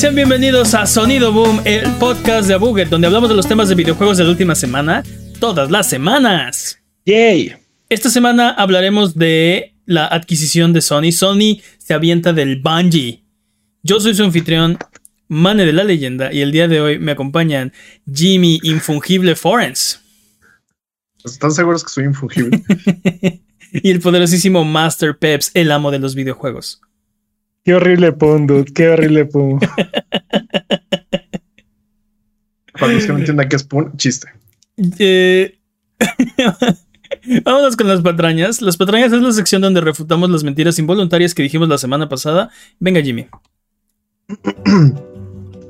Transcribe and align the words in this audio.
Sean 0.00 0.14
bienvenidos 0.14 0.72
a 0.72 0.86
Sonido 0.86 1.30
Boom, 1.30 1.60
el 1.66 1.82
podcast 1.96 2.48
de 2.48 2.54
Abuget, 2.54 2.88
donde 2.88 3.06
hablamos 3.06 3.28
de 3.28 3.36
los 3.36 3.46
temas 3.46 3.68
de 3.68 3.74
videojuegos 3.74 4.16
de 4.16 4.24
la 4.24 4.30
última 4.30 4.54
semana, 4.54 5.02
todas 5.40 5.70
las 5.70 5.90
semanas. 5.90 6.78
Yay. 7.04 7.54
Esta 7.90 8.08
semana 8.08 8.48
hablaremos 8.48 9.14
de 9.14 9.74
la 9.84 10.06
adquisición 10.06 10.72
de 10.72 10.80
Sony. 10.80 11.12
Sony 11.12 11.60
se 11.76 11.92
avienta 11.92 12.32
del 12.32 12.62
Bungie. 12.62 13.24
Yo 13.82 14.00
soy 14.00 14.14
su 14.14 14.24
anfitrión, 14.24 14.78
Mane 15.28 15.66
de 15.66 15.74
la 15.74 15.84
Leyenda, 15.84 16.32
y 16.32 16.40
el 16.40 16.50
día 16.50 16.66
de 16.66 16.80
hoy 16.80 16.98
me 16.98 17.12
acompañan 17.12 17.74
Jimmy 18.10 18.58
Infungible 18.62 19.36
Forens. 19.36 20.00
¿Están 21.22 21.52
seguros 21.52 21.84
que 21.84 21.90
soy 21.90 22.04
infungible? 22.04 22.62
y 23.70 23.90
el 23.90 24.00
poderosísimo 24.00 24.64
Master 24.64 25.18
Peps, 25.18 25.50
el 25.52 25.70
amo 25.70 25.90
de 25.90 25.98
los 25.98 26.14
videojuegos. 26.14 26.80
Qué 27.64 27.74
horrible 27.74 28.12
pun, 28.12 28.46
dude. 28.46 28.72
Qué 28.72 28.88
horrible 28.88 29.26
pun. 29.26 29.60
Para 32.78 32.92
los 32.92 33.04
que 33.04 33.12
no 33.12 33.18
entiendan 33.18 33.48
qué 33.48 33.56
es 33.56 33.64
pun, 33.64 33.96
chiste. 33.96 34.28
Eh, 34.98 35.58
Vámonos 37.44 37.76
con 37.76 37.88
las 37.88 38.00
patrañas. 38.00 38.62
Las 38.62 38.76
patrañas 38.76 39.12
es 39.12 39.20
la 39.20 39.32
sección 39.32 39.62
donde 39.62 39.80
refutamos 39.80 40.30
las 40.30 40.44
mentiras 40.44 40.78
involuntarias 40.78 41.34
que 41.34 41.42
dijimos 41.42 41.68
la 41.68 41.78
semana 41.78 42.08
pasada. 42.08 42.50
Venga, 42.78 43.02
Jimmy. 43.02 43.26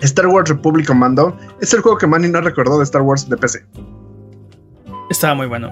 Star 0.03 0.27
Wars 0.29 0.49
Republic 0.49 0.87
Commando 0.87 1.37
es 1.61 1.75
el 1.75 1.81
juego 1.81 1.99
que 1.99 2.07
Manny 2.07 2.29
no 2.29 2.41
recordó 2.41 2.79
de 2.79 2.85
Star 2.85 3.03
Wars 3.03 3.29
de 3.29 3.37
PC. 3.37 3.65
Estaba 5.11 5.35
muy 5.35 5.47
bueno. 5.47 5.71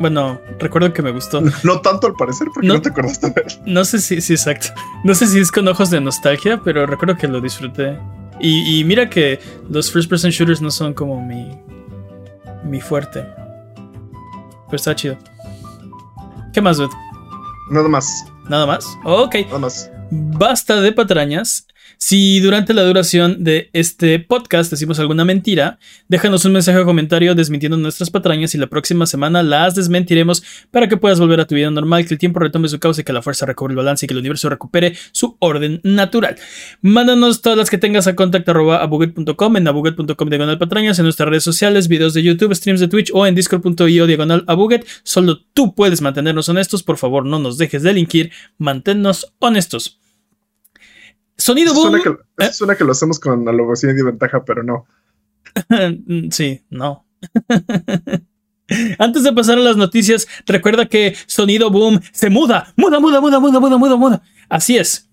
Bueno, 0.00 0.40
recuerdo 0.58 0.94
que 0.94 1.02
me 1.02 1.12
gustó. 1.12 1.42
No 1.62 1.80
tanto 1.82 2.06
al 2.06 2.14
parecer, 2.14 2.48
porque 2.52 2.66
no, 2.66 2.80
te 2.80 2.88
acordaste 2.88 3.28
de 3.30 3.42
él. 3.42 3.60
No 3.66 3.84
sé 3.84 4.00
si, 4.00 4.20
sí, 4.22 4.32
exacto. 4.32 4.68
No 5.04 5.14
sé 5.14 5.26
si 5.26 5.38
es 5.38 5.52
con 5.52 5.68
ojos 5.68 5.90
de 5.90 6.00
nostalgia, 6.00 6.60
pero 6.64 6.86
recuerdo 6.86 7.16
que 7.16 7.28
lo 7.28 7.40
disfruté. 7.40 7.98
Y, 8.40 8.82
mira 8.84 9.10
que 9.10 9.38
los 9.68 9.92
first 9.92 10.08
person 10.08 10.30
shooters 10.30 10.62
no 10.62 10.70
son 10.70 10.94
como 10.94 11.20
mi, 11.20 11.50
mi 12.64 12.80
fuerte. 12.80 13.26
Pero 14.66 14.76
está 14.76 14.94
chido. 14.94 15.18
¿Qué 16.54 16.62
más, 16.62 16.78
dude? 16.78 16.94
Nada 17.70 17.88
más. 17.88 18.24
¿Nada 18.48 18.66
más? 18.66 18.86
Ok. 19.04 19.34
Nada 19.48 19.58
más. 19.58 19.90
Basta 20.10 20.80
de 20.80 20.92
patrañas. 20.92 21.66
Si 22.02 22.40
durante 22.40 22.72
la 22.72 22.82
duración 22.82 23.44
de 23.44 23.68
este 23.74 24.18
podcast 24.20 24.70
decimos 24.70 24.98
alguna 24.98 25.26
mentira, 25.26 25.78
déjanos 26.08 26.46
un 26.46 26.54
mensaje 26.54 26.78
o 26.78 26.86
comentario 26.86 27.34
desmintiendo 27.34 27.76
nuestras 27.76 28.08
patrañas 28.08 28.54
y 28.54 28.58
la 28.58 28.68
próxima 28.68 29.04
semana 29.04 29.42
las 29.42 29.74
desmentiremos 29.74 30.42
para 30.70 30.88
que 30.88 30.96
puedas 30.96 31.20
volver 31.20 31.40
a 31.40 31.46
tu 31.46 31.54
vida 31.54 31.70
normal, 31.70 32.06
que 32.06 32.14
el 32.14 32.18
tiempo 32.18 32.40
retome 32.40 32.68
su 32.68 32.80
causa 32.80 33.02
y 33.02 33.04
que 33.04 33.12
la 33.12 33.20
fuerza 33.20 33.44
recobre 33.44 33.72
el 33.72 33.76
balance 33.76 34.06
y 34.06 34.08
que 34.08 34.14
el 34.14 34.20
universo 34.20 34.48
recupere 34.48 34.96
su 35.12 35.36
orden 35.40 35.82
natural. 35.84 36.36
Mándanos 36.80 37.42
todas 37.42 37.58
las 37.58 37.68
que 37.68 37.76
tengas 37.76 38.06
a 38.06 38.16
contact.abuget.com 38.16 39.56
en 39.58 39.68
abuget.com 39.68 40.28
diagonal 40.30 40.58
patrañas 40.58 40.98
en 40.98 41.04
nuestras 41.04 41.28
redes 41.28 41.44
sociales, 41.44 41.86
videos 41.86 42.14
de 42.14 42.22
YouTube, 42.22 42.54
streams 42.54 42.80
de 42.80 42.88
Twitch 42.88 43.10
o 43.12 43.26
en 43.26 43.34
discord.io 43.34 44.06
diagonal 44.06 44.44
abuget. 44.46 44.86
Solo 45.02 45.42
tú 45.52 45.74
puedes 45.74 46.00
mantenernos 46.00 46.48
honestos, 46.48 46.82
por 46.82 46.96
favor 46.96 47.26
no 47.26 47.38
nos 47.38 47.58
dejes 47.58 47.82
delinquir, 47.82 48.32
manténnos 48.56 49.34
honestos. 49.38 49.99
Sonido 51.40 51.74
boom. 51.74 51.90
Suena 51.90 52.02
que, 52.04 52.44
¿Eh? 52.44 52.52
suena 52.52 52.76
que 52.76 52.84
lo 52.84 52.92
hacemos 52.92 53.18
con 53.18 53.48
alogocía 53.48 53.90
y 53.90 54.02
ventaja, 54.02 54.44
pero 54.44 54.62
no. 54.62 54.86
sí, 56.30 56.62
no. 56.68 57.06
Antes 58.98 59.24
de 59.24 59.32
pasar 59.32 59.58
a 59.58 59.62
las 59.62 59.76
noticias, 59.76 60.28
recuerda 60.46 60.86
que 60.86 61.16
Sonido 61.26 61.70
Boom 61.70 62.00
se 62.12 62.30
muda, 62.30 62.72
muda, 62.76 63.00
muda, 63.00 63.20
muda, 63.20 63.40
muda, 63.40 63.58
muda, 63.58 63.78
muda, 63.78 63.96
muda. 63.96 64.22
Así 64.48 64.76
es. 64.76 65.08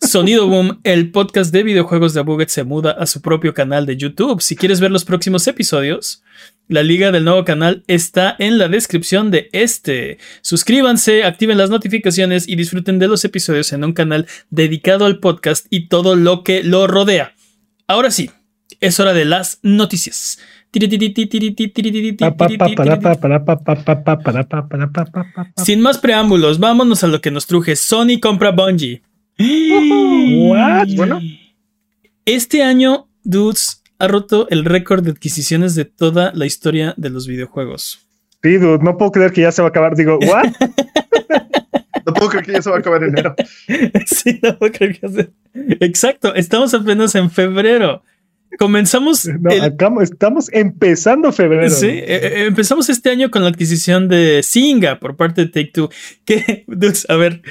Sonido 0.00 0.48
Boom, 0.48 0.80
el 0.84 1.10
podcast 1.10 1.52
de 1.52 1.62
videojuegos 1.62 2.14
de 2.14 2.20
Abuget 2.20 2.48
se 2.48 2.64
muda 2.64 2.92
a 2.92 3.06
su 3.06 3.20
propio 3.20 3.54
canal 3.54 3.86
de 3.86 3.96
YouTube. 3.96 4.42
Si 4.42 4.56
quieres 4.56 4.80
ver 4.80 4.90
los 4.90 5.04
próximos 5.04 5.46
episodios, 5.46 6.22
la 6.70 6.84
liga 6.84 7.10
del 7.10 7.24
nuevo 7.24 7.44
canal 7.44 7.82
está 7.88 8.36
en 8.38 8.56
la 8.56 8.68
descripción 8.68 9.32
de 9.32 9.48
este. 9.52 10.18
Suscríbanse, 10.40 11.24
activen 11.24 11.58
las 11.58 11.68
notificaciones 11.68 12.48
y 12.48 12.54
disfruten 12.54 13.00
de 13.00 13.08
los 13.08 13.24
episodios 13.24 13.72
en 13.72 13.82
un 13.82 13.92
canal 13.92 14.28
dedicado 14.50 15.04
al 15.04 15.18
podcast 15.18 15.66
y 15.68 15.88
todo 15.88 16.14
lo 16.14 16.44
que 16.44 16.62
lo 16.62 16.86
rodea. 16.86 17.34
Ahora 17.88 18.12
sí, 18.12 18.30
es 18.78 19.00
hora 19.00 19.12
de 19.12 19.24
las 19.24 19.58
noticias. 19.64 20.38
Sin 25.56 25.80
más 25.80 25.98
preámbulos, 25.98 26.60
vámonos 26.60 27.02
a 27.02 27.08
lo 27.08 27.20
que 27.20 27.32
nos 27.32 27.48
truje. 27.48 27.74
Sony 27.74 28.20
compra 28.22 28.52
Bungie. 28.52 29.02
Bueno. 30.94 31.20
Este 32.24 32.62
año, 32.62 33.08
Dudes 33.24 33.79
ha 34.00 34.08
roto 34.08 34.48
el 34.48 34.64
récord 34.64 35.04
de 35.04 35.10
adquisiciones 35.10 35.74
de 35.74 35.84
toda 35.84 36.32
la 36.34 36.46
historia 36.46 36.94
de 36.96 37.10
los 37.10 37.26
videojuegos. 37.26 38.00
Sí, 38.42 38.56
dude, 38.56 38.82
no 38.82 38.96
puedo 38.96 39.12
creer 39.12 39.32
que 39.32 39.42
ya 39.42 39.52
se 39.52 39.60
va 39.60 39.68
a 39.68 39.70
acabar. 39.70 39.94
Digo, 39.94 40.18
¿what? 40.18 40.44
no 42.06 42.14
puedo 42.14 42.30
creer 42.30 42.46
que 42.46 42.52
ya 42.52 42.62
se 42.62 42.70
va 42.70 42.76
a 42.76 42.78
acabar 42.78 43.04
enero. 43.04 43.34
sí, 44.06 44.40
no 44.42 44.58
puedo 44.58 44.72
creer 44.72 44.98
que 44.98 45.06
ya 45.06 45.14
se... 45.14 45.30
Exacto, 45.84 46.34
estamos 46.34 46.72
apenas 46.72 47.14
en 47.14 47.30
febrero. 47.30 48.02
Comenzamos. 48.58 49.28
estamos 50.02 50.50
empezando 50.52 51.30
febrero. 51.30 51.68
Sí, 51.68 51.86
eh, 51.86 52.04
eh, 52.06 52.46
empezamos 52.46 52.88
este 52.88 53.10
año 53.10 53.30
con 53.30 53.42
la 53.42 53.50
adquisición 53.50 54.08
de 54.08 54.42
Singa 54.42 54.98
por 54.98 55.16
parte 55.16 55.42
de 55.42 55.48
Take 55.48 55.72
Two. 55.72 55.90
Que, 56.24 56.64
a 57.08 57.16
ver, 57.16 57.42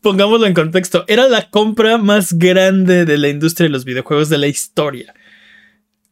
pongámoslo 0.00 0.46
en 0.46 0.54
contexto. 0.54 1.04
Era 1.06 1.28
la 1.28 1.50
compra 1.50 1.98
más 1.98 2.32
grande 2.32 3.04
de 3.04 3.18
la 3.18 3.28
industria 3.28 3.66
de 3.66 3.72
los 3.72 3.84
videojuegos 3.84 4.30
de 4.30 4.38
la 4.38 4.46
historia 4.46 5.14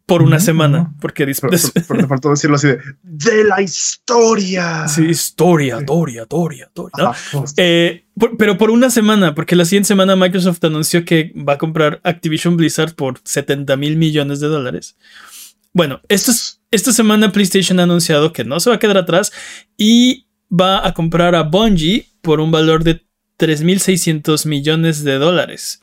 por 0.06 0.22
una 0.22 0.38
semana, 0.38 0.94
porque 1.00 1.26
después... 1.26 1.72
te 1.72 2.06
faltó 2.06 2.30
decirlo 2.30 2.56
así 2.56 2.68
de, 2.68 2.78
de 3.02 3.44
la 3.44 3.60
historia. 3.60 4.86
Sí, 4.86 5.04
historia, 5.06 5.80
Doria, 5.80 6.24
Doria, 6.30 6.70
Doria. 6.72 7.12
Eh, 7.56 8.06
pero 8.38 8.56
por 8.56 8.70
una 8.70 8.88
semana, 8.88 9.34
porque 9.34 9.56
la 9.56 9.64
siguiente 9.64 9.88
semana 9.88 10.14
Microsoft 10.14 10.62
anunció 10.64 11.04
que 11.04 11.32
va 11.36 11.54
a 11.54 11.58
comprar 11.58 12.00
Activision 12.04 12.56
Blizzard 12.56 12.94
por 12.94 13.20
70 13.24 13.76
mil 13.76 13.96
millones 13.96 14.38
de 14.38 14.46
dólares. 14.46 14.96
Bueno, 15.72 16.00
esta 16.08 16.92
semana 16.92 17.32
PlayStation 17.32 17.80
ha 17.80 17.82
anunciado 17.82 18.32
que 18.32 18.44
no 18.44 18.60
se 18.60 18.70
va 18.70 18.76
a 18.76 18.78
quedar 18.78 18.96
atrás 18.96 19.32
y 19.76 20.26
va 20.48 20.86
a 20.86 20.94
comprar 20.94 21.34
a 21.34 21.42
Bungie 21.42 22.08
por 22.22 22.40
un 22.40 22.50
valor 22.50 22.84
de 22.84 23.04
3.600 23.38 24.46
millones 24.46 25.04
de 25.04 25.18
dólares. 25.18 25.80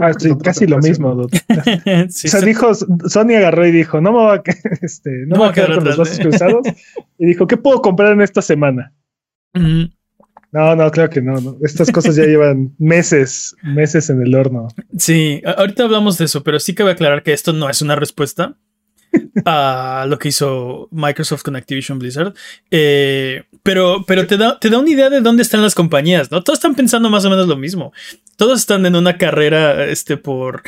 Ah, 0.00 0.12
casi 0.42 0.66
lo 0.66 0.78
mismo. 0.78 1.10
o 1.22 1.28
sea, 2.08 2.40
dijo, 2.40 2.74
Sony 2.74 3.36
agarró 3.36 3.66
y 3.66 3.72
dijo, 3.72 4.00
no 4.00 4.12
me 4.12 4.18
voy 4.18 4.38
a, 4.38 4.42
este, 4.82 5.10
no 5.26 5.38
me 5.38 5.46
a 5.46 5.52
quedar 5.52 5.74
con 5.74 5.84
los 5.84 5.96
brazos 5.96 6.18
cruzados. 6.18 6.66
y 7.18 7.26
dijo, 7.26 7.46
¿qué 7.46 7.56
puedo 7.56 7.80
comprar 7.82 8.12
en 8.12 8.22
esta 8.22 8.42
semana? 8.42 8.92
No, 9.52 10.76
no, 10.76 10.90
claro 10.90 11.10
que 11.10 11.22
no, 11.22 11.56
Estas 11.62 11.90
cosas 11.92 12.16
ya 12.16 12.24
llevan 12.24 12.74
meses, 12.78 13.54
meses 13.62 14.10
en 14.10 14.22
el 14.22 14.34
horno. 14.34 14.68
Sí, 14.98 15.42
ahorita 15.44 15.84
hablamos 15.84 16.18
de 16.18 16.24
eso, 16.24 16.42
pero 16.42 16.58
sí 16.58 16.74
que 16.74 16.82
voy 16.82 16.90
a 16.90 16.94
aclarar 16.94 17.22
que 17.22 17.32
esto 17.32 17.52
no 17.52 17.70
es 17.70 17.82
una 17.82 17.96
respuesta 17.96 18.56
a 19.44 20.06
lo 20.08 20.18
que 20.18 20.28
hizo 20.28 20.88
Microsoft 20.90 21.42
con 21.42 21.56
Activision 21.56 21.98
Blizzard. 21.98 22.34
Eh, 22.70 23.44
pero 23.62 24.04
pero 24.06 24.26
te, 24.26 24.36
da, 24.36 24.58
te 24.58 24.70
da 24.70 24.78
una 24.78 24.90
idea 24.90 25.10
de 25.10 25.20
dónde 25.20 25.42
están 25.42 25.62
las 25.62 25.74
compañías, 25.74 26.30
¿no? 26.30 26.42
Todos 26.42 26.58
están 26.58 26.74
pensando 26.74 27.10
más 27.10 27.24
o 27.24 27.30
menos 27.30 27.48
lo 27.48 27.56
mismo. 27.56 27.92
Todos 28.36 28.60
están 28.60 28.84
en 28.86 28.96
una 28.96 29.16
carrera 29.18 29.84
este, 29.86 30.16
por, 30.16 30.62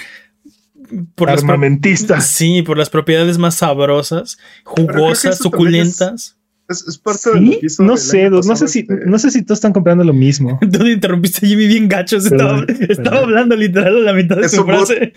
por 1.14 1.30
armamentistas. 1.30 2.26
sí, 2.26 2.62
por 2.62 2.78
las 2.78 2.90
propiedades 2.90 3.38
más 3.38 3.56
sabrosas, 3.56 4.38
jugosas, 4.64 5.38
suculentas. 5.38 6.35
Es, 6.68 6.98
parte 6.98 7.30
de 7.30 7.40
lo 7.40 7.60
que 7.60 7.66
hizo 7.66 7.82
No 7.84 7.96
sé, 7.96 8.28
no 8.28 8.42
sé, 8.42 8.66
si, 8.66 8.80
este 8.80 9.06
no 9.06 9.18
sé 9.18 9.30
si 9.30 9.42
todos 9.42 9.58
están 9.58 9.72
comprando 9.72 10.02
lo 10.02 10.12
mismo. 10.12 10.58
¿Dónde 10.66 10.92
interrumpiste 10.92 11.46
a 11.46 11.48
Jimmy 11.48 11.66
bien 11.66 11.88
gacho? 11.88 12.16
Estaba, 12.16 12.64
estaba 12.88 13.18
hablando 13.18 13.54
literal 13.54 13.96
a 13.98 14.00
la 14.00 14.12
mitad 14.12 14.36
de 14.36 14.48
su 14.48 14.64
frase. 14.64 15.12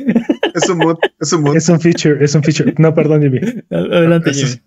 Es 0.53 0.69
un 0.69 0.77
mood, 0.77 0.97
es 1.19 1.33
un 1.33 1.41
mood. 1.41 1.55
Es 1.55 1.69
un 1.69 1.79
feature, 1.79 2.23
es 2.23 2.35
un 2.35 2.43
feature. 2.43 2.73
No, 2.77 2.93
perdón, 2.93 3.21
Jimmy. 3.21 3.39
Adelante, 3.71 4.33
Jimmy. 4.33 4.61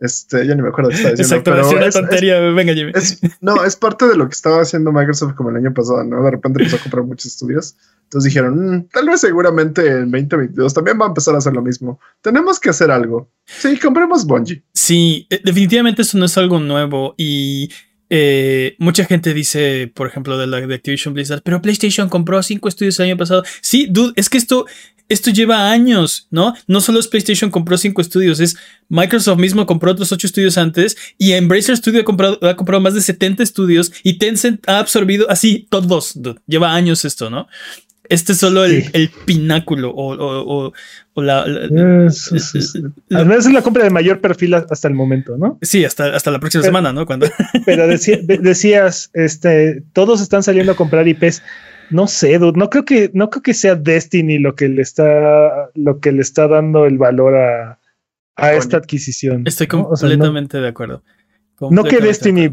Este, 0.00 0.46
ya 0.46 0.54
ni 0.54 0.62
me 0.62 0.68
acuerdo 0.68 0.90
qué 0.90 0.96
estaba 0.96 1.14
diciendo. 1.14 1.34
Exacto, 1.34 1.50
pero 1.50 1.66
es 1.66 1.74
una 1.74 1.90
tontería. 1.90 2.40
Venga, 2.40 2.74
Jimmy. 2.74 2.92
no, 3.40 3.64
es 3.64 3.76
parte 3.76 4.06
de 4.06 4.16
lo 4.16 4.28
que 4.28 4.34
estaba 4.34 4.60
haciendo 4.60 4.92
Microsoft 4.92 5.34
como 5.34 5.50
el 5.50 5.56
año 5.56 5.72
pasado, 5.72 6.04
¿no? 6.04 6.22
De 6.22 6.30
repente 6.30 6.60
empezó 6.60 6.76
a 6.76 6.80
comprar 6.80 7.04
muchos 7.04 7.26
estudios. 7.26 7.76
Entonces 8.08 8.32
dijeron, 8.32 8.76
mm, 8.76 8.88
tal 8.88 9.06
vez 9.06 9.20
seguramente 9.20 9.86
en 9.86 10.10
2022 10.10 10.72
también 10.72 10.98
va 10.98 11.04
a 11.04 11.08
empezar 11.08 11.34
a 11.34 11.38
hacer 11.38 11.52
lo 11.52 11.60
mismo. 11.60 12.00
Tenemos 12.22 12.58
que 12.58 12.70
hacer 12.70 12.90
algo. 12.90 13.30
Sí, 13.44 13.78
compremos 13.78 14.26
Bungie. 14.26 14.62
Sí, 14.72 15.26
eh, 15.28 15.42
definitivamente 15.44 16.00
eso 16.00 16.16
no 16.16 16.24
es 16.24 16.38
algo 16.38 16.58
nuevo 16.58 17.14
y 17.18 17.68
eh, 18.08 18.76
mucha 18.78 19.04
gente 19.04 19.34
dice, 19.34 19.92
por 19.94 20.06
ejemplo, 20.06 20.38
de 20.38 20.46
la 20.46 20.60
de 20.62 20.74
Activision 20.74 21.12
Blizzard, 21.12 21.42
pero 21.42 21.60
PlayStation 21.60 22.08
compró 22.08 22.42
cinco 22.42 22.70
estudios 22.70 22.98
el 22.98 23.06
año 23.06 23.18
pasado. 23.18 23.42
Sí, 23.60 23.86
dude, 23.90 24.14
es 24.16 24.30
que 24.30 24.38
esto, 24.38 24.64
esto 25.10 25.30
lleva 25.30 25.70
años, 25.70 26.28
¿no? 26.30 26.54
No 26.66 26.80
solo 26.80 27.00
es 27.00 27.08
PlayStation 27.08 27.50
compró 27.50 27.76
cinco 27.76 28.00
estudios, 28.00 28.40
es 28.40 28.56
Microsoft 28.88 29.38
mismo 29.38 29.66
compró 29.66 29.92
otros 29.92 30.10
ocho 30.12 30.26
estudios 30.26 30.56
antes 30.56 30.96
y 31.18 31.32
Embracer 31.32 31.76
Studio 31.76 32.00
ha 32.00 32.04
comprado, 32.04 32.80
más 32.80 32.94
de 32.94 33.02
70 33.02 33.42
estudios 33.42 33.92
y 34.02 34.14
Tencent 34.14 34.66
ha 34.66 34.78
absorbido 34.78 35.28
así 35.28 35.66
todos. 35.68 36.18
Lleva 36.46 36.74
años 36.74 37.04
esto, 37.04 37.28
¿no? 37.28 37.46
Este 38.08 38.32
es 38.32 38.38
solo 38.38 38.64
el, 38.64 39.10
pináculo 39.26 39.92
o, 39.94 40.72
la... 41.16 41.42
Además 41.42 42.32
es 43.10 43.52
la 43.52 43.62
compra 43.62 43.84
de 43.84 43.90
mayor 43.90 44.20
perfil 44.20 44.54
hasta 44.54 44.88
el 44.88 44.94
momento, 44.94 45.36
¿no? 45.36 45.58
Sí, 45.62 45.84
hasta, 45.84 46.14
hasta 46.14 46.30
la 46.30 46.40
próxima 46.40 46.64
semana, 46.64 46.92
¿no? 46.92 47.06
Cuando... 47.06 47.26
Pero 47.66 47.86
decías, 47.86 49.10
este, 49.14 49.82
todos 49.92 50.20
están 50.22 50.42
saliendo 50.42 50.72
a 50.72 50.76
comprar 50.76 51.06
IPs. 51.06 51.42
No 51.90 52.06
sé, 52.06 52.38
no 52.38 52.70
creo 52.70 52.84
que, 52.84 53.10
no 53.14 53.30
creo 53.30 53.42
que 53.42 53.54
sea 53.54 53.74
Destiny 53.74 54.38
lo 54.38 54.54
que 54.54 54.68
le 54.68 54.82
está, 54.82 55.70
lo 55.74 56.00
que 56.00 56.12
le 56.12 56.22
está 56.22 56.46
dando 56.46 56.86
el 56.86 56.98
valor 56.98 57.34
a, 57.34 57.78
esta 58.52 58.76
adquisición. 58.76 59.42
Estoy 59.46 59.66
completamente 59.66 60.58
de 60.58 60.68
acuerdo. 60.68 61.02
No 61.60 61.82
que 61.82 61.98
Destiny 61.98 62.50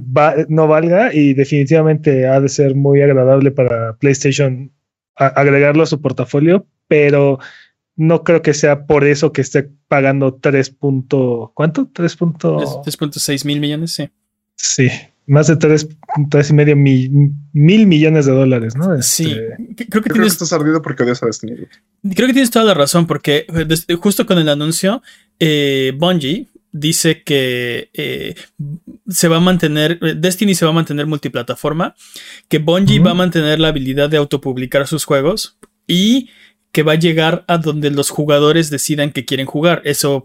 no 0.49 0.67
valga 0.67 1.13
y 1.13 1.33
definitivamente 1.33 2.27
ha 2.27 2.41
de 2.41 2.49
ser 2.49 2.75
muy 2.75 3.01
agradable 3.01 3.51
para 3.51 3.93
PlayStation 3.97 4.71
agregarlo 5.15 5.83
a 5.83 5.87
su 5.87 6.01
portafolio, 6.01 6.65
pero 6.87 7.39
no 7.95 8.23
creo 8.23 8.41
que 8.41 8.53
sea 8.53 8.85
por 8.85 9.05
eso 9.05 9.31
que 9.31 9.41
esté 9.41 9.69
pagando 9.87 10.35
3. 10.35 10.75
¿Cuánto? 10.79 11.53
3.6 11.55 13.45
mil 13.45 13.59
millones, 13.59 13.91
sí. 13.93 14.09
Sí, 14.55 14.89
más 15.27 15.47
de 15.47 15.57
3, 15.57 15.87
y 16.49 16.53
medio 16.53 16.75
mil, 16.75 17.35
millones 17.53 18.25
de 18.25 18.31
dólares, 18.31 18.75
¿no? 18.75 19.01
Sí, 19.01 19.35
este, 19.69 19.87
creo 19.87 20.03
que 20.03 20.09
tienes... 20.09 20.33
estás 20.33 20.53
ardido 20.53 20.81
porque 20.81 21.03
odias 21.03 21.23
a 21.23 21.25
Destiny. 21.25 21.55
Creo 22.15 22.27
que 22.27 22.33
tienes 22.33 22.51
toda 22.51 22.65
la 22.65 22.73
razón, 22.73 23.07
porque 23.07 23.45
eh, 23.49 23.95
justo 23.95 24.25
con 24.25 24.37
el 24.37 24.49
anuncio, 24.49 25.01
eh, 25.39 25.93
Bungie 25.97 26.47
dice 26.75 27.23
que 27.23 27.89
eh, 27.93 28.35
se 29.07 29.29
va 29.29 29.37
a 29.37 29.39
mantener, 29.39 29.97
Destiny 30.17 30.55
se 30.55 30.65
va 30.65 30.71
a 30.71 30.73
mantener 30.73 31.07
multiplataforma, 31.07 31.95
que 32.49 32.59
Bungie 32.59 32.99
va 32.99 33.11
a 33.11 33.15
mantener 33.15 33.59
la 33.59 33.69
habilidad 33.69 34.09
de 34.09 34.17
autopublicar 34.17 34.85
sus 34.85 35.05
juegos 35.05 35.57
y 35.87 36.29
que 36.73 36.83
va 36.83 36.93
a 36.93 36.99
llegar 36.99 37.45
a 37.47 37.57
donde 37.59 37.91
los 37.91 38.09
jugadores 38.09 38.69
decidan 38.69 39.11
que 39.11 39.23
quieren 39.23 39.45
jugar. 39.45 39.81
Eso 39.85 40.23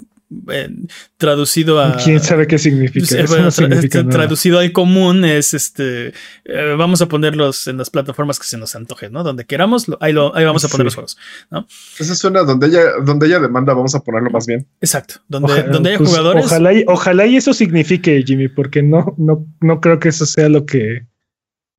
traducido 1.16 1.80
a. 1.80 1.96
¿Quién 1.96 2.20
sabe 2.20 2.46
qué 2.46 2.58
significa? 2.58 3.18
Este, 3.20 4.04
traducido 4.04 4.58
al 4.58 4.72
común 4.72 5.24
es 5.24 5.54
este. 5.54 6.12
Eh, 6.44 6.74
vamos 6.78 7.02
a 7.02 7.06
ponerlos 7.06 7.66
en 7.66 7.78
las 7.78 7.90
plataformas 7.90 8.38
que 8.38 8.46
se 8.46 8.56
nos 8.56 8.76
antoje, 8.76 9.10
¿no? 9.10 9.24
Donde 9.24 9.44
queramos, 9.44 9.86
ahí, 10.00 10.14
ahí 10.34 10.44
vamos 10.44 10.64
a 10.64 10.68
poner 10.68 10.84
los 10.84 10.94
juegos, 10.94 11.18
¿no? 11.50 11.66
Esa 11.98 12.14
suena 12.14 12.42
donde 12.42 12.68
ella, 12.68 12.82
donde 13.04 13.26
ella 13.26 13.40
demanda, 13.40 13.74
vamos 13.74 13.94
a 13.94 14.00
ponerlo 14.00 14.30
más 14.30 14.46
bien. 14.46 14.66
Exacto. 14.80 15.16
Donde, 15.28 15.64
donde 15.64 15.90
haya 15.90 15.98
pues, 15.98 16.10
jugadores. 16.10 16.44
Ojalá 16.44 16.72
y, 16.72 16.84
ojalá 16.86 17.26
y 17.26 17.36
eso 17.36 17.52
signifique, 17.52 18.22
Jimmy, 18.24 18.48
porque 18.48 18.82
no, 18.82 19.14
no, 19.18 19.46
no 19.60 19.80
creo 19.80 19.98
que 19.98 20.10
eso 20.10 20.26
sea 20.26 20.48
lo 20.48 20.64
que, 20.64 21.06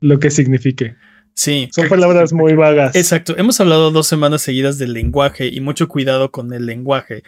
lo 0.01 0.19
que 0.19 0.29
signifique. 0.29 0.95
Sí. 1.33 1.69
Son 1.71 1.87
palabras 1.87 2.33
muy 2.33 2.53
vagas. 2.53 2.95
Exacto. 2.95 3.35
Hemos 3.37 3.59
hablado 3.59 3.91
dos 3.91 4.07
semanas 4.07 4.41
seguidas 4.41 4.77
del 4.77 4.93
lenguaje 4.93 5.47
y 5.47 5.59
mucho 5.61 5.87
cuidado 5.87 6.31
con 6.31 6.53
el 6.53 6.65
lenguaje. 6.65 7.23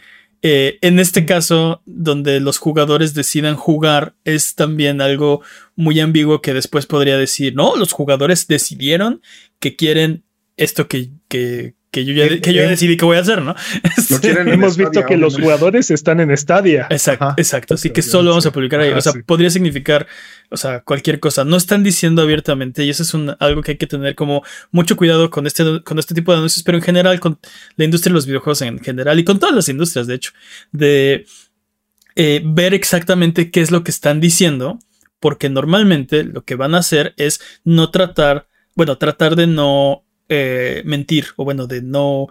Eh, 0.45 0.77
en 0.81 0.99
este 0.99 1.25
caso, 1.25 1.81
donde 1.85 2.41
los 2.41 2.57
jugadores 2.57 3.13
decidan 3.13 3.55
jugar, 3.55 4.13
es 4.25 4.55
también 4.55 4.99
algo 4.99 5.41
muy 5.77 6.01
ambiguo 6.01 6.41
que 6.41 6.53
después 6.53 6.85
podría 6.85 7.17
decir, 7.17 7.55
no, 7.55 7.77
los 7.77 7.93
jugadores 7.93 8.47
decidieron 8.47 9.21
que 9.59 9.77
quieren 9.77 10.25
esto 10.57 10.89
que, 10.89 11.11
que, 11.29 11.75
que 11.93 12.05
yo 12.05 12.13
ya, 12.15 12.41
que 12.41 12.53
yo 12.55 12.67
decidí 12.67 12.97
que 12.97 13.05
voy 13.05 13.17
a 13.17 13.19
hacer, 13.19 13.43
¿no? 13.43 13.55
Hemos 14.51 14.77
visto 14.77 15.05
que 15.05 15.15
los 15.15 15.37
jugadores 15.37 15.91
están 15.91 16.19
en 16.19 16.35
Stadia. 16.35 16.87
Exacto, 16.89 17.35
exacto. 17.37 17.75
Así 17.75 17.91
que 17.91 18.01
solo 18.01 18.31
vamos 18.31 18.47
a 18.47 18.51
publicar 18.51 18.79
ahí. 18.79 18.89
o 18.89 18.99
sea, 18.99 19.13
podría 19.27 19.51
significar, 19.51 20.07
o 20.49 20.57
sea, 20.57 20.79
cualquier 20.79 21.19
cosa. 21.19 21.45
No 21.45 21.55
están 21.55 21.83
diciendo 21.83 22.23
abiertamente 22.23 22.83
y 22.83 22.89
eso 22.89 23.03
es 23.03 23.13
un, 23.13 23.35
algo 23.39 23.61
que 23.61 23.73
hay 23.73 23.77
que 23.77 23.85
tener 23.85 24.15
como 24.15 24.41
mucho 24.71 24.97
cuidado 24.97 25.29
con 25.29 25.45
este, 25.45 25.83
con 25.83 25.99
este 25.99 26.15
tipo 26.15 26.31
de 26.31 26.39
anuncios, 26.39 26.63
pero 26.63 26.79
en 26.79 26.83
general 26.83 27.19
con 27.19 27.37
la 27.75 27.85
industria 27.85 28.09
de 28.09 28.15
los 28.15 28.25
videojuegos 28.25 28.63
en 28.63 28.79
general 28.79 29.19
y 29.19 29.23
con 29.23 29.37
todas 29.37 29.53
las 29.53 29.69
industrias, 29.69 30.07
de 30.07 30.15
hecho, 30.15 30.31
de 30.71 31.27
eh, 32.15 32.41
ver 32.43 32.73
exactamente 32.73 33.51
qué 33.51 33.61
es 33.61 33.69
lo 33.69 33.83
que 33.83 33.91
están 33.91 34.19
diciendo, 34.19 34.79
porque 35.19 35.47
normalmente 35.47 36.23
lo 36.23 36.43
que 36.43 36.55
van 36.55 36.73
a 36.73 36.79
hacer 36.79 37.13
es 37.17 37.39
no 37.63 37.91
tratar, 37.91 38.47
bueno, 38.73 38.97
tratar 38.97 39.35
de 39.35 39.45
no 39.45 40.03
eh, 40.29 40.81
mentir 40.85 41.27
o 41.35 41.43
bueno, 41.43 41.67
de 41.67 41.81
no, 41.81 42.27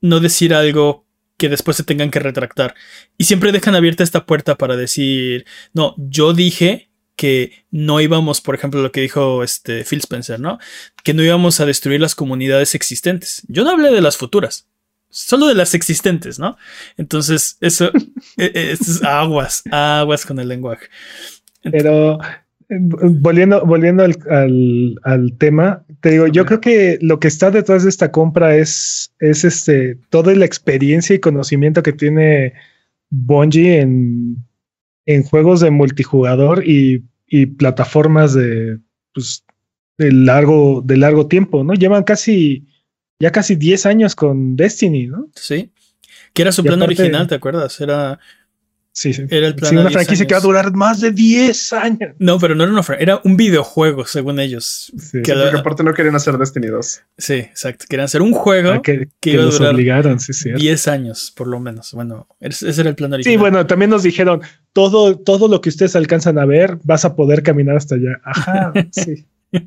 no 0.00 0.20
decir 0.20 0.54
algo 0.54 1.06
que 1.36 1.48
después 1.48 1.76
se 1.76 1.84
tengan 1.84 2.10
que 2.10 2.18
retractar. 2.18 2.74
Y 3.16 3.24
siempre 3.24 3.52
dejan 3.52 3.74
abierta 3.74 4.02
esta 4.02 4.26
puerta 4.26 4.56
para 4.56 4.76
decir, 4.76 5.46
no, 5.72 5.94
yo 5.96 6.34
dije 6.34 6.90
que 7.16 7.64
no 7.70 8.00
íbamos, 8.00 8.40
por 8.40 8.54
ejemplo, 8.54 8.82
lo 8.82 8.92
que 8.92 9.00
dijo 9.00 9.42
este 9.42 9.84
Phil 9.84 10.00
Spencer, 10.00 10.38
¿no? 10.38 10.58
Que 11.02 11.14
no 11.14 11.22
íbamos 11.22 11.60
a 11.60 11.66
destruir 11.66 12.00
las 12.00 12.14
comunidades 12.14 12.74
existentes. 12.74 13.42
Yo 13.48 13.64
no 13.64 13.70
hablé 13.70 13.90
de 13.90 14.00
las 14.00 14.16
futuras, 14.16 14.68
solo 15.10 15.46
de 15.46 15.54
las 15.54 15.74
existentes, 15.74 16.38
¿no? 16.38 16.56
Entonces, 16.96 17.56
eso 17.60 17.90
e, 18.36 18.52
e, 18.54 18.72
es 18.72 19.02
aguas, 19.02 19.62
aguas 19.70 20.26
con 20.26 20.38
el 20.38 20.48
lenguaje. 20.48 20.88
Pero 21.62 22.18
volviendo, 22.70 23.64
volviendo 23.64 24.04
al, 24.04 25.34
tema, 25.38 25.84
te 26.00 26.10
digo, 26.10 26.26
yo 26.26 26.44
creo 26.44 26.60
que 26.60 26.98
lo 27.00 27.18
que 27.18 27.28
está 27.28 27.50
detrás 27.50 27.84
de 27.84 27.88
esta 27.88 28.12
compra 28.12 28.56
es, 28.56 29.12
es 29.20 29.44
este, 29.44 29.98
toda 30.10 30.34
la 30.34 30.44
experiencia 30.44 31.16
y 31.16 31.20
conocimiento 31.20 31.82
que 31.82 31.92
tiene 31.92 32.54
Bungie 33.10 33.80
en, 33.80 34.36
en 35.06 35.22
juegos 35.22 35.60
de 35.60 35.70
multijugador 35.70 36.62
y, 36.66 37.04
plataformas 37.58 38.32
de, 38.34 38.78
pues, 39.12 39.44
de, 39.98 40.12
largo, 40.12 40.82
de 40.84 40.96
largo 40.96 41.26
tiempo, 41.26 41.62
¿no? 41.62 41.74
Llevan 41.74 42.04
casi, 42.04 42.66
ya 43.18 43.30
casi 43.32 43.54
10 43.54 43.86
años 43.86 44.14
con 44.14 44.56
Destiny, 44.56 45.06
¿no? 45.06 45.28
Sí. 45.34 45.70
Que 46.32 46.42
era 46.42 46.52
su 46.52 46.62
plan 46.62 46.80
original, 46.80 47.26
¿te 47.26 47.34
acuerdas? 47.34 47.80
Era 47.80 48.18
Sí, 48.98 49.12
sí. 49.12 49.26
Era 49.30 49.46
el 49.46 49.54
plan. 49.54 49.70
Sí, 49.70 49.76
una 49.76 49.90
franquicia 49.90 50.26
que 50.26 50.34
va 50.34 50.38
a 50.38 50.42
durar 50.42 50.74
más 50.74 51.00
de 51.00 51.12
10 51.12 51.72
años. 51.74 52.16
No, 52.18 52.40
pero 52.40 52.56
no 52.56 52.64
era 52.64 52.72
una 52.72 52.82
franquicia, 52.82 53.12
era 53.14 53.20
un 53.22 53.36
videojuego, 53.36 54.04
según 54.06 54.40
ellos. 54.40 54.92
Sí, 54.98 55.22
que 55.22 55.34
porque 55.34 55.56
aparte 55.56 55.84
no 55.84 55.94
querían 55.94 56.16
hacer 56.16 56.36
Destiny 56.36 56.66
2. 56.66 57.02
Sí, 57.16 57.34
exacto. 57.34 57.84
Querían 57.88 58.06
hacer 58.06 58.22
un 58.22 58.32
juego 58.32 58.72
ah, 58.72 58.82
que, 58.82 59.08
iba 59.22 59.44
a 59.44 59.46
durar 59.46 59.72
obligaron, 59.72 60.18
sí, 60.18 60.52
10 60.52 60.88
años, 60.88 61.32
por 61.36 61.46
lo 61.46 61.60
menos. 61.60 61.92
Bueno, 61.92 62.26
ese 62.40 62.68
era 62.80 62.90
el 62.90 62.96
plan 62.96 63.12
original. 63.12 63.34
Sí, 63.34 63.38
bueno, 63.38 63.64
también 63.68 63.92
nos 63.92 64.02
dijeron, 64.02 64.40
todo, 64.72 65.16
todo 65.16 65.46
lo 65.46 65.60
que 65.60 65.68
ustedes 65.68 65.94
alcanzan 65.94 66.36
a 66.40 66.44
ver, 66.44 66.80
vas 66.82 67.04
a 67.04 67.14
poder 67.14 67.44
caminar 67.44 67.76
hasta 67.76 67.94
allá. 67.94 68.20
Ajá, 68.24 68.72
sí. 68.90 69.26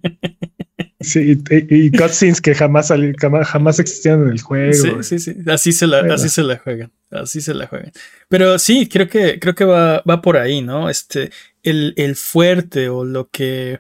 Sí, 1.02 1.42
y, 1.50 1.92
cutscenes 1.92 2.42
que 2.42 2.54
jamás, 2.54 2.92
jamás, 3.20 3.48
jamás, 3.48 3.80
existían 3.80 4.24
en 4.24 4.30
el 4.30 4.42
juego. 4.42 4.74
Sí, 4.74 4.92
sí, 5.02 5.20
sí. 5.20 5.36
Así 5.48 5.72
se 5.72 5.88
la, 5.88 6.00
así 6.14 6.30
se 6.30 6.44
la 6.44 6.58
juegan. 6.58 6.92
Así 7.10 7.42
se 7.42 7.54
la 7.54 7.68
juegan. 7.68 7.92
Pero 8.30 8.58
sí, 8.60 8.88
creo 8.88 9.08
que, 9.08 9.40
creo 9.40 9.56
que 9.56 9.66
va, 9.66 10.02
va 10.10 10.22
por 10.22 10.38
ahí, 10.38 10.62
¿no? 10.62 10.90
Este, 10.90 11.32
el, 11.64 11.94
el 11.98 12.16
fuerte 12.16 12.90
o 12.90 13.04
lo 13.04 13.30
que. 13.30 13.80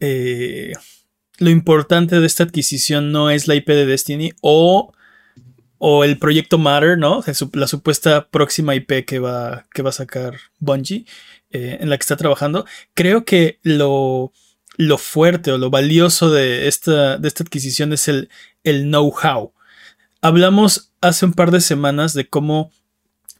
Eh, 0.00 0.72
lo 1.38 1.50
importante 1.50 2.20
de 2.20 2.26
esta 2.26 2.44
adquisición 2.44 3.12
no 3.12 3.30
es 3.30 3.48
la 3.48 3.54
IP 3.54 3.68
de 3.68 3.86
Destiny 3.86 4.32
o, 4.40 4.92
o 5.78 6.04
el 6.04 6.18
proyecto 6.18 6.58
Matter, 6.58 6.98
¿no? 6.98 7.22
La 7.52 7.66
supuesta 7.66 8.28
próxima 8.28 8.74
IP 8.74 9.04
que 9.04 9.18
va, 9.18 9.66
que 9.72 9.82
va 9.82 9.90
a 9.90 9.92
sacar 9.92 10.36
Bungie, 10.58 11.06
eh, 11.50 11.78
en 11.80 11.90
la 11.90 11.96
que 11.96 12.02
está 12.02 12.16
trabajando. 12.16 12.66
Creo 12.94 13.24
que 13.24 13.58
lo 13.62 14.32
lo 14.76 14.98
fuerte 14.98 15.52
o 15.52 15.58
lo 15.58 15.70
valioso 15.70 16.30
de 16.30 16.68
esta, 16.68 17.16
de 17.18 17.28
esta 17.28 17.42
adquisición 17.44 17.92
es 17.92 18.08
el, 18.08 18.28
el 18.62 18.84
know-how. 18.84 19.52
Hablamos 20.20 20.92
hace 21.00 21.26
un 21.26 21.32
par 21.32 21.50
de 21.50 21.60
semanas 21.60 22.14
de 22.14 22.28
cómo 22.28 22.72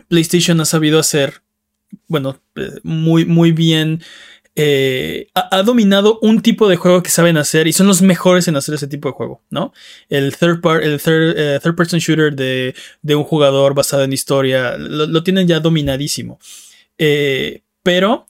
PlayStation 0.09 0.61
ha 0.61 0.65
sabido 0.65 0.99
hacer, 0.99 1.43
bueno, 2.09 2.41
eh, 2.57 2.71
muy, 2.83 3.25
muy 3.25 3.53
bien. 3.53 4.03
Eh, 4.57 5.27
ha, 5.35 5.65
dominado 5.65 6.21
un 6.23 6.41
tipo 6.41 6.69
de 6.69 6.77
juego 6.77 7.03
que 7.03 7.11
saben 7.11 7.37
hacer 7.37 7.67
y 7.67 7.73
son 7.73 7.89
los 7.89 8.03
mejores 8.03 8.47
en 8.47 8.55
hacer 8.55 8.77
ese 8.77 8.87
tipo 8.87 9.09
de 9.09 9.15
juego, 9.15 9.43
¿no? 9.51 9.73
El 10.09 10.37
third, 10.37 10.65
el 10.81 10.95
eh, 10.95 11.59
third, 11.61 11.75
person 11.75 11.99
shooter 11.99 12.33
de, 12.37 12.73
de, 13.03 13.15
un 13.17 13.25
jugador 13.25 13.75
basado 13.75 14.05
en 14.05 14.13
historia 14.13 14.77
lo, 14.79 15.07
lo 15.07 15.25
tienen 15.25 15.49
ya 15.49 15.59
dominadísimo. 15.59 16.39
pero 17.83 18.27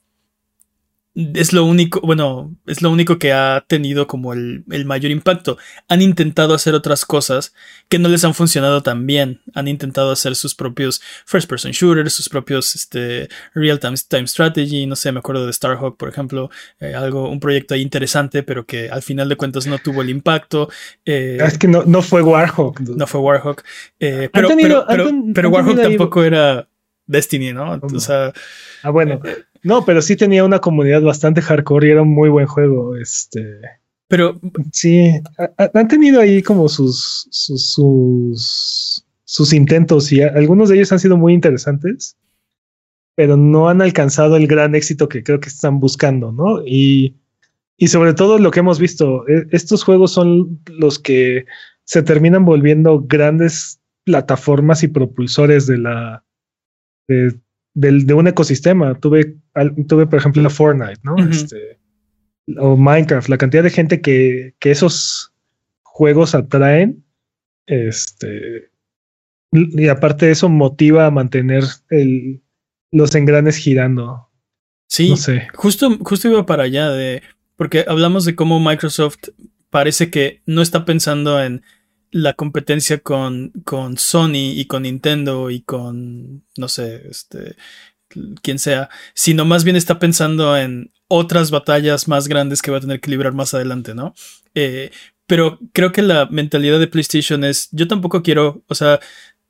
es 1.15 1.53
lo 1.53 1.65
único, 1.65 2.01
bueno, 2.01 2.57
es 2.67 2.83
lo 2.83 2.91
único 2.91 3.19
que 3.19 3.33
ha 3.33 3.65
tenido 3.69 4.09
como 4.09 4.33
el, 4.33 4.65
mayor 4.85 5.13
impacto. 5.13 5.59
Han 5.89 6.03
intentado 6.03 6.55
hacer 6.55 6.75
otras 6.75 7.05
cosas 7.05 7.55
que 7.89 8.01
no 8.01 8.09
les 8.09 8.25
han 8.25 8.35
funcionado 8.35 8.83
tan 8.83 9.07
bien. 9.07 9.41
Han 9.55 9.69
intentado 9.69 10.11
hacer 10.11 10.35
sus 10.35 10.57
propios 10.57 11.01
first 11.25 11.49
person 11.49 11.71
shooters, 11.71 12.13
sus 12.13 12.29
propios 12.29 12.75
este, 12.75 13.29
real 13.55 13.79
time, 13.79 13.95
time 14.09 14.27
strategy. 14.27 14.87
No 14.87 14.97
sé, 14.97 15.13
me 15.13 15.21
acuerdo 15.21 15.47
de 15.47 15.53
Starhawk, 15.53 15.97
por 15.97 16.09
ejemplo, 16.09 16.51
eh, 16.81 16.95
algo, 16.95 17.31
un 17.31 17.39
proyecto 17.39 17.75
ahí 17.75 17.83
interesante, 17.83 18.43
pero 18.43 18.67
que 18.67 18.91
al 18.91 19.03
final 19.03 19.29
de 19.29 19.37
cuentas 19.37 19.69
no 19.69 19.79
tuvo 19.79 20.03
el 20.03 20.11
impacto. 20.11 20.69
Eh, 21.05 21.39
es 21.41 21.59
que 21.59 21.69
no, 21.69 21.85
no 21.85 22.03
fue 22.03 22.23
Warhawk. 22.23 22.81
No 22.81 23.07
fue 23.07 23.21
Warhawk. 23.21 23.63
Eh, 24.01 24.31
pero, 24.33 24.49
pero, 25.33 25.49
Warhawk 25.49 25.81
tampoco 25.81 26.25
era 26.25 26.69
Destiny, 27.07 27.53
¿no? 27.53 27.79
O 27.81 28.01
sea, 28.01 28.33
ah, 28.83 28.91
bueno. 28.91 29.21
No, 29.65 29.85
pero 29.85 30.03
sí 30.03 30.15
tenía 30.15 30.45
una 30.45 30.61
comunidad 30.61 31.03
bastante 31.03 31.41
hardcore 31.41 31.89
y 31.89 31.91
era 31.91 32.03
un 32.03 32.15
muy 32.15 32.29
buen 32.29 32.47
juego. 32.47 32.97
Este. 32.97 33.61
Pero 34.09 34.39
sí, 34.73 35.11
han 35.57 35.89
tenido 35.89 36.21
ahí 36.21 36.43
como 36.43 36.69
sus, 36.69 37.27
sus, 37.31 39.05
sus, 39.25 39.53
intentos 39.55 40.13
y 40.13 40.23
algunos 40.23 40.69
de 40.69 40.77
ellos 40.77 40.93
han 40.93 41.01
sido 41.01 41.17
muy 41.17 41.33
interesantes, 41.33 42.17
pero 43.15 43.39
no 43.39 43.71
han 43.71 43.81
alcanzado 43.81 44.37
el 44.37 44.47
gran 44.47 44.75
éxito 44.75 45.09
que 45.09 45.23
creo 45.23 45.41
que 45.41 45.49
están 45.49 45.81
buscando, 45.81 46.31
¿no? 46.31 46.63
Y, 46.67 47.17
y 47.79 47.89
sobre 47.89 48.13
todo 48.13 48.39
lo 48.39 48.51
que 48.51 48.61
hemos 48.61 48.79
visto, 48.79 49.27
e, 49.27 49.47
estos 49.51 49.83
juegos 49.83 50.13
son 50.13 50.61
los 50.67 50.99
que 50.99 51.47
se 51.85 52.03
terminan 52.03 52.45
volviendo 52.45 53.01
grandes 53.01 53.81
plataformas 54.05 54.83
y 54.83 54.89
propulsores 54.89 55.67
de 55.67 55.79
la 55.79 56.25
de, 57.09 57.35
de 57.75 58.15
un 58.15 58.29
ecosistema. 58.29 58.95
Tuve, 58.99 59.37
tuve, 59.89 60.07
por 60.07 60.19
ejemplo, 60.19 60.43
la 60.43 60.51
Fortnite, 60.51 61.01
¿no? 61.03 61.17
este, 61.19 61.79
o 62.59 62.77
Minecraft, 62.77 63.29
la 63.29 63.39
cantidad 63.39 63.63
de 63.63 63.71
gente 63.71 64.01
que, 64.01 64.55
que 64.59 64.71
esos 64.71 65.33
juegos 65.83 66.35
atraen, 66.35 67.05
este, 67.67 68.71
y 69.53 69.89
aparte 69.89 70.27
de 70.27 70.33
eso 70.33 70.49
motiva 70.49 71.07
a 71.07 71.11
mantener 71.11 71.65
el, 71.91 72.43
los 72.91 73.15
engranes 73.15 73.57
girando. 73.57 74.31
Sí, 74.87 75.11
no 75.11 75.17
sé. 75.17 75.49
justo, 75.55 75.99
justo 76.01 76.29
iba 76.29 76.47
para 76.47 76.65
allá 76.65 76.91
de, 76.91 77.23
porque 77.57 77.85
hablamos 77.89 78.25
de 78.25 78.35
cómo 78.35 78.61
Microsoft 78.61 79.31
parece 79.71 80.11
que 80.11 80.43
no 80.47 80.63
está 80.63 80.85
pensando 80.85 81.43
en 81.43 81.63
la 82.15 82.35
competencia 82.35 83.01
con, 83.01 83.51
con 83.65 83.99
Sony 83.99 84.55
y 84.55 84.67
con 84.67 84.85
Nintendo 84.85 85.51
y 85.51 85.63
con, 85.63 86.45
no 86.57 86.69
sé, 86.69 87.09
este, 87.11 87.57
quien 88.41 88.61
sea, 88.61 88.89
sino 89.15 89.45
más 89.45 89.65
bien 89.65 89.75
está 89.75 89.99
pensando 89.99 90.57
en 90.57 90.93
otras 91.09 91.51
batallas 91.51 92.07
más 92.07 92.29
grandes 92.29 92.63
que 92.63 92.71
va 92.71 92.77
a 92.79 92.83
tener 92.83 93.01
que 93.01 93.11
librar 93.11 93.33
más 93.33 93.53
adelante, 93.53 93.97
¿no? 93.97 94.15
Eh, 94.55 94.93
pero 95.27 95.59
creo 95.73 95.91
que 95.91 96.03
la 96.03 96.27
mentalidad 96.27 96.79
de 96.79 96.87
PlayStation 96.87 97.43
es, 97.43 97.69
yo 97.73 97.89
tampoco 97.89 98.23
quiero, 98.23 98.63
o 98.69 98.77
sea, 98.77 99.01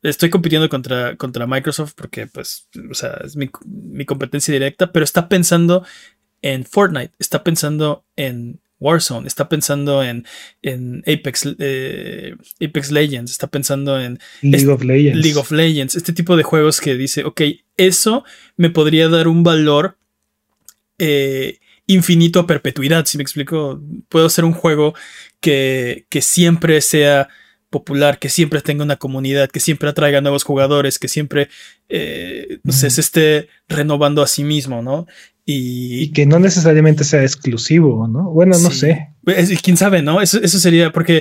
estoy 0.00 0.30
compitiendo 0.30 0.70
contra, 0.70 1.16
contra 1.18 1.46
Microsoft 1.46 1.92
porque, 1.94 2.28
pues, 2.28 2.70
o 2.90 2.94
sea, 2.94 3.20
es 3.22 3.36
mi, 3.36 3.50
mi 3.66 4.06
competencia 4.06 4.54
directa, 4.54 4.90
pero 4.90 5.04
está 5.04 5.28
pensando 5.28 5.84
en 6.40 6.64
Fortnite, 6.64 7.12
está 7.18 7.44
pensando 7.44 8.06
en 8.16 8.58
Warzone, 8.84 9.26
está 9.26 9.48
pensando 9.48 10.02
en, 10.02 10.26
en 10.62 11.02
Apex, 11.06 11.56
eh, 11.58 12.36
Apex 12.60 12.90
Legends, 12.90 13.32
está 13.32 13.46
pensando 13.46 13.98
en 14.00 14.18
League 14.42 14.68
of 14.68 14.84
Legends. 14.84 15.18
League 15.18 15.38
of 15.38 15.50
Legends, 15.50 15.94
este 15.96 16.12
tipo 16.12 16.36
de 16.36 16.42
juegos 16.42 16.80
que 16.80 16.94
dice, 16.94 17.24
ok, 17.24 17.40
eso 17.76 18.24
me 18.56 18.70
podría 18.70 19.08
dar 19.08 19.26
un 19.26 19.42
valor 19.42 19.96
eh, 20.98 21.58
infinito 21.86 22.40
a 22.40 22.46
perpetuidad, 22.46 23.06
si 23.06 23.16
me 23.16 23.22
explico. 23.22 23.80
Puedo 24.08 24.26
hacer 24.26 24.44
un 24.44 24.52
juego 24.52 24.94
que, 25.40 26.06
que 26.08 26.22
siempre 26.22 26.80
sea 26.80 27.28
popular, 27.74 28.20
que 28.20 28.28
siempre 28.28 28.60
tenga 28.60 28.84
una 28.84 28.98
comunidad, 28.98 29.50
que 29.50 29.58
siempre 29.58 29.88
atraiga 29.88 30.20
nuevos 30.20 30.44
jugadores, 30.44 31.00
que 31.00 31.08
siempre 31.08 31.48
eh, 31.88 32.60
se 32.68 32.86
esté 32.86 33.48
renovando 33.68 34.22
a 34.22 34.28
sí 34.28 34.44
mismo, 34.44 34.80
¿no? 34.80 35.08
Y, 35.46 36.10
que 36.12 36.24
no 36.24 36.38
necesariamente 36.38 37.04
sea 37.04 37.22
exclusivo, 37.22 38.08
¿no? 38.08 38.30
Bueno, 38.30 38.58
no 38.58 38.70
sé. 38.70 39.10
Quién 39.62 39.76
sabe, 39.76 40.00
¿no? 40.00 40.22
Eso, 40.22 40.40
eso 40.42 40.58
sería 40.58 40.90
porque 40.90 41.18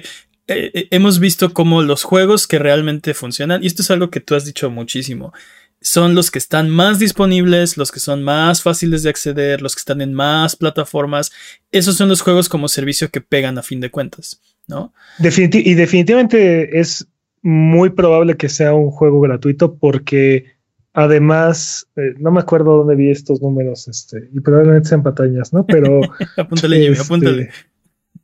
eh, 0.48 0.72
eh, 0.74 0.88
hemos 0.92 1.20
visto 1.20 1.54
como 1.54 1.82
los 1.82 2.04
juegos 2.04 2.48
que 2.48 2.60
realmente 2.60 3.14
funcionan, 3.14 3.64
y 3.64 3.68
esto 3.68 3.82
es 3.82 3.92
algo 3.92 4.10
que 4.10 4.20
tú 4.20 4.36
has 4.36 4.46
dicho 4.46 4.70
muchísimo, 4.70 5.34
son 5.82 6.16
los 6.16 6.32
que 6.32 6.40
están 6.40 6.70
más 6.70 7.00
disponibles, 7.00 7.78
los 7.78 7.92
que 7.92 8.00
son 8.00 8.24
más 8.24 8.62
fáciles 8.62 9.04
de 9.04 9.10
acceder, 9.10 9.62
los 9.62 9.76
que 9.76 9.80
están 9.80 10.02
en 10.02 10.14
más 10.14 10.56
plataformas. 10.56 11.32
Esos 11.72 11.98
son 11.98 12.08
los 12.08 12.22
juegos 12.22 12.48
como 12.48 12.70
servicio 12.70 13.10
que 13.10 13.20
pegan 13.22 13.58
a 13.58 13.64
fin 13.64 13.82
de 13.82 13.92
cuentas, 13.92 14.42
¿no? 14.68 14.94
y 15.20 15.74
definitivamente 15.74 16.80
es 16.80 17.06
muy 17.42 17.90
probable 17.90 18.38
que 18.38 18.48
sea 18.48 18.74
un 18.74 18.92
juego 18.92 19.20
gratuito 19.20 19.76
porque 19.76 20.56
Además, 20.94 21.88
eh, 21.96 22.14
no 22.20 22.32
me 22.32 22.40
acuerdo 22.40 22.78
dónde 22.78 22.96
vi 22.96 23.10
estos 23.10 23.42
números, 23.42 23.88
este, 23.88 24.30
y 24.32 24.40
probablemente 24.40 24.90
sean 24.90 25.04
patañas, 25.04 25.52
¿no? 25.52 25.66
Pero. 25.66 26.02
apúntale, 26.38 26.88
este, 26.88 27.04
apúntale. 27.04 27.50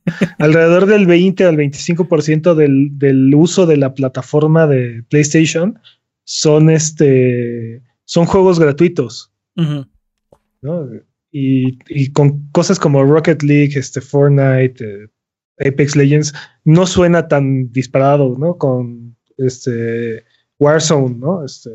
alrededor 0.38 0.86
del 0.86 1.06
20 1.06 1.44
al 1.44 1.56
25% 1.56 2.54
del, 2.54 2.98
del 2.98 3.34
uso 3.34 3.66
de 3.66 3.76
la 3.76 3.94
plataforma 3.94 4.66
de 4.66 5.04
PlayStation 5.08 5.78
son 6.24 6.70
este 6.70 7.82
son 8.04 8.26
juegos 8.26 8.58
gratuitos. 8.58 9.32
¿no? 10.62 10.88
y, 11.30 11.78
y, 11.88 12.12
con 12.12 12.48
cosas 12.50 12.78
como 12.78 13.04
Rocket 13.04 13.42
League, 13.42 13.78
este, 13.78 14.00
Fortnite, 14.00 14.84
eh, 14.84 15.08
Apex 15.68 15.96
Legends, 15.96 16.32
no 16.64 16.86
suena 16.86 17.28
tan 17.28 17.70
disparado, 17.72 18.36
¿no? 18.38 18.56
Con 18.56 19.16
este 19.36 20.24
Warzone, 20.58 21.16
¿no? 21.18 21.44
Este, 21.44 21.70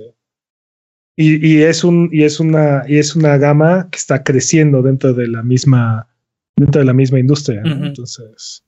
y, 1.18 1.62
es 1.62 1.84
un, 1.84 2.10
y 2.12 2.24
es 2.24 2.40
una, 2.40 2.84
y 2.88 2.98
es 2.98 3.16
una 3.16 3.38
gama 3.38 3.88
que 3.90 3.98
está 3.98 4.24
creciendo 4.24 4.82
dentro 4.82 5.14
de 5.14 5.28
la 5.28 5.44
misma, 5.44 6.10
dentro 6.58 6.80
de 6.80 6.86
la 6.86 6.94
misma 6.94 7.20
industria. 7.20 7.62
Entonces, 7.64 8.66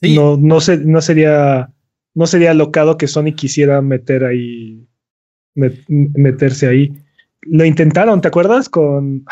no, 0.00 0.36
no, 0.36 0.58
no 0.84 1.00
sería, 1.00 1.72
no 2.14 2.26
sería 2.26 2.54
locado 2.54 2.96
que 2.96 3.08
Sony 3.08 3.32
quisiera 3.34 3.82
meter 3.82 4.24
ahí, 4.24 4.86
meterse 5.54 6.68
ahí. 6.68 6.92
Lo 7.42 7.64
intentaron, 7.64 8.20
¿te 8.20 8.28
acuerdas? 8.28 8.68
Con, 8.68 9.24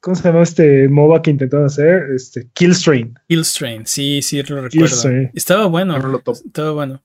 ¿cómo 0.00 0.14
se 0.16 0.24
llama 0.24 0.42
este 0.42 0.88
MOBA 0.88 1.22
que 1.22 1.30
intentaron 1.30 1.66
hacer? 1.66 2.10
Este, 2.14 2.46
Killstrain. 2.52 3.18
Killstrain, 3.26 3.86
sí, 3.86 4.20
sí, 4.20 4.42
lo 4.42 4.60
recuerdo. 4.60 5.30
Estaba 5.32 5.64
bueno. 5.66 6.22
Estaba 6.44 6.72
bueno. 6.72 7.02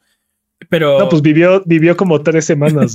Pero. 0.68 1.00
No, 1.00 1.08
pues 1.08 1.22
vivió, 1.22 1.64
vivió 1.66 1.96
como 1.96 2.22
tres 2.22 2.46
semanas. 2.46 2.94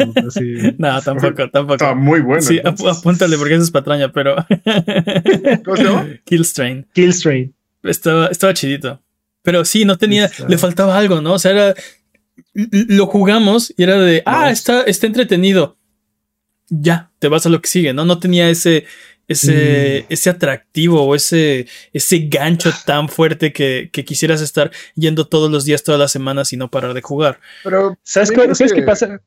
no, 0.78 1.02
tampoco, 1.02 1.48
tampoco. 1.50 1.74
Estaba 1.74 1.94
muy 1.94 2.20
bueno. 2.20 2.42
Sí, 2.42 2.60
apúntale 2.62 3.38
porque 3.38 3.54
eso 3.54 3.62
es 3.62 3.70
patraña, 3.70 4.12
pero. 4.12 4.36
¿Cómo 5.64 5.76
se 5.76 5.84
llama? 5.84 6.06
Killstrain. 6.24 6.86
Killstrain. 6.92 7.54
Estaba, 7.82 8.26
estaba 8.26 8.52
chidito. 8.52 9.00
Pero 9.42 9.64
sí, 9.64 9.84
no 9.84 9.96
tenía. 9.96 10.30
Le 10.48 10.58
faltaba 10.58 10.96
algo, 10.98 11.20
¿no? 11.20 11.34
O 11.34 11.38
sea, 11.38 11.52
era. 11.52 11.74
Lo 12.52 13.06
jugamos 13.06 13.72
y 13.76 13.82
era 13.82 13.98
de. 13.98 14.22
Ah, 14.26 14.50
está, 14.50 14.82
está 14.82 15.06
entretenido. 15.06 15.78
Ya, 16.68 17.10
te 17.18 17.28
vas 17.28 17.46
a 17.46 17.50
lo 17.50 17.60
que 17.60 17.68
sigue, 17.68 17.92
¿no? 17.92 18.04
No 18.04 18.18
tenía 18.18 18.48
ese 18.48 18.84
ese, 19.28 20.06
mm. 20.08 20.12
ese 20.12 20.30
atractivo 20.30 21.02
o 21.02 21.14
ese, 21.14 21.66
ese 21.92 22.18
gancho 22.28 22.70
tan 22.84 23.08
fuerte 23.08 23.52
que, 23.52 23.90
quisieras 24.04 24.40
estar 24.40 24.70
yendo 24.94 25.26
todos 25.26 25.50
los 25.50 25.64
días, 25.64 25.82
todas 25.82 25.98
las 25.98 26.12
semanas 26.12 26.52
y 26.52 26.56
no 26.56 26.70
parar 26.70 26.94
de 26.94 27.02
jugar. 27.02 27.40
Pero, 27.62 27.96
¿sabes, 28.02 28.30
qué, 28.30 28.82
pasa? 28.82 29.20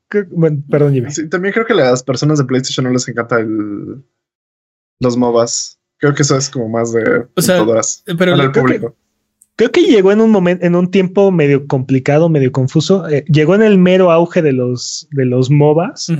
perdón, 0.70 0.94
Jimmy. 0.94 1.30
también 1.30 1.54
creo 1.54 1.66
que 1.66 1.74
a 1.74 1.77
las 1.77 2.04
personas 2.04 2.38
de 2.38 2.46
PlayStation 2.46 2.86
no 2.86 2.92
les 2.92 3.08
encanta 3.08 3.39
los 5.00 5.18
MOBAs. 5.18 5.80
Creo 6.00 6.13
que 6.13 6.22
eso 6.22 6.38
es 6.38 6.50
como 6.50 6.70
más 6.70 6.94
de 6.94 7.25
o 7.36 7.42
sea, 7.42 7.66
pero 8.18 8.36
el 8.36 8.51
público. 8.51 8.96
creo 9.56 9.72
que 9.72 9.82
llegó 9.82 10.12
en 10.12 10.22
un 10.22 10.30
momento, 10.30 10.63
en 10.63 10.75
un 10.75 10.92
tiempo 10.92 11.32
medio 11.32 11.66
complicado, 11.66 12.30
medio 12.30 12.51
confuso. 12.51 13.10
Eh, 13.10 13.25
llegó 13.27 13.56
en 13.56 13.63
el 13.63 13.80
mero 13.80 14.12
auge 14.12 14.44
de 14.44 14.54
los, 14.54 15.08
de 15.12 15.25
los 15.25 15.50
MOBAs 15.50 16.12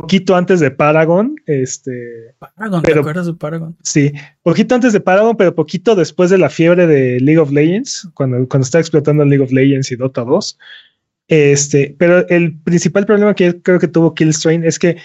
poquito 0.00 0.36
antes 0.36 0.60
de 0.60 0.70
Paragon. 0.70 1.36
Este, 1.46 2.34
Paragon, 2.38 2.82
¿te 2.82 2.98
acuerdas 2.98 3.26
de 3.26 3.34
Paragon? 3.34 3.76
Sí, 3.82 4.12
poquito 4.42 4.74
antes 4.74 4.92
de 4.92 5.00
Paragon, 5.00 5.36
pero 5.36 5.54
poquito 5.54 5.94
después 5.94 6.30
de 6.30 6.38
la 6.38 6.50
fiebre 6.50 6.86
de 6.86 7.20
League 7.20 7.38
of 7.38 7.52
Legends, 7.52 8.08
cuando, 8.14 8.48
cuando 8.48 8.64
está 8.64 8.78
explotando 8.78 9.24
League 9.24 9.44
of 9.44 9.52
Legends 9.52 9.90
y 9.92 9.96
Dota 9.96 10.22
2. 10.22 10.58
Este, 11.28 11.94
pero 11.98 12.28
el 12.28 12.58
principal 12.58 13.06
problema 13.06 13.34
que 13.34 13.60
creo 13.62 13.78
que 13.78 13.88
tuvo 13.88 14.14
Killstrain 14.14 14.64
es 14.64 14.78
que 14.78 14.96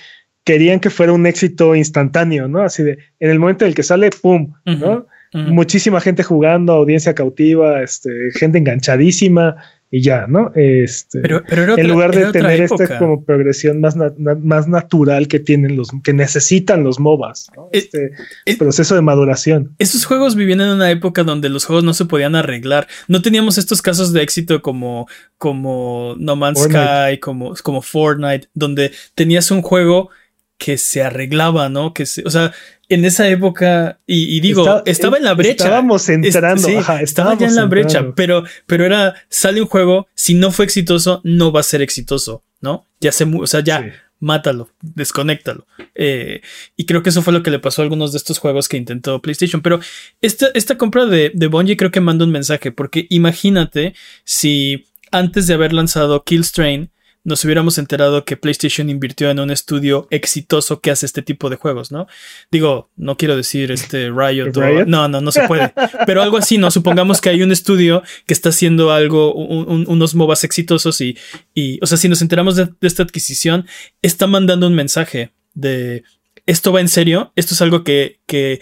querían 0.43 0.79
que 0.79 0.89
fuera 0.89 1.13
un 1.13 1.25
éxito 1.25 1.75
instantáneo, 1.75 2.48
¿no? 2.48 2.62
Así 2.62 2.84
de, 2.84 2.98
en 3.19 3.29
el 3.29 3.39
momento 3.39 3.65
en 3.65 3.69
el 3.69 3.75
que 3.75 3.84
sale, 3.84 4.10
¡pum! 4.10 4.53
¿no? 4.65 5.05
Muchísima 5.31 6.01
gente 6.01 6.24
jugando, 6.24 6.74
audiencia 6.74 7.13
cautiva, 7.13 7.84
este, 7.84 8.10
gente 8.34 8.58
enganchadísima 8.58 9.58
y 9.91 10.01
ya, 10.01 10.27
¿no? 10.27 10.51
Este, 10.53 11.19
pero, 11.19 11.43
pero 11.48 11.75
en 11.75 11.88
lugar 11.88 12.13
de 12.13 12.31
tener 12.31 12.62
esta 12.62 13.00
como 13.00 13.24
progresión 13.24 13.81
más, 13.81 13.96
más 14.17 14.67
natural 14.67 15.27
que 15.27 15.39
tienen 15.39 15.75
los 15.75 15.89
que 16.03 16.13
necesitan 16.13 16.84
los 16.84 17.00
MOBAs, 17.00 17.48
¿no? 17.55 17.69
Eh, 17.72 17.79
este 17.79 18.12
eh, 18.46 18.58
proceso 18.58 18.93
de 18.93 19.01
maduración. 19.01 19.74
Esos 19.79 20.05
juegos 20.05 20.36
vivían 20.36 20.62
en 20.62 20.69
una 20.69 20.91
época 20.91 21.24
donde 21.24 21.50
los 21.50 21.65
juegos 21.65 21.84
no 21.84 21.96
se 21.96 22.05
podían 22.05 22.36
arreglar. 22.36 22.88
No 23.08 23.24
teníamos 23.24 23.58
estos 23.58 23.81
casos 23.81 24.13
de 24.13 24.22
éxito 24.22 24.62
como, 24.62 25.08
como 25.39 26.15
No 26.19 26.36
Man's 26.36 26.62
Sky, 26.62 27.17
como, 27.19 27.55
como 27.63 27.81
Fortnite, 27.81 28.48
donde 28.53 28.91
tenías 29.15 29.50
un 29.50 29.63
juego 29.63 30.12
que 30.60 30.78
se 30.78 31.01
arreglaba, 31.01 31.70
¿no? 31.70 31.94
Que 31.94 32.06
se, 32.06 32.22
o 32.25 32.30
sea, 32.30 32.54
en 32.89 33.06
esa 33.06 33.28
época, 33.30 34.00
y, 34.06 34.39
digo, 34.42 34.84
estaba 34.86 35.18
en 35.18 35.24
la 35.24 35.34
brecha. 35.34 35.63
Estábamos 35.63 36.10
entrando, 36.10 36.68
estaba 37.00 37.38
ya 37.38 37.48
en 37.48 37.56
la 37.56 37.66
brecha, 37.66 38.13
pero, 38.13 38.44
pero 38.68 38.86
era, 38.86 39.16
sale 39.30 39.62
un 39.62 39.68
juego, 39.68 40.08
si 40.13 40.34
no 40.34 40.51
fue 40.51 40.66
exitoso, 40.66 41.22
no 41.24 41.51
va 41.51 41.62
a 41.62 41.63
ser 41.63 41.82
exitoso, 41.82 42.44
¿no? 42.62 42.86
Ya 43.00 43.12
se, 43.12 43.24
o 43.24 43.48
sea, 43.48 43.62
ya 43.62 43.94
mátalo, 44.20 44.70
desconéctalo. 44.82 45.66
Eh, 45.96 46.42
y 46.75 46.86
creo 46.86 47.04
que 47.04 47.10
eso 47.10 47.22
fue 47.22 47.32
lo 47.32 47.42
que 47.42 47.51
le 47.51 47.60
pasó 47.60 47.82
a 47.82 47.84
algunos 47.84 48.12
de 48.12 48.18
estos 48.18 48.38
juegos 48.38 48.68
que 48.68 48.75
intentó 48.75 49.22
PlayStation. 49.22 49.62
Pero 49.62 49.80
esta, 50.20 50.48
esta 50.56 50.78
compra 50.78 51.06
de, 51.06 51.32
de 51.34 51.48
Bungie 51.48 51.78
creo 51.78 51.92
que 51.92 52.01
manda 52.01 52.25
un 52.25 52.32
mensaje, 52.32 52.74
porque 52.74 53.08
imagínate 53.10 53.94
si 54.25 54.88
antes 55.12 55.48
de 55.48 55.54
haber 55.54 55.72
lanzado 55.72 56.24
Killstrain, 56.25 56.92
nos 57.24 57.44
hubiéramos 57.44 57.78
enterado 57.78 58.24
que 58.24 58.38
PlayStation 58.38 58.90
invirtió 58.90 59.30
en 59.30 59.40
un 59.40 59.52
estudio 59.52 60.08
exitoso 60.10 60.80
que 60.80 60.92
hace 60.92 61.06
este 61.06 61.22
tipo 61.22 61.50
de 61.50 61.58
juegos, 61.58 61.92
¿no? 61.92 62.08
Digo, 62.50 62.90
no 62.96 63.18
quiero 63.18 63.36
decir 63.36 63.72
este 63.72 64.10
Riot, 64.16 64.52
no, 64.88 65.08
no, 65.08 65.22
no 65.22 65.32
se 65.32 65.48
puede, 65.48 65.74
pero 66.06 66.22
algo 66.22 66.38
así, 66.38 66.58
¿no? 66.58 66.72
Supongamos 66.72 67.22
que 67.22 67.30
hay 67.30 67.44
un 67.44 67.52
estudio 67.52 68.04
que 68.26 68.34
está 68.34 68.50
haciendo 68.50 68.92
algo, 68.92 69.34
unos 69.34 70.16
MOBAs 70.16 70.44
exitosos 70.44 71.02
y, 71.02 71.18
y, 71.54 71.80
o 71.82 71.88
sea, 71.88 71.98
si 71.98 72.08
nos 72.10 72.22
enteramos 72.22 72.56
de, 72.56 72.70
esta 72.82 73.04
adquisición, 73.04 73.68
está 74.02 74.28
mandando 74.28 74.68
un 74.68 74.76
mensaje 74.76 75.32
de 75.54 76.04
esto 76.46 76.72
va 76.72 76.82
en 76.82 76.88
serio, 76.88 77.32
esto 77.36 77.54
es 77.54 77.62
algo 77.62 77.84
que, 77.84 78.22
que, 78.26 78.60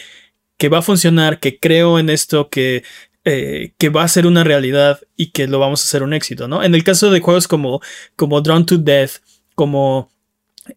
que 0.57 0.69
va 0.69 0.79
a 0.79 0.81
funcionar, 0.81 1.39
que 1.39 1.59
creo 1.59 1.99
en 1.99 2.09
esto, 2.09 2.49
que 2.49 2.83
eh, 3.29 3.73
que 3.77 3.89
va 3.89 4.03
a 4.03 4.07
ser 4.07 4.25
una 4.25 4.45
realidad 4.45 5.01
y 5.17 5.31
que 5.31 5.47
lo 5.47 5.59
vamos 5.59 5.81
a 5.81 5.83
hacer 5.83 6.01
un 6.01 6.13
éxito, 6.13 6.47
¿no? 6.47 6.63
En 6.63 6.73
el 6.75 6.85
caso 6.85 7.11
de 7.11 7.19
juegos 7.19 7.45
como, 7.45 7.81
como 8.15 8.39
Drawn 8.39 8.65
to 8.65 8.77
Death, 8.77 9.17
como 9.53 10.09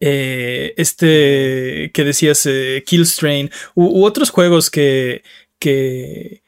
eh, 0.00 0.74
este 0.76 1.92
que 1.94 2.02
decías, 2.02 2.44
eh, 2.46 2.82
Killstrain, 2.84 3.50
u, 3.76 4.04
otros 4.04 4.30
juegos 4.30 4.68
que... 4.68 5.22
que 5.60 6.42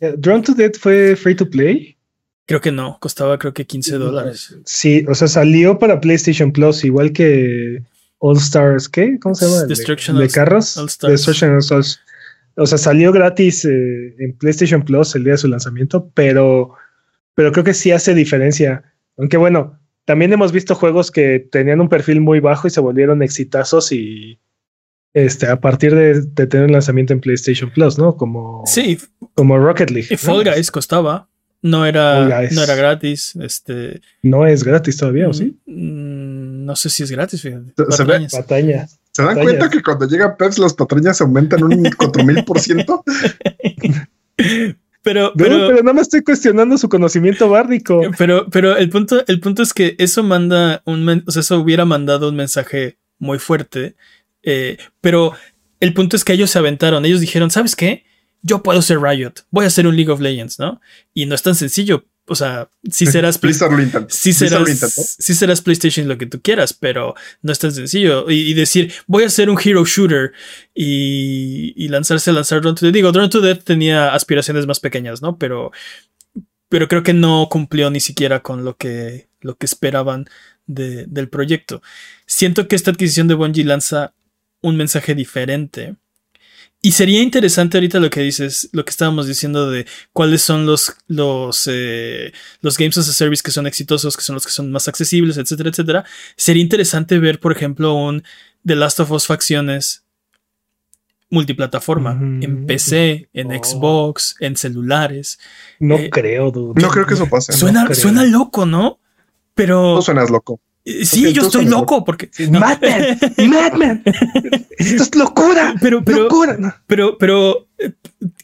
Drawn 0.00 0.42
to 0.42 0.54
Death 0.54 0.78
fue 0.78 1.14
free 1.14 1.34
to 1.34 1.50
play. 1.50 1.98
Creo 2.46 2.62
que 2.62 2.72
no, 2.72 2.96
costaba 2.98 3.38
creo 3.38 3.52
que 3.52 3.66
15 3.66 3.98
dólares. 3.98 4.56
Sí, 4.64 5.04
o 5.06 5.14
sea, 5.14 5.28
salió 5.28 5.78
para 5.78 6.00
PlayStation 6.00 6.50
Plus, 6.52 6.84
igual 6.84 7.12
que 7.12 7.82
All 8.20 8.38
Stars, 8.38 8.88
¿qué? 8.88 9.18
¿Cómo 9.20 9.34
se 9.34 9.44
llama? 9.44 9.64
Destruction 9.64 10.16
de, 10.16 10.30
carros. 10.30 10.74
Destruction 11.02 11.50
All 11.50 11.58
Stars. 11.58 12.00
O 12.56 12.66
sea, 12.66 12.78
salió 12.78 13.12
gratis 13.12 13.64
eh, 13.64 14.14
en 14.18 14.36
PlayStation 14.38 14.82
Plus 14.82 15.14
el 15.14 15.24
día 15.24 15.34
de 15.34 15.38
su 15.38 15.48
lanzamiento, 15.48 16.10
pero, 16.14 16.72
pero 17.34 17.52
creo 17.52 17.64
que 17.64 17.74
sí 17.74 17.92
hace 17.92 18.14
diferencia. 18.14 18.82
Aunque 19.18 19.36
bueno, 19.36 19.78
también 20.06 20.32
hemos 20.32 20.52
visto 20.52 20.74
juegos 20.74 21.10
que 21.10 21.38
tenían 21.38 21.80
un 21.80 21.88
perfil 21.88 22.20
muy 22.20 22.40
bajo 22.40 22.66
y 22.66 22.70
se 22.70 22.80
volvieron 22.80 23.22
exitazos 23.22 23.92
y 23.92 24.38
este, 25.12 25.46
a 25.46 25.60
partir 25.60 25.94
de, 25.94 26.26
tener 26.46 26.66
un 26.66 26.72
lanzamiento 26.72 27.12
en 27.12 27.20
PlayStation 27.20 27.70
Plus, 27.70 27.98
¿no? 27.98 28.16
Como, 28.16 28.62
sí. 28.66 28.98
como 29.34 29.58
Rocket 29.58 29.90
League. 29.90 30.08
Y 30.10 30.16
Fall 30.16 30.44
Guys 30.44 30.70
costaba. 30.70 31.28
No 31.62 31.84
era, 31.84 32.48
no 32.52 32.62
era 32.62 32.74
gratis. 32.74 33.34
Este. 33.42 34.00
No 34.22 34.46
es 34.46 34.62
gratis 34.62 34.96
todavía, 34.98 35.28
¿o 35.28 35.32
sí? 35.32 35.58
Mm, 35.66 36.64
no 36.64 36.76
sé 36.76 36.90
si 36.90 37.02
es 37.02 37.10
gratis, 37.10 37.42
fíjate. 37.42 37.72
Se, 37.90 38.04
¿Se 39.16 39.22
dan 39.22 39.40
cuenta 39.40 39.70
que 39.70 39.82
cuando 39.82 40.06
llega 40.06 40.36
Peps 40.36 40.58
las 40.58 40.74
patrañas 40.74 41.22
aumentan 41.22 41.64
un 41.64 41.70
4000%? 41.84 43.02
Pero, 45.02 45.32
pero, 45.34 45.68
pero 45.68 45.82
no 45.82 45.94
me 45.94 46.02
estoy 46.02 46.22
cuestionando 46.22 46.76
su 46.76 46.90
conocimiento 46.90 47.48
bárdico. 47.48 48.02
Pero, 48.18 48.46
pero 48.50 48.76
el 48.76 48.90
punto, 48.90 49.24
el 49.26 49.40
punto 49.40 49.62
es 49.62 49.72
que 49.72 49.96
eso 49.98 50.22
manda 50.22 50.82
un, 50.84 51.24
o 51.26 51.30
sea, 51.30 51.40
eso 51.40 51.58
hubiera 51.58 51.86
mandado 51.86 52.28
un 52.28 52.36
mensaje 52.36 52.98
muy 53.18 53.38
fuerte. 53.38 53.96
Eh, 54.42 54.76
pero 55.00 55.32
el 55.80 55.94
punto 55.94 56.16
es 56.16 56.22
que 56.22 56.34
ellos 56.34 56.50
se 56.50 56.58
aventaron. 56.58 57.06
Ellos 57.06 57.20
dijeron, 57.20 57.50
¿sabes 57.50 57.74
qué? 57.74 58.04
Yo 58.42 58.62
puedo 58.62 58.82
ser 58.82 59.00
Riot. 59.00 59.32
Voy 59.50 59.64
a 59.64 59.70
ser 59.70 59.86
un 59.86 59.96
League 59.96 60.12
of 60.12 60.20
Legends, 60.20 60.58
¿no? 60.58 60.82
Y 61.14 61.24
no 61.24 61.34
es 61.34 61.42
tan 61.42 61.54
sencillo 61.54 62.04
o 62.28 62.34
sea, 62.34 62.68
si 62.90 63.06
serás, 63.06 63.38
si 64.08 64.32
serás, 64.32 65.16
si 65.18 65.34
serás 65.34 65.60
PlayStation 65.60 66.08
lo 66.08 66.18
que 66.18 66.26
tú 66.26 66.42
quieras, 66.42 66.72
pero 66.72 67.14
no 67.42 67.52
es 67.52 67.58
tan 67.58 67.72
sencillo. 67.72 68.28
Y, 68.28 68.52
decir, 68.54 68.92
voy 69.06 69.22
a 69.22 69.26
hacer 69.26 69.48
un 69.48 69.58
hero 69.62 69.84
shooter 69.84 70.32
y, 70.74 71.88
lanzarse 71.88 72.30
a 72.30 72.32
lanzar 72.32 72.60
Drone 72.60 72.76
to 72.76 72.86
Death. 72.86 72.94
Digo, 72.94 73.12
Drone 73.12 73.28
to 73.28 73.40
Death 73.40 73.62
tenía 73.62 74.12
aspiraciones 74.12 74.66
más 74.66 74.80
pequeñas, 74.80 75.22
¿no? 75.22 75.38
Pero, 75.38 75.70
pero 76.68 76.88
creo 76.88 77.04
que 77.04 77.14
no 77.14 77.48
cumplió 77.48 77.90
ni 77.90 78.00
siquiera 78.00 78.40
con 78.40 78.64
lo 78.64 78.76
que, 78.76 79.28
lo 79.40 79.56
que 79.56 79.66
esperaban 79.66 80.26
del 80.66 81.28
proyecto. 81.28 81.80
Siento 82.26 82.66
que 82.66 82.74
esta 82.74 82.90
adquisición 82.90 83.28
de 83.28 83.34
Bungie 83.34 83.64
lanza 83.64 84.14
un 84.62 84.76
mensaje 84.76 85.14
diferente 85.14 85.94
y 86.86 86.92
sería 86.92 87.20
interesante 87.20 87.78
ahorita 87.78 87.98
lo 87.98 88.10
que 88.10 88.20
dices, 88.20 88.68
lo 88.70 88.84
que 88.84 88.90
estábamos 88.90 89.26
diciendo 89.26 89.68
de 89.68 89.86
cuáles 90.12 90.40
son 90.40 90.66
los, 90.66 90.96
los, 91.08 91.68
eh, 91.68 92.32
los 92.60 92.78
games 92.78 92.96
as 92.96 93.08
a 93.08 93.12
service 93.12 93.42
que 93.42 93.50
son 93.50 93.66
exitosos, 93.66 94.16
que 94.16 94.22
son 94.22 94.34
los 94.34 94.46
que 94.46 94.52
son 94.52 94.70
más 94.70 94.86
accesibles, 94.86 95.36
etcétera, 95.36 95.70
etcétera. 95.70 96.04
Sería 96.36 96.62
interesante 96.62 97.18
ver, 97.18 97.40
por 97.40 97.50
ejemplo, 97.50 97.92
un 97.94 98.22
The 98.64 98.76
Last 98.76 99.00
of 99.00 99.10
Us 99.10 99.26
facciones 99.26 100.04
multiplataforma 101.28 102.12
en 102.20 102.66
PC, 102.66 103.30
en 103.32 103.50
oh. 103.50 103.64
Xbox, 103.64 104.36
en 104.38 104.54
celulares. 104.54 105.40
No 105.80 105.96
eh, 105.96 106.08
creo, 106.08 106.52
dude. 106.52 106.80
No 106.80 106.88
creo 106.88 107.04
que 107.04 107.14
eso 107.14 107.28
pase. 107.28 107.52
Suena, 107.52 107.92
suena 107.96 108.24
loco, 108.24 108.64
¿no? 108.64 109.00
Pero. 109.56 109.96
No 109.96 110.02
suenas 110.02 110.30
loco. 110.30 110.60
Eh, 110.86 111.04
sí, 111.04 111.32
yo 111.32 111.42
estoy 111.42 111.66
loco 111.66 112.04
porque. 112.04 112.30
Madman, 112.48 113.18
Madman. 113.48 114.02
Esto 114.78 115.02
es 115.02 115.14
locura. 115.16 115.74
Pero, 115.80 116.04
pero, 116.04 116.22
locura. 116.22 116.82
pero, 116.86 117.18
pero 117.18 117.66
eh, 117.78 117.92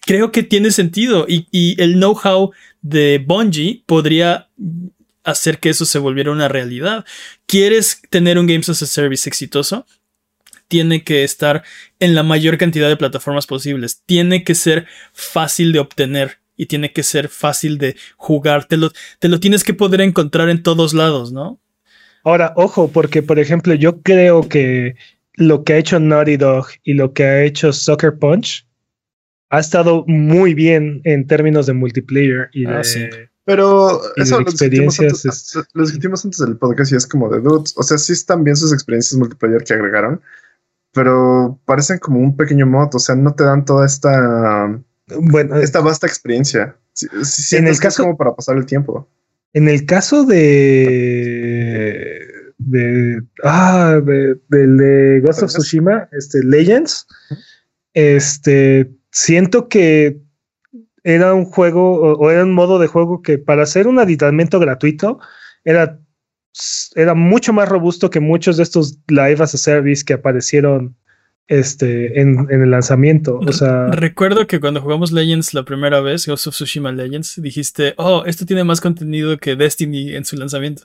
creo 0.05 0.33
que 0.33 0.42
tiene 0.42 0.72
sentido 0.72 1.24
y, 1.28 1.46
y 1.52 1.81
el 1.81 1.94
know-how 1.94 2.50
de 2.83 3.24
Bungie 3.24 3.85
podría 3.87 4.48
hacer 5.22 5.61
que 5.61 5.70
eso 5.70 5.85
se 5.85 6.00
volviera 6.00 6.33
una 6.33 6.48
realidad. 6.48 7.05
¿Quieres 7.46 8.02
tener 8.11 8.38
un 8.38 8.48
Games 8.48 8.68
as 8.68 8.83
a 8.83 8.87
Service 8.87 9.28
exitoso? 9.28 9.87
Tiene 10.66 11.05
que 11.05 11.22
estar 11.22 11.62
en 12.00 12.16
la 12.16 12.24
mayor 12.24 12.59
cantidad 12.59 12.88
de 12.88 12.96
plataformas 12.96 13.46
posibles. 13.46 14.02
Tiene 14.05 14.42
que 14.42 14.57
ser 14.57 14.87
fácil 15.12 15.72
de 15.72 15.78
obtener 15.78 16.38
y 16.57 16.66
tiene 16.66 16.92
que 16.92 17.05
ser 17.05 17.28
fácil 17.28 17.78
de 17.78 17.96
jugar. 18.16 18.66
Te 18.66 18.76
lo, 18.76 18.90
te 19.20 19.28
lo 19.28 19.38
tienes 19.38 19.62
que 19.62 19.74
poder 19.74 20.00
encontrar 20.00 20.48
en 20.48 20.64
todos 20.64 20.92
lados, 20.92 21.31
¿no? 21.31 21.61
Ahora, 22.24 22.52
ojo, 22.56 22.88
porque 22.88 23.22
por 23.22 23.38
ejemplo, 23.38 23.74
yo 23.74 24.00
creo 24.02 24.48
que 24.48 24.96
lo 25.35 25.64
que 25.64 25.74
ha 25.74 25.78
hecho 25.78 25.98
Naughty 25.98 26.37
Dog 26.37 26.66
y 26.85 26.94
lo 26.94 27.12
que 27.12 27.24
ha 27.24 27.42
hecho 27.42 27.72
Soccer 27.72 28.18
Punch 28.18 28.66
ha 29.50 29.61
estado 29.61 30.04
muy 30.06 30.54
bien 30.54 31.00
en 31.04 31.26
términos 31.26 31.66
de 31.66 31.74
multiplayer 31.74 32.48
y 32.52 32.66
ah, 32.66 32.80
de. 32.82 33.28
Pero 33.44 34.00
eso 34.16 34.40
lo 34.40 34.50
discutimos, 34.50 35.00
antes, 35.00 35.58
lo 35.72 35.82
discutimos 35.82 36.24
antes 36.24 36.38
del 36.38 36.56
podcast 36.56 36.92
y 36.92 36.96
es 36.96 37.06
como 37.06 37.28
de 37.28 37.40
dudes. 37.40 37.74
O 37.76 37.82
sea, 37.82 37.98
sí 37.98 38.12
están 38.12 38.44
bien 38.44 38.56
sus 38.56 38.72
experiencias 38.72 39.18
multiplayer 39.18 39.64
que 39.64 39.74
agregaron, 39.74 40.20
pero 40.92 41.58
parecen 41.64 41.98
como 41.98 42.20
un 42.20 42.37
pequeño 42.37 42.66
mod. 42.66 42.94
O 42.94 42.98
sea, 43.00 43.16
no 43.16 43.35
te 43.35 43.44
dan 43.44 43.64
toda 43.64 43.85
esta. 43.85 44.80
Bueno, 45.20 45.56
esta 45.56 45.80
vasta 45.80 46.06
experiencia. 46.06 46.76
en 47.50 47.66
el 47.66 47.78
caso, 47.80 48.04
como 48.04 48.16
para 48.16 48.35
pasar 48.35 48.56
el 48.56 48.64
tiempo. 48.64 49.08
En 49.52 49.68
el 49.68 49.85
caso 49.87 50.24
de. 50.24 52.12
De. 52.66 53.22
Ah, 53.44 54.01
de, 54.05 54.37
del 54.48 54.77
de 54.77 55.20
Ghost 55.25 55.42
of 55.42 55.51
Tsushima, 55.51 56.09
este, 56.12 56.42
Legends, 56.44 57.07
este. 57.94 58.90
Siento 59.11 59.68
que 59.68 60.20
era 61.05 61.35
un 61.35 61.44
juego 61.44 62.14
o, 62.14 62.31
era 62.31 62.44
un 62.44 62.55
modo 62.55 62.79
de 62.79 62.87
juego 62.87 63.22
que 63.22 63.38
para 63.38 63.64
hacer 63.64 63.87
un 63.87 63.98
aditamento 63.98 64.59
gratuito 64.59 65.18
era, 65.64 65.98
era 66.94 67.14
mucho 67.14 67.53
más 67.53 67.68
robusto 67.68 68.11
que 68.11 68.20
muchos 68.20 68.57
de 68.57 68.62
estos 68.62 68.98
live 69.09 69.42
as 69.42 69.55
a 69.55 69.59
service 69.59 70.05
que 70.05 70.14
aparecieron 70.14 70.96
este, 71.48 72.20
en, 72.20 72.48
el 72.50 72.70
lanzamiento. 72.70 73.38
O 73.38 73.52
sea, 73.52 73.88
recuerdo 73.88 74.46
que 74.46 74.61
cuando 74.61 74.81
jugamos 74.81 75.12
Legends 75.12 75.55
la 75.55 75.64
primera 75.64 76.00
vez, 76.00 76.26
Ghost 76.26 76.46
of 76.46 76.55
Tsushima 76.55 76.92
Legends, 76.92 77.40
dijiste, 77.42 77.94
oh, 77.98 78.24
esto 78.26 78.46
tiene 78.46 78.64
más 78.64 78.81
contenido 78.81 79.37
que 79.38 79.57
Destiny 79.57 80.14
en 80.14 80.24
su 80.24 80.37
lanzamiento. 80.37 80.85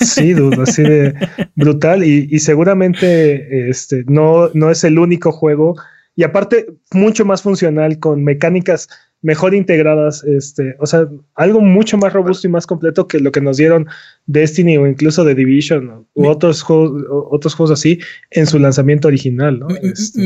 Sí, 0.00 0.32
dude, 0.32 0.62
así 0.62 0.82
de 0.82 1.14
brutal. 1.54 2.04
Y, 2.04 2.28
y, 2.30 2.38
seguramente 2.40 3.70
este, 3.70 4.04
no, 4.06 4.50
no 4.52 4.70
es 4.70 4.84
el 4.84 4.98
único 4.98 5.32
juego. 5.32 5.76
Y 6.16 6.22
aparte, 6.22 6.66
mucho 6.92 7.24
más 7.24 7.42
funcional 7.42 7.98
con 7.98 8.22
mecánicas 8.22 8.88
mejor 9.24 9.54
integradas, 9.54 10.22
este, 10.22 10.76
o 10.78 10.86
sea, 10.86 11.08
algo 11.34 11.62
mucho 11.62 11.96
más 11.96 12.12
robusto 12.12 12.46
y 12.46 12.50
más 12.50 12.66
completo 12.66 13.08
que 13.08 13.18
lo 13.18 13.32
que 13.32 13.40
nos 13.40 13.56
dieron 13.56 13.88
Destiny 14.26 14.76
o 14.76 14.86
incluso 14.86 15.24
The 15.24 15.34
Division 15.34 16.06
u 16.12 16.26
otros 16.26 16.60
juegos, 16.60 17.02
otros 17.30 17.54
juegos 17.54 17.80
así 17.80 17.98
en 18.30 18.46
su 18.46 18.58
lanzamiento 18.58 19.08
original, 19.08 19.58
¿no? 19.58 19.68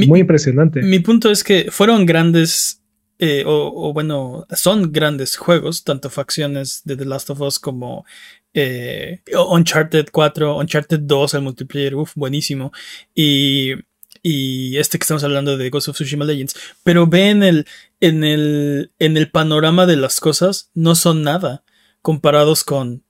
muy 0.09 0.21
impresionante. 0.21 0.83
Mi 0.83 0.99
punto 0.99 1.31
es 1.31 1.45
que 1.45 1.69
fueron 1.71 2.07
grandes, 2.07 2.83
eh, 3.21 3.45
o, 3.47 3.93
bueno, 3.93 4.45
son 4.51 4.91
grandes 4.91 5.37
juegos, 5.37 5.85
tanto 5.85 6.11
facciones 6.11 6.83
de 6.85 6.97
The 6.97 7.05
Last 7.05 7.31
of 7.31 7.41
Us 7.41 7.61
como 7.61 8.05
eh, 8.53 9.21
Uncharted 9.49 10.07
4, 10.11 10.59
Uncharted 10.59 11.01
2, 11.03 11.35
el 11.35 11.43
multiplayer, 11.43 11.95
uff, 11.95 12.15
buenísimo. 12.17 12.73
Y 13.15 13.75
y 14.23 14.77
este 14.79 14.99
que 14.99 15.05
estamos 15.05 15.25
hablando 15.25 15.57
de 15.57 15.71
Ghost 15.71 15.89
of 15.89 15.97
Tsushima 15.97 16.25
Legends, 16.25 16.55
pero 16.83 17.07
ve 17.07 17.31
en 17.31 17.43
el, 17.43 17.67
en 18.01 18.25
el, 18.25 18.93
en 18.99 19.17
el 19.17 19.31
panorama 19.31 19.87
de 19.87 19.97
las 19.97 20.21
cosas, 20.21 20.71
no 20.75 20.95
son 20.95 21.23
nada 21.23 21.65
comparados 22.03 22.65
con 22.65 23.03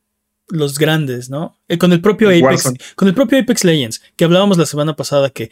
los 0.48 0.78
grandes, 0.78 1.28
¿no? 1.28 1.58
Eh, 1.68 1.78
con 1.78 1.92
el 1.92 2.00
propio 2.00 2.28
Apex, 2.28 2.72
con 2.94 3.08
el 3.08 3.14
propio 3.14 3.38
Apex 3.38 3.64
Legends, 3.64 4.02
que 4.16 4.24
hablábamos 4.24 4.56
la 4.56 4.66
semana 4.66 4.96
pasada 4.96 5.30
que, 5.30 5.50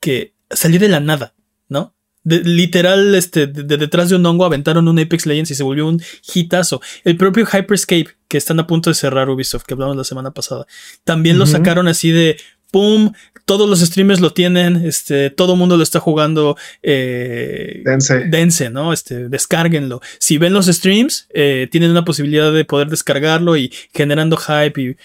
que 0.00 0.34
salió 0.50 0.78
de 0.78 0.88
la 0.88 1.00
nada, 1.00 1.34
¿no? 1.68 1.94
literal, 2.24 3.14
este, 3.14 3.46
de, 3.46 3.76
detrás 3.76 4.08
de 4.08 4.16
un 4.16 4.24
hongo 4.24 4.44
aventaron 4.44 4.88
un 4.88 4.98
Apex 4.98 5.26
Legends 5.26 5.50
y 5.50 5.54
se 5.54 5.62
volvió 5.62 5.86
un 5.86 6.02
hitazo. 6.34 6.80
El 7.04 7.16
propio 7.16 7.46
Hyperscape, 7.46 8.08
que 8.28 8.38
están 8.38 8.58
a 8.60 8.66
punto 8.66 8.90
de 8.90 8.94
cerrar 8.94 9.28
Ubisoft, 9.28 9.64
que 9.64 9.74
hablamos 9.74 9.96
la 9.96 10.04
semana 10.04 10.32
pasada, 10.32 10.66
también 11.04 11.38
lo 11.38 11.46
sacaron 11.46 11.86
así 11.86 12.10
de 12.10 12.38
¡pum! 12.70 13.12
Todos 13.44 13.68
los 13.68 13.80
streamers 13.80 14.20
lo 14.20 14.32
tienen, 14.32 14.76
este, 14.86 15.28
todo 15.28 15.52
el 15.52 15.58
mundo 15.58 15.76
lo 15.76 15.82
está 15.82 16.00
jugando. 16.00 16.56
Eh, 16.82 17.82
dense. 17.84 18.24
dense. 18.30 18.70
¿no? 18.70 18.92
Este, 18.92 19.28
descárguenlo. 19.28 20.00
Si 20.18 20.38
ven 20.38 20.54
los 20.54 20.66
streams, 20.66 21.28
eh, 21.34 21.68
tienen 21.70 21.90
una 21.90 22.04
posibilidad 22.04 22.52
de 22.52 22.64
poder 22.64 22.88
descargarlo 22.88 23.56
y 23.56 23.72
generando 23.92 24.36
hype 24.36 24.80
y. 24.80 24.96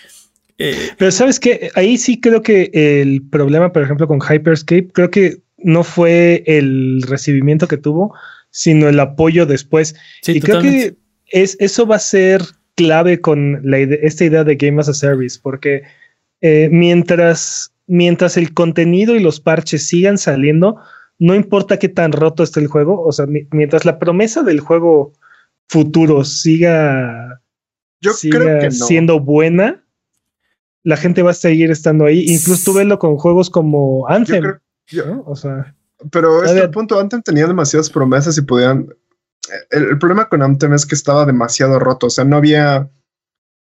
Eh, 0.58 0.76
Pero 0.98 1.12
sabes 1.12 1.40
que 1.40 1.72
ahí 1.76 1.98
sí 1.98 2.20
creo 2.20 2.42
que 2.42 2.70
el 2.74 3.22
problema, 3.30 3.72
por 3.72 3.84
ejemplo, 3.84 4.08
con 4.08 4.20
Hyperscape, 4.22 4.90
creo 4.94 5.10
que 5.10 5.38
no 5.58 5.84
fue 5.84 6.44
el 6.48 7.02
recibimiento 7.08 7.68
que 7.68 7.78
tuvo, 7.78 8.14
sino 8.52 8.88
el 8.88 9.00
apoyo 9.00 9.46
después. 9.46 9.96
y 10.28 10.40
creo 10.40 10.62
que 10.62 10.96
es, 11.28 11.58
eso 11.60 11.86
va 11.86 11.98
a 11.98 12.00
ser 12.00 12.42
clave 12.76 13.20
con 13.20 13.60
la 13.64 13.80
esta 13.80 14.26
idea 14.26 14.44
de 14.44 14.56
Game 14.56 14.80
as 14.80 14.90
a 14.90 14.94
Service, 14.94 15.40
porque 15.42 15.84
mientras 16.42 17.72
mientras 17.90 18.38
el 18.38 18.54
contenido 18.54 19.16
y 19.16 19.20
los 19.20 19.42
parches 19.42 19.88
sigan 19.88 20.18
saliendo, 20.18 20.78
no 21.18 21.36
importa 21.36 21.78
qué 21.78 21.90
tan 21.90 22.14
roto 22.14 22.44
esté 22.44 22.62
el 22.62 22.68
juego, 22.68 23.04
o 23.04 23.12
sea, 23.12 23.26
mientras 23.52 23.84
la 23.84 24.00
promesa 24.00 24.44
del 24.44 24.62
juego 24.62 25.12
futuro 25.68 26.24
siga, 26.24 27.42
Yo 28.00 28.12
creo 28.30 28.72
siendo 28.72 29.20
buena, 29.20 29.84
la 30.84 30.98
gente 30.98 31.24
va 31.24 31.32
a 31.32 31.34
seguir 31.34 31.72
estando 31.72 32.06
ahí. 32.06 32.26
Incluso 32.28 32.72
tú 32.72 32.78
velo 32.78 32.98
con 33.00 33.18
juegos 33.18 33.50
como 33.50 34.08
Anthem. 34.08 34.60
O 35.26 35.36
sea, 35.36 35.76
pero 36.12 36.44
este 36.44 36.70
punto, 36.70 37.00
Anthem 37.00 37.22
tenía 37.22 37.48
demasiadas 37.48 37.90
promesas 37.90 38.38
y 38.38 38.42
podían. 38.42 38.88
el, 39.72 39.98
problema 39.98 40.30
con 40.30 40.42
Anthem 40.42 40.74
es 40.74 40.86
que 40.86 40.96
estaba 40.96 41.26
demasiado 41.26 41.80
roto. 41.80 42.08
O 42.08 42.10
sea, 42.10 42.24
no 42.24 42.38
había 42.38 42.90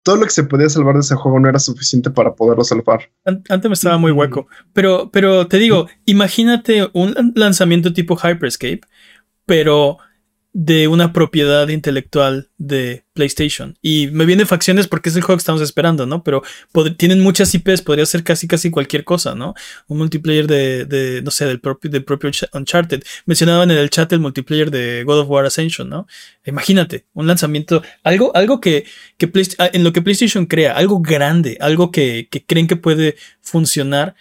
todo 0.04 0.16
lo 0.16 0.24
que 0.24 0.30
se 0.30 0.44
podía 0.44 0.68
salvar 0.68 0.94
de 0.94 1.00
ese 1.00 1.16
juego 1.16 1.40
no 1.40 1.48
era 1.48 1.58
suficiente 1.58 2.10
para 2.10 2.34
poderlo 2.34 2.62
salvar. 2.62 3.10
Antes 3.24 3.68
me 3.68 3.72
estaba 3.72 3.96
muy 3.96 4.12
hueco. 4.12 4.46
Pero, 4.74 5.10
pero 5.10 5.48
te 5.48 5.56
digo, 5.56 5.88
imagínate 6.04 6.88
un 6.92 7.32
lanzamiento 7.34 7.92
tipo 7.92 8.14
Hyperscape, 8.14 8.82
pero 9.46 9.98
de 10.56 10.86
una 10.86 11.12
propiedad 11.12 11.66
intelectual 11.66 12.48
de 12.58 13.04
PlayStation. 13.12 13.76
Y 13.82 14.06
me 14.12 14.24
viene 14.24 14.46
facciones 14.46 14.86
porque 14.86 15.08
es 15.08 15.16
el 15.16 15.22
juego 15.22 15.36
que 15.36 15.40
estamos 15.40 15.60
esperando, 15.60 16.06
¿no? 16.06 16.22
Pero 16.22 16.44
tienen 16.96 17.20
muchas 17.22 17.52
IPs, 17.52 17.82
podría 17.82 18.06
ser 18.06 18.22
casi 18.22 18.46
casi 18.46 18.70
cualquier 18.70 19.02
cosa, 19.02 19.34
¿no? 19.34 19.54
Un 19.88 19.98
multiplayer 19.98 20.46
de, 20.46 21.22
no 21.24 21.32
sé, 21.32 21.46
del 21.46 21.58
propio, 21.58 21.90
del 21.90 22.04
propio 22.04 22.30
Uncharted. 22.52 23.02
Mencionaban 23.26 23.72
en 23.72 23.78
el 23.78 23.90
chat 23.90 24.12
el 24.12 24.20
multiplayer 24.20 24.70
de 24.70 25.02
God 25.02 25.22
of 25.22 25.28
War 25.28 25.44
Ascension, 25.44 25.88
¿no? 25.88 26.06
Imagínate, 26.46 27.04
un 27.14 27.26
lanzamiento, 27.26 27.82
algo, 28.04 28.30
algo 28.36 28.60
que, 28.60 28.84
que 29.18 29.28
ah, 29.58 29.70
en 29.72 29.82
lo 29.82 29.92
que 29.92 30.02
PlayStation 30.02 30.46
crea, 30.46 30.76
algo 30.76 31.00
grande, 31.00 31.58
algo 31.60 31.90
que, 31.90 32.28
que 32.30 32.44
creen 32.44 32.68
que 32.68 32.76
puede 32.76 33.16
funcionar, 33.42 34.14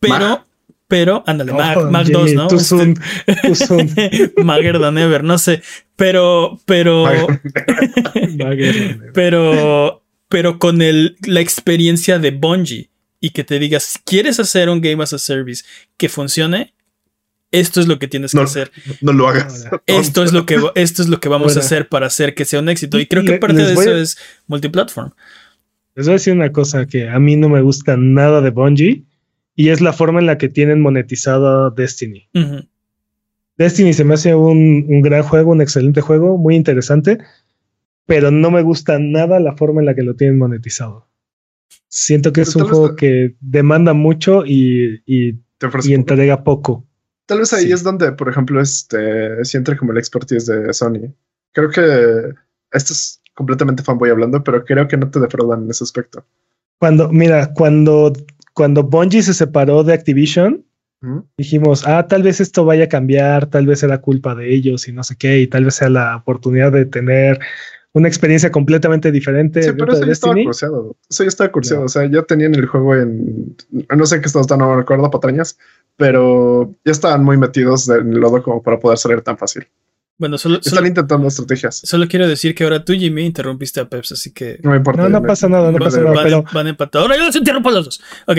pero 0.00 0.44
pero 0.88 1.24
ándale, 1.26 1.52
Mag, 1.52 2.06
2, 2.06 2.32
¿no? 2.34 2.48
Este, 2.48 4.32
Magger 4.42 4.78
than 4.78 4.98
ever, 4.98 5.24
no 5.24 5.38
sé, 5.38 5.62
pero, 5.96 6.60
pero, 6.64 7.04
pero, 9.14 10.04
pero 10.28 10.58
con 10.58 10.82
el, 10.82 11.16
la 11.26 11.40
experiencia 11.40 12.18
de 12.18 12.30
Bungie 12.30 12.90
y 13.20 13.30
que 13.30 13.44
te 13.44 13.58
digas, 13.58 14.00
¿quieres 14.04 14.38
hacer 14.38 14.68
un 14.68 14.80
Game 14.80 15.02
as 15.02 15.12
a 15.12 15.18
Service 15.18 15.64
que 15.96 16.08
funcione? 16.08 16.74
Esto 17.50 17.80
es 17.80 17.86
lo 17.86 17.98
que 17.98 18.08
tienes 18.08 18.32
que 18.32 18.40
hacer. 18.40 18.70
No 19.00 19.12
lo 19.12 19.28
hagas. 19.28 19.68
Esto 19.86 20.22
es 20.22 20.32
lo 20.32 20.46
que, 20.46 20.60
esto 20.74 21.02
es 21.02 21.08
lo 21.08 21.20
que 21.20 21.28
vamos 21.28 21.56
a 21.56 21.60
hacer 21.60 21.88
para 21.88 22.06
hacer 22.06 22.34
que 22.34 22.44
sea 22.44 22.58
un 22.60 22.68
éxito. 22.68 22.98
Y 22.98 23.06
creo 23.06 23.24
que 23.24 23.38
parte 23.38 23.64
de 23.64 23.72
eso 23.72 23.96
es 23.96 24.18
multiplatform. 24.46 25.12
Les 25.94 26.06
voy 26.06 26.12
a 26.12 26.16
decir 26.16 26.34
una 26.34 26.52
cosa 26.52 26.86
que 26.86 27.08
a 27.08 27.18
mí 27.18 27.36
no 27.36 27.48
me 27.48 27.62
gusta 27.62 27.96
nada 27.96 28.40
de 28.40 28.50
Bungie 28.50 29.04
y 29.56 29.70
es 29.70 29.80
la 29.80 29.94
forma 29.94 30.20
en 30.20 30.26
la 30.26 30.38
que 30.38 30.50
tienen 30.50 30.82
monetizado 30.82 31.70
Destiny. 31.70 32.28
Destiny 33.56 33.94
se 33.94 34.04
me 34.04 34.14
hace 34.14 34.34
un, 34.34 35.00
gran 35.00 35.22
juego, 35.22 35.52
un 35.52 35.62
excelente 35.62 36.02
juego, 36.02 36.36
muy 36.36 36.54
interesante, 36.54 37.18
pero 38.04 38.30
no 38.30 38.50
me 38.50 38.62
gusta 38.62 38.98
nada 38.98 39.40
la 39.40 39.56
forma 39.56 39.80
en 39.80 39.86
la 39.86 39.94
que 39.94 40.02
lo 40.02 40.14
tienen 40.14 40.38
monetizado. 40.38 41.08
Siento 41.88 42.32
que 42.32 42.42
es 42.42 42.54
un 42.54 42.68
juego 42.68 42.94
que 42.94 43.34
demanda 43.40 43.94
mucho 43.94 44.44
y, 44.44 45.02
y, 45.06 45.40
entrega 45.92 46.44
poco. 46.44 46.86
Tal 47.24 47.38
vez 47.38 47.52
ahí 47.54 47.72
es 47.72 47.82
donde, 47.82 48.12
por 48.12 48.28
ejemplo, 48.28 48.60
este, 48.60 49.42
si 49.44 49.56
entra 49.56 49.76
como 49.76 49.92
el 49.92 49.98
expertise 49.98 50.46
de 50.46 50.72
Sony. 50.74 51.14
Creo 51.52 51.70
que 51.70 52.34
esto 52.72 52.92
es 52.92 53.22
completamente 53.34 53.82
fanboy 53.82 54.10
hablando, 54.10 54.44
pero 54.44 54.64
creo 54.64 54.86
que 54.86 54.98
no 54.98 55.10
te 55.10 55.18
defraudan 55.18 55.64
en 55.64 55.70
ese 55.70 55.82
aspecto. 55.82 56.26
Cuando, 56.78 57.08
mira, 57.10 57.54
cuando 57.54 58.12
cuando 58.56 58.82
Bungie 58.82 59.22
se 59.22 59.34
separó 59.34 59.84
de 59.84 59.92
Activision, 59.92 60.64
dijimos, 61.36 61.86
ah, 61.86 62.06
tal 62.08 62.22
vez 62.22 62.40
esto 62.40 62.64
vaya 62.64 62.84
a 62.84 62.88
cambiar, 62.88 63.46
tal 63.46 63.66
vez 63.66 63.80
sea 63.80 64.00
culpa 64.00 64.34
de 64.34 64.52
ellos 64.52 64.88
y 64.88 64.92
no 64.92 65.04
sé 65.04 65.14
qué, 65.16 65.40
y 65.40 65.46
tal 65.46 65.66
vez 65.66 65.74
sea 65.74 65.90
la 65.90 66.16
oportunidad 66.16 66.72
de 66.72 66.86
tener 66.86 67.38
una 67.92 68.08
experiencia 68.08 68.50
completamente 68.50 69.12
diferente. 69.12 69.62
Sí, 69.62 69.72
pero 69.78 69.92
eso 69.92 70.06
ya 70.06 70.12
estaba 70.12 70.34
curseado. 70.42 70.96
Eso 71.08 71.22
ya 71.24 71.28
estaba 71.28 71.52
curseado. 71.52 71.84
O 71.84 71.88
sea, 71.88 72.10
ya 72.10 72.22
tenían 72.22 72.54
el 72.54 72.64
juego 72.66 72.94
en. 72.94 73.56
No 73.94 74.06
sé 74.06 74.20
qué 74.20 74.26
estamos 74.26 74.46
dando, 74.46 74.64
no 74.64 74.76
recuerdo, 74.76 75.10
patrañas, 75.10 75.58
pero 75.96 76.74
ya 76.84 76.92
estaban 76.92 77.24
muy 77.24 77.36
metidos 77.36 77.86
en 77.90 78.14
el 78.14 78.20
lodo 78.20 78.42
como 78.42 78.62
para 78.62 78.78
poder 78.78 78.96
salir 78.96 79.20
tan 79.20 79.36
fácil. 79.36 79.68
Bueno, 80.18 80.38
solo. 80.38 80.60
Están 80.64 80.86
intentando 80.86 81.28
estrategias. 81.28 81.82
Solo 81.84 82.08
quiero 82.08 82.26
decir 82.26 82.54
que 82.54 82.64
ahora 82.64 82.82
tú, 82.82 82.94
Jimmy, 82.94 83.26
interrumpiste 83.26 83.80
a 83.80 83.88
Peps, 83.88 84.12
así 84.12 84.32
que. 84.32 84.58
No 84.62 84.70
me 84.70 84.78
importa. 84.78 85.02
No, 85.02 85.08
no 85.10 85.22
pasa 85.22 85.48
nada, 85.48 85.70
no 85.70 85.78
pasa 85.78 86.00
nada. 86.00 86.14
Van, 86.14 86.24
pero... 86.24 86.44
van 86.52 86.66
empatados. 86.68 87.06
Ahora 87.06 87.18
yo 87.18 87.26
los 87.26 87.36
interrumpo 87.36 87.68
a 87.68 87.72
los 87.72 87.84
dos. 87.84 88.00
Ok. 88.26 88.36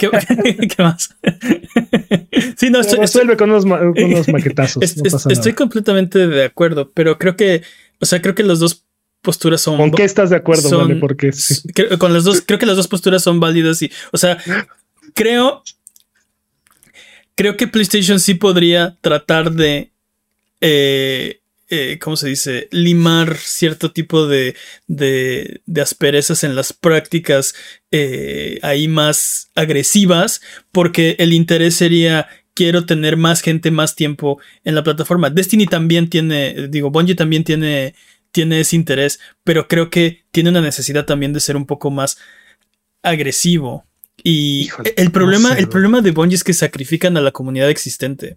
¿Qué, 0.00 0.68
¿qué 0.76 0.82
más? 0.82 1.16
sí, 2.56 2.70
no, 2.70 2.80
estoy. 2.80 3.00
estoy 3.04 3.36
con 3.36 3.50
unos, 3.50 3.64
unos 3.64 4.28
maquetazos. 4.32 4.82
estoy 4.82 5.52
completamente 5.52 6.26
de 6.26 6.44
acuerdo, 6.44 6.90
pero 6.92 7.18
creo 7.18 7.36
que. 7.36 7.62
O 8.00 8.06
sea, 8.06 8.20
creo 8.20 8.34
que 8.34 8.42
las 8.42 8.58
dos 8.58 8.84
posturas 9.20 9.60
son. 9.60 9.76
¿Con 9.76 9.92
qué 9.92 10.02
estás 10.02 10.30
de 10.30 10.36
acuerdo, 10.36 10.68
son, 10.68 10.98
Porque 10.98 11.30
con 11.98 12.12
las 12.12 12.24
dos, 12.24 12.42
creo 12.44 12.58
que 12.58 12.66
las 12.66 12.76
dos 12.76 12.88
posturas 12.88 13.22
son 13.22 13.38
válidas 13.38 13.80
y, 13.80 13.92
o 14.10 14.18
sea, 14.18 14.38
creo, 15.14 15.62
creo 17.36 17.56
que 17.56 17.68
PlayStation 17.68 18.18
sí 18.18 18.34
podría 18.34 18.98
tratar 19.00 19.52
de 19.52 19.91
eh, 20.62 21.42
eh, 21.68 21.98
¿cómo 21.98 22.16
se 22.16 22.28
dice? 22.28 22.68
Limar 22.70 23.36
cierto 23.36 23.92
tipo 23.92 24.26
de, 24.26 24.54
de, 24.86 25.62
asperezas 25.80 26.44
en 26.44 26.54
las 26.54 26.72
prácticas 26.72 27.54
eh, 27.90 28.58
ahí 28.62 28.88
más 28.88 29.50
agresivas, 29.54 30.40
porque 30.70 31.16
el 31.18 31.32
interés 31.32 31.74
sería 31.74 32.28
quiero 32.54 32.84
tener 32.84 33.16
más 33.16 33.40
gente 33.40 33.70
más 33.70 33.96
tiempo 33.96 34.38
en 34.64 34.74
la 34.74 34.84
plataforma. 34.84 35.30
Destiny 35.30 35.66
también 35.66 36.10
tiene, 36.10 36.68
digo, 36.68 36.90
Bungie 36.90 37.14
también 37.14 37.42
tiene, 37.42 37.94
tiene 38.30 38.60
ese 38.60 38.76
interés, 38.76 39.18
pero 39.42 39.66
creo 39.66 39.90
que 39.90 40.24
tiene 40.30 40.50
una 40.50 40.60
necesidad 40.60 41.06
también 41.06 41.32
de 41.32 41.40
ser 41.40 41.56
un 41.56 41.66
poco 41.66 41.90
más 41.90 42.18
agresivo. 43.02 43.86
Y 44.22 44.68
el 44.96 45.10
problema, 45.10 45.54
el 45.54 45.68
problema 45.68 46.02
de 46.02 46.10
Bungie 46.10 46.36
es 46.36 46.44
que 46.44 46.52
sacrifican 46.52 47.16
a 47.16 47.22
la 47.22 47.32
comunidad 47.32 47.70
existente. 47.70 48.36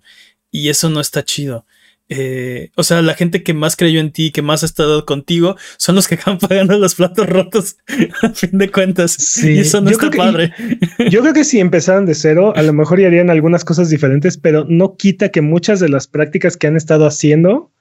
Y 0.52 0.70
eso 0.70 0.90
no 0.90 1.02
está 1.02 1.26
chido. 1.26 1.66
Eh, 2.08 2.70
o 2.76 2.84
sea, 2.84 3.02
la 3.02 3.16
gente 3.16 3.42
que 3.42 3.54
más 3.54 3.76
creyó 3.76 4.00
en 4.00 4.12
ti, 4.12 4.32
que 4.32 4.42
más 4.42 4.64
ha 4.64 4.68
estado 4.68 5.06
contigo, 5.06 5.56
son 5.78 5.96
los 5.96 6.08
que 6.08 6.16
acaban 6.16 6.40
pagando 6.40 6.78
los 6.78 6.96
platos 6.96 7.28
rotos 7.28 7.78
a 8.22 8.30
fin 8.30 8.58
de 8.58 8.72
cuentas. 8.72 9.12
Sí. 9.12 9.54
Y 9.54 9.60
eso 9.60 9.82
no 9.82 9.90
yo 9.90 9.98
está 9.98 10.12
padre. 10.12 10.54
yo 11.10 11.22
creo 11.22 11.34
que 11.34 11.44
si 11.44 11.60
empezaran 11.60 12.06
de 12.06 12.16
cero, 12.16 12.54
a 12.56 12.62
lo 12.62 12.74
mejor 12.74 13.00
ya 13.00 13.08
harían 13.08 13.30
algunas 13.30 13.66
cosas 13.66 13.90
diferentes, 13.90 14.38
pero 14.38 14.66
no 14.68 14.96
quita 14.96 15.30
que 15.30 15.42
muchas 15.42 15.80
de 15.80 15.90
las 15.90 16.08
prácticas 16.08 16.58
que 16.58 16.68
han 16.68 16.76
estado 16.76 17.06
haciendo, 17.06 17.72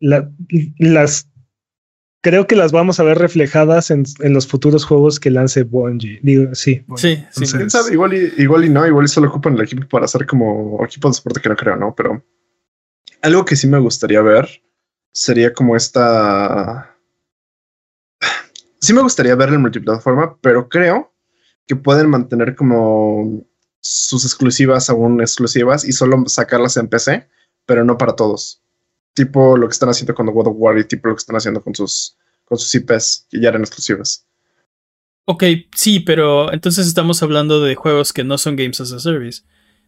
las 0.00 1.28
creo 2.26 2.48
que 2.48 2.56
las 2.56 2.72
vamos 2.72 2.98
a 2.98 3.04
ver 3.04 3.18
reflejadas 3.18 3.92
en, 3.92 4.04
los 4.18 4.48
futuros 4.48 4.84
juegos 4.84 5.20
que 5.20 5.30
lance 5.30 5.62
Bungie. 5.62 6.18
Digo, 6.24 6.56
sí. 6.56 6.84
sí, 6.96 7.24
sí. 7.30 7.56
Igual 7.92 8.14
y, 8.14 8.42
igual 8.42 8.64
y 8.64 8.68
no, 8.68 8.84
igual 8.84 9.04
y 9.04 9.08
solo 9.08 9.28
ocupan 9.28 9.54
el 9.54 9.60
equipo 9.60 9.86
para 9.86 10.06
hacer 10.06 10.26
como 10.26 10.84
equipo 10.84 11.06
de 11.06 11.14
soporte 11.14 11.40
que 11.40 11.48
no 11.48 11.54
creo, 11.56 11.76
¿no? 11.76 11.94
Pero 11.96 12.24
algo 13.22 13.44
que 13.44 13.56
sí 13.56 13.66
me 13.66 13.78
gustaría 13.78 14.22
ver 14.22 14.62
sería 15.12 15.52
como 15.52 15.76
esta. 15.76 16.94
Sí 18.80 18.92
me 18.92 19.02
gustaría 19.02 19.34
ver 19.34 19.48
en 19.48 19.62
multiplataforma, 19.62 20.36
pero 20.40 20.68
creo 20.68 21.12
que 21.66 21.74
pueden 21.74 22.10
mantener 22.10 22.54
como 22.54 23.42
sus 23.80 24.24
exclusivas 24.24 24.90
aún 24.90 25.20
exclusivas 25.20 25.84
y 25.84 25.92
solo 25.92 26.24
sacarlas 26.26 26.76
en 26.76 26.88
PC, 26.88 27.28
pero 27.64 27.84
no 27.84 27.96
para 27.98 28.14
todos. 28.14 28.62
Tipo 29.14 29.56
lo 29.56 29.66
que 29.66 29.72
están 29.72 29.88
haciendo 29.88 30.14
con 30.14 30.26
God 30.26 30.48
of 30.48 30.56
War 30.56 30.78
y 30.78 30.84
tipo 30.84 31.08
lo 31.08 31.14
que 31.14 31.20
están 31.20 31.36
haciendo 31.36 31.62
con 31.62 31.74
sus, 31.74 32.16
con 32.44 32.58
sus 32.58 32.74
IPs 32.74 33.26
que 33.30 33.40
ya 33.40 33.48
eran 33.48 33.62
exclusivas. 33.62 34.26
Ok, 35.24 35.42
sí, 35.74 36.00
pero 36.00 36.52
entonces 36.52 36.86
estamos 36.86 37.22
hablando 37.22 37.60
de 37.60 37.74
juegos 37.74 38.12
que 38.12 38.22
no 38.22 38.38
son 38.38 38.54
Games 38.54 38.80
as 38.80 38.92
a 38.92 39.00
Service. 39.00 39.42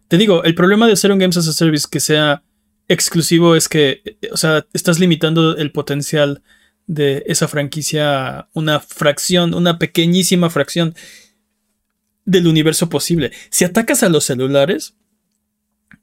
Te 0.09 0.17
digo, 0.17 0.43
el 0.43 0.55
problema 0.55 0.87
de 0.87 0.95
hacer 0.95 1.13
un 1.13 1.19
Games 1.19 1.37
as 1.37 1.47
a 1.47 1.53
Service 1.53 1.87
que 1.89 2.01
sea 2.01 2.43
exclusivo 2.89 3.55
es 3.55 3.69
que, 3.69 4.19
o 4.33 4.37
sea, 4.37 4.67
estás 4.73 4.99
limitando 4.99 5.57
el 5.57 5.71
potencial 5.73 6.43
de 6.87 7.23
esa 7.27 7.47
franquicia 7.49 8.29
a 8.29 8.49
una 8.55 8.81
fracción, 8.81 9.55
una 9.55 9.79
pequeñísima 9.79 10.51
fracción 10.51 10.95
del 12.25 12.47
universo 12.47 12.89
posible. 12.89 13.31
Si 13.51 13.65
atacas 13.65 14.03
a 14.03 14.09
los 14.09 14.25
celulares, 14.25 14.95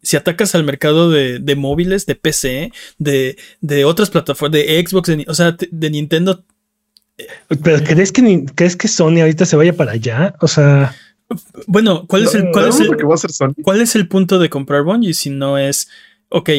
si 0.02 0.16
atacas 0.16 0.54
al 0.54 0.64
mercado 0.64 1.10
de, 1.10 1.56
móviles, 1.56 2.06
de 2.06 2.16
PC, 2.16 2.72
de, 3.00 3.38
de, 3.62 3.86
otras 3.86 4.12
plataformas, 4.12 4.54
de 4.54 4.86
Xbox, 4.86 5.10
o 5.28 5.34
sea, 5.34 5.58
de, 5.58 5.90
Nintendo. 5.90 6.46
¿Pero 7.48 7.84
crees 7.84 8.12
que, 8.12 8.46
crees 8.54 8.76
que 8.76 8.88
Sony 8.88 9.22
ahorita 9.22 9.46
se 9.46 9.56
vaya 9.56 9.74
para 9.74 9.94
allá? 9.94 10.36
O 10.42 10.48
sea. 10.48 10.96
Bueno, 11.66 12.06
¿cuál 12.06 12.26
es 12.26 12.36
el, 12.36 12.52
cuál 12.52 12.70
es 12.70 12.80
el, 12.80 12.96
¿cuál 13.64 13.82
es 13.82 13.96
el 13.96 14.08
punto 14.08 14.38
de 14.38 14.50
comprar 14.50 14.84
Bungie 14.84 15.16
si 15.16 15.32
no 15.32 15.58
es 15.58 15.88
Ok. 16.38 16.50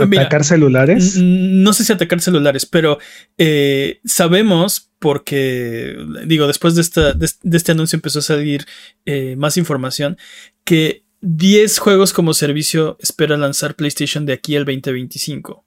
¿Atacar 0.00 0.44
celulares? 0.44 1.18
No 1.18 1.74
sé 1.74 1.84
si 1.84 1.92
atacar 1.92 2.22
celulares, 2.22 2.64
pero 2.64 2.98
eh, 3.36 4.00
sabemos 4.02 4.90
porque, 4.98 5.94
digo, 6.24 6.46
después 6.46 6.74
de, 6.74 6.80
esta, 6.80 7.12
de, 7.12 7.28
este 7.52 7.72
anuncio 7.72 7.98
empezó 7.98 8.20
a 8.20 8.22
salir 8.22 8.64
eh, 9.04 9.36
más 9.36 9.58
información 9.58 10.16
que 10.64 11.04
10 11.20 11.78
juegos 11.80 12.14
como 12.14 12.32
servicio 12.32 12.96
espera 12.98 13.36
lanzar 13.36 13.74
PlayStation 13.74 14.24
de 14.24 14.32
aquí 14.32 14.56
al 14.56 14.64
2025. 14.64 15.66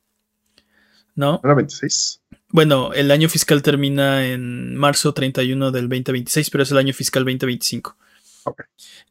¿No? 1.13 1.39
¿Era 1.43 1.53
26? 1.53 2.21
Bueno, 2.47 2.91
el 2.93 3.11
año 3.11 3.29
fiscal 3.29 3.61
termina 3.61 4.25
en 4.25 4.75
marzo 4.77 5.13
31 5.13 5.69
del 5.69 5.89
2026, 5.89 6.49
pero 6.49 6.63
es 6.63 6.71
el 6.71 6.79
año 6.79 6.93
fiscal 6.95 7.23
2025. 7.23 7.95
Okay. 8.49 8.65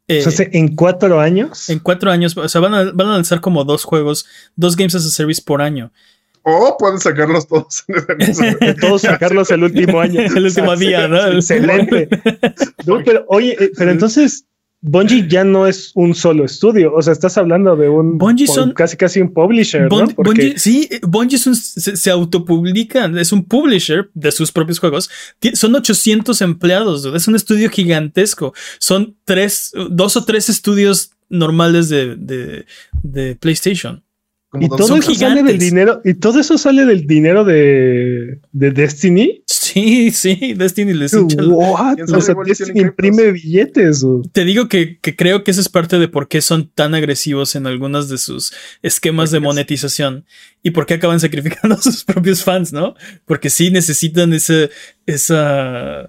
Eh, 0.08 0.24
o 0.26 0.30
sea, 0.30 0.46
en 0.52 0.74
cuatro 0.74 1.20
años. 1.20 1.68
En 1.68 1.78
cuatro 1.78 2.10
años, 2.10 2.36
o 2.36 2.48
sea, 2.48 2.60
van 2.60 2.74
a, 2.74 2.84
van 2.92 3.08
a 3.08 3.12
lanzar 3.12 3.40
como 3.40 3.64
dos 3.64 3.84
juegos, 3.84 4.26
dos 4.56 4.76
Games 4.76 4.94
as 4.94 5.06
a 5.06 5.10
Service 5.10 5.42
por 5.42 5.62
año. 5.62 5.92
O 6.42 6.76
pueden 6.78 6.98
sacarlos 6.98 7.46
todos. 7.46 7.84
todos 8.80 9.02
sacarlos 9.02 9.50
el 9.50 9.64
último 9.64 10.00
año. 10.00 10.22
el 10.22 10.44
último 10.44 10.76
día, 10.76 11.08
¿no? 11.08 11.26
Excelente. 11.26 12.08
pero, 13.04 13.24
oye, 13.28 13.56
eh, 13.58 13.70
pero 13.76 13.90
entonces 13.90 14.46
Bungie 14.80 15.26
ya 15.28 15.42
no 15.42 15.66
es 15.66 15.90
un 15.94 16.14
solo 16.14 16.44
estudio, 16.44 16.94
o 16.94 17.02
sea, 17.02 17.12
estás 17.12 17.36
hablando 17.36 17.74
de 17.74 17.88
un 17.88 18.16
Bungie 18.16 18.46
son, 18.46 18.72
casi 18.72 18.96
casi 18.96 19.20
un 19.20 19.32
publisher, 19.32 19.90
¿no? 19.90 20.06
Bungie, 20.16 20.56
sí, 20.56 20.88
Bungie 21.02 21.38
se, 21.38 21.96
se, 21.96 22.10
autopublican, 22.10 23.18
es 23.18 23.32
un 23.32 23.44
publisher 23.44 24.08
de 24.14 24.30
sus 24.30 24.52
propios 24.52 24.78
juegos. 24.78 25.10
Son 25.54 25.74
800 25.74 26.40
empleados, 26.42 27.04
es 27.04 27.26
un 27.26 27.34
estudio 27.34 27.70
gigantesco. 27.70 28.54
Son 28.78 29.16
tres, 29.24 29.72
dos 29.90 30.16
o 30.16 30.24
tres 30.24 30.48
estudios 30.48 31.10
normales 31.28 31.88
de, 31.88 32.14
de, 32.14 32.66
de 33.02 33.34
PlayStation 33.34 34.04
y 34.54 34.68
todo 34.68 34.96
eso 34.96 35.14
sale 35.14 35.42
del 35.42 35.58
dinero, 35.58 36.00
y 36.04 36.14
todo 36.14 36.40
eso 36.40 36.56
sale 36.56 36.86
del 36.86 37.06
dinero 37.06 37.44
de, 37.44 38.40
de 38.52 38.70
Destiny. 38.70 39.42
Sí, 39.46 40.10
sí, 40.10 40.54
Destiny 40.56 40.94
les 40.94 41.12
hincha. 41.12 41.36
Destiny 42.46 42.80
imprime 42.80 43.32
billetes. 43.32 44.06
Te 44.32 44.44
digo 44.44 44.68
que, 44.68 44.98
creo 45.00 45.44
que 45.44 45.50
eso 45.50 45.60
es 45.60 45.68
parte 45.68 45.98
de 45.98 46.08
por 46.08 46.28
qué 46.28 46.40
son 46.40 46.70
tan 46.70 46.94
agresivos 46.94 47.56
en 47.56 47.66
algunos 47.66 48.08
de 48.08 48.16
sus 48.16 48.54
esquemas 48.82 49.30
de 49.30 49.40
monetización 49.40 50.24
y 50.62 50.70
por 50.70 50.86
qué 50.86 50.94
acaban 50.94 51.20
sacrificando 51.20 51.74
a 51.74 51.82
sus 51.82 52.04
propios 52.04 52.42
fans, 52.42 52.72
¿no? 52.72 52.94
Porque 53.26 53.50
sí 53.50 53.70
necesitan 53.70 54.32
ese, 54.32 54.70
esa, 55.04 56.08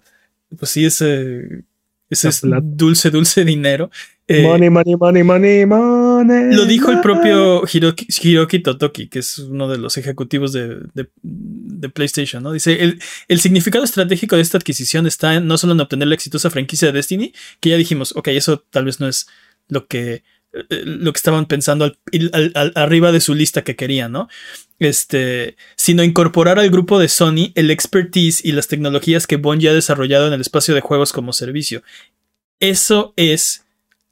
pues 0.58 0.72
sí, 0.72 0.86
ese, 0.86 1.66
ese 2.10 2.30
dulce, 2.64 3.10
dulce 3.10 3.44
dinero 3.44 3.92
eh, 4.30 4.44
money, 4.44 4.70
money, 4.70 4.96
money, 4.96 5.24
money, 5.24 5.66
money. 5.66 6.56
Lo 6.56 6.66
dijo 6.66 6.92
el 6.92 7.02
propio 7.02 7.64
Hiroki, 7.66 8.60
Totoki, 8.60 9.08
que 9.08 9.20
es 9.20 9.40
uno 9.40 9.68
de 9.68 9.80
los 9.80 9.98
ejecutivos 9.98 10.54
de, 10.54 10.80
PlayStation, 11.94 12.44
¿no? 12.44 12.52
Dice, 12.52 12.84
el, 12.84 13.02
el, 13.28 13.40
significado 13.40 13.84
estratégico 13.84 14.36
de 14.36 14.44
esta 14.44 14.60
adquisición 14.60 15.08
está 15.08 15.40
no 15.40 15.58
solo 15.58 15.74
en 15.74 15.80
obtener 15.80 16.08
la 16.08 16.14
exitosa 16.14 16.52
franquicia 16.52 16.90
de 16.90 16.92
Destiny, 16.92 17.34
que 17.60 17.70
ya 17.72 17.78
dijimos, 17.78 18.16
ok, 18.16 18.28
eso 18.28 18.60
tal 18.70 18.86
vez 18.86 19.00
no 19.00 19.08
es 19.08 19.28
lo 19.68 19.88
que, 19.88 20.24
eh, 20.54 20.84
lo 20.84 21.12
que 21.12 21.18
estaban 21.18 21.48
pensando 21.48 21.92
arriba 22.76 23.12
de 23.12 23.22
su 23.22 23.34
lista 23.34 23.64
que 23.64 23.76
querían, 23.76 24.12
¿no? 24.12 24.30
Este, 24.78 25.56
sino 25.76 26.04
incorporar 26.04 26.60
al 26.60 26.70
grupo 26.70 27.00
de 27.00 27.08
Sony 27.08 27.52
el 27.56 27.72
expertise 27.72 28.46
y 28.46 28.52
las 28.52 28.68
tecnologías 28.68 29.26
que 29.26 29.38
Bungie 29.38 29.70
ha 29.70 29.74
desarrollado 29.74 30.28
en 30.28 30.34
el 30.34 30.42
espacio 30.42 30.76
de 30.76 30.82
juegos 30.82 31.14
como 31.14 31.34
servicio. 31.34 31.82
Eso 32.60 33.14
es 33.16 33.66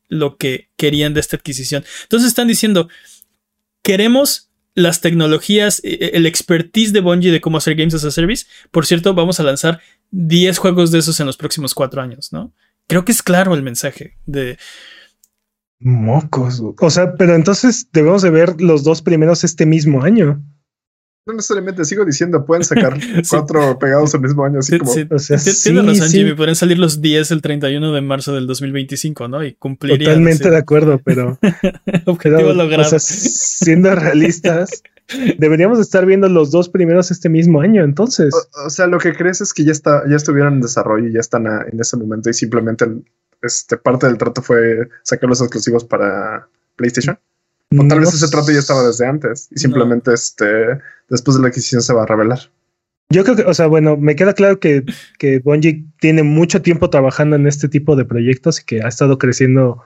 lo 0.08 0.38
que 0.38 0.70
querían 0.78 1.14
de 1.14 1.20
esta 1.20 1.36
adquisición. 1.36 1.84
Entonces 2.04 2.30
están 2.30 2.48
diciendo, 2.48 2.90
queremos 3.84 4.48
las 4.78 5.02
tecnologías, 5.02 5.82
e, 5.84 5.94
e, 5.94 6.18
el 6.18 6.26
expertise 6.26 6.94
de 6.94 7.02
Bungie 7.02 7.32
de 7.32 7.42
cómo 7.42 7.58
hacer 7.58 7.76
games 7.76 7.96
as 7.96 8.06
a 8.06 8.12
service. 8.12 8.46
Por 8.70 8.86
cierto, 8.86 9.14
vamos 9.16 9.40
a 9.40 9.44
lanzar 9.44 9.82
10 10.12 10.58
juegos 10.60 10.92
de 10.92 11.00
esos 11.00 11.20
en 11.20 11.26
los 11.26 11.36
próximos 11.36 11.74
4 11.74 12.02
años, 12.02 12.32
¿no? 12.32 12.54
Creo 12.88 13.04
que 13.04 13.12
es 13.12 13.24
claro 13.24 13.56
el 13.56 13.64
mensaje 13.64 14.18
de... 14.26 14.58
Mocos. 15.80 16.62
O 16.80 16.90
sea, 16.90 17.16
pero 17.16 17.36
entonces 17.36 17.90
debemos 17.92 18.22
de 18.22 18.30
ver 18.30 18.62
los 18.62 18.84
dos 18.84 19.02
primeros 19.02 19.44
este 19.44 19.66
mismo 19.66 20.04
año. 20.04 20.44
No 21.28 21.34
necesariamente, 21.34 21.84
sigo 21.84 22.06
diciendo, 22.06 22.46
pueden 22.46 22.64
sacar 22.64 22.98
cuatro 23.30 23.78
pegados 23.78 24.14
el 24.14 24.22
mismo 24.22 24.46
año, 24.46 24.60
así 24.60 24.78
como. 24.80 24.92
o 24.92 25.20
sea, 25.20 25.38
Tienes 25.38 25.86
razón, 25.86 26.10
Jimmy, 26.10 26.34
pueden 26.34 26.56
salir 26.56 26.80
los 26.80 27.02
10 27.02 27.32
el 27.32 27.42
31 27.42 27.92
de 27.92 28.02
marzo 28.02 28.34
del 28.34 28.48
2025, 28.48 29.28
¿no? 29.28 29.44
Y 29.44 29.54
cumplir. 29.56 30.00
Totalmente 30.00 30.50
de 30.50 30.58
acuerdo, 30.58 31.02
pero. 31.04 31.38
Objetivo 32.06 32.54
logrado. 32.54 32.84
O 32.84 32.90
sea, 32.90 33.00
siendo 33.00 33.94
realistas, 33.94 34.82
deberíamos 35.38 35.80
estar 35.80 36.06
viendo 36.06 36.30
los 36.30 36.50
dos 36.50 36.70
primeros 36.70 37.12
este 37.12 37.28
mismo 37.28 37.60
año, 37.60 37.84
entonces. 37.84 38.34
O, 38.66 38.70
sea, 38.70 38.88
lo 38.88 38.98
que 38.98 39.14
crees 39.14 39.42
es 39.42 39.54
que 39.54 39.66
ya 39.66 39.74
está, 39.74 40.04
ya 40.10 40.16
estuvieron 40.16 40.54
en 40.54 40.62
desarrollo 40.62 41.10
y 41.10 41.14
ya 41.14 41.20
están 41.20 41.46
en 41.46 41.78
ese 41.78 41.98
momento 41.98 42.30
y 42.30 42.34
simplemente 42.34 42.86
este, 43.42 43.76
parte 43.76 44.08
del 44.08 44.18
trato 44.18 44.42
fue 44.42 44.88
sacar 45.04 45.30
los 45.30 45.42
exclusivos 45.42 45.84
para 45.84 46.48
PlayStation. 46.78 47.20
O 47.76 47.88
tal 47.88 48.00
vez 48.00 48.14
ese 48.14 48.30
trato 48.30 48.52
ya 48.52 48.60
estaba 48.60 48.86
desde 48.86 49.06
antes 49.06 49.50
y 49.52 49.60
simplemente 49.60 50.14
este, 50.14 50.80
después 51.10 51.36
de 51.36 51.44
la 51.44 51.50
adquisición 51.50 51.82
se 51.82 51.94
va 51.94 52.04
a 52.04 52.06
revelar. 52.06 52.40
Yo 53.10 53.24
creo 53.24 53.36
que, 53.36 53.44
o 53.44 53.54
sea, 53.54 53.68
bueno, 53.68 53.98
me 53.98 54.16
queda 54.16 54.34
claro 54.34 54.60
que, 54.60 54.84
que 55.18 55.40
Bungie 55.40 55.86
tiene 56.00 56.24
mucho 56.24 56.62
tiempo 56.62 56.90
trabajando 56.90 57.36
en 57.36 57.48
este 57.48 57.70
tipo 57.70 57.96
de 57.96 58.06
proyectos 58.06 58.62
y 58.62 58.66
que 58.66 58.84
ha 58.84 58.88
estado 58.88 59.18
creciendo 59.18 59.82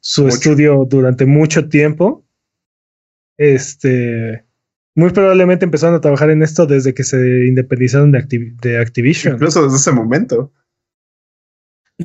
su 0.00 0.28
estudio 0.28 0.86
durante 0.88 1.26
mucho 1.26 1.68
tiempo. 1.68 2.24
Este, 3.38 4.44
muy 4.94 5.10
probablemente 5.10 5.64
empezaron 5.64 5.96
a 5.96 6.00
trabajar 6.00 6.30
en 6.30 6.42
esto 6.42 6.66
desde 6.66 6.92
que 6.92 7.04
se 7.04 7.46
independizaron 7.46 8.12
de, 8.12 8.54
de 8.60 8.78
Activision. 8.78 9.34
Incluso 9.34 9.64
desde 9.64 9.76
ese 9.76 9.92
momento. 9.92 10.52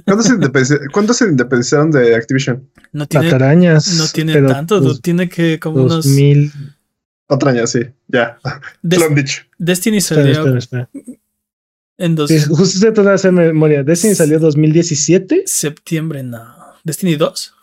¿Cuándo 0.06 1.14
se, 1.14 1.26
independizaron 1.26 1.92
de 1.92 2.16
Activision? 2.16 2.68
No 2.92 3.06
tiene, 3.08 3.30
no 3.30 4.08
tiene 4.12 4.42
tanto, 4.42 4.82
pues, 4.82 5.02
tiene 5.02 5.30
que 5.30 5.60
como 5.60 5.84
unos. 5.84 6.06
Mil... 6.08 6.52
Otra 7.28 7.52
año, 7.52 7.68
sí, 7.68 7.82
ya. 8.08 8.40
Lo 8.82 9.06
han 9.06 9.16
dicho. 9.16 9.44
Destiny 9.58 10.02
salió. 10.02 10.46
En 11.98 12.16
dos... 12.16 12.32
justo 12.48 12.80
se 12.80 12.92
trata 12.92 13.10
de 13.10 13.16
hacer 13.16 13.32
memoria. 13.32 13.84
Destiny 13.84 14.16
salió 14.16 14.40
2017. 14.40 15.44
Septiembre, 15.46 16.24
no. 16.24 16.44
¿Destiny 16.84 17.16
2? 17.16 17.54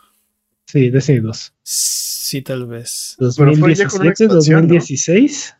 Sí, 0.67 0.91
Destiny 0.91 1.21
2. 1.21 1.53
Sí, 1.63 2.43
tal 2.43 2.67
vez. 2.67 3.17
2017, 3.19 4.29
2016. 4.29 5.55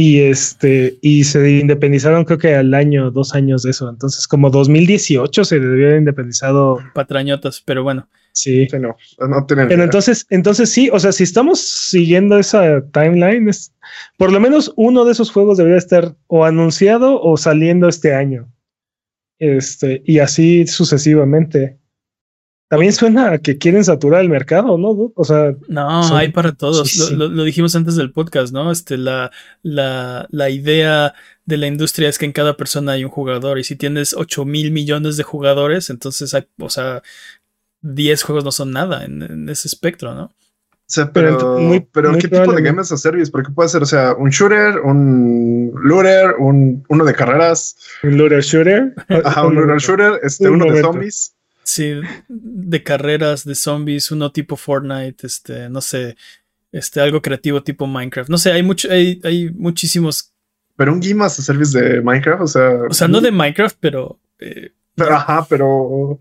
Y 0.00 0.20
este, 0.20 0.96
y 1.02 1.24
se 1.24 1.58
independizaron 1.58 2.24
creo 2.24 2.38
que 2.38 2.54
al 2.54 2.72
año, 2.72 3.10
dos 3.10 3.34
años 3.34 3.64
de 3.64 3.72
eso. 3.72 3.90
Entonces, 3.90 4.28
como 4.28 4.48
2018 4.48 5.44
se 5.44 5.58
debió 5.58 5.88
haber 5.88 5.98
independizado. 5.98 6.78
Patrañotas, 6.94 7.60
pero 7.66 7.82
bueno. 7.82 8.08
Sí. 8.30 8.68
no, 8.78 8.96
pero 9.48 9.82
entonces, 9.82 10.24
entonces 10.30 10.70
sí, 10.70 10.88
o 10.92 11.00
sea, 11.00 11.10
si 11.10 11.24
estamos 11.24 11.58
siguiendo 11.58 12.38
esa 12.38 12.80
timeline, 12.92 13.48
es, 13.48 13.74
por 14.16 14.30
lo 14.30 14.38
menos 14.38 14.72
uno 14.76 15.04
de 15.04 15.10
esos 15.10 15.32
juegos 15.32 15.58
debería 15.58 15.78
estar 15.78 16.14
o 16.28 16.44
anunciado 16.44 17.20
o 17.20 17.36
saliendo 17.36 17.88
este 17.88 18.14
año. 18.14 18.48
Este, 19.40 20.00
y 20.04 20.20
así 20.20 20.64
sucesivamente. 20.68 21.77
También 22.68 22.92
suena 22.92 23.32
a 23.32 23.38
que 23.38 23.56
quieren 23.56 23.82
saturar 23.82 24.20
el 24.20 24.28
mercado, 24.28 24.76
¿no? 24.76 25.10
O 25.14 25.24
sea. 25.24 25.54
No, 25.68 26.14
hay 26.14 26.30
para 26.32 26.52
todos. 26.52 27.10
Lo, 27.10 27.42
dijimos 27.42 27.74
antes 27.74 27.96
del 27.96 28.12
podcast, 28.12 28.52
¿no? 28.52 28.70
Este, 28.70 28.98
la, 28.98 29.30
la, 29.62 30.26
la, 30.30 30.50
idea 30.50 31.14
de 31.46 31.56
la 31.56 31.66
industria 31.66 32.10
es 32.10 32.18
que 32.18 32.26
en 32.26 32.32
cada 32.32 32.58
persona 32.58 32.92
hay 32.92 33.04
un 33.04 33.10
jugador. 33.10 33.58
Y 33.58 33.64
si 33.64 33.74
tienes 33.74 34.12
8 34.12 34.44
mil 34.44 34.70
millones 34.70 35.16
de 35.16 35.22
jugadores, 35.22 35.88
entonces 35.88 36.34
hay, 36.34 36.46
o 36.58 36.68
sea, 36.68 37.02
10 37.80 38.22
juegos 38.22 38.44
no 38.44 38.52
son 38.52 38.72
nada 38.72 39.02
en, 39.02 39.48
ese 39.48 39.66
espectro, 39.66 40.14
¿no? 40.14 40.24
O 40.24 40.90
sea, 40.90 41.10
pero, 41.10 41.58
muy, 41.58 41.80
pero 41.80 42.12
¿qué 42.18 42.28
tipo 42.28 42.52
de 42.52 42.62
game 42.62 42.80
as 42.80 42.92
a 42.92 42.98
service? 42.98 43.30
Porque 43.30 43.50
puede 43.50 43.70
ser, 43.70 43.82
o 43.82 43.86
sea, 43.86 44.14
un 44.14 44.28
shooter, 44.28 44.80
un 44.80 45.72
looter, 45.82 46.34
un, 46.38 46.84
uno 46.88 47.04
de 47.04 47.14
carreras. 47.14 47.76
Un 48.02 48.18
looter 48.18 48.42
shooter. 48.42 48.94
Ajá, 49.24 49.46
un, 49.46 49.54
looter 49.54 49.78
shooter, 49.78 50.20
este, 50.22 50.50
uno 50.50 50.70
de 50.70 50.82
zombies. 50.82 51.34
Sí, 51.68 52.00
de 52.28 52.82
carreras, 52.82 53.44
de 53.44 53.54
zombies, 53.54 54.10
uno 54.10 54.32
tipo 54.32 54.56
Fortnite, 54.56 55.26
este, 55.26 55.68
no 55.68 55.82
sé, 55.82 56.16
este, 56.72 56.98
algo 56.98 57.20
creativo 57.20 57.62
tipo 57.62 57.86
Minecraft. 57.86 58.30
No 58.30 58.38
sé, 58.38 58.52
hay 58.52 58.62
mucho, 58.62 58.90
hay, 58.90 59.20
hay 59.22 59.50
muchísimos. 59.50 60.32
Pero 60.76 60.94
un 60.94 61.00
game 61.00 61.22
as 61.22 61.38
a 61.38 61.42
service 61.42 61.78
de 61.78 62.00
Minecraft, 62.00 62.42
o 62.42 62.46
sea. 62.46 62.70
O 62.88 62.94
sea, 62.94 63.06
no 63.06 63.20
de 63.20 63.30
Minecraft, 63.30 63.76
pero. 63.80 64.18
Eh, 64.38 64.72
pero 64.94 65.14
ajá, 65.14 65.46
pero 65.46 66.18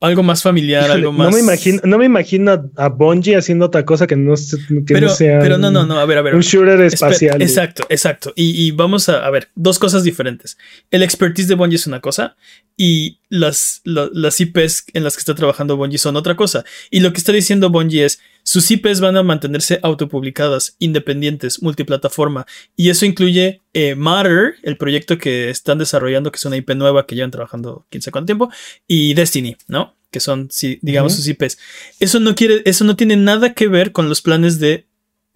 algo 0.00 0.22
más 0.22 0.42
familiar, 0.42 0.90
algo 0.90 1.12
más. 1.12 1.30
No 1.30 1.32
me 1.34 1.40
imagino, 1.40 1.80
no 1.84 1.98
me 1.98 2.04
imagino 2.04 2.70
a 2.76 2.88
Bungie 2.88 3.36
haciendo 3.36 3.66
otra 3.66 3.84
cosa 3.84 4.06
que 4.06 4.16
no, 4.16 4.34
que 4.34 4.94
pero, 4.94 5.08
no 5.08 5.12
sea. 5.14 5.38
Pero 5.38 5.56
no, 5.56 5.70
no, 5.70 5.86
no, 5.86 5.98
a 5.98 6.04
ver, 6.04 6.18
a 6.18 6.22
ver. 6.22 6.34
Un 6.34 6.42
shooter 6.42 6.80
espacial. 6.82 7.40
exacto, 7.40 7.86
exacto. 7.88 8.32
Y, 8.36 8.70
vamos 8.72 9.08
a, 9.08 9.24
a, 9.26 9.30
ver, 9.30 9.48
dos 9.54 9.78
cosas 9.78 10.04
diferentes. 10.04 10.58
El 10.90 11.02
expertise 11.02 11.48
de 11.48 11.54
Bungie 11.54 11.76
es 11.76 11.86
una 11.86 12.00
cosa 12.00 12.36
y 12.76 13.20
las, 13.30 13.80
las 13.84 14.40
IPs 14.40 14.84
en 14.92 15.02
las 15.02 15.14
que 15.16 15.20
está 15.20 15.34
trabajando 15.34 15.76
Bungie 15.76 15.98
son 15.98 16.16
otra 16.16 16.36
cosa. 16.36 16.64
Y 16.90 17.00
lo 17.00 17.12
que 17.12 17.18
está 17.18 17.32
diciendo 17.32 17.70
Bungie 17.70 18.04
es, 18.04 18.20
sus 18.46 18.70
IPs 18.70 19.00
van 19.00 19.16
a 19.16 19.24
mantenerse 19.24 19.80
autopublicadas, 19.82 20.76
independientes, 20.78 21.62
multiplataforma. 21.62 22.46
Y 22.76 22.90
eso 22.90 23.04
incluye 23.04 23.60
eh, 23.72 23.96
Matter, 23.96 24.54
el 24.62 24.76
proyecto 24.76 25.18
que 25.18 25.50
están 25.50 25.78
desarrollando, 25.78 26.30
que 26.30 26.36
es 26.36 26.44
una 26.44 26.56
IP 26.56 26.70
nueva 26.76 27.06
que 27.06 27.16
llevan 27.16 27.32
trabajando 27.32 27.86
quién 27.90 28.02
sabe 28.02 28.12
cuánto 28.12 28.26
tiempo, 28.26 28.50
y 28.86 29.14
Destiny, 29.14 29.56
¿no? 29.66 29.96
Que 30.12 30.20
son, 30.20 30.48
digamos, 30.80 31.16
sus 31.16 31.26
IPs. 31.26 31.58
Eso 31.98 32.20
no 32.20 32.36
quiere, 32.36 32.62
eso 32.66 32.84
no 32.84 32.94
tiene 32.94 33.16
nada 33.16 33.52
que 33.52 33.66
ver 33.66 33.90
con 33.90 34.08
los 34.08 34.22
planes 34.22 34.60
de 34.60 34.86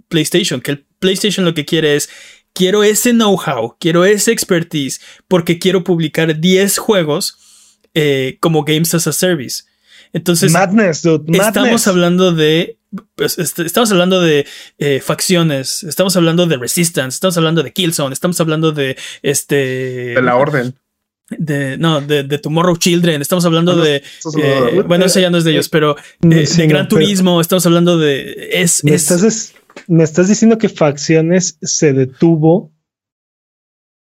PlayStation, 0.06 0.60
que 0.60 0.70
el 0.70 0.86
PlayStation 1.00 1.44
lo 1.44 1.52
que 1.52 1.64
quiere 1.64 1.96
es 1.96 2.10
quiero 2.52 2.84
ese 2.84 3.10
know-how, 3.10 3.76
quiero 3.80 4.04
ese 4.04 4.30
expertise, 4.30 5.00
porque 5.26 5.58
quiero 5.58 5.82
publicar 5.82 6.38
10 6.38 6.78
juegos 6.78 7.36
eh, 7.92 8.38
como 8.38 8.62
Games 8.62 8.94
as 8.94 9.08
a 9.08 9.12
Service. 9.12 9.64
Entonces, 10.12 10.52
madness, 10.52 11.04
estamos 11.04 11.88
hablando 11.88 12.32
de. 12.32 12.78
Pues, 13.14 13.38
este, 13.38 13.62
estamos 13.62 13.90
hablando 13.92 14.20
de 14.20 14.46
eh, 14.78 15.00
facciones, 15.00 15.84
estamos 15.84 16.16
hablando 16.16 16.46
de 16.46 16.56
Resistance, 16.56 17.14
estamos 17.14 17.36
hablando 17.36 17.62
de 17.62 17.72
Killzone, 17.72 18.12
estamos 18.12 18.40
hablando 18.40 18.72
de 18.72 18.96
este. 19.22 19.54
De 20.14 20.22
la 20.22 20.36
Orden. 20.36 20.74
De, 21.30 21.78
no, 21.78 22.00
de, 22.00 22.24
Tomorrow 22.38 22.76
Children, 22.76 23.22
estamos 23.22 23.44
hablando 23.44 23.76
de. 23.76 24.02
Eh, 24.42 24.82
bueno, 24.86 25.04
ese 25.04 25.20
ya 25.20 25.30
no 25.30 25.38
es 25.38 25.44
de 25.44 25.52
ellos, 25.52 25.68
pero 25.68 25.94
de 26.20 26.66
Gran 26.66 26.88
Turismo, 26.88 27.40
estamos 27.40 27.64
hablando 27.66 27.96
de. 27.98 28.50
Es, 28.52 28.82
es, 28.84 29.54
me 29.86 30.02
estás 30.02 30.28
diciendo 30.28 30.58
que 30.58 30.68
Facciones 30.68 31.56
se 31.62 31.92
detuvo 31.92 32.72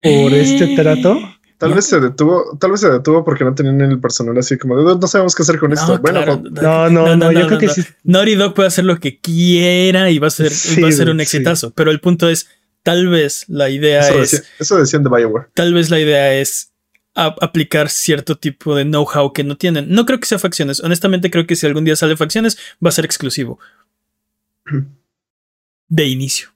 por 0.01 0.33
este 0.33 0.75
trato. 0.75 1.19
Tal 1.58 1.74
vez 1.74 1.86
se 1.86 2.00
detuvo, 2.00 2.56
tal 2.60 2.72
vez 2.72 2.82
se 2.82 2.89
detuvo 2.89 3.26
porque 3.26 3.43
no 3.43 3.56
tenían 3.56 3.82
el 3.82 4.00
personal 4.00 4.38
así 4.38 4.60
como 4.60 4.78
de 4.78 4.96
no 4.96 5.08
sabemos 5.08 5.34
qué 5.34 5.41
hacer 5.41 5.58
con 5.58 5.74
esto. 5.74 5.98
Bueno, 6.00 6.24
no, 6.62 6.89
no, 6.89 7.15
no, 7.15 7.32
yo 7.32 7.48
creo 7.48 7.58
que 7.58 7.70
sí. 7.70 7.84
Naughty 8.04 8.36
Dog 8.36 8.54
puede 8.54 8.67
hacer 8.67 8.86
lo 8.86 9.00
que 9.00 9.20
quiera 9.20 10.12
y 10.12 10.20
va 10.20 10.28
a 10.28 10.32
ser, 10.32 10.52
va 10.84 10.88
a 10.88 10.91
ser 10.91 11.10
un 11.10 11.20
exitazo. 11.20 11.72
Pero 11.72 11.89
el 11.89 12.00
punto 12.00 12.30
es, 12.30 12.48
tal 12.84 13.08
vez 13.08 13.46
la 13.48 13.70
idea 13.70 14.08
es. 14.10 14.43
eso 14.60 14.78
decían 14.78 15.04
de 15.04 15.10
Bioware. 15.10 15.48
Tal 15.56 15.74
vez 15.74 15.89
la 15.89 16.00
idea 16.00 16.36
es 16.36 16.74
aplicar 17.15 17.89
cierto 17.89 18.38
tipo 18.38 18.76
de 18.76 18.84
know-how 18.84 19.34
que 19.34 19.43
no 19.43 19.58
tienen. 19.58 19.89
No 19.89 20.06
creo 20.06 20.20
que 20.20 20.28
sea 20.28 20.38
facciones. 20.38 20.80
Honestamente, 20.82 21.32
creo 21.32 21.48
que 21.48 21.56
si 21.56 21.65
algún 21.65 21.86
día 21.86 21.96
sale 21.96 22.15
facciones, 22.15 22.60
va 22.86 22.89
a 22.89 22.91
ser 22.91 23.06
exclusivo. 23.06 23.60
de 25.88 26.06
inicio. 26.06 26.50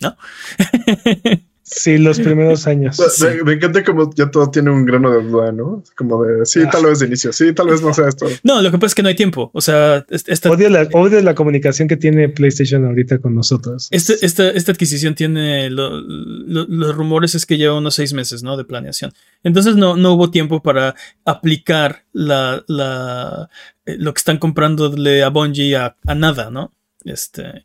¿No? 0.00 0.16
sí, 1.70 1.98
los 1.98 2.18
primeros 2.18 2.66
años. 2.66 2.98
Me, 3.44 3.52
encanta 3.52 3.84
como 3.84 4.12
ya 4.14 4.30
todo 4.30 4.50
tiene 4.50 4.70
un 4.70 4.84
grano 4.84 5.10
de 5.10 5.22
duda, 5.22 5.52
¿no? 5.52 5.82
Como 5.96 6.22
de 6.24 6.44
sí, 6.46 6.60
tal 6.70 6.86
vez 6.86 6.98
de 6.98 7.06
inicio, 7.06 7.32
sí, 7.32 7.52
tal 7.52 7.68
vez 7.68 7.82
no 7.82 7.94
sea 7.94 8.08
esto. 8.08 8.26
No, 8.42 8.60
lo 8.60 8.70
que 8.70 8.78
pasa 8.78 8.88
es 8.88 8.94
que 8.94 9.02
no 9.02 9.08
hay 9.08 9.14
tiempo. 9.14 9.50
O 9.54 9.60
sea, 9.60 10.04
esta, 10.10 10.50
odio, 10.50 10.68
la, 10.70 10.88
la 11.22 11.34
comunicación 11.34 11.88
que 11.88 11.96
tiene 11.96 12.28
PlayStation 12.28 12.84
ahorita 12.84 13.18
con 13.18 13.34
nosotros. 13.34 13.88
Este, 13.90 14.14
esta, 14.24 14.48
esta 14.50 14.72
adquisición 14.72 15.14
tiene 15.14 15.70
los 15.70 16.96
rumores 16.96 17.34
es 17.34 17.46
que 17.46 17.58
lleva 17.58 17.78
unos 17.78 17.94
seis 17.94 18.12
meses, 18.12 18.42
¿no? 18.42 18.56
De 18.56 18.64
planeación. 18.64 19.12
Entonces 19.42 19.76
no, 19.76 19.96
no 19.96 20.14
hubo 20.14 20.30
tiempo 20.30 20.62
para 20.62 20.94
aplicar 21.24 22.04
la, 22.12 22.64
la, 22.66 23.48
eh, 23.86 23.96
lo 23.98 24.12
que 24.14 24.18
están 24.18 24.38
comprándole 24.38 25.22
a 25.22 25.28
Bungie 25.28 25.76
a, 25.76 25.96
a 26.06 26.14
nada, 26.14 26.50
¿no? 26.50 26.72
Este. 27.04 27.64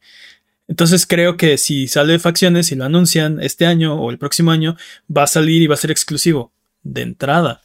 Entonces 0.67 1.05
creo 1.05 1.37
que 1.37 1.57
si 1.57 1.87
sale 1.87 2.13
de 2.13 2.19
facciones 2.19 2.71
y 2.71 2.75
lo 2.75 2.85
anuncian 2.85 3.41
este 3.41 3.65
año 3.65 3.95
o 3.95 4.09
el 4.09 4.17
próximo 4.17 4.51
año, 4.51 4.75
va 5.15 5.23
a 5.23 5.27
salir 5.27 5.61
y 5.61 5.67
va 5.67 5.75
a 5.75 5.77
ser 5.77 5.91
exclusivo 5.91 6.51
de 6.83 7.01
entrada. 7.01 7.61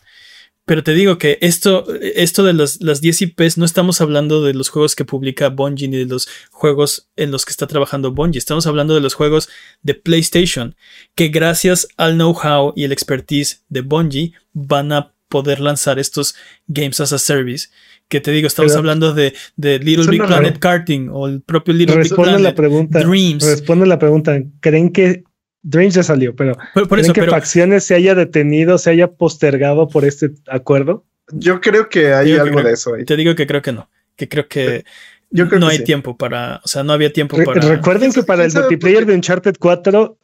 Pero 0.67 0.85
te 0.85 0.95
digo 0.95 1.19
que 1.19 1.39
esto, 1.41 1.85
esto 2.01 2.45
de 2.45 2.53
las, 2.53 2.81
las 2.81 3.01
10 3.01 3.23
IPs, 3.23 3.59
no 3.59 3.65
estamos 3.65 4.01
hablando 4.01 4.43
de 4.45 4.55
los 4.55 4.69
juegos 4.69 4.95
que 4.95 5.05
publica 5.05 5.49
Bungie 5.49 5.89
ni 5.89 5.97
de 5.97 6.07
los 6.07 6.29
juegos 6.53 7.09
en 7.17 7.33
los 7.33 7.45
que 7.45 7.51
está 7.51 7.67
trabajando 7.67 8.13
Bungie. 8.13 8.39
Estamos 8.39 8.69
hablando 8.69 8.95
de 8.95 9.01
los 9.01 9.15
juegos 9.15 9.49
de 9.83 9.95
PlayStation, 9.95 10.77
que 11.17 11.29
gracias 11.29 11.89
al 11.97 12.15
know-how 12.15 12.73
y 12.77 12.85
el 12.85 12.93
expertise 12.93 13.65
de 13.69 13.81
Bungie 13.81 14.35
van 14.53 14.93
a 14.93 15.13
poder 15.29 15.61
lanzar 15.61 15.99
estos 15.99 16.37
Games 16.69 17.01
as 17.01 17.13
a 17.13 17.19
Service 17.19 17.69
que 18.11 18.21
te 18.21 18.33
digo, 18.33 18.49
estamos 18.49 18.75
hablando 18.75 19.15
de, 19.15 19.33
Little 19.57 20.11
Big 20.11 20.27
Planet 20.27 20.59
Karting 20.59 21.09
o 21.13 21.29
el 21.29 21.41
propio 21.41 21.73
Little 21.73 22.03
Big 22.03 22.15
Planet 22.15 22.41
la 22.41 22.55
pregunta, 22.55 22.99
Dreams. 22.99 23.45
Responde 23.45 23.87
la 23.87 24.01
pregunta. 24.01 24.37
¿Creen 24.59 24.91
que 24.91 25.23
Dreams 25.63 25.95
ya 25.95 26.03
salió, 26.03 26.35
pero 26.35 26.59
¿creen 26.89 27.13
que 27.13 27.23
facciones 27.23 27.85
se 27.85 27.95
haya 27.95 28.17
detenido, 28.17 28.79
se 28.79 28.91
haya 28.91 29.13
postergado 29.13 29.89
por 29.89 30.05
este 30.05 30.33
acuerdo? 30.49 31.05
Yo 31.33 31.61
creo 31.61 31.89
que 31.89 32.13
hay 32.13 32.33
algo 32.33 32.63
de 32.63 32.73
eso 32.73 32.95
ahí. 32.95 33.05
Te 33.05 33.17
digo 33.17 33.37
que 33.37 33.47
creo 33.47 33.63
que 33.63 33.73
no. 33.73 33.89
Que 34.17 34.29
creo 34.29 34.49
que 34.49 34.85
no 35.31 35.69
hay 35.69 35.85
tiempo 35.85 36.17
para, 36.17 36.61
o 36.65 36.69
sea, 36.69 36.83
no 36.83 36.93
había 36.93 37.13
tiempo 37.13 37.37
para. 37.45 37.61
Recuerden 37.61 38.13
que 38.13 38.25
para 38.25 38.45
el 38.45 38.53
multiplayer 38.53 39.07
de 39.07 39.15
Uncharted 39.15 39.55
4, 39.57 40.19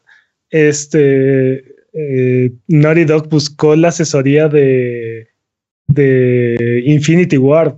este 0.51 1.77
eh, 1.93 2.53
Naughty 2.67 3.05
Dog 3.05 3.29
buscó 3.29 3.77
la 3.77 3.89
asesoría 3.89 4.49
de 4.49 5.36
de 5.89 6.83
Infinity 6.87 7.39
Ward. 7.39 7.77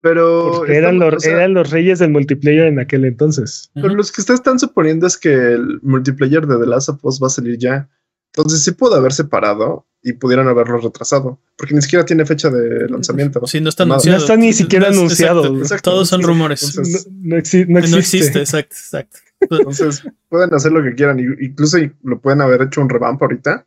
Pero 0.00 0.66
eran 0.66 0.98
los, 0.98 1.24
eran 1.24 1.54
los 1.54 1.70
reyes 1.70 2.00
del 2.00 2.10
multiplayer 2.10 2.66
en 2.66 2.80
aquel 2.80 3.04
entonces. 3.04 3.70
Pero 3.74 3.90
los 3.90 4.10
que 4.10 4.20
ustedes 4.20 4.40
están 4.40 4.58
suponiendo 4.58 5.06
es 5.06 5.16
que 5.16 5.32
el 5.32 5.78
multiplayer 5.82 6.44
de 6.44 6.58
The 6.58 6.66
Last 6.66 6.88
of 6.88 7.04
Us 7.04 7.22
va 7.22 7.28
a 7.28 7.30
salir 7.30 7.56
ya. 7.56 7.88
Entonces 8.34 8.64
sí 8.64 8.72
pudo 8.72 8.96
haber 8.96 9.12
separado 9.12 9.86
y 10.02 10.14
pudieran 10.14 10.48
haberlo 10.48 10.78
retrasado, 10.78 11.38
porque 11.56 11.74
ni 11.74 11.82
siquiera 11.82 12.04
tiene 12.04 12.26
fecha 12.26 12.50
de 12.50 12.88
lanzamiento. 12.88 13.46
Sí, 13.46 13.60
no 13.60 13.68
está 13.68 13.84
anunciado. 13.84 14.18
No 14.18 14.22
está 14.22 14.36
ni 14.36 14.52
siquiera 14.52 14.88
anunciado. 14.88 15.56
Todos 15.82 16.08
son 16.08 16.22
rumores. 16.22 16.76
no, 17.20 17.36
existe. 17.36 17.72
no, 17.72 17.78
existe. 17.78 18.40
exacto, 18.40 18.74
exacto. 18.74 19.18
Entonces 19.50 20.02
pueden 20.28 20.52
hacer 20.54 20.72
lo 20.72 20.82
que 20.82 20.94
quieran. 20.94 21.20
Incluso 21.20 21.78
lo 22.02 22.20
pueden 22.20 22.40
haber 22.40 22.62
hecho 22.62 22.80
un 22.80 22.88
revamp 22.88 23.22
ahorita 23.22 23.66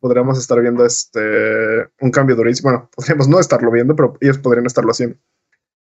podríamos 0.00 0.38
estar 0.38 0.60
viendo 0.60 0.84
este 0.84 1.86
un 2.00 2.10
cambio 2.10 2.36
durísimo. 2.36 2.70
Bueno, 2.70 2.90
podríamos 2.96 3.28
no 3.28 3.40
estarlo 3.40 3.70
viendo, 3.70 3.94
pero 3.96 4.16
ellos 4.20 4.38
podrían 4.38 4.66
estarlo 4.66 4.90
haciendo. 4.90 5.16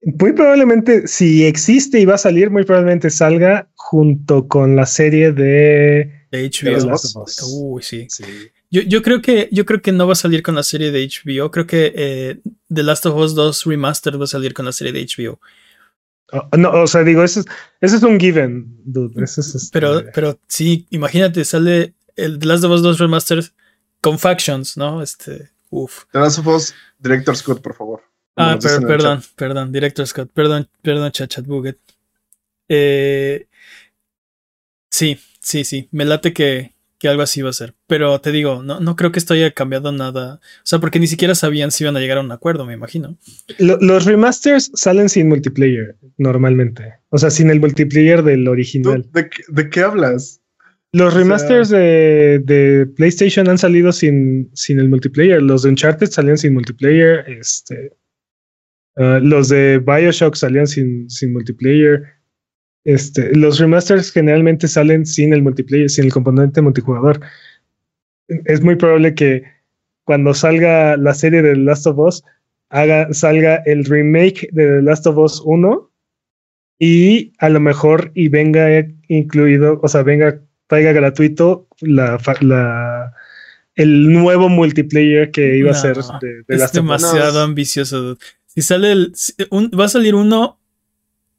Muy 0.02 0.32
probablemente, 0.32 1.07
si 1.07 1.45
existe 1.45 1.99
y 1.99 2.05
va 2.05 2.16
a 2.16 2.20
salir, 2.20 2.49
muy 2.49 2.63
probablemente 2.63 3.09
salga 3.09 3.70
junto 3.76 4.47
con 4.47 4.78
la 4.78 4.86
serie 4.86 5.34
de, 5.34 6.26
HBO. 6.32 6.95
Uy, 7.74 7.84
sí. 7.84 8.07
Yo, 8.72 8.82
yo, 8.84 9.01
creo 9.01 9.22
que, 9.22 9.49
yo 9.51 9.66
creo 9.66 9.82
que 9.82 9.91
no 9.91 10.07
va 10.07 10.13
a 10.13 10.16
salir 10.16 10.41
con 10.41 10.55
la 10.55 10.63
serie 10.63 10.91
de 10.91 11.05
HBO. 11.05 11.51
Creo 11.51 11.68
que 11.68 11.91
eh, 11.95 12.39
The 12.74 12.84
Last 12.84 13.05
of 13.07 13.18
Us 13.18 13.36
2 13.36 13.66
Remastered 13.66 14.18
va 14.18 14.24
a 14.24 14.28
salir 14.28 14.53
con 14.53 14.66
la 14.66 14.72
serie 14.72 14.93
de 14.93 15.05
HBO. 15.05 15.39
Oh, 16.32 16.57
no, 16.57 16.72
o 16.72 16.88
sea, 16.88 17.03
digo, 17.03 17.24
eso 17.24 17.41
es, 17.41 17.47
eso 17.82 17.97
es 17.97 18.03
un 18.03 18.20
given, 18.20 18.68
dude. 18.86 19.22
Eso 19.22 19.41
es 19.41 19.55
este 19.55 19.70
pero, 19.74 20.03
pero 20.13 20.39
sí, 20.47 20.86
imagínate, 20.91 21.43
sale 21.43 21.95
el 22.16 22.39
The 22.39 22.45
Last 22.45 22.63
of 22.63 22.72
Us 22.72 22.84
2 22.84 22.99
Remastered 22.99 23.45
con 24.02 24.20
factions, 24.20 24.78
¿no? 24.78 25.02
Este, 25.02 25.50
uff. 25.70 26.06
The 26.12 26.20
Last 26.20 26.39
of 26.39 26.47
Us, 26.47 26.74
Director 27.00 27.36
Scott, 27.36 27.62
por 27.62 27.76
favor. 27.76 28.02
Ah, 28.36 28.58
perdón, 28.62 29.22
perdón, 29.36 29.72
Director 29.72 30.08
Scott, 30.08 30.32
perdón, 30.34 30.70
perdón, 30.82 31.12
Chat 31.12 31.45
Buget. 31.45 31.78
Eh, 32.70 33.47
sí, 34.89 35.20
sí, 35.41 35.66
sí, 35.66 35.89
me 35.91 36.06
late 36.06 36.32
que, 36.32 36.74
que, 37.00 37.10
algo 37.10 37.22
así 37.22 37.41
va 37.41 37.50
a 37.50 37.54
ser. 37.54 37.74
Pero 37.88 38.22
te 38.22 38.32
digo, 38.32 38.64
no, 38.64 38.80
no 38.80 38.95
creo 38.95 39.12
que 39.12 39.20
esto 39.20 39.34
haya 39.34 39.52
cambiado 39.52 39.91
nada. 39.91 40.36
O 40.36 40.66
sea, 40.66 40.80
porque 40.80 41.00
ni 41.00 41.08
siquiera 41.08 41.36
sabían 41.36 41.72
si 41.72 41.84
iban 41.84 41.97
a 41.97 42.00
llegar 42.00 42.20
a 42.20 42.22
un 42.22 42.32
acuerdo, 42.32 42.66
me 42.66 42.74
imagino. 42.74 43.18
los 43.58 44.06
remasters 44.06 44.72
salen 44.74 45.10
sin 45.10 45.28
multiplayer, 45.28 45.97
normalmente. 46.18 47.00
O 47.10 47.18
sea, 47.18 47.32
sin 47.32 47.50
el 47.50 47.60
multiplayer 47.60 48.24
del 48.24 48.47
original. 48.47 49.06
¿De, 49.12 49.30
de 49.50 49.70
qué 49.70 49.82
hablas? 49.82 50.38
Los 50.91 51.13
remasters 51.13 51.69
de, 51.69 52.89
PlayStation 52.95 53.47
han 53.47 53.57
salido 53.57 53.91
sin, 53.91 54.49
sin 54.53 54.79
el 54.79 54.89
multiplayer. 54.89 55.41
Los 55.41 55.63
de 55.63 55.69
Uncharted 55.69 56.07
salían 56.07 56.37
sin 56.37 56.53
multiplayer. 56.53 57.29
Este, 57.29 57.93
Ah, 58.99 59.19
los 59.21 59.47
de 59.47 59.79
Bioshock 59.79 60.35
salían 60.35 60.67
sin, 60.67 61.09
sin 61.09 61.31
multiplayer. 61.31 62.03
Este, 62.83 63.33
los 63.33 63.57
remasters 63.57 64.11
generalmente 64.11 64.67
salen 64.67 65.05
sin 65.05 65.33
el 65.33 65.41
multiplayer, 65.41 65.89
sin 65.89 66.05
el 66.05 66.11
componente 66.11 66.61
multijugador. 66.61 67.21
Es 68.27 68.61
muy 68.61 68.75
probable 68.75 69.15
que 69.15 69.43
cuando 70.03 70.33
salga 70.33 70.97
la 70.97 71.13
serie 71.13 71.41
de 71.41 71.53
The 71.53 71.59
Last 71.59 71.87
of 71.87 71.97
Us, 71.97 72.23
haga, 72.69 73.13
salga 73.13 73.63
el 73.65 73.85
remake 73.85 74.49
de 74.51 74.67
The 74.67 74.81
Last 74.81 75.07
of 75.07 75.17
Us 75.17 75.41
1 75.45 75.91
y 76.79 77.31
a 77.39 77.47
lo 77.47 77.61
mejor 77.61 78.11
y 78.15 78.27
venga 78.27 78.85
incluido, 79.07 79.79
o 79.81 79.87
sea, 79.87 80.03
venga, 80.03 80.41
traiga 80.70 80.93
gratuito 80.93 81.67
la, 81.82 82.17
la 82.41 83.13
el 83.76 84.13
nuevo 84.13 84.49
multiplayer 84.49 85.32
que 85.32 85.57
iba 85.57 85.72
a 85.72 85.74
ser 85.74 85.97
de, 85.97 86.43
de 86.47 86.63
Es 86.63 86.72
demasiado 86.72 87.41
ambicioso. 87.41 88.17
Si 88.45 88.61
sale 88.61 88.91
el. 88.91 89.13
va 89.51 89.86
a 89.86 89.89
salir 89.89 90.15
uno. 90.15 90.59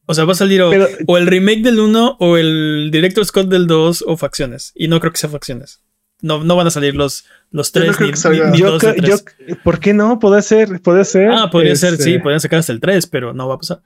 O 0.06 0.14
sea, 0.14 0.24
va 0.24 0.32
a 0.32 0.36
salir 0.36 0.60
o, 0.62 1.18
el 1.18 1.26
remake 1.28 1.62
del 1.62 1.78
1 1.78 2.16
o 2.18 2.36
el 2.36 2.90
Director 2.90 3.24
Scott 3.24 3.48
del 3.48 3.68
2 3.68 4.04
o 4.08 4.16
facciones. 4.16 4.72
Y 4.74 4.88
no 4.88 4.98
creo 4.98 5.12
que 5.12 5.18
sea 5.18 5.30
facciones. 5.30 5.82
No, 6.22 6.44
no 6.44 6.56
van 6.56 6.66
a 6.66 6.70
salir 6.70 6.94
los, 6.94 7.24
los 7.52 7.72
tres 7.72 7.98
ni, 8.00 8.58
yo, 8.58 8.78
¿Por 9.64 9.80
qué 9.80 9.92
no? 9.92 10.20
Puede 10.20 10.40
ser, 10.42 10.80
puede 10.80 11.04
ser. 11.04 11.30
Ah, 11.30 11.50
podría 11.50 11.74
ser, 11.74 11.96
sí, 11.96 12.10
este, 12.10 12.20
podrían 12.20 12.40
sacar 12.40 12.60
hasta 12.60 12.72
el 12.72 12.80
3, 12.80 13.06
pero 13.08 13.34
no 13.34 13.48
va 13.48 13.54
a 13.54 13.58
pasar. 13.58 13.80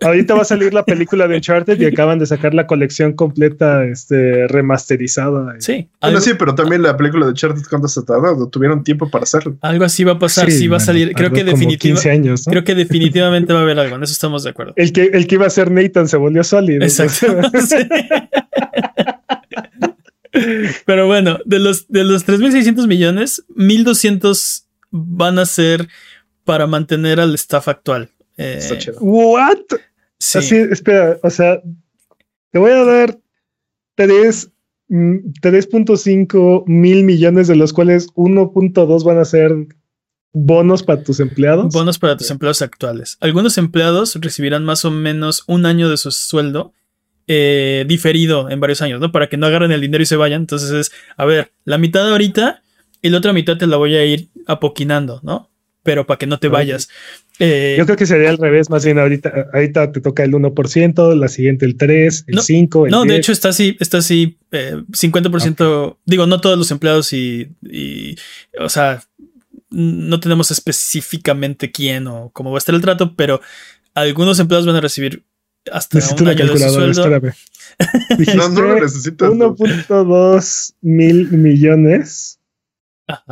Ahorita 0.00 0.34
va 0.34 0.42
a 0.42 0.44
salir 0.44 0.72
la 0.72 0.84
película 0.84 1.26
de 1.26 1.36
Uncharted 1.36 1.80
y 1.80 1.86
acaban 1.86 2.20
de 2.20 2.26
sacar 2.26 2.54
la 2.54 2.68
colección 2.68 3.14
completa 3.14 3.84
este, 3.84 4.46
remasterizada. 4.46 5.56
Sí. 5.58 5.88
Bueno, 6.00 6.20
sí, 6.20 6.32
pero 6.38 6.54
también 6.54 6.82
la 6.82 6.96
película 6.96 7.26
de 7.26 7.32
Uncharted, 7.32 7.62
¿cuánto 7.68 7.88
se 7.88 8.02
tardó? 8.02 8.48
Tuvieron 8.48 8.84
tiempo 8.84 9.10
para 9.10 9.24
hacerlo. 9.24 9.56
Algo 9.60 9.84
así 9.84 10.04
va 10.04 10.12
a 10.12 10.18
pasar, 10.18 10.50
sí, 10.50 10.68
va 10.68 10.76
a 10.76 10.80
salir. 10.80 11.12
Creo 11.14 11.32
que, 11.32 11.42
definitivamente 11.42 12.10
años, 12.10 12.44
creo 12.44 12.62
que 12.62 12.76
definitivamente 12.76 13.52
va 13.52 13.60
a 13.60 13.62
haber 13.62 13.78
algo, 13.80 13.96
en 13.96 14.04
eso 14.04 14.12
estamos 14.12 14.44
de 14.44 14.50
acuerdo. 14.50 14.74
El 14.76 14.92
que, 14.92 15.10
el 15.12 15.26
que 15.26 15.34
iba 15.34 15.46
a 15.46 15.50
ser 15.50 15.72
Nathan 15.72 16.06
se 16.06 16.16
volvió 16.16 16.44
sólido. 16.44 16.84
Exacto. 16.84 17.26
Pero 20.86 21.06
bueno, 21.06 21.38
de 21.44 21.58
los, 21.58 21.88
de 21.88 22.04
los 22.04 22.26
3.600 22.26 22.86
millones, 22.86 23.44
1.200 23.54 24.64
van 24.90 25.38
a 25.38 25.46
ser 25.46 25.88
para 26.44 26.66
mantener 26.66 27.20
al 27.20 27.34
staff 27.34 27.68
actual. 27.68 28.10
Eh, 28.36 28.60
¿What? 29.00 29.58
Sí. 30.18 30.38
Así, 30.38 30.56
espera, 30.56 31.18
o 31.22 31.30
sea, 31.30 31.60
te 32.50 32.58
voy 32.58 32.70
a 32.70 32.84
dar 32.84 33.18
3, 33.96 34.50
3.5 34.88 36.64
mm, 36.66 36.70
mil 36.72 37.04
millones, 37.04 37.48
de 37.48 37.56
los 37.56 37.72
cuales 37.72 38.08
1.2 38.14 39.04
van 39.04 39.18
a 39.18 39.24
ser 39.24 39.52
bonos 40.32 40.82
para 40.82 41.02
tus 41.02 41.20
empleados. 41.20 41.72
Bonos 41.72 41.98
para 41.98 42.16
tus 42.16 42.30
empleados 42.30 42.62
actuales. 42.62 43.16
Algunos 43.20 43.58
empleados 43.58 44.16
recibirán 44.20 44.64
más 44.64 44.84
o 44.84 44.90
menos 44.90 45.44
un 45.46 45.66
año 45.66 45.88
de 45.88 45.96
su 45.96 46.10
sueldo 46.10 46.72
eh, 47.30 47.84
diferido 47.86 48.48
en 48.48 48.58
varios 48.58 48.80
años, 48.80 49.00
¿no? 49.00 49.12
Para 49.12 49.28
que 49.28 49.36
no 49.36 49.46
agarren 49.46 49.70
el 49.70 49.82
dinero 49.82 50.02
y 50.02 50.06
se 50.06 50.16
vayan. 50.16 50.40
Entonces 50.40 50.70
es, 50.70 50.92
a 51.16 51.26
ver, 51.26 51.52
la 51.64 51.76
mitad 51.76 52.10
ahorita 52.10 52.62
y 53.02 53.10
la 53.10 53.18
otra 53.18 53.34
mitad 53.34 53.58
te 53.58 53.66
la 53.66 53.76
voy 53.76 53.94
a 53.96 54.04
ir 54.04 54.28
apoquinando, 54.46 55.20
¿no? 55.22 55.50
Pero 55.82 56.06
para 56.06 56.18
que 56.18 56.26
no 56.26 56.38
te 56.38 56.48
vayas. 56.48 56.88
Eh, 57.38 57.76
Yo 57.78 57.84
creo 57.84 57.96
que 57.96 58.06
sería 58.06 58.30
al 58.30 58.38
revés, 58.38 58.68
más 58.68 58.84
bien 58.84 58.98
ahorita, 58.98 59.48
ahorita 59.52 59.92
te 59.92 60.00
toca 60.00 60.24
el 60.24 60.32
1%, 60.32 61.14
la 61.14 61.28
siguiente 61.28 61.66
el 61.66 61.76
3, 61.76 62.24
el 62.26 62.40
5, 62.40 62.86
el 62.86 62.90
No, 62.90 63.04
de 63.04 63.16
hecho 63.16 63.30
está 63.30 63.50
así, 63.50 63.76
está 63.78 63.98
así, 63.98 64.38
50%, 64.50 65.92
eh, 65.92 65.96
digo, 66.04 66.26
no 66.26 66.40
todos 66.40 66.58
los 66.58 66.70
empleados 66.70 67.12
y, 67.12 67.48
y, 67.62 68.16
o 68.58 68.68
sea, 68.68 69.02
no 69.70 70.18
tenemos 70.18 70.50
específicamente 70.50 71.70
quién 71.70 72.06
o 72.06 72.30
cómo 72.32 72.50
va 72.50 72.56
a 72.56 72.58
estar 72.58 72.74
el 72.74 72.80
trato, 72.80 73.14
pero 73.14 73.40
algunos 73.94 74.38
empleados 74.40 74.66
van 74.66 74.76
a 74.76 74.80
recibir 74.80 75.24
hasta 75.72 75.98
Necesito 75.98 76.22
una 76.24 76.36
calculadora, 76.36 76.90
espérame. 76.90 77.32
no, 78.36 78.48
no 78.48 78.62
lo 78.62 78.80
necesitas. 78.80 79.30
1.2 79.30 80.74
mil 80.82 81.30
millones. 81.30 82.40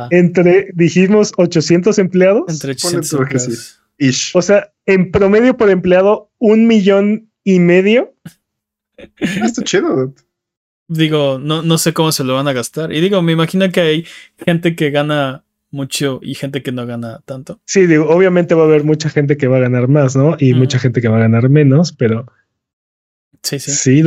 Entre, 0.09 0.69
dijimos, 0.73 1.33
800 1.37 1.99
empleados. 1.99 2.45
Entre 2.47 2.71
800 2.71 3.13
empleados. 3.13 3.79
O 4.33 4.41
sea, 4.41 4.73
en 4.85 5.11
promedio 5.11 5.57
por 5.57 5.69
empleado, 5.69 6.31
un 6.39 6.67
millón 6.67 7.31
y 7.43 7.59
medio. 7.59 8.15
Está 9.17 9.63
chido. 9.63 10.13
Digo, 10.87 11.37
no, 11.39 11.61
no 11.61 11.77
sé 11.77 11.93
cómo 11.93 12.11
se 12.11 12.23
lo 12.23 12.35
van 12.35 12.47
a 12.47 12.53
gastar. 12.53 12.93
Y 12.93 13.01
digo, 13.01 13.21
me 13.21 13.33
imagino 13.33 13.69
que 13.71 13.81
hay 13.81 14.05
gente 14.37 14.75
que 14.75 14.89
gana 14.89 15.43
mucho 15.71 16.19
y 16.21 16.35
gente 16.35 16.61
que 16.61 16.71
no 16.71 16.85
gana 16.85 17.21
tanto. 17.25 17.59
Sí, 17.65 17.87
digo, 17.87 18.09
obviamente 18.09 18.55
va 18.55 18.63
a 18.63 18.65
haber 18.65 18.83
mucha 18.83 19.09
gente 19.09 19.37
que 19.37 19.47
va 19.47 19.57
a 19.57 19.61
ganar 19.61 19.87
más, 19.87 20.15
¿no? 20.15 20.35
Y 20.39 20.53
mucha 20.53 20.79
gente 20.79 21.01
que 21.01 21.07
va 21.07 21.17
a 21.17 21.21
ganar 21.21 21.49
menos, 21.49 21.91
pero. 21.91 22.25
Sí, 23.43 23.59
sí. 23.59 23.71
Sí, 23.71 24.03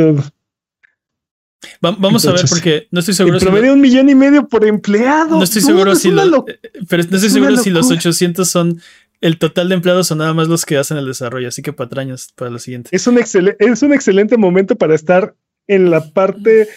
vamos 1.80 2.26
a 2.26 2.32
ver 2.32 2.44
porque 2.48 2.88
no 2.90 3.00
estoy 3.00 3.14
seguro. 3.14 3.36
El 3.36 3.42
promedio 3.42 3.72
un 3.72 3.80
millón 3.80 4.08
y 4.08 4.14
medio 4.14 4.48
por 4.48 4.64
empleado. 4.64 5.36
No 5.36 5.44
estoy 5.44 5.62
seguro 5.62 5.94
si 5.94 6.10
lo, 6.10 6.44
pero 6.88 7.02
no 7.04 7.16
estoy 7.16 7.30
seguro 7.30 7.56
si 7.56 7.70
los 7.70 7.90
800 7.90 8.48
son 8.48 8.80
el 9.20 9.38
total 9.38 9.68
de 9.68 9.74
empleados 9.74 10.10
o 10.10 10.16
nada 10.16 10.32
más 10.32 10.48
los 10.48 10.64
que 10.64 10.78
hacen 10.78 10.96
el 10.96 11.06
desarrollo. 11.06 11.48
Así 11.48 11.62
que 11.62 11.72
patrañas 11.72 12.32
para 12.34 12.50
lo 12.50 12.58
siguiente. 12.58 12.90
Es 12.92 13.06
un, 13.06 13.18
es 13.18 13.82
un 13.82 13.92
excelente 13.92 14.36
momento 14.36 14.76
para 14.76 14.94
estar 14.94 15.34
en 15.66 15.90
la 15.90 16.10
parte 16.12 16.68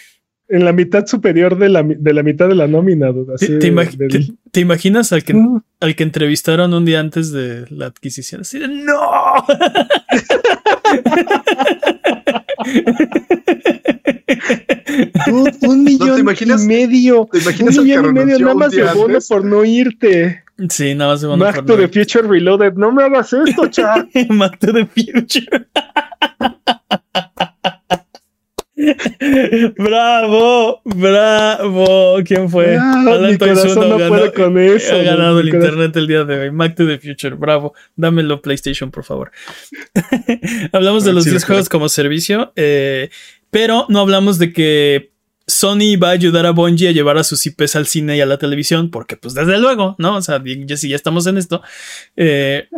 en 0.48 0.64
la 0.64 0.72
mitad 0.72 1.06
superior 1.06 1.58
de 1.58 1.68
la, 1.68 1.82
de 1.82 2.14
la 2.14 2.22
mitad 2.22 2.48
de 2.48 2.54
la 2.54 2.66
nómina. 2.66 3.12
¿Te, 4.50 4.60
imaginas 4.60 5.12
al 5.12 5.24
que, 5.24 5.34
al 5.80 5.96
que 5.96 6.02
entrevistaron 6.02 6.72
un 6.74 6.84
día 6.84 7.00
antes 7.00 7.32
de 7.32 7.64
la 7.70 7.86
adquisición? 7.86 8.42
Así 8.42 8.58
de 8.58 8.68
¡No! 8.68 8.94
un 15.62 15.84
millón 15.84 16.20
y 16.20 16.22
medio. 16.66 17.28
un 17.32 17.66
millón 17.66 18.06
y 18.06 18.12
medio 18.12 18.38
nada 18.38 18.54
más 18.54 18.72
de 18.72 18.84
bono 18.92 19.18
por 19.28 19.44
no 19.44 19.64
irte. 19.64 20.44
Sí, 20.68 20.94
nada 20.94 21.10
más 21.12 21.20
de 21.20 21.26
bono. 21.26 21.44
Back 21.44 21.66
to 21.66 21.76
the 21.76 21.88
Future 21.88 22.28
Reloaded. 22.28 22.74
No 22.74 22.92
me 22.92 23.02
hagas 23.02 23.32
esto, 23.32 23.66
chat. 23.68 24.06
Back 24.30 24.60
to 24.60 24.72
the 24.72 24.86
Future. 24.86 25.66
bravo, 29.76 30.80
bravo. 30.84 32.16
¿Quién 32.24 32.48
fue? 32.48 32.76
Ah, 32.78 33.18
mi 33.20 33.38
corazón 33.38 33.88
no 33.88 34.08
puede 34.08 34.32
con 34.32 34.58
eso. 34.58 34.94
Ha 34.94 35.02
ganado 35.02 35.40
el 35.40 35.48
internet 35.48 35.96
el 35.96 36.06
día 36.06 36.24
de 36.24 36.40
hoy. 36.40 36.50
Mac 36.50 36.74
to 36.74 36.86
the 36.86 36.98
Future, 36.98 37.34
bravo. 37.34 37.74
Dámelo 37.96 38.42
PlayStation, 38.42 38.90
por 38.90 39.04
favor. 39.04 39.32
hablamos 40.72 41.04
de 41.04 41.12
los 41.12 41.24
10 41.24 41.44
juegos 41.44 41.68
como 41.68 41.88
servicio, 41.88 42.52
eh, 42.56 43.10
pero 43.50 43.86
no 43.88 44.00
hablamos 44.00 44.38
de 44.38 44.52
que 44.52 45.13
Sony 45.54 45.96
va 46.02 46.08
a 46.08 46.12
ayudar 46.12 46.46
a 46.46 46.50
Bungie 46.50 46.88
a 46.88 46.92
llevar 46.92 47.16
a 47.16 47.22
sus 47.22 47.46
IPs 47.46 47.76
al 47.76 47.86
cine 47.86 48.16
y 48.16 48.20
a 48.20 48.26
la 48.26 48.38
televisión, 48.38 48.90
porque 48.90 49.16
pues 49.16 49.34
desde 49.34 49.58
luego, 49.58 49.94
¿no? 49.98 50.16
O 50.16 50.22
sea, 50.22 50.42
ya 50.44 50.76
si 50.76 50.88
ya 50.88 50.96
estamos 50.96 51.28
en 51.28 51.38
esto. 51.38 51.62
Eh, 52.16 52.68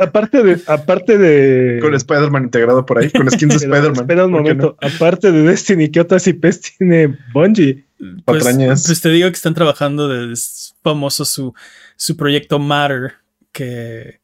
aparte 0.00 0.42
de, 0.42 0.60
aparte 0.66 1.16
de. 1.16 1.78
Con 1.80 1.94
Spider-Man 1.94 2.44
integrado 2.44 2.84
por 2.84 2.98
ahí, 2.98 3.08
con 3.10 3.30
skins 3.30 3.60
de 3.60 3.66
Spider-Man. 3.66 4.00
Espera 4.00 4.26
un 4.26 4.32
momento, 4.32 4.76
aparte 4.80 5.30
de 5.30 5.42
Destiny, 5.42 5.90
¿qué 5.90 6.00
otras 6.00 6.26
IPs 6.26 6.76
tiene 6.76 7.16
Bungie? 7.32 7.84
Pues, 8.24 8.44
pues, 8.84 9.00
te 9.00 9.10
digo 9.10 9.28
que 9.28 9.36
están 9.36 9.54
trabajando 9.54 10.08
de 10.08 10.34
famoso 10.82 11.24
su, 11.24 11.54
su 11.94 12.16
proyecto 12.16 12.58
Matter, 12.58 13.12
que, 13.52 14.20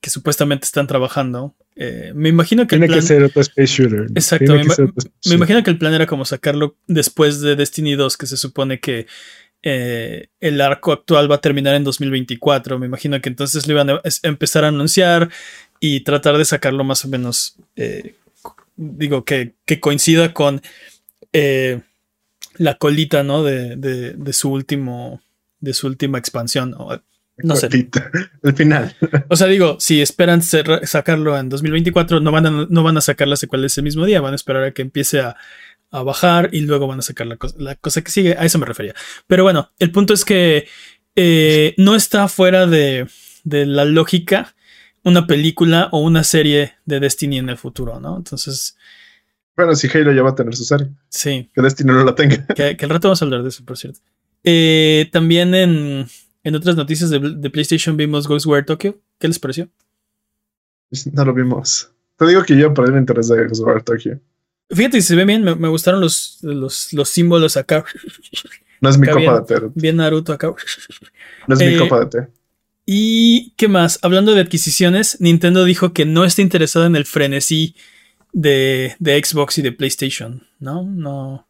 que 0.00 0.10
supuestamente 0.10 0.64
están 0.64 0.88
trabajando. 0.88 1.54
Eh, 1.82 2.12
me 2.14 2.28
imagino 2.28 2.66
que. 2.66 2.76
Tiene 2.76 2.92
que 2.92 3.00
ser 3.00 3.22
otro 3.22 3.40
Space 3.40 3.66
Shooter. 3.68 4.06
Exacto. 4.14 4.52
Me, 4.52 5.34
imagino 5.34 5.62
que 5.62 5.70
el 5.70 5.78
plan 5.78 5.94
era 5.94 6.06
como 6.06 6.26
sacarlo 6.26 6.76
después 6.86 7.40
de 7.40 7.56
Destiny 7.56 7.94
2, 7.94 8.18
que 8.18 8.26
se 8.26 8.36
supone 8.36 8.80
que 8.80 9.06
eh, 9.62 10.28
el 10.40 10.60
arco 10.60 10.92
actual 10.92 11.30
va 11.30 11.36
a 11.36 11.40
terminar 11.40 11.74
en 11.74 11.84
2024. 11.84 12.78
Me 12.78 12.84
imagino 12.84 13.18
que 13.22 13.30
entonces 13.30 13.66
lo 13.66 13.72
iban 13.72 13.88
a 13.88 14.02
empezar 14.24 14.64
a 14.64 14.68
anunciar 14.68 15.30
y 15.80 16.00
tratar 16.00 16.36
de 16.36 16.44
sacarlo 16.44 16.84
más 16.84 17.06
o 17.06 17.08
menos. 17.08 17.56
Eh, 17.76 18.14
digo, 18.76 19.24
que, 19.24 19.54
coincida 19.80 20.34
con 20.34 20.60
la 22.58 22.74
colita, 22.74 23.22
¿no? 23.22 23.42
De, 23.42 23.76
de, 23.76 24.32
su 24.34 24.50
último. 24.52 25.22
De 25.60 25.72
su 25.72 25.86
última 25.86 26.18
expansión. 26.18 26.76
No 27.42 27.56
sé. 27.56 27.68
El 28.42 28.54
final. 28.54 28.94
O 29.28 29.36
sea, 29.36 29.46
digo, 29.46 29.76
si 29.80 30.00
esperan 30.00 30.42
sacarlo 30.42 31.38
en 31.38 31.48
2024, 31.48 32.20
no 32.20 32.32
van, 32.32 32.46
a, 32.46 32.66
no 32.68 32.82
van 32.82 32.96
a 32.96 33.00
sacar 33.00 33.28
la 33.28 33.36
secuela 33.36 33.66
ese 33.66 33.82
mismo 33.82 34.04
día, 34.04 34.20
van 34.20 34.32
a 34.32 34.36
esperar 34.36 34.64
a 34.64 34.72
que 34.72 34.82
empiece 34.82 35.20
a, 35.20 35.36
bajar 35.90 36.50
y 36.52 36.60
luego 36.60 36.86
van 36.86 37.00
a 37.00 37.02
sacar 37.02 37.26
la, 37.26 37.74
cosa 37.76 38.02
que 38.02 38.10
sigue. 38.10 38.36
A 38.38 38.44
eso 38.44 38.58
me 38.58 38.66
refería. 38.66 38.94
Pero 39.26 39.42
bueno, 39.42 39.70
el 39.78 39.90
punto 39.90 40.14
es 40.14 40.24
que 40.24 40.68
eh, 41.16 41.74
no 41.78 41.96
está 41.96 42.28
fuera 42.28 42.66
de, 42.66 43.06
la 43.44 43.84
lógica 43.84 44.54
una 45.02 45.26
película 45.26 45.88
o 45.92 46.00
una 46.00 46.22
serie 46.22 46.74
de 46.84 47.00
Destiny 47.00 47.38
en 47.38 47.48
el 47.48 47.56
futuro, 47.56 47.98
¿no? 47.98 48.18
Entonces. 48.18 48.76
Bueno, 49.56 49.74
si 49.74 49.88
Halo 49.88 50.12
ya 50.12 50.22
va 50.22 50.30
a 50.30 50.34
tener 50.34 50.54
su 50.54 50.64
serie. 50.64 50.88
Sí. 51.08 51.50
Que 51.54 51.62
Destiny 51.62 51.90
no 51.90 52.04
la 52.04 52.14
tenga. 52.14 52.46
Que, 52.54 52.76
que 52.76 52.84
al 52.84 52.90
rato 52.90 53.08
vamos 53.08 53.20
a 53.20 53.24
hablar 53.24 53.42
de 53.42 53.48
eso, 53.48 53.64
por 53.64 53.76
cierto. 53.76 54.00
Eh, 54.44 55.08
también 55.12 55.54
en 55.54 56.06
en 56.42 56.54
otras 56.54 56.76
noticias 56.76 57.10
de, 57.10 57.50
PlayStation 57.50 57.96
vimos 57.96 58.26
Ghostwire 58.26 58.64
Tokyo. 58.64 58.98
¿Qué 59.18 59.28
les 59.28 59.38
pareció? 59.38 59.68
No 61.12 61.24
lo 61.24 61.34
vimos. 61.34 61.90
Te 62.16 62.26
digo 62.26 62.42
que 62.42 62.56
yo 62.56 62.72
perdí 62.74 62.92
el 62.92 62.98
interés 62.98 63.28
de 63.28 63.48
jugar 63.48 63.82
Tokyo. 63.82 64.18
Fíjate, 64.70 65.02
se 65.02 65.16
ve 65.16 65.24
bien, 65.24 65.42
me, 65.42 65.68
gustaron 65.68 66.00
los, 66.00 66.38
los, 66.42 66.92
los, 66.92 67.08
símbolos 67.08 67.56
acá. 67.56 67.84
No 68.80 68.88
es 68.88 68.96
mi 68.96 69.08
copa 69.08 69.40
de 69.40 69.46
té. 69.46 69.66
Bien 69.74 69.96
Naruto 69.96 70.32
acá. 70.32 70.54
No 71.46 71.54
es 71.54 71.60
mi 71.60 71.74
eh, 71.74 71.78
copa 71.78 72.00
de 72.00 72.06
té. 72.06 72.28
¿Y 72.86 73.52
qué 73.56 73.68
más? 73.68 73.98
Hablando 74.02 74.34
de 74.34 74.40
adquisiciones, 74.40 75.20
Nintendo 75.20 75.64
dijo 75.64 75.92
que 75.92 76.06
no 76.06 76.24
está 76.24 76.42
interesado 76.42 76.86
en 76.86 76.96
el 76.96 77.04
frenesí 77.04 77.74
de, 78.32 78.96
de 78.98 79.22
Xbox 79.22 79.58
y 79.58 79.62
de 79.62 79.72
PlayStation, 79.72 80.46
¿no? 80.58 80.82
No. 80.84 81.46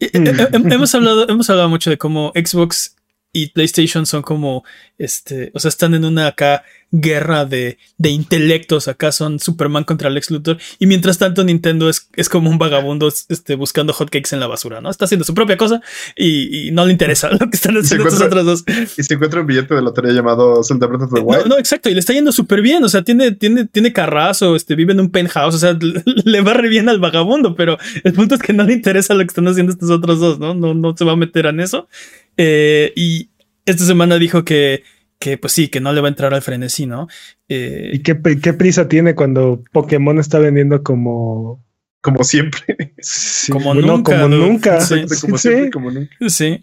Eh, 0.00 0.10
eh, 0.12 0.48
hemos, 0.52 0.94
hablado, 0.94 1.28
hemos 1.28 1.48
hablado 1.50 1.68
mucho 1.68 1.90
de 1.90 1.98
cómo 1.98 2.32
Xbox 2.34 2.96
y 3.32 3.50
PlayStation 3.50 4.06
son 4.06 4.22
como, 4.22 4.64
este, 4.98 5.50
o 5.54 5.58
sea, 5.58 5.68
están 5.68 5.94
en 5.94 6.04
una 6.04 6.26
acá 6.26 6.64
guerra 6.92 7.44
de, 7.44 7.78
de 7.98 8.10
intelectos, 8.10 8.88
acá 8.88 9.12
son 9.12 9.38
Superman 9.38 9.84
contra 9.84 10.10
Lex 10.10 10.30
Luthor, 10.30 10.58
y 10.78 10.86
mientras 10.86 11.18
tanto 11.18 11.44
Nintendo 11.44 11.88
es, 11.88 12.08
es 12.14 12.28
como 12.28 12.50
un 12.50 12.58
vagabundo 12.58 13.12
este, 13.28 13.54
buscando 13.54 13.92
hotcakes 13.92 14.34
en 14.34 14.40
la 14.40 14.46
basura, 14.46 14.80
¿no? 14.80 14.90
Está 14.90 15.04
haciendo 15.04 15.24
su 15.24 15.34
propia 15.34 15.56
cosa 15.56 15.80
y, 16.16 16.70
no 16.72 16.84
le 16.84 16.92
interesa 16.92 17.30
lo 17.32 17.38
que 17.38 17.56
están 17.56 17.76
haciendo 17.76 18.08
estos 18.08 18.22
otros 18.22 18.44
dos. 18.44 18.64
Y 18.96 19.02
se 19.02 19.14
encuentra 19.14 19.40
un 19.40 19.46
billete 19.46 19.74
de 19.74 19.82
lotería 19.82 20.12
llamado 20.12 20.62
Zelda 20.64 20.86
Breath 20.86 21.02
of 21.02 21.14
the 21.14 21.20
Wild. 21.20 21.46
No, 21.46 21.58
exacto, 21.58 21.88
y 21.88 21.94
le 21.94 22.00
está 22.00 22.12
yendo 22.12 22.32
súper 22.32 22.62
bien, 22.62 22.82
o 22.82 22.88
sea, 22.88 23.02
tiene, 23.02 23.32
tiene, 23.32 23.66
tiene 23.66 23.92
carrazo, 23.92 24.56
este, 24.56 24.74
vive 24.74 24.92
en 24.92 25.00
un 25.00 25.10
penthouse, 25.10 25.54
o 25.54 25.58
sea, 25.58 25.78
le 26.04 26.40
va 26.40 26.54
re 26.54 26.68
bien 26.68 26.88
al 26.88 26.98
vagabundo, 26.98 27.54
pero 27.54 27.78
el 28.02 28.12
punto 28.12 28.34
es 28.34 28.42
que 28.42 28.52
no 28.52 28.64
le 28.64 28.72
interesa 28.72 29.14
lo 29.14 29.20
que 29.20 29.28
están 29.28 29.46
haciendo 29.46 29.72
estos 29.72 29.90
otros 29.90 30.18
dos, 30.18 30.38
¿no? 30.38 30.54
No, 30.54 30.74
no 30.74 30.96
se 30.96 31.04
va 31.04 31.12
a 31.12 31.16
meter 31.16 31.46
en 31.46 31.60
eso. 31.60 31.88
Eh, 32.36 32.92
y 32.96 33.28
esta 33.66 33.84
semana 33.84 34.18
dijo 34.18 34.44
que, 34.44 34.82
que, 35.20 35.36
pues 35.36 35.52
sí, 35.52 35.68
que 35.68 35.80
no 35.80 35.92
le 35.92 36.00
va 36.00 36.08
a 36.08 36.10
entrar 36.10 36.32
al 36.32 36.42
frenesí, 36.42 36.86
¿no? 36.86 37.06
Eh, 37.48 37.90
¿Y 37.92 37.98
qué, 38.00 38.14
prisa 38.14 38.88
tiene 38.88 39.14
cuando 39.14 39.62
Pokémon 39.70 40.18
está 40.18 40.40
vendiendo 40.40 40.82
como... 40.82 41.62
Como 42.00 42.24
siempre. 42.24 42.94
como, 43.52 43.74
nunca, 43.74 44.14
como 44.14 44.28
nunca. 44.28 44.80
Sí, 44.80 45.04
como 45.20 45.36
siempre, 45.36 45.70
como 45.70 45.90
nunca. 45.90 46.16
Sí. 46.28 46.62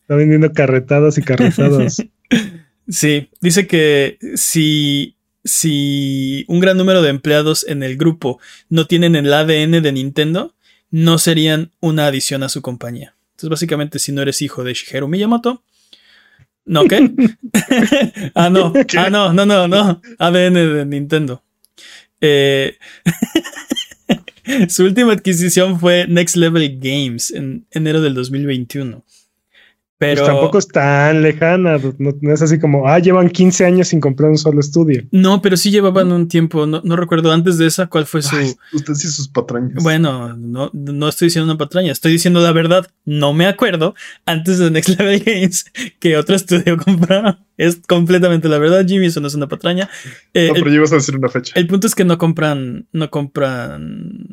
Está 0.00 0.16
vendiendo 0.16 0.50
carretadas 0.54 1.18
y 1.18 1.22
carretadas. 1.22 2.02
sí, 2.88 3.28
dice 3.42 3.66
que 3.66 4.18
si, 4.34 5.16
si 5.44 6.46
un 6.48 6.60
gran 6.60 6.78
número 6.78 7.02
de 7.02 7.10
empleados 7.10 7.66
en 7.68 7.82
el 7.82 7.98
grupo 7.98 8.40
no 8.70 8.86
tienen 8.86 9.14
el 9.14 9.30
ADN 9.30 9.82
de 9.82 9.92
Nintendo, 9.92 10.54
no 10.90 11.18
serían 11.18 11.72
una 11.80 12.06
adición 12.06 12.42
a 12.42 12.48
su 12.48 12.62
compañía. 12.62 13.14
Entonces, 13.32 13.50
básicamente, 13.50 13.98
si 13.98 14.12
no 14.12 14.22
eres 14.22 14.40
hijo 14.40 14.64
de 14.64 14.72
Shigeru 14.72 15.06
Miyamoto, 15.06 15.62
¿no 16.64 16.84
qué? 16.84 17.10
ah, 18.34 18.50
no, 18.50 18.72
ah, 18.96 19.10
no, 19.10 19.32
no, 19.32 19.46
no, 19.46 19.68
no. 19.68 20.00
ADN 20.18 20.54
de 20.54 20.86
Nintendo. 20.86 21.42
Eh, 22.20 22.76
su 24.68 24.84
última 24.84 25.12
adquisición 25.12 25.78
fue 25.78 26.06
Next 26.08 26.36
Level 26.36 26.78
Games 26.80 27.30
en 27.30 27.66
enero 27.70 28.00
del 28.00 28.14
2021. 28.14 29.04
Pues 30.04 30.20
Pero 30.20 30.26
tampoco 30.26 30.58
es 30.58 30.68
tan 30.68 31.22
lejana, 31.22 31.78
no, 31.98 32.32
es 32.32 32.42
así 32.42 32.58
como, 32.58 32.86
ah, 32.86 32.98
llevan 32.98 33.30
15 33.30 33.64
años 33.64 33.88
sin 33.88 34.00
comprar 34.00 34.30
un 34.30 34.36
solo 34.36 34.60
estudio. 34.60 35.02
No, 35.10 35.40
pero 35.40 35.56
sí 35.56 35.70
llevaban 35.70 36.12
un 36.12 36.28
tiempo, 36.28 36.66
no, 36.66 36.96
recuerdo 36.96 37.32
antes 37.32 37.56
de 37.56 37.66
esa 37.66 37.86
cuál 37.86 38.04
fue 38.04 38.20
su... 38.22 38.36
usted 38.72 38.94
sí 38.94 39.08
sus 39.08 39.28
patrañas. 39.28 39.82
Bueno, 39.82 40.36
no, 40.36 40.70
no 40.74 41.08
estoy 41.08 41.26
diciendo 41.28 41.50
una 41.50 41.58
patraña, 41.58 41.90
estoy 41.90 42.12
diciendo 42.12 42.40
la 42.40 42.52
verdad, 42.52 42.86
no 43.06 43.32
me 43.32 43.46
acuerdo 43.46 43.94
antes 44.26 44.58
de 44.58 44.70
Next 44.70 44.90
Level 44.90 45.20
Games 45.20 45.64
que 45.98 46.16
otro 46.16 46.36
estudio 46.36 46.76
compraron. 46.84 47.38
Es 47.56 47.80
completamente 47.86 48.48
la 48.48 48.58
verdad, 48.58 48.84
Jimmy, 48.86 49.06
eso 49.06 49.20
no 49.20 49.28
es 49.28 49.34
una 49.34 49.48
patraña. 49.48 49.88
Eh, 50.34 50.48
no, 50.48 50.54
pero 50.54 50.70
llevas 50.70 50.92
a 50.92 50.96
decir 50.96 51.16
una 51.16 51.28
fecha. 51.28 51.52
El 51.56 51.68
punto 51.68 51.86
es 51.86 51.94
que 51.94 52.04
no 52.04 52.18
compran, 52.18 52.88
no 52.92 53.10
compran 53.10 54.26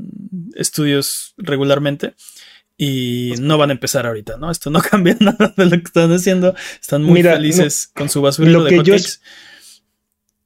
estudios 0.55 1.36
regularmente 1.38 2.15
y 2.84 3.34
no 3.39 3.59
van 3.59 3.69
a 3.69 3.73
empezar 3.73 4.07
ahorita, 4.07 4.38
¿no? 4.38 4.49
Esto 4.49 4.71
no 4.71 4.82
cambia 4.89 5.15
nada 5.19 5.53
de 5.55 5.65
lo 5.65 5.69
que 5.69 5.84
están 5.86 6.11
haciendo. 6.11 6.55
Están 6.82 7.03
muy 7.03 7.21
felices 7.21 7.91
con 7.95 8.09
su 8.09 8.23
basura 8.23 8.49
lo 8.49 8.65
que 8.65 8.82
yo 8.82 8.95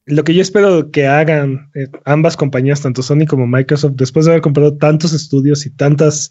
Lo 0.05 0.25
que 0.25 0.33
yo 0.33 0.41
espero 0.41 0.91
que 0.91 1.07
hagan 1.07 1.71
eh, 1.75 1.87
ambas 2.03 2.35
compañías, 2.35 2.81
tanto 2.81 3.03
Sony 3.03 3.25
como 3.25 3.47
Microsoft, 3.47 3.93
después 3.95 4.25
de 4.25 4.33
haber 4.33 4.41
comprado 4.41 4.75
tantos 4.75 5.13
estudios 5.13 5.65
y 5.65 5.69
tantas 5.69 6.29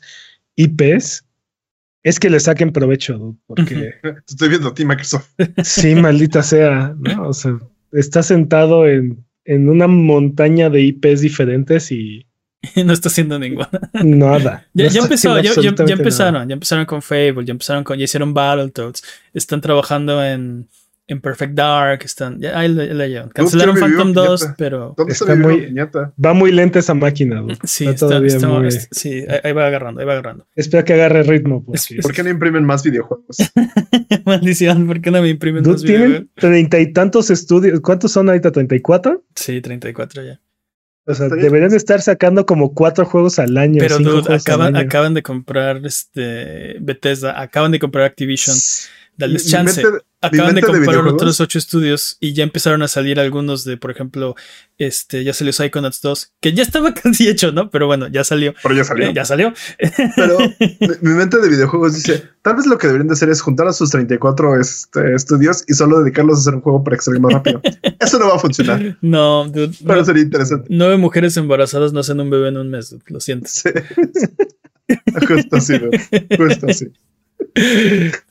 IPs, 0.56 1.24
es 2.02 2.20
que 2.20 2.28
le 2.28 2.38
saquen 2.38 2.70
provecho, 2.70 3.38
porque... 3.46 3.94
Estoy 4.28 4.50
viendo 4.50 4.68
a 4.68 4.74
ti, 4.74 4.84
Microsoft. 4.84 5.30
Sí, 5.62 5.94
maldita 5.94 6.42
sea, 6.42 6.94
¿no? 6.98 7.28
O 7.28 7.32
sea, 7.32 7.58
está 7.92 8.22
sentado 8.22 8.86
en, 8.86 9.24
en 9.46 9.70
una 9.70 9.86
montaña 9.86 10.68
de 10.68 10.82
IPs 10.82 11.22
diferentes 11.22 11.90
y 11.90 12.26
no 12.84 12.92
está 12.92 13.08
haciendo 13.08 13.38
ninguna. 13.38 13.68
Nada. 13.92 14.66
ya, 14.74 14.86
empezó, 14.86 15.40
ya, 15.40 15.52
empezaron, 15.52 16.48
ya 16.48 16.54
empezaron 16.54 16.86
con 16.86 17.02
Fable, 17.02 17.44
ya 17.44 17.52
empezaron 17.52 17.84
con, 17.84 17.98
ya 17.98 18.04
hicieron 18.04 18.34
Battletoads, 18.34 19.02
están 19.32 19.60
trabajando 19.60 20.24
en, 20.24 20.68
en 21.06 21.20
Perfect 21.20 21.54
Dark, 21.54 22.00
están, 22.04 22.40
ya 22.40 22.58
ahí 22.58 22.68
le, 22.68 23.28
Cancelaron 23.34 23.76
Phantom 23.76 24.12
2, 24.12 24.48
pero 24.56 24.94
está 25.06 25.34
muy, 25.34 25.74
va 26.24 26.32
muy 26.32 26.50
lenta 26.50 26.78
esa 26.78 26.94
máquina. 26.94 27.44
Sí, 27.64 27.86
está, 27.86 28.20
muy... 28.48 28.70
sí, 28.70 29.24
ahí 29.42 29.52
va 29.52 29.66
agarrando, 29.66 30.00
ahí 30.00 30.06
va 30.06 30.12
agarrando. 30.14 30.46
Espera 30.54 30.84
que 30.84 30.94
agarre 30.94 31.22
ritmo. 31.24 31.64
Porque... 31.64 32.00
¿Por 32.00 32.12
qué 32.12 32.22
no 32.22 32.30
imprimen 32.30 32.64
más 32.64 32.82
videojuegos? 32.82 33.36
Maldición, 34.24 34.86
¿por 34.86 35.00
qué 35.00 35.10
no 35.10 35.20
me 35.20 35.28
imprimen 35.28 35.62
más 35.62 35.82
videojuegos? 35.82 36.12
Tienen 36.12 36.30
treinta 36.34 36.80
y 36.80 36.92
tantos 36.92 37.30
estudios, 37.30 37.80
¿cuántos 37.80 38.12
son 38.12 38.28
ahorita? 38.28 38.52
¿34? 38.52 39.20
Sí, 39.34 39.60
34 39.60 40.22
ya. 40.22 40.40
O 41.06 41.14
sea, 41.14 41.28
deberían 41.28 41.74
estar 41.74 42.00
sacando 42.00 42.46
como 42.46 42.72
cuatro 42.72 43.04
juegos 43.04 43.38
al 43.38 43.56
año. 43.58 43.78
Pero 43.78 43.96
acaban, 44.32 44.74
acaban 44.76 45.12
de 45.12 45.22
comprar 45.22 45.84
este 45.84 46.76
Bethesda, 46.80 47.40
acaban 47.40 47.72
de 47.72 47.78
comprar 47.78 48.06
Activision. 48.06 48.56
Dales 49.16 49.48
chance. 49.48 49.82
Acaban 50.20 50.54
de 50.54 50.62
comprar 50.62 51.06
otros 51.06 51.38
ocho 51.40 51.58
estudios 51.58 52.16
y 52.18 52.32
ya 52.32 52.44
empezaron 52.44 52.82
a 52.82 52.88
salir 52.88 53.20
algunos 53.20 53.64
de, 53.64 53.76
por 53.76 53.90
ejemplo, 53.90 54.34
este, 54.78 55.22
ya 55.22 55.34
salió 55.34 55.52
Psychonauts 55.52 56.00
2, 56.00 56.32
que 56.40 56.54
ya 56.54 56.62
estaba 56.62 56.94
casi 57.02 57.28
hecho, 57.28 57.52
¿no? 57.52 57.68
Pero 57.70 57.86
bueno, 57.86 58.08
ya 58.08 58.24
salió. 58.24 58.54
Pero 58.62 58.74
ya 58.74 58.84
salió. 58.84 59.06
Eh, 59.08 59.12
ya 59.14 59.24
salió. 59.26 59.52
Pero 60.16 60.38
mi 61.02 61.10
mente 61.10 61.38
de 61.38 61.48
videojuegos 61.48 61.94
dice, 61.94 62.24
tal 62.40 62.56
vez 62.56 62.66
lo 62.66 62.78
que 62.78 62.86
deberían 62.86 63.08
de 63.08 63.14
hacer 63.14 63.28
es 63.28 63.42
juntar 63.42 63.68
a 63.68 63.74
sus 63.74 63.90
34 63.90 64.58
este, 64.58 65.14
estudios 65.14 65.62
y 65.68 65.74
solo 65.74 66.00
dedicarlos 66.00 66.38
a 66.38 66.40
hacer 66.40 66.54
un 66.54 66.62
juego 66.62 66.82
para 66.82 66.96
que 66.96 67.02
salga 67.02 67.20
más 67.20 67.34
rápido. 67.34 67.60
Eso 68.00 68.18
no 68.18 68.28
va 68.28 68.36
a 68.36 68.38
funcionar. 68.38 68.96
No, 69.02 69.46
dude, 69.46 69.76
pero 69.86 70.04
sería 70.06 70.22
interesante. 70.22 70.68
Nueve 70.70 70.96
mujeres 70.96 71.36
embarazadas 71.36 71.92
no 71.92 72.00
hacen 72.00 72.18
un 72.20 72.30
bebé 72.30 72.48
en 72.48 72.56
un 72.56 72.70
mes, 72.70 72.96
lo 73.08 73.20
siento. 73.20 73.48
Sí. 73.50 73.68
Justo 75.28 75.56
así, 75.56 75.74
justo 76.36 76.66
así. 76.68 76.86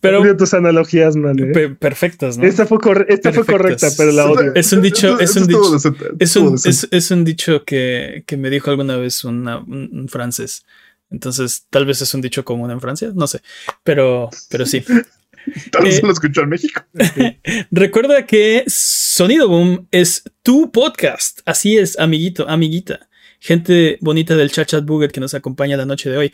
Pero 0.02 0.36
tus 0.36 0.54
analogías, 0.54 1.16
man. 1.16 1.38
¿eh? 1.40 1.70
perfectas, 1.80 2.38
¿no? 2.38 2.46
Esta 2.46 2.66
fue, 2.66 2.80
fue 2.80 3.46
correcta, 3.46 3.90
pero 3.98 4.12
la 4.12 4.30
odio. 4.30 4.54
Es 4.54 4.74
un 4.74 4.82
dicho, 4.82 5.18
es 5.20 5.36
un 5.38 5.48
dicho, 5.48 5.78
es 6.20 6.36
un, 6.36 6.56
es, 6.92 7.12
un 7.12 7.24
dicho 7.24 7.64
que, 7.64 8.24
que, 8.28 8.36
me 8.36 8.50
dijo 8.50 8.70
alguna 8.70 8.98
vez 8.98 9.24
un, 9.24 10.08
francés. 10.10 10.66
Entonces, 11.10 11.68
tal 11.70 11.86
vez 11.86 12.02
es 12.02 12.14
un 12.14 12.22
dicho 12.22 12.44
común 12.44 12.72
en 12.72 12.82
Francia, 12.82 13.12
no 13.16 13.28
sé, 13.28 13.42
pero, 13.84 14.30
pero 14.50 14.66
sí. 14.66 14.84
Tal 15.72 15.84
vez 15.84 15.98
eh, 15.98 16.02
lo 16.04 16.12
escuchó 16.12 16.42
en 16.42 16.50
México. 16.50 16.82
Recuerda 17.72 18.26
que 18.26 18.64
Sonido 18.68 19.50
Boom 19.50 19.88
es 19.92 20.24
tu 20.42 20.72
podcast. 20.72 21.42
Así 21.46 21.78
es, 21.78 22.00
amiguito, 22.00 22.48
amiguita. 22.48 23.10
Gente 23.40 23.98
bonita 24.00 24.38
del 24.38 24.52
Chat 24.52 24.70
Chat 24.70 24.86
Buget 24.86 25.12
que 25.12 25.20
nos 25.20 25.34
acompaña 25.34 25.76
la 25.76 25.86
noche 25.86 26.10
de 26.10 26.18
hoy. 26.18 26.34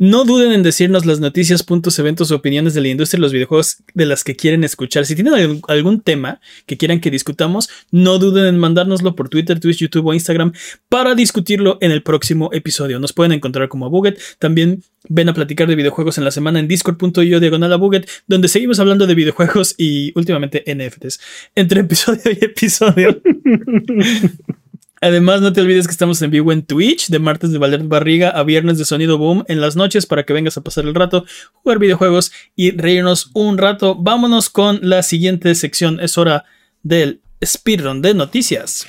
No 0.00 0.24
duden 0.24 0.52
en 0.52 0.62
decirnos 0.62 1.04
las 1.04 1.20
noticias, 1.20 1.62
puntos, 1.62 1.98
eventos 1.98 2.30
o 2.30 2.36
opiniones 2.36 2.72
de 2.72 2.80
la 2.80 2.88
industria 2.88 3.18
de 3.18 3.20
los 3.20 3.34
videojuegos 3.34 3.82
de 3.92 4.06
las 4.06 4.24
que 4.24 4.34
quieren 4.34 4.64
escuchar. 4.64 5.04
Si 5.04 5.14
tienen 5.14 5.60
algún, 5.68 6.00
tema 6.00 6.40
que 6.64 6.78
quieran 6.78 7.00
que 7.00 7.10
discutamos, 7.10 7.68
no 7.90 8.18
duden 8.18 8.46
en 8.46 8.58
mandárnoslo 8.58 9.14
por 9.14 9.28
Twitter, 9.28 9.60
Twitch, 9.60 9.76
YouTube 9.76 10.06
o 10.06 10.14
Instagram 10.14 10.54
para 10.88 11.14
discutirlo 11.14 11.76
en 11.82 11.90
el 11.90 12.02
próximo 12.02 12.48
episodio. 12.54 12.98
Nos 12.98 13.12
pueden 13.12 13.32
encontrar 13.32 13.68
como 13.68 13.90
Buget. 13.90 14.18
También 14.38 14.82
ven 15.06 15.28
a 15.28 15.34
platicar 15.34 15.68
de 15.68 15.74
videojuegos 15.74 16.16
en 16.16 16.24
la 16.24 16.30
semana 16.30 16.60
en 16.60 16.66
discord.io 16.66 17.38
diagonal 17.38 17.70
a 17.74 17.78
donde 18.26 18.48
seguimos 18.48 18.80
hablando 18.80 19.06
de 19.06 19.14
videojuegos 19.14 19.74
y 19.76 20.12
últimamente 20.14 20.64
NFTs. 20.66 21.20
Entre 21.54 21.82
episodio 21.82 22.32
y 22.40 22.42
episodio. 22.42 23.20
Además, 25.02 25.40
no 25.40 25.50
te 25.52 25.62
olvides 25.62 25.86
que 25.86 25.92
estamos 25.92 26.20
en 26.20 26.30
vivo 26.30 26.52
en 26.52 26.62
Twitch, 26.62 27.08
de 27.08 27.18
martes 27.18 27.50
de 27.52 27.58
Valer 27.58 27.84
Barriga 27.84 28.28
a 28.28 28.42
viernes 28.42 28.76
de 28.76 28.84
Sonido 28.84 29.16
Boom 29.16 29.44
en 29.48 29.62
las 29.62 29.74
noches 29.74 30.04
para 30.04 30.24
que 30.24 30.34
vengas 30.34 30.58
a 30.58 30.60
pasar 30.60 30.84
el 30.84 30.94
rato, 30.94 31.24
jugar 31.54 31.78
videojuegos 31.78 32.32
y 32.54 32.72
reírnos 32.72 33.30
un 33.32 33.56
rato. 33.56 33.94
Vámonos 33.94 34.50
con 34.50 34.78
la 34.82 35.02
siguiente 35.02 35.54
sección. 35.54 36.00
Es 36.00 36.18
hora 36.18 36.44
del 36.82 37.22
speedrun 37.42 38.02
de 38.02 38.12
noticias. 38.12 38.86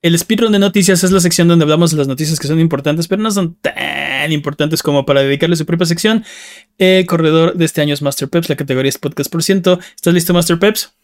El 0.00 0.18
speedrun 0.18 0.52
de 0.52 0.58
noticias 0.58 1.04
es 1.04 1.10
la 1.10 1.20
sección 1.20 1.46
donde 1.46 1.64
hablamos 1.64 1.90
de 1.90 1.98
las 1.98 2.08
noticias 2.08 2.40
que 2.40 2.48
son 2.48 2.60
importantes, 2.60 3.08
pero 3.08 3.20
no 3.20 3.30
son 3.30 3.56
tan 3.56 4.32
importantes 4.32 4.82
como 4.82 5.04
para 5.04 5.22
dedicarle 5.22 5.56
su 5.56 5.66
propia 5.66 5.84
sección. 5.84 6.24
El 6.78 7.04
corredor 7.04 7.54
de 7.54 7.66
este 7.66 7.82
año 7.82 7.92
es 7.92 8.00
Master 8.00 8.30
Peps, 8.30 8.48
la 8.48 8.56
categoría 8.56 8.88
es 8.88 8.96
podcast 8.96 9.30
por 9.30 9.42
ciento. 9.42 9.78
¿Estás 9.94 10.14
listo, 10.14 10.32
Master 10.32 10.58
Peps? 10.58 10.94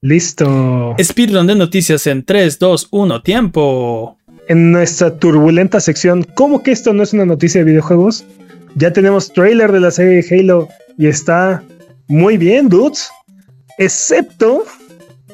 Listo. 0.00 0.94
Speedrun 1.02 1.46
de 1.46 1.56
noticias 1.56 2.06
en 2.06 2.24
3, 2.24 2.58
2, 2.58 2.88
1, 2.90 3.22
tiempo. 3.22 4.16
En 4.48 4.70
nuestra 4.70 5.18
turbulenta 5.18 5.80
sección, 5.80 6.24
¿cómo 6.34 6.62
que 6.62 6.70
esto 6.70 6.92
no 6.92 7.02
es 7.02 7.12
una 7.12 7.26
noticia 7.26 7.60
de 7.60 7.70
videojuegos? 7.70 8.24
Ya 8.76 8.92
tenemos 8.92 9.32
trailer 9.32 9.72
de 9.72 9.80
la 9.80 9.90
serie 9.90 10.22
de 10.22 10.40
Halo 10.40 10.68
y 10.96 11.06
está 11.06 11.62
muy 12.06 12.36
bien, 12.38 12.68
dudes. 12.68 13.10
Excepto 13.76 14.64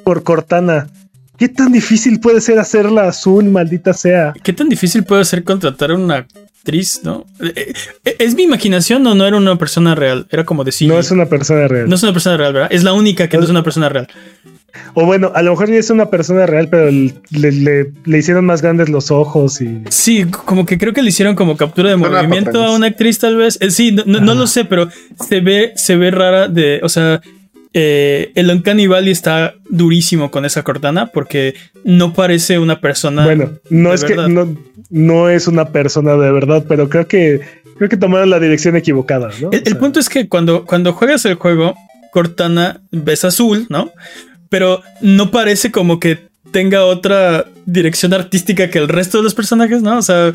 por 0.03 0.23
Cortana. 0.23 0.89
¿Qué 1.37 1.49
tan 1.49 1.73
difícil 1.73 2.21
puede 2.21 2.41
ser 2.41 2.59
hacerla 2.59 3.09
azul, 3.09 3.45
maldita 3.45 3.93
sea? 3.93 4.33
¿Qué 4.43 4.53
tan 4.53 4.69
difícil 4.69 5.05
puede 5.05 5.25
ser 5.25 5.43
contratar 5.43 5.91
a 5.91 5.95
una 5.95 6.17
actriz, 6.17 7.01
no? 7.03 7.27
Eh, 7.41 7.73
eh, 8.05 8.17
¿Es 8.19 8.35
mi 8.35 8.45
imaginación 8.45 9.07
o 9.07 9.15
no 9.15 9.27
era 9.27 9.37
una 9.37 9.57
persona 9.57 9.95
real? 9.95 10.27
Era 10.31 10.45
como 10.45 10.65
decir. 10.65 10.89
No 10.89 10.99
es 10.99 11.11
una 11.11 11.27
persona 11.27 11.67
real. 11.67 11.89
No 11.89 11.97
es 11.97 12.03
una 12.03 12.13
persona 12.13 12.37
real, 12.37 12.53
¿verdad? 12.53 12.69
Es 12.73 12.85
la 12.85 12.93
única 12.93 13.29
que 13.29 13.37
no 13.37 13.45
es 13.45 13.51
una 13.51 13.63
persona 13.63 13.89
real. 13.89 14.09
O 14.95 15.05
bueno, 15.05 15.33
a 15.35 15.43
lo 15.43 15.51
mejor 15.53 15.71
ya 15.71 15.77
es 15.77 15.91
una 15.91 16.11
persona 16.11 16.47
real, 16.47 16.69
pero 16.69 16.91
le, 16.91 18.19
hicieron 18.19 18.45
más 18.45 18.63
grandes 18.63 18.89
los 18.89 19.11
ojos 19.11 19.61
y. 19.61 19.83
Sí, 19.89 20.25
como 20.25 20.67
que 20.67 20.79
creo 20.79 20.93
que 20.93 21.03
le 21.03 21.09
hicieron 21.09 21.35
como 21.35 21.57
captura 21.57 21.91
de 21.91 21.97
movimiento 21.97 22.63
a 22.63 22.75
una 22.75 22.89
actriz, 22.89 23.19
tal 23.19 23.37
vez. 23.37 23.59
Eh, 23.61 23.71
sí, 23.71 23.93
no, 23.93 24.35
lo 24.35 24.47
sé, 24.47 24.65
pero 24.65 24.89
se 25.29 25.41
ve, 25.41 25.73
se 25.77 25.97
ve 25.97 26.11
rara 26.11 26.49
de. 26.49 26.81
O 26.83 26.89
sea, 26.89 27.21
eh, 27.77 28.31
el 28.37 28.51
Uncanny 28.51 28.87
Valley 28.87 29.11
está 29.11 29.55
durísimo 29.69 30.31
con 30.31 30.45
esa 30.45 30.63
Cortana 30.63 31.07
porque 31.07 31.55
no 31.83 32.13
parece 32.15 32.61
una 32.61 32.81
persona. 32.81 33.25
Bueno, 33.25 33.51
no 33.69 33.93
es 33.93 34.05
que 34.05 34.15
no, 34.15 34.57
no, 34.91 35.29
es 35.29 35.49
una 35.49 35.67
persona 35.67 36.13
de 36.15 36.31
verdad, 36.31 36.65
pero 36.69 36.89
creo 36.89 37.09
que 37.09 37.41
creo 37.77 37.91
que 37.91 37.97
tomaron 37.97 38.31
la 38.31 38.39
dirección 38.39 38.77
equivocada. 38.77 39.31
¿no? 39.41 39.51
El, 39.51 39.77
punto 39.77 39.99
es 39.99 40.09
que 40.09 40.29
cuando, 40.29 40.65
cuando 40.65 40.93
juegas 40.93 41.25
el 41.25 41.35
juego, 41.35 41.75
Cortana 42.13 42.81
ves 42.93 43.25
azul, 43.25 43.67
¿no? 43.69 43.91
Pero 44.49 44.81
no 45.01 45.33
parece 45.33 45.73
como 45.73 45.99
que 45.99 46.29
tenga 46.51 46.85
otra 46.85 47.47
dirección 47.67 48.13
artística 48.15 48.71
que 48.71 48.79
el 48.79 48.89
resto 48.89 49.19
de 49.19 49.25
los 49.25 49.35
personajes, 49.35 49.83
¿no? 49.83 49.99
O 49.99 50.03
sea, 50.03 50.33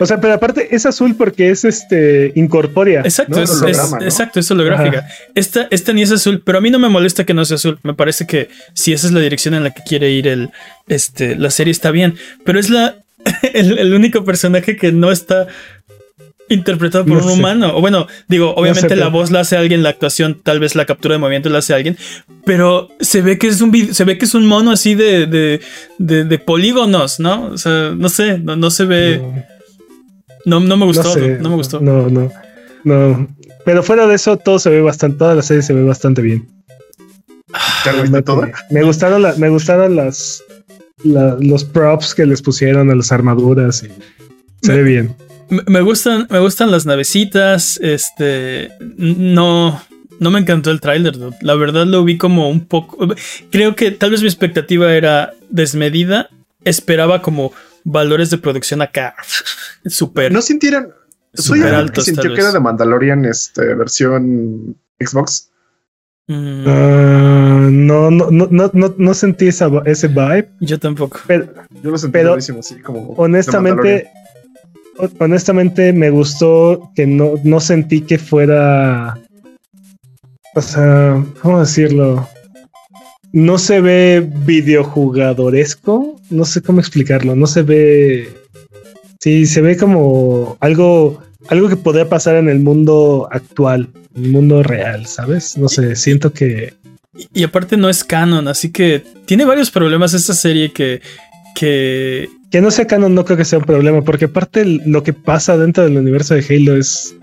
o 0.00 0.06
sea, 0.06 0.20
pero 0.20 0.34
aparte 0.34 0.74
es 0.74 0.86
azul 0.86 1.14
porque 1.16 1.50
es 1.50 1.64
este 1.64 2.32
incorpórea. 2.34 3.00
Exacto, 3.00 3.40
es, 3.40 3.62
exacto, 4.00 4.40
es 4.40 4.50
holográfica. 4.50 5.06
Esta, 5.34 5.68
esta 5.70 5.92
ni 5.92 6.02
es 6.02 6.10
azul, 6.10 6.42
pero 6.44 6.58
a 6.58 6.60
mí 6.60 6.70
no 6.70 6.78
me 6.78 6.88
molesta 6.88 7.24
que 7.24 7.34
no 7.34 7.44
sea 7.44 7.54
azul. 7.54 7.78
Me 7.82 7.94
parece 7.94 8.26
que 8.26 8.48
si 8.74 8.92
esa 8.92 9.06
es 9.06 9.12
la 9.12 9.20
dirección 9.20 9.54
en 9.54 9.64
la 9.64 9.70
que 9.70 9.82
quiere 9.82 10.10
ir 10.10 10.26
el, 10.26 10.50
este, 10.88 11.36
la 11.36 11.50
serie 11.50 11.70
está 11.70 11.92
bien. 11.92 12.16
Pero 12.44 12.58
es 12.58 12.70
la, 12.70 12.96
el 13.54 13.94
único 13.94 14.24
personaje 14.24 14.76
que 14.76 14.92
no 14.92 15.12
está 15.12 15.46
interpretado 16.48 17.04
por 17.04 17.22
un 17.22 17.30
humano. 17.30 17.76
O 17.76 17.80
bueno, 17.80 18.06
digo, 18.28 18.54
obviamente 18.54 18.96
la 18.96 19.08
voz 19.08 19.30
la 19.30 19.40
hace 19.40 19.56
alguien, 19.56 19.82
la 19.82 19.90
actuación, 19.90 20.40
tal 20.42 20.60
vez 20.60 20.74
la 20.74 20.86
captura 20.86 21.14
de 21.14 21.18
movimiento 21.18 21.48
la 21.48 21.58
hace 21.58 21.74
alguien, 21.74 21.96
pero 22.44 22.88
se 23.00 23.22
ve 23.22 23.38
que 23.38 23.48
es 23.48 23.60
un 23.60 23.94
se 23.94 24.04
ve 24.04 24.18
que 24.18 24.24
es 24.24 24.34
un 24.34 24.46
mono 24.46 24.70
así 24.70 24.94
de, 24.94 25.26
de, 25.26 26.24
de, 26.24 26.38
polígonos, 26.38 27.20
¿no? 27.20 27.46
O 27.46 27.58
sea, 27.58 27.92
no 27.96 28.08
sé, 28.08 28.38
no, 28.38 28.70
se 28.70 28.84
ve. 28.84 29.22
No, 30.44 30.60
no, 30.60 30.76
me 30.76 30.86
gustó, 30.86 31.14
no, 31.16 31.50
me 31.50 31.56
gustó. 31.56 31.80
No, 31.80 32.08
no, 32.08 32.30
no. 32.84 33.28
Pero 33.64 33.82
fuera 33.82 34.06
de 34.06 34.14
eso, 34.14 34.36
todo 34.36 34.58
se 34.58 34.70
ve 34.70 34.80
bastante, 34.80 35.18
toda 35.18 35.34
la 35.34 35.42
serie 35.42 35.62
se 35.62 35.74
ve 35.74 35.84
bastante 35.84 36.22
bien. 36.22 36.48
Me 38.70 38.82
gustaron, 38.82 39.22
me 39.38 39.48
gustaron 39.48 39.96
las, 39.96 40.42
los 41.04 41.64
props 41.64 42.14
que 42.14 42.26
les 42.26 42.42
pusieron 42.42 42.90
a 42.90 42.94
las 42.94 43.12
armaduras 43.12 43.82
y 43.82 43.88
se 44.62 44.72
ve 44.72 44.82
bien. 44.82 45.16
Me 45.50 45.80
gustan, 45.80 46.26
me 46.30 46.38
gustan 46.38 46.70
las 46.70 46.86
navecitas. 46.86 47.78
Este. 47.82 48.70
No. 48.80 49.80
No 50.20 50.32
me 50.32 50.40
encantó 50.40 50.72
el 50.72 50.80
tráiler, 50.80 51.16
la 51.42 51.54
verdad 51.54 51.86
lo 51.86 52.02
vi 52.02 52.18
como 52.18 52.50
un 52.50 52.66
poco. 52.66 53.06
Creo 53.52 53.76
que 53.76 53.92
tal 53.92 54.10
vez 54.10 54.20
mi 54.20 54.26
expectativa 54.26 54.92
era 54.92 55.32
desmedida. 55.48 56.28
Esperaba 56.64 57.22
como 57.22 57.52
valores 57.84 58.30
de 58.30 58.38
producción 58.38 58.82
acá. 58.82 59.14
Súper. 59.86 60.32
No 60.32 60.42
sintieran. 60.42 60.92
Soy 61.34 61.62
alto. 61.62 62.00
sintió 62.00 62.34
que 62.34 62.40
era 62.40 62.52
de 62.52 62.58
Mandalorian, 62.58 63.24
este, 63.24 63.74
versión 63.74 64.76
Xbox. 64.98 65.50
Mm. 66.26 66.64
Ah, 66.66 67.68
no, 67.70 68.10
no, 68.10 68.30
no, 68.30 68.70
no, 68.72 68.94
no, 68.96 69.14
sentí 69.14 69.48
esa, 69.48 69.70
ese 69.86 70.08
vibe. 70.08 70.50
Yo 70.60 70.78
tampoco. 70.78 71.20
Pero, 71.26 71.46
Yo 71.82 71.90
lo 71.90 71.98
sentí 71.98 72.12
pero, 72.12 72.36
como 72.82 73.12
honestamente, 73.12 74.10
honestamente 75.18 75.92
me 75.92 76.10
gustó 76.10 76.90
que 76.94 77.06
no, 77.06 77.34
no 77.44 77.60
sentí 77.60 78.02
que 78.02 78.18
fuera. 78.18 79.18
O 80.54 80.62
sea, 80.62 81.24
¿cómo 81.40 81.60
decirlo? 81.60 82.28
No 83.32 83.58
se 83.58 83.80
ve 83.80 84.28
videojugadoresco. 84.44 86.20
No 86.30 86.44
sé 86.44 86.62
cómo 86.62 86.80
explicarlo. 86.80 87.36
No 87.36 87.46
se 87.46 87.62
ve. 87.62 88.28
Sí, 89.20 89.46
se 89.46 89.60
ve 89.60 89.76
como 89.76 90.56
algo. 90.60 91.22
Algo 91.48 91.68
que 91.68 91.76
podría 91.76 92.08
pasar 92.08 92.36
en 92.36 92.48
el 92.48 92.58
mundo 92.58 93.28
actual, 93.30 93.88
en 94.14 94.24
el 94.24 94.30
mundo 94.32 94.62
real, 94.62 95.06
¿sabes? 95.06 95.56
No 95.56 95.68
sé, 95.68 95.96
siento 95.96 96.32
que. 96.32 96.74
Y, 97.16 97.40
y 97.40 97.44
aparte 97.44 97.76
no 97.76 97.88
es 97.88 98.04
canon, 98.04 98.48
así 98.48 98.70
que 98.70 99.02
tiene 99.24 99.46
varios 99.46 99.70
problemas 99.70 100.12
esta 100.12 100.34
serie 100.34 100.72
que. 100.72 101.00
que 101.54 102.28
que 102.50 102.60
no 102.60 102.70
sea 102.70 102.86
canon 102.86 103.14
no 103.14 103.24
creo 103.24 103.36
que 103.36 103.44
sea 103.44 103.58
un 103.58 103.64
problema, 103.64 104.02
porque 104.02 104.26
aparte 104.26 104.64
lo 104.64 105.02
que 105.02 105.12
pasa 105.12 105.56
dentro 105.56 105.84
del 105.84 105.96
universo 105.96 106.34
de 106.34 106.44
Halo 106.48 106.76
es, 106.76 107.14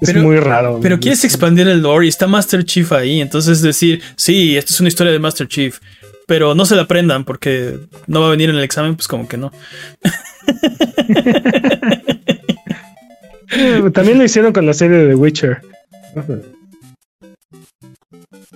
es 0.00 0.14
muy 0.16 0.38
raro. 0.38 0.80
Pero 0.82 0.98
quieres 0.98 1.24
expandir 1.24 1.68
el 1.68 1.82
lore 1.82 2.06
y 2.06 2.08
está 2.08 2.26
Master 2.26 2.64
Chief 2.64 2.90
ahí, 2.92 3.20
entonces 3.20 3.62
decir, 3.62 4.02
sí, 4.16 4.56
esto 4.56 4.72
es 4.72 4.80
una 4.80 4.88
historia 4.88 5.12
de 5.12 5.18
Master 5.18 5.48
Chief, 5.48 5.78
pero 6.26 6.54
no 6.54 6.66
se 6.66 6.74
la 6.74 6.82
aprendan 6.82 7.24
porque 7.24 7.78
no 8.06 8.20
va 8.20 8.28
a 8.28 8.30
venir 8.30 8.50
en 8.50 8.56
el 8.56 8.64
examen, 8.64 8.96
pues 8.96 9.08
como 9.08 9.28
que 9.28 9.36
no. 9.36 9.52
También 13.92 14.18
lo 14.18 14.24
hicieron 14.24 14.52
con 14.52 14.66
la 14.66 14.74
serie 14.74 14.98
de 14.98 15.08
The 15.08 15.14
Witcher. 15.14 15.62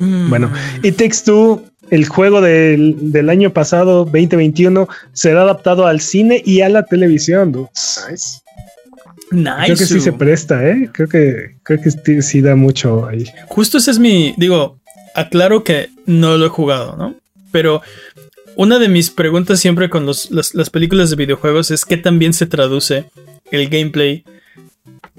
Bueno, 0.00 0.48
mm. 0.48 0.86
y 0.86 0.92
Takes 0.92 1.18
Two 1.24 1.62
el 1.90 2.06
juego 2.06 2.40
del, 2.40 3.28
año 3.28 3.52
pasado, 3.52 4.04
2021, 4.04 4.88
será 5.12 5.42
adaptado 5.42 5.86
al 5.86 6.00
cine 6.00 6.42
y 6.44 6.60
a 6.60 6.68
la 6.68 6.84
televisión. 6.84 7.68
Nice. 8.08 8.40
Nice. 9.30 9.64
Creo 9.64 9.76
que 9.76 9.86
sí 9.86 10.00
se 10.00 10.12
presta, 10.12 10.68
¿eh? 10.68 10.88
Creo 10.92 11.08
que, 11.08 11.56
creo 11.62 11.80
que 11.80 12.22
sí, 12.22 12.40
da 12.40 12.56
mucho 12.56 13.06
ahí. 13.06 13.26
Justo 13.46 13.78
ese 13.78 13.92
es 13.92 13.98
mi. 13.98 14.34
Digo, 14.36 14.78
aclaro 15.14 15.62
que 15.62 15.90
no 16.06 16.36
lo 16.36 16.46
he 16.46 16.48
jugado, 16.48 16.96
¿no? 16.96 17.14
Pero 17.52 17.82
una 18.56 18.78
de 18.78 18.88
mis 18.88 19.10
preguntas 19.10 19.60
siempre 19.60 19.88
con 19.88 20.06
las, 20.06 20.30
las, 20.30 20.70
películas 20.70 21.10
de 21.10 21.16
videojuegos 21.16 21.70
es 21.70 21.84
qué 21.84 21.96
también 21.96 22.32
se 22.32 22.46
traduce 22.46 23.06
el 23.50 23.68
gameplay 23.68 24.24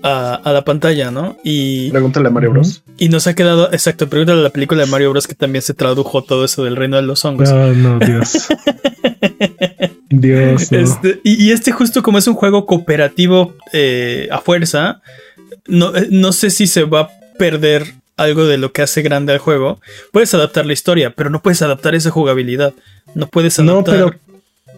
a, 0.03 0.51
la 0.51 0.63
pantalla, 0.63 1.11
¿no? 1.11 1.37
Y. 1.43 1.89
Pregúntale 1.91 2.27
a 2.27 2.31
Mario 2.31 2.51
Bros. 2.51 2.83
Y 2.97 3.09
nos 3.09 3.27
ha 3.27 3.33
quedado, 3.33 3.71
exacto, 3.71 4.09
pregúntale 4.09 4.39
a 4.39 4.43
la 4.43 4.49
película 4.49 4.83
de 4.83 4.91
Mario 4.91 5.11
Bros. 5.11 5.27
que 5.27 5.35
también 5.35 5.61
se 5.61 5.73
tradujo 5.73 6.23
todo 6.23 6.45
eso 6.45 6.63
del 6.63 6.75
reino 6.75 6.97
de 6.97 7.03
los 7.03 7.23
hongos. 7.25 7.51
No, 7.51 7.73
no, 7.73 7.99
Dios. 7.99 8.47
Dios. 10.09 10.71
Este, 10.71 11.19
y, 11.23 11.51
este, 11.51 11.71
justo 11.71 12.03
como 12.03 12.17
es 12.17 12.27
un 12.27 12.35
juego 12.35 12.65
cooperativo 12.65 13.55
eh, 13.73 14.27
a 14.31 14.39
fuerza, 14.39 15.01
no, 15.67 15.95
eh, 15.95 16.07
no 16.11 16.31
sé 16.31 16.49
si 16.49 16.67
se 16.67 16.83
va 16.83 17.01
a 17.01 17.09
perder 17.37 17.93
algo 18.17 18.45
de 18.45 18.57
lo 18.57 18.71
que 18.71 18.81
hace 18.81 19.01
grande 19.01 19.33
al 19.33 19.39
juego. 19.39 19.79
Puedes 20.11 20.33
adaptar 20.33 20.65
la 20.65 20.73
historia, 20.73 21.13
pero 21.15 21.29
no 21.29 21.41
puedes 21.41 21.61
adaptar 21.61 21.95
esa 21.95 22.11
jugabilidad. 22.11 22.73
No 23.15 23.27
puedes 23.27 23.57
adaptar. 23.59 23.75
No, 23.75 23.83
pero, 23.83 24.15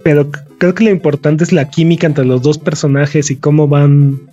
pero 0.04 0.30
creo 0.58 0.74
que 0.74 0.84
lo 0.84 0.92
importante 0.92 1.44
es 1.44 1.52
la 1.52 1.70
química 1.70 2.08
entre 2.08 2.26
los 2.26 2.42
dos 2.42 2.58
personajes 2.58 3.32
y 3.32 3.36
cómo 3.36 3.68
van 3.68 4.33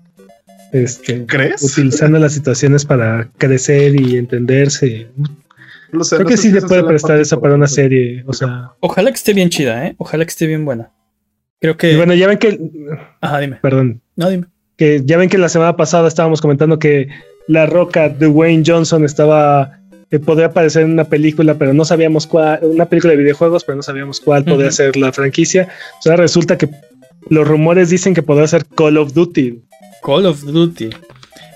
este, 0.72 1.26
¿Crees? 1.26 1.62
Utilizando 1.62 2.18
las 2.18 2.32
situaciones 2.32 2.84
para 2.84 3.30
crecer 3.38 4.00
y 4.00 4.16
entenderse. 4.16 5.08
Creo 5.90 6.26
que 6.26 6.36
sí 6.36 6.50
se 6.50 6.62
puede 6.62 6.84
prestar 6.84 7.18
eso 7.18 7.40
para 7.40 7.54
una 7.54 7.66
serie. 7.66 8.22
O 8.26 8.32
sea. 8.32 8.72
Ojalá 8.80 9.10
que 9.10 9.16
esté 9.16 9.32
bien 9.32 9.50
chida, 9.50 9.86
¿eh? 9.86 9.94
Ojalá 9.98 10.24
que 10.24 10.30
esté 10.30 10.46
bien 10.46 10.64
buena. 10.64 10.90
Creo 11.60 11.76
que. 11.76 11.96
bueno, 11.96 12.14
ya 12.14 12.28
ven 12.28 12.38
que. 12.38 12.58
Ajá, 13.20 13.40
dime. 13.40 13.56
Perdón. 13.62 14.00
No, 14.16 14.30
dime. 14.30 14.46
Que 14.76 15.02
ya 15.04 15.16
ven 15.18 15.28
que 15.28 15.38
la 15.38 15.48
semana 15.48 15.76
pasada 15.76 16.08
estábamos 16.08 16.40
comentando 16.40 16.78
que 16.78 17.08
la 17.48 17.66
roca 17.66 18.08
de 18.08 18.26
Wayne 18.26 18.62
Johnson 18.66 19.04
estaba. 19.04 19.76
Que 20.10 20.18
podría 20.18 20.46
aparecer 20.46 20.82
en 20.82 20.92
una 20.92 21.04
película, 21.04 21.54
pero 21.54 21.72
no 21.72 21.84
sabíamos 21.84 22.26
cuál. 22.26 22.60
Una 22.62 22.86
película 22.86 23.12
de 23.12 23.18
videojuegos, 23.18 23.64
pero 23.64 23.76
no 23.76 23.82
sabíamos 23.82 24.20
cuál 24.20 24.44
podría 24.44 24.70
ser 24.72 24.96
la 24.96 25.12
franquicia. 25.12 25.68
O 25.98 26.02
sea, 26.02 26.16
resulta 26.16 26.58
que 26.58 26.68
los 27.28 27.46
rumores 27.46 27.90
dicen 27.90 28.14
que 28.14 28.22
podría 28.22 28.48
ser 28.48 28.64
Call 28.66 28.96
of 28.96 29.12
Duty. 29.12 29.62
Call 30.02 30.26
of 30.26 30.42
Duty. 30.42 30.90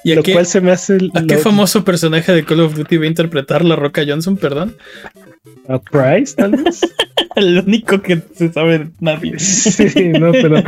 ¿Y 0.05 0.15
lo 0.15 0.23
cual 0.23 0.45
se 0.45 0.61
me 0.61 0.71
hace. 0.71 0.99
¿A 1.15 1.23
qué 1.23 1.39
famoso 1.39 1.85
personaje 1.85 2.33
de 2.33 2.45
Call 2.45 2.61
of 2.61 2.75
Duty 2.75 2.99
va 2.99 3.05
a 3.05 3.09
interpretar 3.09 3.65
la 3.65 3.75
Roca 3.77 4.03
Johnson, 4.07 4.37
perdón? 4.37 4.77
¿A 5.69 5.81
Price, 5.81 6.35
tal 6.37 6.53
vez? 6.53 6.81
El 7.37 7.59
único 7.59 8.01
que 8.03 8.21
se 8.35 8.53
sabe 8.53 8.91
nadie. 9.01 9.39
sí, 9.39 10.09
no, 10.09 10.31
pero. 10.33 10.63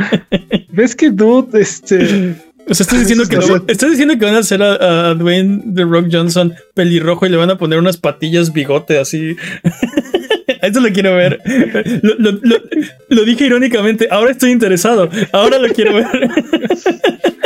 ¿Ves 0.69 0.95
que 0.95 1.11
Dude, 1.11 1.61
este. 1.61 2.35
O 2.69 2.73
sea, 2.73 2.83
estás 2.83 2.99
diciendo, 2.99 3.23
que 3.29 3.37
estás 3.71 3.91
diciendo 3.91 4.17
que 4.17 4.25
van 4.25 4.35
a 4.35 4.39
hacer 4.39 4.61
a, 4.61 5.13
Dwayne 5.13 5.73
The 5.73 5.83
Rock 5.83 6.07
Johnson 6.11 6.53
pelirrojo 6.73 7.25
y 7.25 7.29
le 7.29 7.37
van 7.37 7.49
a 7.49 7.57
poner 7.57 7.79
unas 7.79 7.95
patillas 7.95 8.51
bigote 8.51 8.99
así. 8.99 9.37
Eso 10.61 10.79
lo 10.81 10.91
quiero 10.91 11.15
ver. 11.15 11.39
Lo, 13.09 13.23
dije 13.23 13.45
irónicamente. 13.45 14.07
Ahora 14.11 14.31
estoy 14.31 14.51
interesado. 14.51 15.09
Ahora 15.31 15.59
lo 15.59 15.73
quiero 15.73 15.95
ver. 15.95 16.07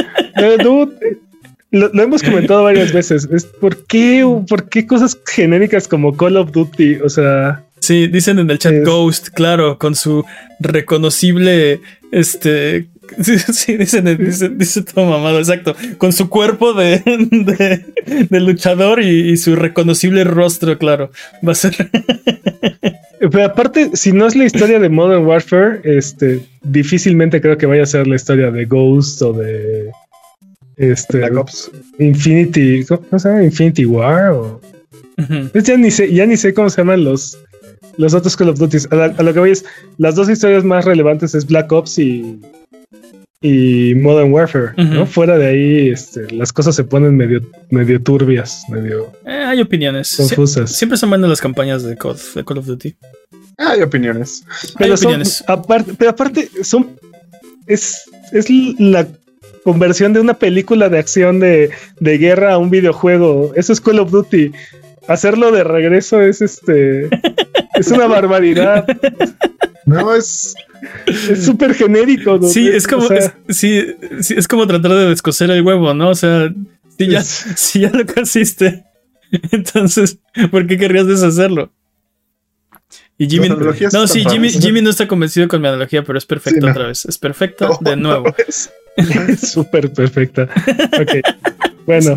lo, 1.72 2.04
hemos 2.04 2.24
comentado 2.24 2.64
varias 2.64 2.92
veces. 2.92 3.28
Es 3.32 3.46
¿por, 3.46 3.86
qué, 3.86 4.26
¿Por 4.48 4.70
qué 4.70 4.86
cosas 4.86 5.18
genéricas 5.26 5.88
como 5.88 6.16
Call 6.16 6.38
of 6.38 6.52
Duty? 6.52 6.98
O 6.98 7.10
sea. 7.10 7.64
Sí, 7.80 8.08
dicen 8.08 8.38
en 8.40 8.50
el 8.52 8.60
chat 8.60 8.86
Ghost, 8.86 9.30
claro, 9.30 9.80
con 9.80 9.96
su 9.96 10.24
reconocible 10.60 11.82
este 12.12 12.88
Sí, 13.54 13.78
dice, 13.78 14.02
dice, 14.02 14.82
todo 14.84 15.06
mamado, 15.06 15.40
exacto. 15.40 15.76
Con 15.98 16.14
su 16.14 16.30
cuerpo 16.30 16.74
de, 16.74 17.02
de, 18.30 18.40
luchador 18.40 19.02
y, 19.02 19.36
su 19.38 19.56
reconocible 19.56 20.24
rostro, 20.24 20.78
claro. 20.78 21.12
Va 21.46 21.52
a 21.54 21.56
ser. 21.56 21.76
Pero 23.20 23.46
aparte, 23.46 23.92
si 23.94 24.12
no 24.12 24.26
es 24.26 24.36
la 24.36 24.46
historia 24.46 24.80
de 24.80 24.90
Modern 24.90 25.26
Warfare, 25.26 25.82
este, 25.84 26.42
difícilmente 26.64 27.40
creo 27.40 27.58
que 27.58 27.68
vaya 27.68 27.84
a 27.84 27.88
ser 27.88 28.08
la 28.08 28.16
historia 28.16 28.52
de 28.52 28.66
Ghost 28.66 29.22
o 29.22 29.34
de. 29.34 29.92
Este. 30.82 31.22
Infinity. 32.00 32.84
¿Cómo 32.86 33.20
se 33.20 33.30
llama? 33.30 33.44
Infinity 33.44 33.86
War 33.86 34.32
o. 34.32 34.60
ya, 35.54 35.78
ni 35.78 35.92
sé, 35.92 36.12
ya 36.12 36.26
ni 36.26 36.36
sé 36.36 36.56
cómo 36.56 36.72
se 36.72 36.82
llaman 36.82 37.04
los, 37.04 37.38
los 37.98 38.16
otros 38.16 38.36
Call 38.36 38.50
of 38.50 38.58
Duty. 38.58 38.78
A, 38.90 39.22
lo 39.22 39.32
que 39.32 39.40
voy 39.40 39.52
es, 39.52 39.64
las 40.00 40.16
dos 40.16 40.28
historias 40.28 40.64
más 40.64 40.86
relevantes 40.86 41.36
es 41.36 41.46
Black 41.46 41.72
Ops 41.72 42.00
y, 42.00 42.42
y 43.42 43.94
Modern 43.94 44.34
Warfare, 44.34 44.72
¿no? 44.76 45.06
Fuera 45.06 45.38
de 45.38 45.46
ahí, 45.50 45.90
este, 45.90 46.32
las 46.34 46.52
cosas 46.52 46.76
se 46.76 46.84
ponen 46.84 47.16
medio, 47.16 47.42
medio 47.70 48.02
turbias, 48.02 48.64
medio. 48.68 49.12
Eh, 49.28 49.44
hay 49.46 49.62
opiniones. 49.62 50.16
Confusas. 50.18 50.72
siempre 50.72 50.98
son 50.98 51.10
buenas 51.12 51.30
las 51.30 51.42
campañas 51.42 51.84
de 51.84 51.96
Call, 51.96 52.58
of 52.58 52.66
Duty. 52.66 52.96
Hay 53.60 53.84
opiniones. 53.84 54.44
Pero 54.80 54.96
opiniones. 54.96 55.44
aparte, 55.46 55.94
pero 55.96 56.10
aparte, 56.10 56.50
son. 56.64 56.90
Es, 57.68 58.02
es 58.34 58.50
la 58.80 59.08
conversión 59.64 60.14
de 60.14 60.20
una 60.20 60.36
película 60.36 60.90
de 60.90 61.00
acción 61.00 61.40
de, 61.40 61.72
de 62.00 62.18
guerra 62.18 62.54
a 62.54 62.58
un 62.58 62.70
videojuego. 62.70 63.54
Eso 63.56 63.74
es 63.74 63.82
Call 63.82 64.00
of 64.00 64.12
Duty. 64.12 64.52
Hacerlo 65.08 65.52
de 65.52 65.64
regreso 65.64 66.22
es 66.22 66.42
este. 66.42 67.10
es 67.76 67.88
una 67.92 68.08
barbaridad. 68.08 68.86
No, 69.86 70.14
es. 70.14 70.56
Es 71.06 71.46
súper 71.46 71.74
genérico. 71.74 72.38
¿no? 72.38 72.48
Sí, 72.48 72.68
es 72.68 72.88
como, 72.88 73.08
sí, 73.50 73.86
es 74.10 74.48
como 74.48 74.68
tratar 74.68 74.92
de 74.92 75.10
descoser 75.10 75.52
el 75.52 75.62
huevo, 75.64 75.94
¿no? 75.94 76.10
O 76.10 76.16
sea, 76.16 76.54
si 76.98 77.08
ya, 77.08 77.22
si 77.24 77.82
ya 77.82 77.90
lo 77.92 78.06
consiste, 78.06 78.84
entonces, 79.52 80.20
¿por 80.50 80.68
qué 80.68 80.78
querrías 80.78 81.08
deshacerlo? 81.08 81.72
Y 83.18 83.30
Jimmy. 83.30 83.50
No, 83.94 84.08
sí, 84.08 84.24
Jimmy, 84.28 84.50
Jimmy, 84.50 84.82
no 84.82 84.90
está 84.90 85.08
convencido 85.08 85.48
con 85.48 85.62
mi 85.62 85.68
analogía, 85.68 86.04
pero 86.04 86.18
es 86.18 86.26
perfecta 86.26 86.72
otra 86.72 86.88
vez. 86.88 87.06
Es 87.06 87.18
perfecta 87.18 87.70
de 87.80 87.96
nuevo. 87.96 88.34
es 88.48 88.72
súper 89.38 89.92
perfecta. 89.92 90.48
Ok. 91.00 91.22
Bueno, 91.86 92.16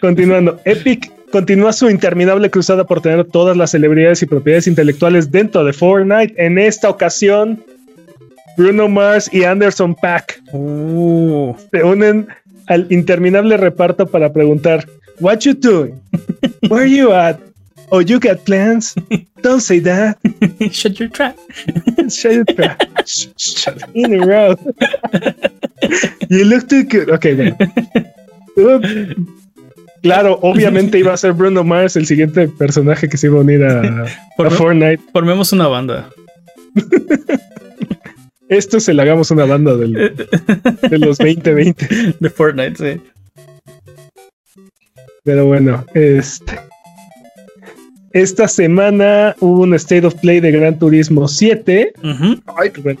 continuando. 0.00 0.60
Epic 0.64 1.10
continúa 1.30 1.72
su 1.72 1.88
interminable 1.88 2.50
cruzada 2.50 2.84
por 2.84 3.00
tener 3.00 3.24
todas 3.24 3.56
las 3.56 3.70
celebridades 3.70 4.22
y 4.22 4.26
propiedades 4.26 4.66
intelectuales 4.66 5.30
dentro 5.30 5.64
de 5.64 5.72
Fortnite. 5.72 6.34
En 6.36 6.58
esta 6.58 6.88
ocasión, 6.88 7.62
Bruno 8.56 8.88
Mars 8.88 9.30
y 9.32 9.44
Anderson 9.44 9.94
Pack 9.94 10.42
uh. 10.52 11.54
se 11.70 11.82
unen 11.82 12.28
al 12.66 12.86
interminable 12.90 13.56
reparto 13.56 14.06
para 14.06 14.32
preguntar: 14.32 14.86
What 15.20 15.40
you 15.40 15.54
doing? 15.54 16.00
Where 16.68 16.86
you 16.86 17.12
at? 17.12 17.38
Oh, 17.92 18.00
you 18.00 18.20
got 18.20 18.44
plans? 18.44 18.94
Don't 19.42 19.60
say 19.60 19.80
that. 19.80 20.18
Shut 20.70 21.00
your 21.00 21.08
trap. 21.08 21.36
Shut 22.08 22.32
your 22.32 22.44
trap. 22.44 22.80
Shut 23.04 23.82
in 23.94 24.14
a 24.14 24.24
row. 24.24 24.56
you 26.28 26.44
look 26.44 26.66
too 26.68 26.84
good. 26.84 27.10
Okay, 27.10 27.34
bueno. 27.34 27.56
Claro, 30.02 30.38
obviamente 30.42 30.98
iba 30.98 31.12
a 31.12 31.16
ser 31.16 31.32
Bruno 31.34 31.62
Mars 31.62 31.96
el 31.96 32.06
siguiente 32.06 32.48
personaje 32.48 33.08
que 33.08 33.16
se 33.16 33.26
iba 33.26 33.38
a 33.38 33.40
unir 33.42 33.64
a, 33.64 34.06
Fortnite. 34.50 35.02
Formemos 35.12 35.52
una 35.52 35.68
banda. 35.68 36.08
Esto 38.48 38.80
se 38.80 38.94
le 38.94 39.02
hagamos 39.02 39.30
una 39.30 39.44
banda 39.44 39.76
del, 39.76 39.92
de 39.92 40.98
los 40.98 41.18
2020. 41.18 42.16
De 42.18 42.30
Fortnite, 42.30 42.76
sí. 42.76 43.00
Pero 45.22 45.46
bueno, 45.46 45.84
este. 45.94 46.58
Esta 48.12 48.48
semana 48.48 49.36
hubo 49.38 49.62
un 49.62 49.74
State 49.74 50.04
of 50.04 50.14
Play 50.16 50.40
de 50.40 50.50
Gran 50.50 50.78
Turismo 50.78 51.28
7. 51.28 51.92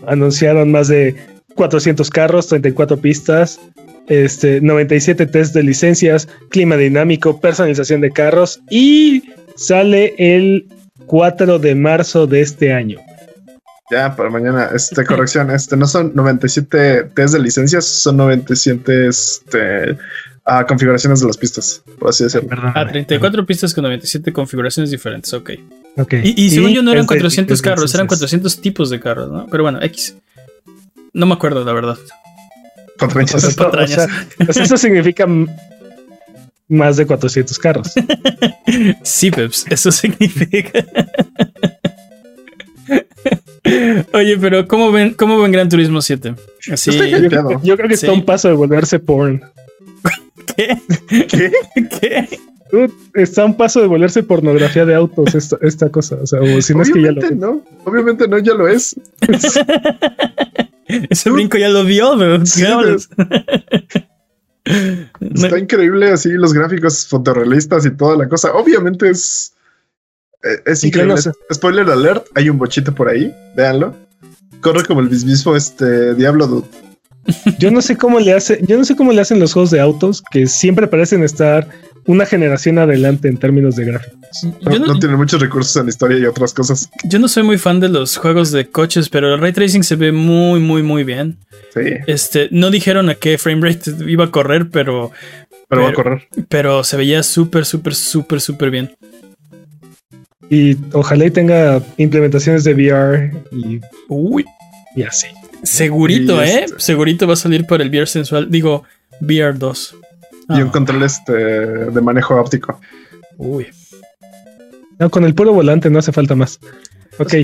anunciaron 0.06 0.70
más 0.70 0.86
de 0.88 1.16
400 1.60 2.08
carros, 2.08 2.46
34 2.46 2.96
pistas, 3.02 3.60
este, 4.08 4.62
97 4.62 5.26
test 5.26 5.54
de 5.54 5.62
licencias, 5.62 6.26
clima 6.48 6.74
dinámico, 6.78 7.38
personalización 7.38 8.00
de 8.00 8.10
carros 8.10 8.62
y 8.70 9.24
sale 9.56 10.14
el 10.16 10.66
4 11.04 11.58
de 11.58 11.74
marzo 11.74 12.26
de 12.26 12.40
este 12.40 12.72
año. 12.72 12.98
Ya, 13.90 14.16
para 14.16 14.30
mañana, 14.30 14.70
este, 14.74 15.04
corrección, 15.04 15.50
este, 15.50 15.76
no 15.76 15.86
son 15.86 16.12
97 16.14 17.10
test 17.14 17.34
de 17.34 17.40
licencias, 17.40 17.84
son 17.84 18.16
97 18.16 19.08
este, 19.08 19.90
uh, 20.46 20.66
configuraciones 20.66 21.20
de 21.20 21.26
las 21.26 21.36
pistas, 21.36 21.82
por 21.98 22.08
así 22.08 22.24
decirlo. 22.24 22.48
Ah, 22.74 22.88
34 22.88 23.44
pistas 23.44 23.74
con 23.74 23.82
97 23.82 24.32
configuraciones 24.32 24.90
diferentes, 24.90 25.30
ok. 25.34 25.50
okay. 25.98 26.22
Y, 26.24 26.46
y 26.46 26.50
según 26.52 26.70
yo 26.70 26.82
no 26.82 26.90
eran 26.90 27.04
400 27.04 27.60
carros, 27.60 27.94
eran 27.94 28.06
400 28.06 28.62
tipos 28.62 28.88
de 28.88 28.98
carros, 28.98 29.30
¿no? 29.30 29.46
Pero 29.50 29.64
bueno, 29.64 29.78
X. 29.82 30.16
No 31.12 31.26
me 31.26 31.34
acuerdo, 31.34 31.64
la 31.64 31.72
verdad. 31.72 31.98
Pues 32.98 34.56
eso 34.56 34.76
significa 34.76 35.26
más 36.68 36.96
de 36.96 37.06
400 37.06 37.58
carros. 37.58 37.92
sí, 39.02 39.30
Peps, 39.30 39.66
eso 39.70 39.90
significa. 39.92 40.84
Oye, 44.12 44.38
pero 44.38 44.66
¿cómo 44.68 44.92
ven, 44.92 45.14
cómo 45.14 45.40
ven 45.40 45.52
Gran 45.52 45.68
Turismo 45.68 46.00
7? 46.02 46.34
Así, 46.72 46.90
yo, 47.62 47.76
creo 47.76 47.88
que 47.88 47.94
está 47.94 48.12
un 48.12 48.24
paso 48.24 48.48
de 48.48 48.54
volverse 48.54 48.98
porn. 48.98 49.42
¿Qué? 50.56 50.78
¿Qué? 51.28 51.52
¿Qué? 52.00 52.28
está 53.14 53.44
un 53.44 53.56
paso 53.56 53.80
de 53.80 53.86
volverse 53.86 54.22
pornografía 54.22 54.84
de 54.84 54.94
autos 54.94 55.34
esta, 55.34 55.88
cosa. 55.90 56.16
O 56.22 56.26
sea, 56.26 56.40
si 56.62 56.74
no 56.74 56.82
es 56.82 56.90
que 56.90 57.02
ya 57.02 57.12
lo 57.12 57.30
no. 57.30 57.64
Obviamente 57.84 58.28
no, 58.28 58.38
ya 58.38 58.54
lo 58.54 58.68
es. 58.68 58.94
Ese 61.10 61.30
brinco 61.30 61.58
ya 61.58 61.68
lo 61.68 61.84
vio, 61.84 62.14
Está 65.20 65.58
increíble 65.58 66.12
así 66.12 66.28
los 66.30 66.52
gráficos 66.52 67.06
fotorrealistas 67.06 67.86
y 67.86 67.90
toda 67.90 68.16
la 68.16 68.28
cosa. 68.28 68.52
Obviamente 68.52 69.08
es. 69.10 69.54
Eh, 70.42 70.62
es 70.66 70.84
increíble. 70.84 71.16
Spoiler 71.52 71.88
alert, 71.88 72.26
hay 72.34 72.48
un 72.48 72.58
bochito 72.58 72.94
por 72.94 73.08
ahí, 73.08 73.34
véanlo. 73.56 73.96
Corre 74.60 74.84
como 74.84 75.00
el 75.00 75.10
mismo 75.10 75.56
este 75.56 76.14
Diablo 76.14 76.64
Yo 77.58 77.70
no 77.70 77.82
sé 77.82 77.96
cómo 77.96 78.18
le 78.18 78.32
hace, 78.32 78.60
yo 78.66 78.78
no 78.78 78.84
sé 78.84 78.96
cómo 78.96 79.12
le 79.12 79.20
hacen 79.20 79.38
los 79.40 79.52
juegos 79.52 79.70
de 79.70 79.80
autos 79.80 80.22
que 80.30 80.46
siempre 80.46 80.86
parecen 80.86 81.22
estar 81.22 81.68
una 82.06 82.26
generación 82.26 82.78
adelante 82.78 83.28
en 83.28 83.36
términos 83.36 83.76
de 83.76 83.84
gráficos. 83.84 84.18
No, 84.62 84.78
no, 84.78 84.98
tiene 84.98 85.16
muchos 85.16 85.40
recursos 85.40 85.76
en 85.76 85.84
la 85.84 85.90
historia 85.90 86.18
y 86.18 86.24
otras 86.24 86.54
cosas. 86.54 86.88
Yo 87.04 87.18
no 87.18 87.28
soy 87.28 87.42
muy 87.42 87.58
fan 87.58 87.80
de 87.80 87.88
los 87.88 88.16
juegos 88.16 88.52
de 88.52 88.68
coches, 88.68 89.08
pero 89.08 89.34
el 89.34 89.40
ray 89.40 89.52
tracing 89.52 89.82
se 89.82 89.96
ve 89.96 90.12
muy, 90.12 90.60
muy, 90.60 90.82
muy 90.82 91.04
bien. 91.04 91.38
Sí. 91.74 91.80
Este, 92.06 92.48
no 92.50 92.70
dijeron 92.70 93.10
a 93.10 93.14
qué 93.14 93.38
frame 93.38 93.68
rate 93.68 93.92
iba 94.06 94.24
a 94.24 94.30
correr, 94.30 94.70
pero. 94.70 95.10
Pero, 95.68 95.82
va 95.82 95.90
a 95.90 95.92
correr. 95.92 96.28
Pero 96.48 96.82
se 96.84 96.96
veía 96.96 97.22
súper, 97.22 97.64
súper, 97.64 97.94
súper, 97.94 98.40
súper 98.40 98.70
bien. 98.70 98.96
Y 100.48 100.76
ojalá 100.92 101.26
y 101.26 101.30
tenga 101.30 101.80
implementaciones 101.96 102.64
de 102.64 102.74
VR 102.74 103.32
y. 103.52 103.80
Uy. 104.08 104.44
Y 104.96 105.02
así. 105.02 105.28
Segurito, 105.62 106.42
¿eh? 106.42 106.64
Este 106.64 106.80
Segurito 106.80 107.26
va 107.26 107.34
a 107.34 107.36
salir 107.36 107.66
para 107.66 107.82
el 107.82 107.90
VR 107.90 108.06
sensual. 108.06 108.50
Digo, 108.50 108.84
VR 109.20 109.58
2. 109.58 109.96
Y 110.50 110.52
un 110.62 110.68
ah. 110.68 110.72
control 110.72 111.02
este 111.02 111.32
de 111.32 112.00
manejo 112.00 112.34
óptico. 112.36 112.80
Uy. 113.36 113.66
No, 114.98 115.10
con 115.10 115.24
el 115.24 115.34
puro 115.34 115.52
volante 115.52 115.88
no 115.90 115.98
hace 115.98 116.12
falta 116.12 116.34
más. 116.34 116.58
Ok. 117.18 117.34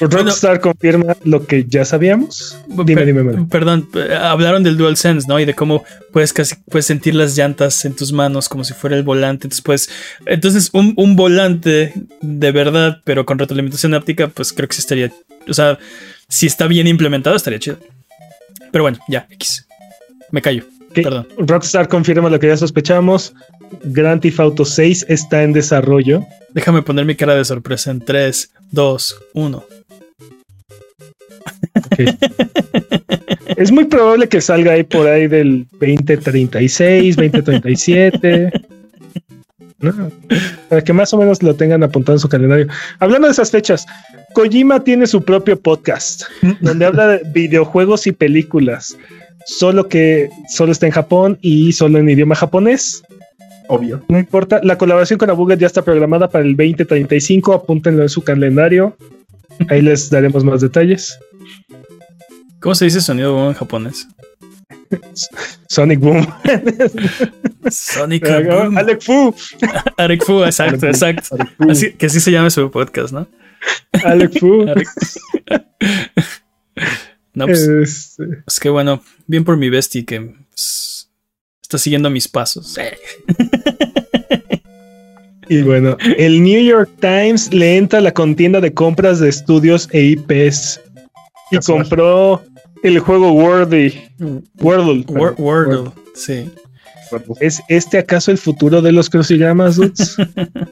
Rockstar 0.00 0.60
confirma 0.60 1.16
lo 1.24 1.46
que 1.46 1.64
ya 1.64 1.84
sabíamos. 1.84 2.56
Dime, 2.66 3.04
dime, 3.06 3.46
Perdón, 3.46 3.88
hablaron 4.20 4.62
del 4.62 4.76
DualSense, 4.76 5.26
¿no? 5.28 5.38
Y 5.40 5.44
de 5.44 5.54
cómo 5.54 5.84
puedes 6.12 6.32
casi 6.32 6.56
puedes 6.68 6.86
sentir 6.86 7.14
las 7.14 7.36
llantas 7.36 7.84
en 7.84 7.94
tus 7.94 8.12
manos 8.12 8.48
como 8.48 8.64
si 8.64 8.74
fuera 8.74 8.96
el 8.96 9.02
volante. 9.02 9.46
Entonces, 9.46 9.88
entonces 10.26 10.70
un, 10.72 10.94
un 10.96 11.16
volante 11.16 11.94
de 12.20 12.52
verdad, 12.52 13.00
pero 13.04 13.24
con 13.24 13.38
retroalimentación 13.38 13.94
óptica, 13.94 14.28
pues 14.28 14.52
creo 14.52 14.68
que 14.68 14.74
sí 14.74 14.80
estaría. 14.80 15.12
O 15.48 15.54
sea, 15.54 15.78
si 16.28 16.46
está 16.46 16.66
bien 16.66 16.86
implementado, 16.86 17.36
estaría 17.36 17.58
chido. 17.58 17.78
Pero 18.70 18.84
bueno, 18.84 18.98
ya, 19.08 19.26
X. 19.30 19.66
Me 20.30 20.42
callo. 20.42 20.64
Perdón. 20.94 21.26
Rockstar 21.38 21.88
confirma 21.88 22.28
lo 22.28 22.38
que 22.38 22.48
ya 22.48 22.56
sospechamos. 22.56 23.34
Grand 23.84 24.20
Theft 24.20 24.40
Auto 24.40 24.64
6 24.64 25.06
está 25.08 25.42
en 25.42 25.52
desarrollo. 25.52 26.24
Déjame 26.54 26.82
poner 26.82 27.04
mi 27.04 27.14
cara 27.14 27.34
de 27.34 27.44
sorpresa 27.44 27.90
en 27.90 28.00
3, 28.00 28.50
2, 28.72 29.20
1. 29.34 29.64
es 33.56 33.72
muy 33.72 33.84
probable 33.84 34.28
que 34.28 34.40
salga 34.40 34.72
ahí 34.72 34.82
por 34.82 35.06
ahí 35.06 35.26
del 35.28 35.66
2036, 35.72 37.16
2037. 37.16 38.52
Para 40.68 40.82
que 40.82 40.92
más 40.92 41.12
o 41.14 41.18
menos 41.18 41.42
lo 41.42 41.54
tengan 41.54 41.82
apuntado 41.82 42.16
en 42.16 42.20
su 42.20 42.28
calendario. 42.28 42.66
Hablando 42.98 43.28
de 43.28 43.32
esas 43.32 43.50
fechas, 43.50 43.86
Kojima 44.34 44.82
tiene 44.82 45.06
su 45.06 45.22
propio 45.22 45.58
podcast 45.58 46.22
donde 46.60 46.86
habla 46.86 47.06
de 47.08 47.22
videojuegos 47.32 48.06
y 48.06 48.12
películas. 48.12 48.96
Solo 49.46 49.88
que 49.88 50.28
solo 50.48 50.72
está 50.72 50.86
en 50.86 50.92
Japón 50.92 51.38
y 51.40 51.72
solo 51.72 51.98
en 51.98 52.08
idioma 52.08 52.34
japonés. 52.34 53.02
Obvio. 53.68 54.02
No 54.08 54.18
importa. 54.18 54.60
La 54.62 54.76
colaboración 54.76 55.18
con 55.18 55.30
Abuget 55.30 55.58
ya 55.58 55.66
está 55.66 55.82
programada 55.82 56.28
para 56.28 56.44
el 56.44 56.56
2035. 56.56 57.52
Apúntenlo 57.52 58.02
en 58.02 58.08
su 58.08 58.22
calendario. 58.22 58.96
Ahí 59.68 59.82
les 59.82 60.10
daremos 60.10 60.44
más 60.44 60.60
detalles. 60.60 61.18
¿Cómo 62.60 62.74
se 62.74 62.86
dice 62.86 63.00
sonido 63.00 63.48
en 63.48 63.54
japonés? 63.54 64.08
Sonic 65.68 66.00
Boom. 66.00 66.26
Sonic 67.70 68.22
Boom. 68.22 68.76
Alec 68.78 69.02
Fu. 69.02 69.34
Alec 69.96 70.24
Fu, 70.24 70.44
exacto, 70.44 70.86
exacto. 70.86 71.36
Así, 71.58 71.92
que 71.92 72.06
así 72.06 72.20
se 72.20 72.30
llama 72.30 72.50
su 72.50 72.70
podcast, 72.70 73.12
¿no? 73.12 73.28
Alec 74.04 74.38
Fu. 74.38 74.64
no, 77.34 77.46
pues, 77.46 77.68
este. 77.68 78.24
Es 78.46 78.60
que 78.60 78.68
bueno, 78.70 79.02
bien 79.26 79.44
por 79.44 79.56
mi 79.56 79.70
bestie 79.70 80.04
que 80.04 80.20
pues, 80.20 81.10
está 81.62 81.78
siguiendo 81.78 82.10
mis 82.10 82.28
pasos. 82.28 82.78
Y 85.48 85.62
bueno, 85.62 85.96
el 86.18 86.42
New 86.42 86.62
York 86.62 86.90
Times 87.00 87.52
le 87.54 87.78
entra 87.78 88.00
a 88.00 88.02
la 88.02 88.12
contienda 88.12 88.60
de 88.60 88.74
compras 88.74 89.18
de 89.18 89.30
estudios 89.30 89.88
e 89.92 90.02
IPs 90.02 90.80
y 91.50 91.58
compró 91.58 92.42
el 92.82 92.98
juego 92.98 93.32
Wordy. 93.32 94.07
Wordle. 94.60 95.04
Wordle, 95.38 95.92
sí. 96.14 96.50
¿Es 97.40 97.62
este 97.68 97.98
acaso 97.98 98.30
el 98.30 98.38
futuro 98.38 98.82
de 98.82 98.92
los 98.92 99.08
crucigramas, 99.08 99.76
dudes? 99.76 100.16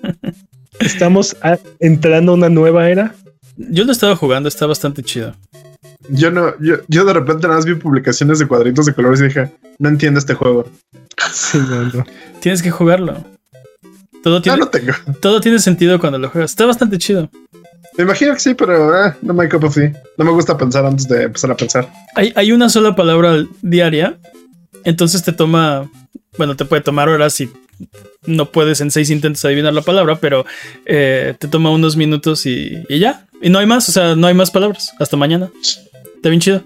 ¿Estamos 0.81 1.37
entrando 1.81 2.33
a 2.33 2.35
una 2.35 2.49
nueva 2.49 2.91
era? 2.91 3.15
Yo 3.57 3.85
lo 3.85 3.93
estaba 3.93 4.17
jugando, 4.17 4.49
está 4.49 4.67
bastante 4.67 5.03
chido. 5.03 5.35
Yo 6.09 6.31
no, 6.31 6.59
yo, 6.61 6.77
yo 6.89 7.05
de 7.05 7.13
repente 7.13 7.47
nada 7.47 7.57
más 7.57 7.65
vi 7.65 7.75
publicaciones 7.75 8.39
de 8.39 8.47
cuadritos 8.47 8.87
de 8.87 8.95
colores 8.95 9.21
y 9.21 9.25
dije, 9.25 9.51
no 9.79 9.89
entiendo 9.89 10.19
este 10.19 10.35
juego. 10.35 10.69
Sí, 11.33 11.59
no, 11.59 12.05
Tienes 12.41 12.63
que 12.63 12.71
jugarlo. 12.71 13.25
Todo 14.23 14.43
tiene, 14.43 14.59
no, 14.59 14.69
tengo. 14.69 14.93
todo 15.21 15.41
tiene 15.41 15.59
sentido 15.59 15.99
cuando 15.99 16.19
lo 16.19 16.29
juegas. 16.29 16.51
Está 16.51 16.67
bastante 16.67 16.99
chido. 16.99 17.31
Me 17.97 18.05
imagino 18.05 18.35
que 18.35 18.41
sí, 18.41 18.55
pero 18.55 19.07
eh, 19.07 19.15
no 19.23 19.33
me 19.33 19.49
cup 19.49 19.65
of 19.65 19.77
No 20.19 20.25
me 20.25 20.31
gusta 20.31 20.57
pensar 20.57 20.85
antes 20.85 21.09
de 21.09 21.25
empezar 21.25 21.51
a 21.51 21.57
pensar. 21.57 21.91
Hay, 22.15 22.33
hay 22.37 22.53
una 22.53 22.69
sola 22.69 22.95
palabra 22.95 23.45
diaria, 23.63 24.19
entonces 24.85 25.23
te 25.23 25.33
toma, 25.33 25.91
bueno, 26.37 26.57
te 26.57 26.65
puede 26.65 26.83
tomar 26.83 27.09
horas 27.09 27.41
y 27.41 27.51
no 28.27 28.51
puedes 28.51 28.81
en 28.81 28.91
seis 28.91 29.11
intentos 29.11 29.45
adivinar 29.45 29.73
la 29.73 29.83
palabra, 29.83 30.17
pero 30.17 30.45
eh, 30.85 31.35
te 31.39 31.49
toma 31.49 31.71
unos 31.71 31.97
minutos 31.97 32.45
y, 32.47 32.85
ya. 32.89 33.27
Y 33.41 33.51
no 33.51 33.59
hay 33.59 33.67
más, 33.67 33.89
o 33.89 33.93
sea, 33.93 34.15
no 34.15 34.27
hay 34.27 34.35
más 34.35 34.51
palabras. 34.51 34.93
Hasta 34.99 35.17
mañana. 35.17 35.51
Está 36.17 36.29
bien 36.29 36.41
chido. 36.41 36.65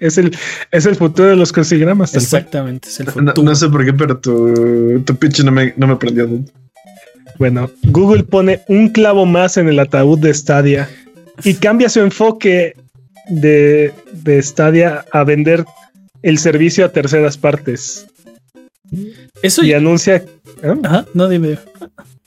es, 0.00 0.18
el, 0.18 0.36
es 0.70 0.86
el 0.86 0.96
futuro 0.96 1.28
de 1.28 1.36
los 1.36 1.52
crucigramas. 1.52 2.14
Exactamente, 2.14 2.88
es 2.88 3.00
el 3.00 3.06
futuro. 3.10 3.42
No, 3.42 3.54
sé 3.54 3.68
por 3.68 3.84
qué, 3.84 3.92
pero 3.92 4.18
tu, 4.18 5.02
tu 5.04 5.16
pitch 5.16 5.40
no 5.40 5.52
me, 5.52 5.74
no 5.76 5.86
me 5.86 5.96
prendió. 5.96 6.28
Bueno, 7.38 7.70
Google 7.84 8.24
pone 8.24 8.60
un 8.68 8.88
clavo 8.88 9.26
más 9.26 9.56
en 9.56 9.68
el 9.68 9.78
ataúd 9.78 10.18
de 10.18 10.32
Stadia 10.34 10.88
y 11.44 11.54
cambia 11.54 11.88
su 11.88 12.00
enfoque 12.00 12.74
de, 13.28 13.92
de 14.12 14.42
Stadia 14.42 15.04
a 15.12 15.24
vender 15.24 15.64
el 16.22 16.38
servicio 16.38 16.84
a 16.84 16.88
terceras 16.90 17.36
partes. 17.36 18.06
Eso 19.42 19.64
y 19.64 19.72
anuncia. 19.72 20.16
¿eh? 20.16 20.74
Ajá, 20.82 21.06
no 21.14 21.28
dime. 21.28 21.58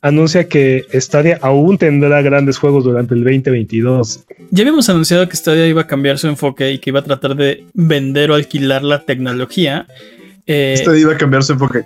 Anuncia 0.01 0.47
que 0.47 0.85
Stadia 0.93 1.37
aún 1.41 1.77
tendrá 1.77 2.21
grandes 2.21 2.57
juegos 2.57 2.83
durante 2.83 3.13
el 3.13 3.23
2022. 3.23 4.25
Ya 4.49 4.63
habíamos 4.63 4.89
anunciado 4.89 5.29
que 5.29 5.37
Stadia 5.37 5.67
iba 5.67 5.81
a 5.81 5.87
cambiar 5.87 6.17
su 6.17 6.27
enfoque 6.27 6.71
y 6.71 6.79
que 6.79 6.89
iba 6.89 7.01
a 7.01 7.03
tratar 7.03 7.35
de 7.35 7.65
vender 7.73 8.31
o 8.31 8.35
alquilar 8.35 8.83
la 8.83 9.05
tecnología. 9.05 9.87
Eh, 10.47 10.73
este 10.73 10.99
iba 10.99 11.13
a 11.13 11.17
cambiar 11.17 11.43
su 11.43 11.53
enfoque. 11.53 11.85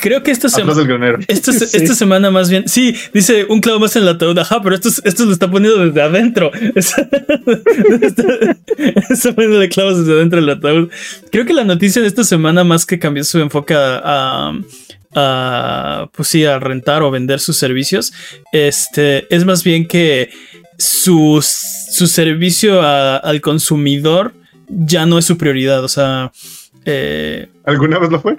creo 0.00 0.22
que 0.22 0.30
esta 0.30 0.48
semana. 0.48 1.18
Esta, 1.26 1.50
esta, 1.52 1.94
semana 1.94 2.30
más 2.30 2.50
bien. 2.50 2.68
Sí, 2.68 2.94
dice 3.12 3.46
un 3.48 3.60
clavo 3.60 3.80
más 3.80 3.96
en 3.96 4.04
la 4.04 4.12
ataúd. 4.12 4.38
Ajá, 4.38 4.62
pero 4.62 4.74
esto, 4.74 4.90
esto 5.04 5.24
lo 5.24 5.32
está 5.32 5.50
poniendo 5.50 5.84
desde 5.86 6.02
adentro. 6.02 6.52
está, 6.74 7.08
poniendo 9.34 9.68
clavos 9.70 9.98
desde 9.98 10.12
adentro 10.12 10.40
del 10.40 10.50
ataúd. 10.50 10.90
Creo 11.30 11.46
que 11.46 11.54
la 11.54 11.64
noticia 11.64 12.02
de 12.02 12.08
esta 12.08 12.24
semana, 12.24 12.62
más 12.64 12.84
que 12.84 12.98
cambiar 12.98 13.24
su 13.24 13.38
enfoque 13.40 13.74
a, 13.74 14.52
a, 15.14 16.08
pues 16.12 16.28
sí, 16.28 16.44
a 16.44 16.58
rentar 16.58 17.02
o 17.02 17.10
vender 17.10 17.40
sus 17.40 17.56
servicios, 17.56 18.12
este, 18.52 19.26
es 19.34 19.44
más 19.44 19.64
bien 19.64 19.88
que 19.88 20.30
su, 20.78 21.42
su 21.42 22.06
servicio 22.06 22.82
al 22.82 23.40
consumidor 23.40 24.34
ya 24.68 25.06
no 25.06 25.18
es 25.18 25.24
su 25.24 25.38
prioridad. 25.38 25.82
O 25.84 25.88
sea. 25.88 26.32
Eh, 26.84 27.48
¿Alguna 27.64 27.98
vez 27.98 28.10
lo 28.10 28.20
fue? 28.20 28.36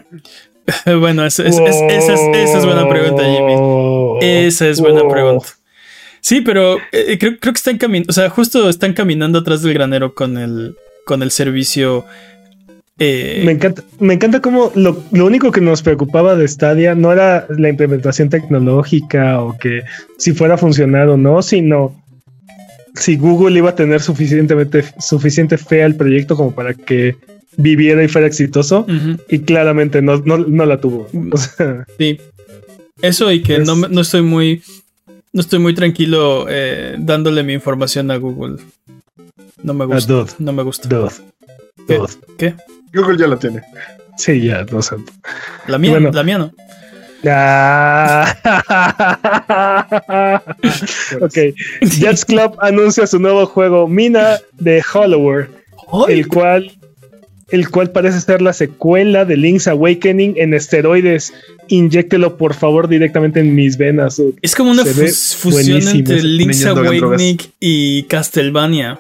bueno, 1.00 1.26
esa, 1.26 1.43
es, 1.43 1.56
buena 1.60 2.89
pregunta, 2.89 3.24
Jimmy. 3.24 3.56
Esa 4.22 4.68
es 4.68 4.80
buena 4.80 5.08
pregunta. 5.08 5.48
Sí, 6.22 6.41
pero 6.41 6.78
eh, 6.91 7.18
creo, 7.20 7.38
que 7.39 7.50
están 7.52 7.78
caminando, 7.78 8.10
o 8.10 8.14
sea, 8.14 8.30
justo 8.30 8.68
están 8.68 8.93
caminando 8.93 9.39
atrás 9.39 9.62
del 9.62 9.76
granero 9.76 10.16
con 10.16 10.38
el, 10.38 10.76
con 11.06 11.22
el 11.22 11.30
servicio. 11.30 12.06
Eh, 12.98 13.43
me 13.46 13.52
encanta, 13.52 13.84
me 14.00 14.16
encanta 14.16 14.41
cómo 14.41 14.72
lo, 14.74 15.04
lo, 15.12 15.26
único 15.26 15.52
que 15.52 15.62
nos 15.62 15.84
preocupaba 15.84 16.36
de 16.36 16.48
Stadia 16.48 16.96
no 16.96 17.12
era 17.12 17.46
la 17.50 17.70
implementación 17.70 18.30
tecnológica 18.30 19.41
o 19.41 19.58
que 19.58 19.84
si 20.18 20.34
fuera 20.34 20.56
a 20.56 20.58
funcionar 20.58 21.10
o 21.10 21.18
no, 21.18 21.41
sino 21.41 21.93
si 22.96 23.18
Google 23.18 23.58
iba 23.58 23.72
a 23.72 23.76
tener 23.76 24.02
suficientemente 24.02 24.84
suficiente 25.00 25.58
fe 25.58 25.84
al 25.84 25.96
proyecto 25.96 26.36
como 26.36 26.56
para 26.56 26.74
que 26.74 27.18
viviera 27.58 28.03
y 28.03 28.08
fuera 28.08 28.28
exitoso 28.28 28.86
y 29.30 29.39
claramente 29.39 30.01
no, 30.01 30.18
la 30.66 30.80
tuvo. 30.80 31.08
sí. 31.97 32.20
Eso 33.01 33.32
y 33.32 33.41
que 33.41 33.60
no, 33.60 33.76
no, 33.76 34.01
estoy 34.01 34.22
muy 34.22 34.64
no 35.34 35.41
estoy 35.41 35.60
muy 35.60 35.76
tranquilo 35.76 36.47
eh, 36.49 36.95
dándole 36.97 37.43
mi 37.43 37.53
información 37.53 38.10
a 38.12 38.18
Google. 38.18 38.58
No 39.62 39.74
me 39.74 39.86
gusta. 39.86 40.26
no 40.39 40.53
me 40.53 40.64
gusta. 40.64 40.89
¿Qué? 42.38 42.56
Google 42.93 43.18
ya 43.18 43.28
la 43.28 43.38
tiene. 43.38 43.62
Sí, 44.18 44.41
ya, 44.41 44.66
no 44.72 44.82
sé. 44.82 44.95
La 45.68 45.78
mía, 45.78 45.99
la 45.99 46.24
mía 46.24 46.38
no. 46.38 46.53
ok. 51.22 51.38
Jets 51.82 52.26
Club 52.26 52.56
anuncia 52.60 53.08
su 53.08 53.20
nuevo 53.20 53.47
juego 53.47 53.88
Mina 53.88 54.38
de 54.53 54.84
Hollower, 54.93 55.49
el 56.08 56.28
cual 56.28 56.72
el 57.50 57.70
cual 57.70 57.91
parece 57.91 58.22
ser 58.22 58.41
la 58.41 58.54
secuela 58.54 59.26
de 59.26 59.38
Link's 59.38 59.68
Awakening 59.68 60.36
en 60.38 60.54
esteroides. 60.54 61.34
Inyéctelo 61.68 62.38
por 62.38 62.54
favor 62.54 62.88
directamente 62.88 63.39
en 63.39 63.56
mis 63.56 63.78
venas. 63.78 64.22
Es 64.41 64.56
como 64.56 64.72
una 64.72 64.84
fusión 64.86 65.88
entre 65.88 66.24
Link's 66.24 66.66
Awakening 66.66 67.38
y 67.60 68.04
Castlevania. 68.04 69.00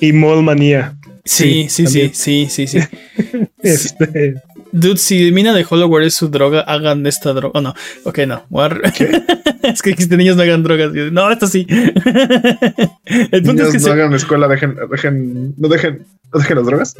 Y 0.00 0.12
Mallmania. 0.12 0.96
Sí, 1.24 1.66
sí, 1.68 1.86
sí, 1.86 2.10
sí, 2.12 2.48
sí, 2.50 2.66
sí, 2.66 2.78
este... 3.62 4.34
Dude, 4.72 4.96
si 4.96 5.30
mina 5.32 5.52
de 5.52 5.66
Holloway 5.68 6.06
es 6.06 6.14
su 6.14 6.28
droga, 6.28 6.62
hagan 6.62 7.06
esta 7.06 7.34
droga. 7.34 7.58
Oh, 7.58 7.60
no. 7.60 7.74
Ok, 8.04 8.20
no. 8.26 8.42
es 9.62 9.82
que 9.82 9.90
este 9.90 10.16
niños 10.16 10.36
no 10.36 10.42
hagan 10.42 10.62
drogas. 10.62 10.92
No, 11.12 11.30
esto 11.30 11.46
sí. 11.46 11.66
El 13.04 13.42
punto 13.42 13.64
es 13.64 13.72
que 13.72 13.78
no 13.78 13.92
hagan 13.92 14.10
la 14.10 14.16
escuela, 14.16 14.48
dejen, 14.48 14.74
dejen, 14.90 15.54
no 15.58 15.68
dejen, 15.68 16.06
dejen 16.40 16.56
las 16.56 16.66
drogas. 16.66 16.96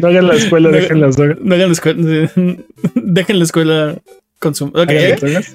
No 0.00 0.08
hagan 0.08 0.28
la 0.28 0.34
escuela, 0.34 0.70
dejen 0.70 1.00
las 1.00 1.16
drogas. 1.18 1.38
No 1.40 1.54
hagan 1.54 1.68
la 1.68 1.72
escuela, 1.72 2.30
dejen 2.94 3.38
la 3.38 3.44
escuela 3.44 3.98
consum. 4.38 4.70
Ok, 4.74 4.90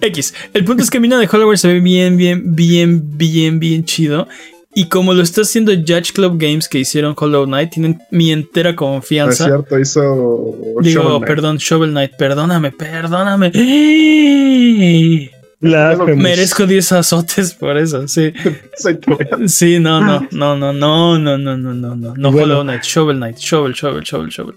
X. 0.01 0.33
El 0.53 0.65
punto 0.65 0.83
es 0.83 0.89
que 0.89 0.99
Mina 0.99 1.19
de 1.19 1.27
Holloway 1.31 1.57
se 1.57 1.67
ve 1.67 1.79
bien, 1.79 2.17
bien, 2.17 2.55
bien, 2.55 3.17
bien, 3.17 3.59
bien 3.59 3.85
chido. 3.85 4.27
Y 4.73 4.85
como 4.85 5.13
lo 5.13 5.23
está 5.23 5.41
haciendo 5.41 5.71
Judge 5.73 6.13
Club 6.13 6.37
Games 6.37 6.69
que 6.69 6.79
hicieron 6.79 7.15
Hollow 7.17 7.45
Knight, 7.45 7.71
tienen 7.71 7.99
mi 8.11 8.31
entera 8.31 8.75
confianza. 8.75 9.45
es 9.45 9.49
cierto, 9.49 9.79
hizo. 9.79 10.55
Digo, 10.81 11.19
perdón, 11.21 11.57
Shovel 11.57 11.89
Knight, 11.91 12.11
perdóname, 12.17 12.71
perdóname. 12.71 13.51
Merezco 15.61 16.65
10 16.65 16.91
azotes 16.93 17.53
por 17.53 17.77
eso, 17.77 18.07
sí. 18.07 18.31
sí, 19.47 19.79
no, 19.79 19.99
no, 19.99 20.27
no, 20.31 20.55
no, 20.55 20.71
no, 20.71 21.19
no, 21.19 21.37
no, 21.37 21.57
no, 21.57 21.73
no, 21.73 21.95
no. 21.95 22.15
No 22.15 22.29
Hollow 22.29 22.63
Knight, 22.63 22.83
Shovel 22.83 23.17
Knight, 23.17 23.37
Shovel, 23.37 23.73
Shovel, 23.73 24.03
Shovel, 24.03 24.29
Shovel. 24.29 24.55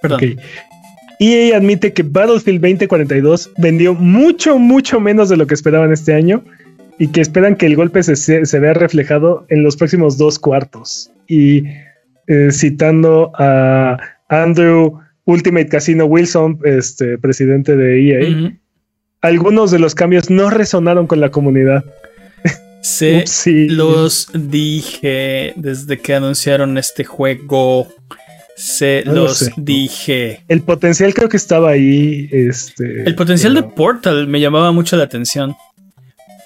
Perdón. 0.00 0.36
EA 1.18 1.56
admite 1.56 1.92
que 1.92 2.02
Battlefield 2.02 2.60
2042 2.62 3.50
vendió 3.58 3.94
mucho, 3.94 4.58
mucho 4.58 5.00
menos 5.00 5.28
de 5.28 5.36
lo 5.36 5.46
que 5.46 5.54
esperaban 5.54 5.92
este 5.92 6.14
año 6.14 6.42
y 6.98 7.08
que 7.08 7.20
esperan 7.20 7.56
que 7.56 7.66
el 7.66 7.76
golpe 7.76 8.02
se, 8.02 8.60
vea 8.60 8.72
reflejado 8.72 9.46
en 9.48 9.62
los 9.62 9.76
próximos 9.76 10.16
dos 10.16 10.38
cuartos. 10.38 11.10
Y 11.26 11.64
eh, 12.26 12.48
citando 12.52 13.32
a 13.34 13.98
Andrew 14.28 14.98
Ultimate 15.24 15.68
Casino 15.68 16.06
Wilson, 16.06 16.58
este 16.64 17.18
presidente 17.18 17.76
de 17.76 18.10
EA, 18.10 18.52
algunos 19.20 19.70
de 19.70 19.78
los 19.78 19.94
cambios 19.94 20.30
no 20.30 20.50
resonaron 20.50 21.06
con 21.06 21.20
la 21.20 21.30
comunidad. 21.30 21.84
Sí, 22.82 23.24
los 23.68 24.28
dije 24.32 25.52
desde 25.56 25.98
que 25.98 26.14
anunciaron 26.14 26.78
este 26.78 27.04
juego. 27.04 27.88
Se 28.56 29.02
los 29.06 29.50
dije. 29.56 30.44
El 30.48 30.60
potencial 30.62 31.14
creo 31.14 31.28
que 31.28 31.38
estaba 31.38 31.70
ahí. 31.70 32.28
Este, 32.30 33.04
el 33.04 33.14
potencial 33.14 33.54
de 33.54 33.62
Portal 33.62 34.26
me 34.26 34.40
llamaba 34.40 34.70
mucho 34.72 34.96
la 34.96 35.04
atención. 35.04 35.54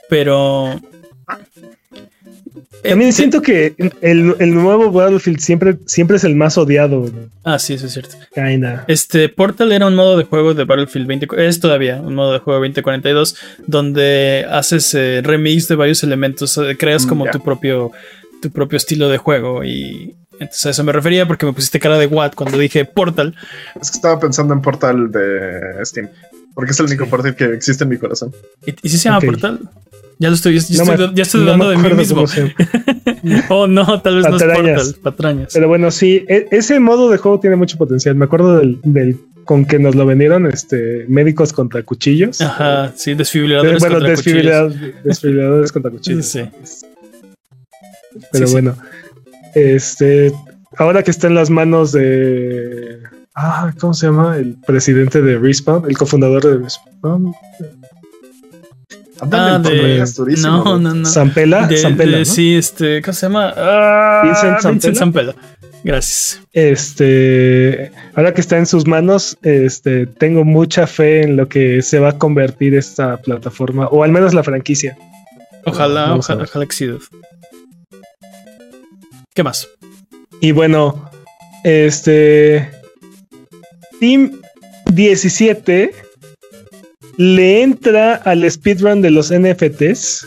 Pero 0.08 0.80
también 2.82 3.12
siento 3.12 3.42
que 3.42 3.74
el, 4.00 4.54
nuevo 4.54 4.90
Battlefield 4.92 5.40
siempre, 5.40 5.76
siempre 5.86 6.16
es 6.16 6.24
el 6.24 6.34
más 6.36 6.58
odiado. 6.58 7.10
Ah, 7.42 7.58
sí, 7.58 7.74
eso 7.74 7.86
es 7.86 7.92
cierto. 7.92 8.16
Este 8.88 9.28
Portal 9.28 9.72
era 9.72 9.86
un 9.86 9.94
modo 9.94 10.16
de 10.16 10.24
juego 10.24 10.54
de 10.54 10.64
Battlefield 10.64 11.06
20. 11.06 11.28
Es 11.38 11.60
todavía 11.60 12.00
un 12.00 12.14
modo 12.14 12.32
de 12.32 12.38
juego 12.38 12.60
2042 12.60 13.36
donde 13.66 14.46
haces 14.50 14.94
eh, 14.94 15.20
remix 15.22 15.68
de 15.68 15.76
varios 15.76 16.02
elementos, 16.02 16.58
eh, 16.58 16.76
creas 16.78 17.06
como 17.06 17.26
tu 17.26 17.40
propio 17.40 17.92
tu 18.42 18.50
propio 18.50 18.76
estilo 18.76 19.08
de 19.08 19.16
juego 19.16 19.64
y 19.64 20.14
entonces 20.34 20.66
a 20.66 20.70
eso 20.70 20.84
me 20.84 20.92
refería 20.92 21.26
porque 21.26 21.46
me 21.46 21.52
pusiste 21.52 21.80
cara 21.80 21.96
de 21.96 22.06
what 22.06 22.32
cuando 22.34 22.58
dije 22.58 22.84
Portal. 22.84 23.34
Es 23.80 23.90
que 23.90 23.96
estaba 23.96 24.18
pensando 24.18 24.52
en 24.52 24.60
Portal 24.60 25.10
de 25.10 25.84
Steam. 25.84 26.08
Porque 26.54 26.70
es 26.70 26.80
el 26.80 26.86
único 26.86 27.06
Portal 27.06 27.34
que 27.34 27.44
existe 27.52 27.84
en 27.84 27.90
mi 27.90 27.98
corazón. 27.98 28.32
¿Y, 28.64 28.88
si 28.88 28.96
se 28.96 29.08
llama 29.08 29.20
Portal? 29.20 29.60
Ya 30.18 30.28
lo 30.28 30.36
estoy, 30.36 30.58
ya, 30.60 31.22
estoy, 31.22 31.40
dudando 31.40 31.68
de 31.70 31.76
mí 31.76 31.92
mismo. 31.92 32.24
oh, 33.48 33.66
no, 33.66 34.00
tal 34.00 34.16
vez 34.16 34.28
no 34.28 34.36
es 34.36 34.42
Portal, 34.42 34.94
patrañas. 35.02 35.50
Pero 35.52 35.66
bueno, 35.66 35.90
sí, 35.90 36.24
e, 36.28 36.46
ese 36.52 36.78
modo 36.78 37.10
de 37.10 37.18
juego 37.18 37.40
tiene 37.40 37.56
mucho 37.56 37.76
potencial. 37.76 38.14
Me 38.14 38.26
acuerdo 38.26 38.58
del, 38.58 39.18
con 39.44 39.64
que 39.64 39.80
nos 39.80 39.96
lo 39.96 40.06
vendieron 40.06 40.46
este 40.46 41.04
médicos 41.08 41.52
contra 41.52 41.82
cuchillos. 41.82 42.40
Ajá, 42.40 42.92
sí, 42.94 43.14
desfibriladores 43.14 43.80
bueno, 43.80 43.96
contra 43.96 44.14
cuchillos. 44.14 44.74
desfibriladores 45.02 45.72
contra 45.72 45.90
cuchillos. 45.90 46.26
Sí. 46.26 46.42
Pero 48.30 48.48
bueno, 48.50 48.76
este 49.54 50.32
ahora 50.76 51.02
que 51.02 51.10
está 51.10 51.26
en 51.26 51.34
las 51.34 51.50
manos 51.50 51.90
de 51.90 53.00
ah, 53.34 53.72
¿cómo 53.78 53.94
se 53.94 54.06
llama? 54.06 54.36
El 54.36 54.56
presidente 54.66 55.22
de 55.22 55.38
Respawn, 55.38 55.88
el 55.88 55.96
cofundador 55.96 56.42
de 56.44 56.58
Respawn. 56.58 57.34
Ah, 59.20 59.58
de, 59.58 60.04
no, 60.38 60.78
no, 60.78 60.94
no. 60.94 61.08
Zampela, 61.08 61.68
Zampela 61.76 62.24
Sí, 62.24 62.56
este, 62.56 63.00
¿cómo 63.00 63.14
se 63.14 63.26
llama? 63.26 63.54
Ah, 63.56 64.22
Vincent, 64.62 64.96
Zampella. 64.96 65.34
Gracias. 65.84 66.40
Este, 66.52 67.92
ahora 68.14 68.32
que 68.32 68.40
está 68.40 68.56
en 68.56 68.66
sus 68.66 68.86
manos, 68.86 69.36
este, 69.42 70.06
tengo 70.06 70.44
mucha 70.44 70.86
fe 70.86 71.22
en 71.22 71.36
lo 71.36 71.48
que 71.48 71.82
se 71.82 71.98
va 71.98 72.10
a 72.10 72.18
convertir 72.18 72.74
esta 72.74 73.18
plataforma, 73.18 73.86
o 73.88 74.02
al 74.02 74.10
menos 74.10 74.34
la 74.34 74.42
franquicia. 74.42 74.96
Ojalá, 75.66 76.14
ojalá, 76.14 76.44
ojalá 76.44 76.66
que 76.66 76.98
¿Qué 79.34 79.42
más? 79.42 79.68
Y 80.40 80.52
bueno, 80.52 81.10
este, 81.64 82.70
Team 84.00 84.40
17 84.92 85.92
le 87.16 87.62
entra 87.62 88.16
al 88.16 88.50
speedrun 88.50 89.02
de 89.02 89.10
los 89.10 89.32
NFTs, 89.32 90.26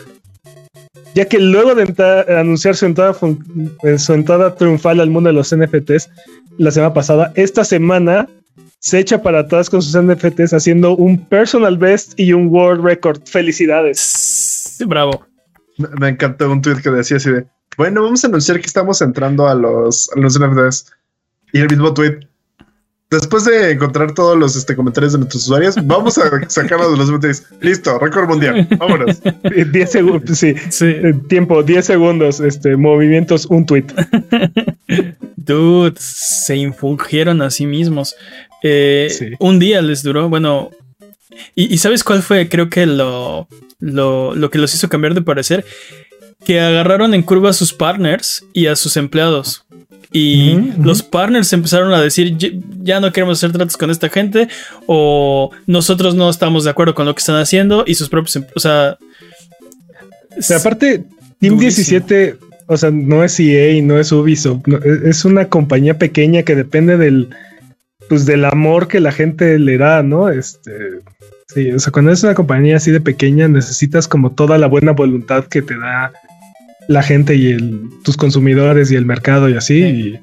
ya 1.15 1.25
que 1.25 1.39
luego 1.39 1.75
de 1.75 1.93
anunciar 2.29 2.75
su 2.75 2.85
entrada, 2.85 3.15
eh, 3.83 3.97
su 3.97 4.13
entrada 4.13 4.55
triunfal 4.55 4.99
al 4.99 5.09
mundo 5.09 5.29
de 5.29 5.33
los 5.33 5.55
NFTs 5.55 6.09
la 6.57 6.71
semana 6.71 6.93
pasada, 6.93 7.31
esta 7.35 7.63
semana 7.63 8.27
se 8.79 8.99
echa 8.99 9.21
para 9.21 9.39
atrás 9.39 9.69
con 9.69 9.81
sus 9.81 9.99
NFTs 9.99 10.53
haciendo 10.53 10.95
un 10.95 11.25
personal 11.25 11.77
best 11.77 12.17
y 12.19 12.33
un 12.33 12.47
world 12.47 12.83
record. 12.83 13.21
Felicidades. 13.25 14.77
Bravo. 14.85 15.25
Me, 15.99 16.09
encantó 16.09 16.51
un 16.51 16.61
tweet 16.61 16.81
que 16.81 16.89
decía 16.89 17.17
así 17.17 17.31
de, 17.31 17.45
bueno, 17.77 18.03
vamos 18.03 18.23
a 18.23 18.27
anunciar 18.27 18.59
que 18.59 18.65
estamos 18.65 19.01
entrando 19.01 19.47
a 19.47 19.55
los, 19.55 20.09
a 20.15 20.19
los 20.19 20.39
NFTs. 20.39 20.91
Y 21.53 21.59
el 21.59 21.69
mismo 21.69 21.93
tweet, 21.93 22.26
después 23.09 23.45
de 23.45 23.71
encontrar 23.71 24.13
todos 24.13 24.37
los 24.37 24.55
este, 24.55 24.75
comentarios 24.75 25.13
de 25.13 25.19
nuestros 25.19 25.43
usuarios, 25.43 25.75
vamos 25.85 26.17
a 26.17 26.49
sacarlos 26.49 26.91
de 26.91 26.97
los 26.97 27.11
botes. 27.11 27.45
Listo, 27.61 27.97
récord 27.99 28.27
mundial. 28.27 28.67
Vámonos. 28.77 29.21
10 29.71 29.91
segundos, 29.91 30.37
sí. 30.37 30.53
Eh, 30.81 31.13
tiempo, 31.29 31.63
10 31.63 31.85
segundos. 31.85 32.39
Este, 32.39 32.75
movimientos, 32.75 33.45
un 33.45 33.65
tweet. 33.65 33.85
Dude, 35.35 35.95
se 35.97 36.55
infungieron 36.57 37.41
a 37.41 37.49
sí 37.49 37.65
mismos. 37.65 38.15
Eh, 38.63 39.35
un 39.39 39.59
día 39.59 39.81
les 39.81 40.03
duró, 40.03 40.29
bueno. 40.29 40.71
Y, 41.55 41.77
sabes 41.77 42.03
cuál 42.03 42.23
fue? 42.23 42.49
Creo 42.49 42.69
que 42.69 42.85
lo, 42.87 43.47
lo, 43.79 44.33
lo 44.33 44.49
que 44.49 44.57
los 44.57 44.73
hizo 44.73 44.89
cambiar 44.89 45.13
de 45.13 45.21
parecer. 45.21 45.65
Que 46.43 46.59
agarraron 46.59 47.13
en 47.13 47.23
curva 47.23 47.51
a 47.51 47.53
sus 47.53 47.73
partners 47.73 48.45
y 48.53 48.67
a 48.67 48.75
sus 48.75 48.97
empleados. 48.97 49.65
Y 50.11 50.71
los 50.81 51.03
partners 51.03 51.51
empezaron 51.51 51.93
a 51.93 52.01
decir, 52.01 52.37
ya 52.81 52.99
no 52.99 53.11
queremos 53.11 53.37
hacer 53.37 53.51
tratos 53.51 53.75
con 53.75 53.91
esta 53.91 54.09
gente 54.09 54.47
o 54.85 55.51
nosotros 55.65 56.15
no 56.15 56.29
estamos 56.29 56.63
de 56.63 56.69
acuerdo 56.69 56.95
con 56.95 57.05
lo 57.05 57.13
que 57.13 57.19
están 57.19 57.35
haciendo 57.35 57.83
y 57.85 57.95
sus 57.95 58.09
propios, 58.09 58.37
em, 58.37 58.45
o 58.55 58.59
sea... 58.59 58.97
aparte, 60.55 61.03
Team 61.39 61.57
17, 61.59 62.37
o 62.67 62.77
sea, 62.77 62.89
no 62.89 63.23
es 63.23 63.39
EA 63.39 63.81
no 63.83 63.99
es 63.99 64.11
Ubisoft, 64.11 64.67
e, 64.67 65.09
es 65.09 65.25
una 65.25 65.49
compañía 65.49 65.97
pequeña 65.97 66.43
que 66.43 66.55
depende 66.55 66.97
del, 66.97 67.29
pues 68.07 68.25
del 68.25 68.45
amor 68.45 68.87
que 68.87 69.01
la 69.01 69.11
gente 69.11 69.59
le 69.59 69.77
da, 69.77 70.03
¿no? 70.03 70.29
Este, 70.29 70.71
sí, 71.47 71.71
o 71.71 71.79
sea, 71.79 71.91
cuando 71.91 72.11
es 72.11 72.23
una 72.23 72.33
compañía 72.33 72.77
así 72.77 72.91
de 72.91 73.01
pequeña 73.01 73.49
necesitas 73.49 74.07
como 74.07 74.31
toda 74.31 74.57
la 74.57 74.67
buena 74.67 74.93
voluntad 74.93 75.45
que 75.45 75.61
te 75.61 75.77
da 75.77 76.13
la 76.87 77.03
gente 77.03 77.35
y 77.35 77.51
el, 77.51 77.89
tus 78.03 78.17
consumidores 78.17 78.91
y 78.91 78.95
el 78.95 79.05
mercado 79.05 79.49
y 79.49 79.55
así. 79.55 79.79
Y 79.79 80.19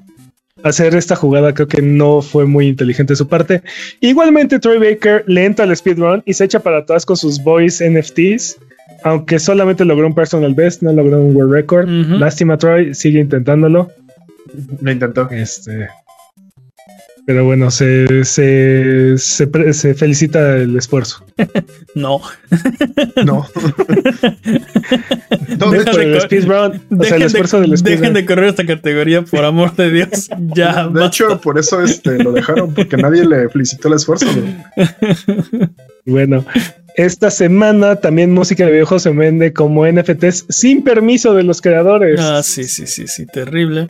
hacer 0.62 0.94
esta 0.94 1.14
jugada 1.14 1.54
creo 1.54 1.68
que 1.68 1.82
no 1.82 2.22
fue 2.22 2.46
muy 2.46 2.68
inteligente 2.68 3.12
de 3.12 3.16
su 3.16 3.28
parte. 3.28 3.62
Igualmente, 4.00 4.58
Troy 4.58 4.78
Baker 4.78 5.24
le 5.26 5.44
entra 5.44 5.64
al 5.64 5.76
speedrun 5.76 6.22
y 6.24 6.34
se 6.34 6.44
echa 6.44 6.60
para 6.60 6.78
atrás 6.78 7.04
con 7.06 7.16
sus 7.16 7.42
voice 7.42 7.88
NFTs. 7.88 8.58
Aunque 9.04 9.38
solamente 9.38 9.84
logró 9.84 10.06
un 10.06 10.14
personal 10.14 10.54
best, 10.54 10.82
no 10.82 10.92
logró 10.92 11.22
un 11.22 11.36
world 11.36 11.52
record. 11.52 11.88
Lástima, 11.88 12.56
Troy, 12.56 12.94
sigue 12.94 13.20
intentándolo. 13.20 13.90
Lo 14.80 14.90
intentó. 14.90 15.28
Este, 15.30 15.88
pero 17.26 17.44
bueno, 17.44 17.70
se, 17.70 18.24
se, 18.24 19.16
se, 19.16 19.94
felicita 19.94 20.56
el 20.56 20.76
esfuerzo. 20.76 21.24
no. 21.94 22.20
no. 23.24 23.48
dejen, 25.70 26.12
de, 26.12 26.20
speedrun, 26.20 26.82
o 26.98 27.04
sea, 27.04 27.16
el 27.16 27.22
esfuerzo 27.22 27.60
del 27.60 27.70
dejen 27.70 28.12
de 28.12 28.26
correr 28.26 28.50
esta 28.50 28.66
categoría, 28.66 29.22
por 29.22 29.44
amor 29.44 29.74
de 29.74 29.90
Dios. 29.90 30.28
Ya. 30.54 30.88
De 30.88 31.06
hecho, 31.06 31.40
por 31.40 31.58
eso 31.58 31.82
este, 31.82 32.22
lo 32.22 32.32
dejaron, 32.32 32.74
porque 32.74 32.96
nadie 32.96 33.24
le 33.26 33.48
felicitó 33.48 33.88
el 33.88 33.94
esfuerzo. 33.94 34.26
bueno, 36.04 36.44
esta 36.96 37.30
semana 37.30 37.96
también 37.96 38.32
música 38.32 38.64
de 38.64 38.70
videojuegos 38.70 39.02
se 39.02 39.10
vende 39.10 39.52
como 39.52 39.84
NFTs 39.86 40.46
sin 40.48 40.84
permiso 40.84 41.34
de 41.34 41.42
los 41.42 41.60
creadores. 41.60 42.20
Ah, 42.20 42.42
sí, 42.42 42.64
sí, 42.64 42.86
sí, 42.86 43.08
sí, 43.08 43.26
terrible. 43.26 43.88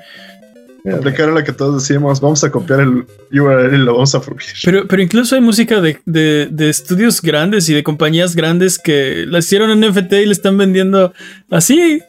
Aplicar 0.92 1.30
a 1.30 1.32
la 1.32 1.42
que 1.42 1.52
todos 1.52 1.82
decíamos, 1.82 2.20
vamos 2.20 2.44
a 2.44 2.50
copiar 2.50 2.80
el 2.80 3.06
URL 3.32 3.74
y 3.74 3.78
lo 3.78 3.94
vamos 3.94 4.14
a 4.14 4.20
prohibir. 4.20 4.52
Pero, 4.62 4.86
pero 4.86 5.02
incluso 5.02 5.34
hay 5.34 5.40
música 5.40 5.80
de, 5.80 5.98
de, 6.04 6.68
estudios 6.68 7.22
grandes 7.22 7.70
y 7.70 7.74
de 7.74 7.82
compañías 7.82 8.36
grandes 8.36 8.78
que 8.78 9.24
la 9.26 9.38
hicieron 9.38 9.70
en 9.70 9.90
NFT 9.90 10.12
y 10.12 10.26
le 10.26 10.32
están 10.32 10.58
vendiendo 10.58 11.14
así. 11.50 12.02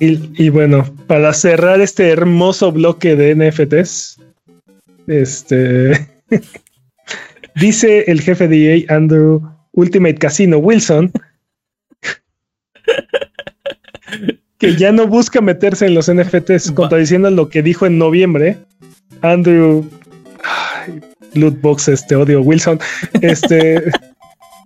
Y, 0.00 0.48
bueno, 0.48 0.92
para 1.06 1.32
cerrar 1.34 1.80
este 1.80 2.08
hermoso 2.08 2.72
bloque 2.72 3.14
de 3.14 3.36
NFTs, 3.36 4.18
este 5.06 6.08
dice 7.56 8.04
el 8.08 8.20
jefe 8.22 8.48
de 8.48 8.78
EA, 8.78 8.96
Andrew 8.96 9.42
Ultimate 9.72 10.16
Casino 10.16 10.58
Wilson, 10.58 11.12
que 14.62 14.76
ya 14.76 14.92
no 14.92 15.08
busca 15.08 15.40
meterse 15.40 15.86
en 15.86 15.94
los 15.94 16.08
NFTs, 16.08 16.70
contradiciendo 16.70 17.28
lo 17.32 17.48
que 17.48 17.64
dijo 17.64 17.84
en 17.84 17.98
noviembre. 17.98 18.58
Andrew 19.20 19.84
Lootbox, 21.34 21.88
este 21.88 22.14
odio 22.14 22.42
Wilson. 22.42 22.78
Este 23.22 23.90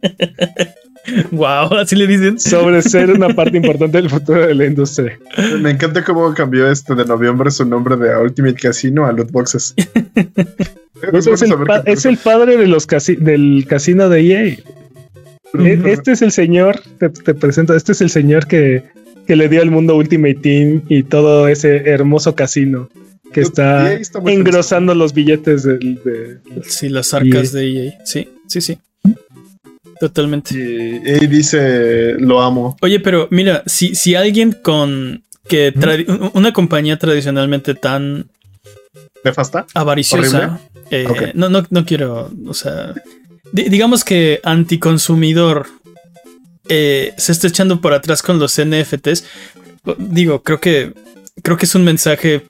wow, 1.31 1.73
así 1.79 1.97
le 1.97 2.07
dicen. 2.07 2.39
Sobre 2.39 2.83
ser 2.83 3.11
una 3.11 3.29
parte 3.35 3.57
importante 3.57 3.97
del 3.97 4.11
futuro 4.11 4.47
de 4.47 4.55
la 4.55 4.67
industria. 4.67 5.19
Me 5.63 5.71
encanta 5.71 6.05
cómo 6.05 6.35
cambió 6.35 6.71
este 6.71 6.95
de 6.95 7.07
noviembre 7.07 7.51
su 7.51 7.65
nombre 7.65 7.97
de 7.97 8.15
Ultimate 8.19 8.57
Casino 8.57 9.07
a 9.07 9.13
Loot 9.13 9.31
Boxes. 9.31 9.75
es, 11.87 12.05
el 12.05 12.19
padre 12.19 12.59
de 12.59 12.67
los 12.67 12.87
del 12.87 13.65
casino 13.67 14.11
de 14.11 14.21
EA. 14.21 14.57
E, 15.59 15.81
este 15.87 16.13
es 16.13 16.21
el 16.21 16.33
señor, 16.33 16.83
te, 16.99 17.09
presento, 17.09 17.75
este 17.75 17.93
es 17.93 18.03
el 18.03 18.11
señor 18.11 18.47
que, 18.47 18.85
le 19.35 19.49
dio 19.49 19.63
al 19.63 19.71
mundo 19.73 19.97
Ultimate 19.97 20.35
Team 20.37 20.83
y 20.89 21.03
todo 21.03 21.49
ese 21.49 21.89
hermoso 21.89 22.37
casino 22.37 22.89
que 23.33 23.41
está, 23.41 23.99
engrosando 24.27 24.95
los 24.95 25.13
billetes 25.13 25.65
de, 25.65 26.39
Sí, 26.65 26.89
las 26.89 27.13
arcas 27.13 27.55
e 27.55 27.59
de 27.59 27.87
EA. 27.87 27.99
Sí, 28.05 28.29
sí, 28.47 28.61
sí. 28.61 28.79
Totalmente. 29.99 30.55
Y, 30.55 31.27
dice, 31.27 32.15
lo 32.19 32.41
amo. 32.41 32.77
Oye, 32.83 33.01
pero 33.01 33.29
mira, 33.31 33.63
si, 33.67 33.95
si 33.95 34.15
alguien 34.15 34.53
con 34.53 35.25
que 35.49 35.73
una 36.35 36.53
compañía 36.53 36.99
tradicionalmente 36.99 37.75
tan 37.75 38.29
nefasta, 39.25 39.67
avariciosa, 39.75 40.61
eh, 40.91 41.33
no, 41.35 41.49
no, 41.49 41.65
no 41.71 41.85
quiero, 41.85 42.31
o 42.47 42.55
sea, 42.55 42.95
digamos 43.53 44.05
que 44.05 44.41
anticonsumidor 44.43 45.67
eh, 46.69 47.15
se 47.17 47.33
está 47.33 47.49
echando 47.49 47.81
por 47.81 47.93
atrás 47.93 48.23
con 48.23 48.39
los 48.39 48.61
NFTs. 48.61 49.25
Digo, 49.99 50.43
creo 50.43 50.61
que 50.61 50.93
creo 51.43 51.57
que 51.57 51.67
es 51.67 51.75
un 51.75 51.85
mensaje 51.85 52.47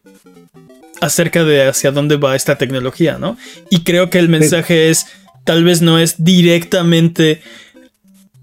acerca 1.00 1.44
de 1.44 1.68
hacia 1.68 1.90
dónde 1.90 2.16
va 2.16 2.36
esta 2.36 2.56
tecnología, 2.56 3.18
¿no? 3.18 3.36
Y 3.70 3.82
creo 3.84 4.10
que 4.10 4.18
el 4.18 4.28
mensaje 4.28 4.90
es 4.90 5.06
tal 5.44 5.64
vez 5.64 5.82
no 5.82 5.98
es 5.98 6.16
directamente 6.18 7.42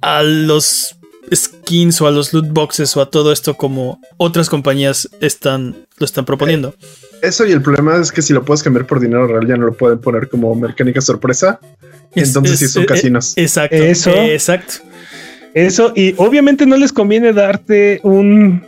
a 0.02 0.22
los 0.24 0.96
skins 1.34 2.02
o 2.02 2.08
a 2.08 2.12
los 2.12 2.34
loot 2.34 2.50
boxes 2.50 2.96
o 2.98 3.02
a 3.02 3.10
todo 3.10 3.32
esto 3.32 3.56
como 3.56 4.00
otras 4.18 4.50
compañías 4.50 5.10
están 5.22 5.88
lo 5.98 6.06
están 6.06 6.26
proponiendo. 6.26 6.76
Eso 7.22 7.46
y 7.46 7.52
el 7.52 7.62
problema 7.62 7.98
es 7.98 8.12
que 8.12 8.22
si 8.22 8.34
lo 8.34 8.44
puedes 8.44 8.62
cambiar 8.62 8.86
por 8.86 9.00
dinero 9.00 9.28
real 9.28 9.48
ya 9.48 9.56
no 9.56 9.68
lo 9.68 9.74
pueden 9.74 10.00
poner 10.00 10.30
como 10.30 10.54
mecánica 10.56 11.02
sorpresa. 11.02 11.60
entonces 12.14 12.60
sí 12.60 12.68
son 12.68 12.84
eh, 12.84 12.86
casinos. 12.86 13.34
Exacto. 13.38 13.78
Eso. 13.78 14.12
Exacto. 14.12 14.76
Eso 15.54 15.94
y 15.96 16.14
obviamente 16.18 16.66
no 16.66 16.78
les 16.78 16.92
conviene 16.92 17.34
darte 17.34 18.00
un 18.04 18.64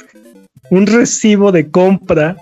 un 0.72 0.88
recibo 0.88 1.52
de 1.52 1.70
compra 1.70 2.38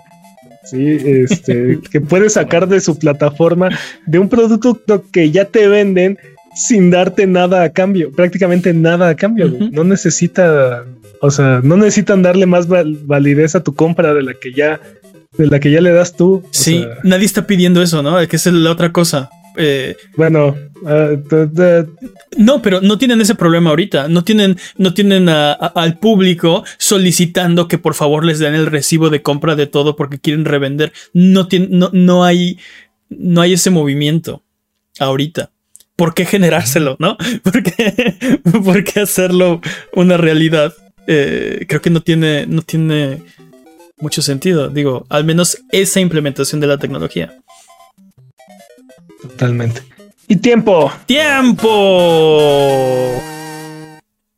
¿sí? 0.64 0.98
Este, 1.04 1.78
que 1.90 2.00
puedes 2.00 2.34
sacar 2.34 2.68
de 2.68 2.80
su 2.80 2.98
plataforma 2.98 3.70
de 4.06 4.18
un 4.18 4.28
producto 4.28 4.80
que 5.12 5.30
ya 5.30 5.44
te 5.44 5.68
venden 5.68 6.18
sin 6.54 6.90
darte 6.90 7.26
nada 7.26 7.64
a 7.64 7.70
cambio, 7.70 8.12
prácticamente 8.12 8.72
nada 8.72 9.08
a 9.08 9.16
cambio. 9.16 9.52
No 9.72 9.82
necesita, 9.82 10.84
o 11.20 11.30
sea, 11.30 11.60
no 11.64 11.76
necesitan 11.76 12.22
darle 12.22 12.46
más 12.46 12.68
validez 12.68 13.56
a 13.56 13.62
tu 13.62 13.74
compra 13.74 14.14
de 14.14 14.22
la 14.22 14.34
que 14.34 14.52
ya, 14.52 14.80
de 15.36 15.46
la 15.48 15.58
que 15.58 15.72
ya 15.72 15.80
le 15.80 15.90
das 15.90 16.14
tú. 16.14 16.44
Sí, 16.52 16.86
nadie 17.02 17.26
está 17.26 17.46
pidiendo 17.46 17.82
eso, 17.82 18.02
¿no? 18.02 18.24
Que 18.28 18.36
es 18.36 18.46
la 18.46 18.70
otra 18.70 18.92
cosa. 18.92 19.30
Eh, 19.56 19.96
bueno, 20.16 20.56
ah, 20.86 21.10
no, 22.36 22.62
pero 22.62 22.80
no 22.80 22.98
tienen 22.98 23.20
ese 23.20 23.34
problema 23.34 23.70
ahorita. 23.70 24.08
No 24.08 24.24
tienen, 24.24 24.56
no 24.76 24.94
tienen 24.94 25.28
al 25.28 25.98
público 25.98 26.64
solicitando 26.78 27.68
que 27.68 27.78
por 27.78 27.94
favor 27.94 28.24
les 28.24 28.38
den 28.38 28.54
el 28.54 28.66
recibo 28.66 29.10
de 29.10 29.22
compra 29.22 29.56
de 29.56 29.66
todo 29.66 29.96
porque 29.96 30.18
quieren 30.18 30.44
revender. 30.44 30.92
No, 31.12 31.48
no, 31.68 31.90
no, 31.92 32.24
hay, 32.24 32.58
no 33.08 33.40
hay 33.40 33.54
ese 33.54 33.70
movimiento 33.70 34.42
ahorita. 34.98 35.50
¿Por 35.96 36.14
qué 36.14 36.24
generárselo, 36.24 36.96
no? 36.98 37.16
¿Por 38.64 38.84
qué, 38.84 39.00
hacerlo 39.00 39.60
una 39.92 40.16
realidad? 40.16 40.74
Eh, 41.06 41.66
creo 41.68 41.80
que 41.80 41.90
no 41.90 42.00
tiene, 42.00 42.46
no 42.46 42.62
tiene 42.62 43.22
mucho 43.98 44.22
sentido. 44.22 44.68
Digo, 44.68 45.06
al 45.08 45.24
menos 45.24 45.58
esa 45.70 46.00
implementación 46.00 46.60
de 46.60 46.66
la 46.66 46.78
tecnología. 46.78 47.38
Totalmente. 49.28 49.82
Y 50.28 50.36
tiempo. 50.36 50.92
Tiempo. 51.06 51.70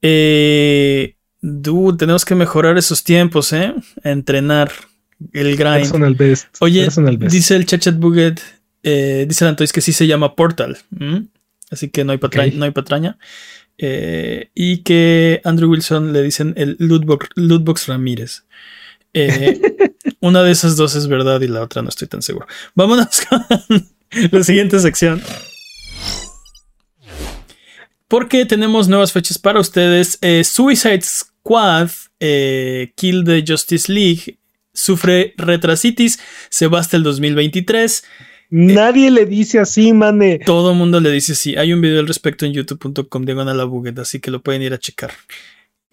Eh, 0.01 1.17
dude, 1.41 1.99
tenemos 1.99 2.25
que 2.25 2.37
mejorar 2.37 2.79
esos 2.79 3.03
tiempos, 3.03 3.53
¿eh? 3.53 3.75
entrenar 4.05 4.71
el 5.33 5.57
grind. 5.57 5.79
Personal 5.79 6.15
best. 6.15 6.47
Oye, 6.61 6.89
dice 7.29 7.57
el 7.57 7.67
Chachat 7.67 7.97
Buget, 7.99 8.41
eh, 8.85 9.27
dice 9.29 9.45
el 9.45 9.49
Antois 9.51 9.73
que 9.73 9.81
sí 9.81 9.93
se 9.93 10.07
llama 10.07 10.37
Portal. 10.37 10.79
Así 11.71 11.89
que 11.91 12.05
no 12.05 12.13
hay, 12.13 12.19
patraña. 12.19 12.53
No 12.55 12.65
hay 12.65 12.71
patraña. 12.71 13.19
Eh, 13.79 14.51
y 14.55 14.79
que 14.79 15.41
Andrew 15.43 15.69
Wilson 15.69 16.13
le 16.13 16.23
dicen 16.23 16.55
el 16.57 16.77
Lootbox, 16.79 17.89
Ramírez. 17.89 18.45
Eh, 19.13 19.61
una 20.21 20.43
de 20.45 20.53
esas 20.53 20.77
dos 20.77 20.95
es 20.95 21.09
verdad 21.09 21.41
y 21.41 21.49
la 21.49 21.63
otra 21.63 21.83
no 21.83 21.89
estoy 21.89 22.07
tan 22.07 22.23
seguro. 22.23 22.47
Vámonos 22.75 23.21
con 23.29 23.45
la 24.31 24.43
siguiente 24.43 24.79
sección. 24.81 25.23
Porque 28.09 28.47
tenemos 28.47 28.89
nuevas 28.89 29.13
fechas 29.13 29.39
para 29.39 29.61
ustedes. 29.61 30.19
Eh, 30.21 30.45
Suicide 30.45 31.03
Squad, 31.03 31.91
eh, 32.21 32.93
Kill 32.95 33.25
the 33.25 33.45
Justice 33.47 33.93
League, 33.93 34.39
sufre 34.73 35.35
retrasitis, 35.37 36.21
se 36.49 36.69
va 36.69 36.81
hasta 36.81 36.97
el 36.97 37.03
2023. 37.03 38.05
Nadie 38.51 39.11
le 39.11 39.27
dice 39.27 39.59
así, 39.59 39.93
mane. 39.93 40.39
Todo 40.39 40.71
el 40.71 40.79
mundo 40.79 41.01
le 41.01 41.11
dice 41.11 41.33
así. 41.33 41.57
Hay 41.57 41.73
un 41.73 41.81
video 41.81 41.99
al 41.99 42.07
respecto 42.07 42.47
en 42.47 42.53
youtube.com 42.53 43.25
de 43.25 43.35
la 43.35 43.65
buget, 43.65 43.99
así 43.99 44.21
que 44.21 44.31
lo 44.31 44.41
pueden 44.41 44.63
ir 44.63 44.73
a 44.73 44.79
checar 44.79 45.13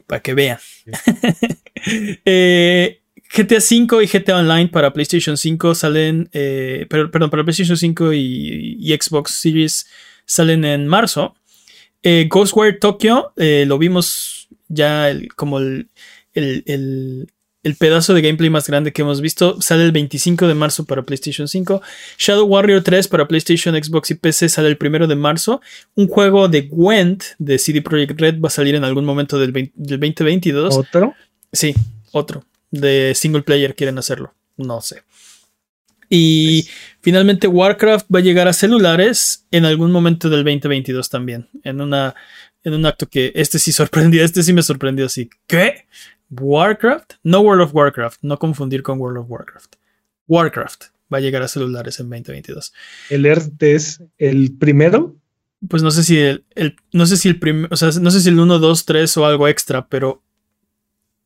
para 0.05 0.21
que 0.21 0.33
vean. 0.35 0.59
eh, 2.25 3.02
GTA 3.35 3.57
V 3.57 4.03
y 4.03 4.07
GTA 4.07 4.37
Online 4.37 4.67
para 4.67 4.93
PlayStation 4.93 5.37
5 5.37 5.73
salen, 5.73 6.29
eh, 6.33 6.85
perdón, 6.87 7.31
para 7.31 7.43
PlayStation 7.43 7.75
5 7.75 8.13
y, 8.13 8.95
Xbox 9.01 9.31
Series 9.31 9.87
salen 10.25 10.63
en 10.63 10.87
marzo. 10.87 11.35
Eh, 12.03 12.27
Ghostwire 12.29 12.77
Tokyo, 12.77 13.33
eh, 13.37 13.65
lo 13.67 13.79
vimos 13.79 14.49
ya 14.67 15.11
como 15.35 15.57
el, 15.57 15.87
pedazo 17.79 18.13
de 18.13 18.21
gameplay 18.21 18.51
más 18.51 18.67
grande 18.67 18.93
que 18.93 19.01
hemos 19.01 19.19
visto, 19.19 19.59
sale 19.61 19.83
el 19.85 19.91
25 19.93 20.47
de 20.47 20.53
marzo 20.53 20.85
para 20.85 21.01
PlayStation 21.01 21.47
5. 21.47 21.81
Shadow 22.19 22.45
Warrior 22.45 22.83
3 22.83 23.07
para 23.07 23.27
PlayStation, 23.27 23.73
Xbox 23.73 24.11
y 24.11 24.15
PC 24.15 24.47
sale 24.47 24.67
el 24.67 24.77
1 24.79 25.07
de 25.07 25.15
marzo. 25.15 25.59
Un 25.95 26.07
juego 26.07 26.49
de 26.49 26.63
Gwent 26.63 27.23
de 27.39 27.57
CD 27.57 27.81
Projekt 27.81 28.19
Red 28.19 28.39
va 28.39 28.49
a 28.49 28.51
salir 28.51 28.75
en 28.75 28.83
algún 28.83 29.05
momento 29.05 29.39
del, 29.39 29.53
del 29.53 29.71
2022. 29.99 30.77
¿Otro? 30.77 31.15
Sí, 31.51 31.73
otro 32.11 32.43
de 32.73 33.13
single 33.15 33.43
player 33.43 33.75
quieren 33.75 33.97
hacerlo. 33.97 34.33
No 34.57 34.81
sé. 34.81 35.03
Y 36.09 36.67
finalmente 37.01 37.47
Warcraft 37.47 38.07
va 38.13 38.19
a 38.19 38.23
llegar 38.23 38.47
a 38.47 38.53
celulares 38.53 39.45
en 39.51 39.65
algún 39.65 39.91
momento 39.91 40.29
del 40.29 40.43
2022 40.43 41.09
también. 41.09 41.49
En, 41.63 41.81
una, 41.81 42.13
en 42.63 42.73
un 42.73 42.85
acto 42.85 43.07
que 43.07 43.31
este 43.35 43.59
sí 43.59 43.71
sorprendió, 43.71 44.23
este 44.23 44.43
sí 44.43 44.53
me 44.53 44.63
sorprendió 44.63 45.05
así. 45.05 45.29
¿Qué? 45.47 45.87
¿Warcraft? 46.29 47.13
No 47.23 47.41
World 47.41 47.63
of 47.63 47.75
Warcraft, 47.75 48.19
no 48.23 48.37
confundir 48.37 48.83
con 48.83 48.99
World 48.99 49.19
of 49.19 49.29
Warcraft. 49.29 49.75
Warcraft 50.27 50.85
va 51.13 51.19
a 51.19 51.21
llegar 51.21 51.43
a 51.43 51.47
celulares 51.47 51.99
en 51.99 52.09
2022. 52.09 52.73
¿El 53.09 53.25
ERT 53.25 53.63
es 53.63 54.01
el 54.17 54.55
primero? 54.57 55.15
Pues 55.67 55.83
no 55.83 55.91
sé 55.91 56.03
si 56.03 56.17
el, 56.19 56.43
no 56.91 57.05
sé 57.05 57.17
si 57.17 57.29
el 57.29 57.39
primer, 57.39 57.71
o 57.71 57.77
sea, 57.77 57.89
no 58.01 58.11
sé 58.11 58.19
si 58.19 58.29
el 58.29 58.39
1, 58.39 58.59
2, 58.59 58.85
3 58.85 59.17
o 59.17 59.25
algo 59.25 59.47
extra, 59.47 59.87
pero 59.87 60.23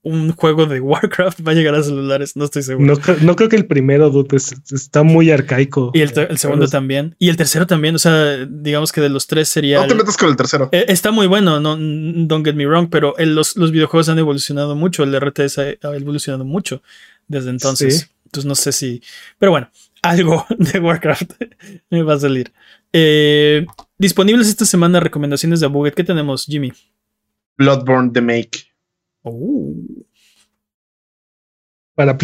un 0.08 0.34
juego 0.34 0.66
de 0.66 0.80
Warcraft 0.82 1.46
va 1.46 1.52
a 1.52 1.56
llegar 1.56 1.76
a 1.76 1.84
celulares, 1.84 2.36
no 2.36 2.46
estoy 2.46 2.64
seguro. 2.64 2.96
No, 3.22 3.36
creo 3.36 3.50
que 3.50 3.56
el 3.56 3.66
primero, 3.66 4.10
dude, 4.10 4.38
está 4.38 5.04
muy 5.04 5.32
arcaico. 5.32 5.92
Y 5.94 6.02
el, 6.02 6.38
segundo 6.38 6.68
también. 6.68 7.16
Y 7.20 7.30
el 7.30 7.38
tercero 7.38 7.68
también, 7.68 7.96
o 7.96 8.00
sea, 8.00 8.46
digamos 8.46 8.92
que 8.92 9.02
de 9.02 9.10
los 9.10 9.28
tres 9.28 9.50
sería... 9.50 9.82
No 9.82 9.88
te 9.88 9.96
metas 9.96 10.18
con 10.18 10.30
el 10.30 10.36
tercero. 10.36 10.70
Eh, 10.72 10.86
está 10.88 11.12
muy 11.12 11.28
bueno, 11.28 11.60
no, 11.60 11.76
don't 11.78 12.46
get 12.46 12.56
me 12.56 12.66
wrong, 12.66 12.90
pero 12.90 13.16
los, 13.18 13.56
videojuegos 13.56 14.10
han 14.10 14.20
evolucionado 14.20 14.76
mucho, 14.76 15.04
el 15.04 15.20
RTS 15.20 15.58
ha 15.60 15.96
evolucionado 15.96 16.46
mucho 16.46 16.82
desde 17.28 17.50
entonces. 17.50 18.10
Entonces 18.26 18.46
no 18.46 18.56
sé 18.56 18.72
si... 18.72 19.02
Pero 19.40 19.52
bueno, 19.52 19.70
algo 20.02 20.46
de 20.58 20.80
Warcraft 20.80 21.34
me 21.90 22.04
va 22.04 22.16
a 22.16 22.20
salir. 22.20 22.52
Eh, 22.94 23.66
disponibles 23.98 24.48
esta 24.48 24.66
semana 24.66 25.00
recomendaciones 25.00 25.60
de 25.60 25.66
Abuget. 25.66 25.94
¿Qué 25.94 26.04
tenemos, 26.04 26.46
Jimmy? 26.46 26.74
Bloodborne 27.58 28.12
The 28.12 28.22
Make. 28.22 28.68
Oh. 29.28 29.76
Para, 31.96 32.16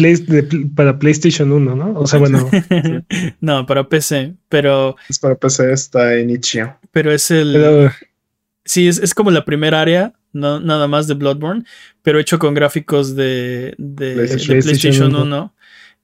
para 0.76 0.98
PlayStation 1.00 1.50
1, 1.50 1.74
¿no? 1.74 1.98
O 1.98 2.06
sea, 2.06 2.20
bueno. 2.20 2.48
no, 3.40 3.66
para 3.66 3.88
PC, 3.88 4.34
pero. 4.48 4.94
Es 5.08 5.18
para 5.18 5.34
PC, 5.34 5.72
está 5.72 6.14
en 6.14 6.30
Itch.io. 6.30 6.78
Pero 6.92 7.12
es 7.12 7.30
el. 7.32 7.90
Sí, 8.64 8.88
es, 8.88 9.14
como 9.14 9.30
la 9.30 9.44
primera 9.44 9.80
área, 9.80 10.14
no, 10.32 10.60
nada 10.60 10.86
más 10.86 11.06
de 11.06 11.14
Bloodborne, 11.14 11.64
pero 12.02 12.18
hecho 12.18 12.38
con 12.38 12.54
gráficos 12.54 13.14
de, 13.14 13.74
PlayStation, 13.96 15.14
1. 15.14 15.54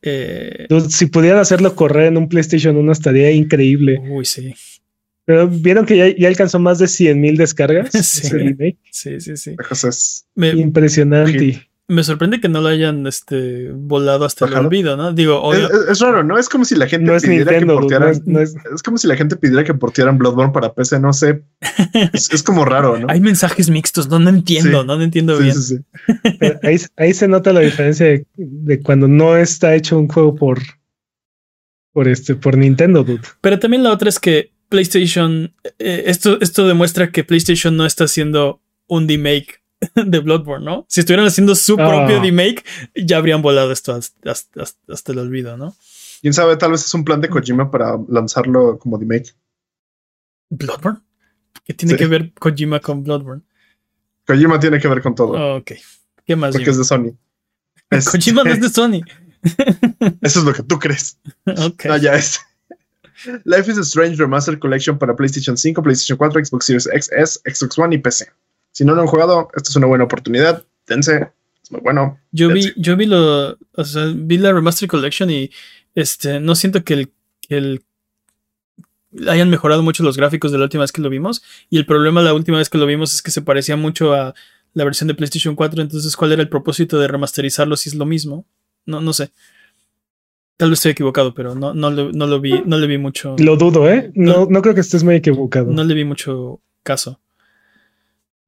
Eh, 0.02 0.66
si 0.88 1.06
pudieran 1.06 1.38
hacerlo 1.40 1.74
correr 1.74 2.06
en 2.06 2.16
un 2.16 2.28
PlayStation 2.28 2.76
1 2.76 2.92
estaría 2.92 3.30
increíble. 3.30 4.02
Uy, 4.10 4.24
sí. 4.24 4.54
Pero 5.30 5.46
vieron 5.46 5.86
que 5.86 6.16
ya, 6.18 6.26
alcanzó 6.26 6.58
más 6.58 6.80
de 6.80 6.88
100 6.88 7.20
mil 7.20 7.36
descargas. 7.36 7.90
Sí, 8.90 9.20
sí, 9.20 9.36
sí, 9.36 9.56
Impresionante. 10.36 11.68
Me 11.86 12.02
sorprende 12.02 12.40
que 12.40 12.48
no 12.48 12.60
lo 12.60 12.66
hayan 12.66 13.06
este, 13.06 13.70
volado 13.72 14.24
hasta 14.24 14.46
el 14.46 14.54
olvido, 14.54 14.96
¿no? 14.96 15.12
Digo, 15.12 15.54
es, 15.54 16.00
raro, 16.00 16.24
¿no? 16.24 16.36
Es 16.36 16.48
como 16.48 16.64
si 16.64 16.74
la 16.74 16.88
gente 16.88 17.16
pidiera 17.20 17.60
que 17.60 17.66
portearan. 17.66 18.22
es, 18.40 18.82
como 18.82 18.98
si 18.98 19.06
la 19.06 19.14
gente 19.14 19.36
pidiera 19.36 19.62
que 19.62 19.74
portearan 19.74 20.18
Bloodborne 20.18 20.52
para 20.52 20.72
PC, 20.72 20.98
no 20.98 21.12
sé. 21.12 21.44
es, 22.12 22.42
como 22.42 22.64
raro, 22.64 22.98
¿no? 22.98 23.06
Hay 23.08 23.20
mensajes 23.20 23.70
mixtos, 23.70 24.08
no, 24.08 24.18
no 24.18 24.30
entiendo, 24.30 24.82
no, 24.82 25.00
entiendo 25.00 25.38
bien. 25.38 25.54
ahí, 26.64 26.76
ahí, 26.96 27.14
se 27.14 27.28
nota 27.28 27.52
la 27.52 27.60
diferencia 27.60 28.20
de, 28.36 28.80
cuando 28.82 29.06
no 29.06 29.36
está 29.36 29.76
hecho 29.76 29.96
un 29.96 30.08
juego 30.08 30.34
por, 30.34 30.58
por 31.92 32.08
este, 32.08 32.34
por 32.34 32.56
Nintendo, 32.56 33.04
dude. 33.04 33.22
Pero 33.40 33.60
también 33.60 33.84
la 33.84 33.92
otra 33.92 34.08
es 34.08 34.18
que 34.18 34.52
PlayStation, 34.70 35.52
eh, 35.78 36.04
esto, 36.06 36.40
esto 36.40 36.66
demuestra 36.66 37.10
que 37.10 37.24
PlayStation 37.24 37.76
no 37.76 37.84
está 37.84 38.04
haciendo 38.04 38.62
un 38.86 39.06
remake 39.06 39.62
de 39.94 40.18
Bloodborne, 40.20 40.64
¿no? 40.64 40.86
Si 40.88 41.00
estuvieran 41.00 41.26
haciendo 41.26 41.54
su 41.54 41.76
propio 41.76 42.18
ah. 42.18 42.22
remake, 42.22 42.64
ya 42.94 43.18
habrían 43.18 43.42
volado 43.42 43.72
esto 43.72 43.92
hasta, 43.94 45.12
el 45.12 45.18
olvido, 45.18 45.56
¿no? 45.56 45.76
Quién 46.22 46.32
sabe, 46.32 46.56
tal 46.56 46.70
vez 46.70 46.84
es 46.84 46.94
un 46.94 47.04
plan 47.04 47.20
de 47.20 47.28
Kojima 47.28 47.70
para 47.70 47.98
lanzarlo 48.08 48.78
como 48.78 48.96
remake. 48.96 49.34
¿Bloodborne? 50.50 51.00
¿Qué 51.64 51.74
tiene 51.74 51.96
que 51.96 52.06
ver 52.06 52.32
Kojima 52.34 52.80
con 52.80 53.02
Bloodborne? 53.02 53.42
Kojima 54.26 54.60
tiene 54.60 54.78
que 54.78 54.88
ver 54.88 55.02
con 55.02 55.14
todo. 55.14 55.56
ok. 55.56 55.72
¿Qué 56.24 56.36
más? 56.36 56.54
Porque 56.54 56.70
es 56.70 56.78
de 56.78 56.84
Sony. 56.84 57.16
Kojima 58.12 58.44
no 58.44 58.52
es 58.52 58.60
de 58.62 58.68
Sony. 58.68 59.00
Eso 60.20 60.40
es 60.40 60.44
lo 60.44 60.52
que 60.52 60.62
tú 60.62 60.78
crees. 60.78 61.18
ok. 61.46 61.86
No, 61.86 61.96
ya 61.96 62.14
es. 62.14 62.40
Life 63.44 63.70
is 63.70 63.78
Strange 63.78 64.16
Remastered 64.16 64.58
Collection 64.58 64.98
para 64.98 65.14
PlayStation 65.14 65.56
5, 65.56 65.82
PlayStation 65.82 66.16
4, 66.16 66.44
Xbox 66.44 66.64
Series 66.64 66.84
XS, 66.84 67.40
Xbox 67.44 67.78
One 67.78 67.94
y 67.94 67.98
PC. 67.98 68.28
Si 68.72 68.84
no 68.84 68.94
lo 68.94 69.02
han 69.02 69.08
jugado, 69.08 69.48
esta 69.54 69.70
es 69.70 69.76
una 69.76 69.86
buena 69.86 70.04
oportunidad. 70.04 70.64
Dense, 70.86 71.30
es 71.62 71.70
muy 71.70 71.80
bueno. 71.80 72.18
Yo 72.32 72.48
vi, 72.48 72.72
yo 72.76 72.96
vi 72.96 73.06
lo, 73.06 73.58
o 73.74 73.84
sea, 73.84 74.12
vi 74.14 74.38
la 74.38 74.52
Remaster 74.52 74.88
Collection 74.88 75.30
y 75.30 75.50
este, 75.94 76.40
no 76.40 76.54
siento 76.54 76.84
que 76.84 76.94
el, 76.94 77.12
que 77.40 77.56
el 77.56 77.84
hayan 79.28 79.50
mejorado 79.50 79.82
mucho 79.82 80.02
los 80.02 80.16
gráficos 80.16 80.52
de 80.52 80.58
la 80.58 80.64
última 80.64 80.82
vez 80.82 80.92
que 80.92 81.02
lo 81.02 81.08
vimos. 81.08 81.42
Y 81.68 81.78
el 81.78 81.86
problema 81.86 82.22
la 82.22 82.34
última 82.34 82.58
vez 82.58 82.68
que 82.68 82.78
lo 82.78 82.86
vimos 82.86 83.14
es 83.14 83.22
que 83.22 83.30
se 83.30 83.42
parecía 83.42 83.76
mucho 83.76 84.14
a 84.14 84.34
la 84.72 84.84
versión 84.84 85.08
de 85.08 85.14
PlayStation 85.14 85.56
4. 85.56 85.82
Entonces, 85.82 86.16
¿cuál 86.16 86.32
era 86.32 86.42
el 86.42 86.48
propósito 86.48 86.98
de 86.98 87.08
remasterizarlo 87.08 87.76
si 87.76 87.88
es 87.88 87.94
lo 87.94 88.06
mismo? 88.06 88.46
No, 88.86 89.00
no 89.00 89.12
sé. 89.12 89.30
Tal 90.60 90.68
vez 90.68 90.80
estoy 90.80 90.92
equivocado, 90.92 91.32
pero 91.32 91.54
no, 91.54 91.72
no, 91.72 91.90
no 91.90 92.26
lo 92.26 92.38
vi, 92.38 92.62
no 92.66 92.76
le 92.76 92.86
vi 92.86 92.98
mucho. 92.98 93.34
Lo 93.38 93.56
dudo, 93.56 93.88
¿eh? 93.88 94.12
No, 94.14 94.44
no 94.44 94.60
creo 94.60 94.74
que 94.74 94.82
estés 94.82 95.02
muy 95.02 95.14
equivocado. 95.14 95.72
No 95.72 95.82
le 95.84 95.94
vi 95.94 96.04
mucho 96.04 96.60
caso. 96.82 97.18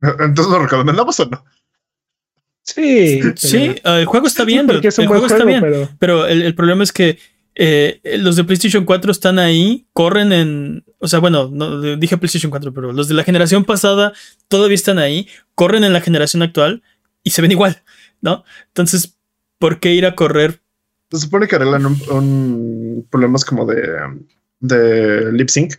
Entonces 0.02 0.52
lo 0.52 0.58
recomendamos 0.58 1.18
o 1.20 1.24
no. 1.30 1.42
Sí. 2.64 3.22
Sí, 3.34 3.76
el 3.82 4.04
juego 4.04 4.26
está 4.26 4.44
bien. 4.44 4.68
el 4.68 5.06
juego, 5.06 5.24
está 5.24 5.42
bien. 5.46 5.88
Pero, 5.98 6.26
el, 6.26 6.54
problema 6.54 6.84
es 6.84 6.92
que 6.92 7.18
eh, 7.54 8.02
los 8.18 8.36
de 8.36 8.44
PlayStation 8.44 8.84
4 8.84 9.10
están 9.10 9.38
ahí, 9.38 9.86
corren 9.94 10.34
en. 10.34 10.84
O 10.98 11.08
sea, 11.08 11.18
bueno, 11.18 11.48
no, 11.50 11.96
dije 11.96 12.18
PlayStation 12.18 12.50
4, 12.50 12.74
pero 12.74 12.92
los 12.92 13.08
de 13.08 13.14
la 13.14 13.24
generación 13.24 13.64
pasada 13.64 14.12
todavía 14.48 14.74
están 14.74 14.98
ahí, 14.98 15.28
corren 15.54 15.82
en 15.82 15.94
la 15.94 16.02
generación 16.02 16.42
actual 16.42 16.82
y 17.22 17.30
se 17.30 17.40
ven 17.40 17.52
igual, 17.52 17.82
¿no? 18.20 18.44
Entonces, 18.66 19.16
¿por 19.58 19.80
qué 19.80 19.94
ir 19.94 20.04
a 20.04 20.14
correr? 20.14 20.60
Se 21.12 21.18
supone 21.18 21.46
que 21.46 21.56
arreglan 21.56 21.84
un, 21.84 23.06
problemas 23.10 23.44
como 23.44 23.66
de, 23.66 23.98
de 24.60 25.30
lip 25.30 25.50
sync 25.50 25.74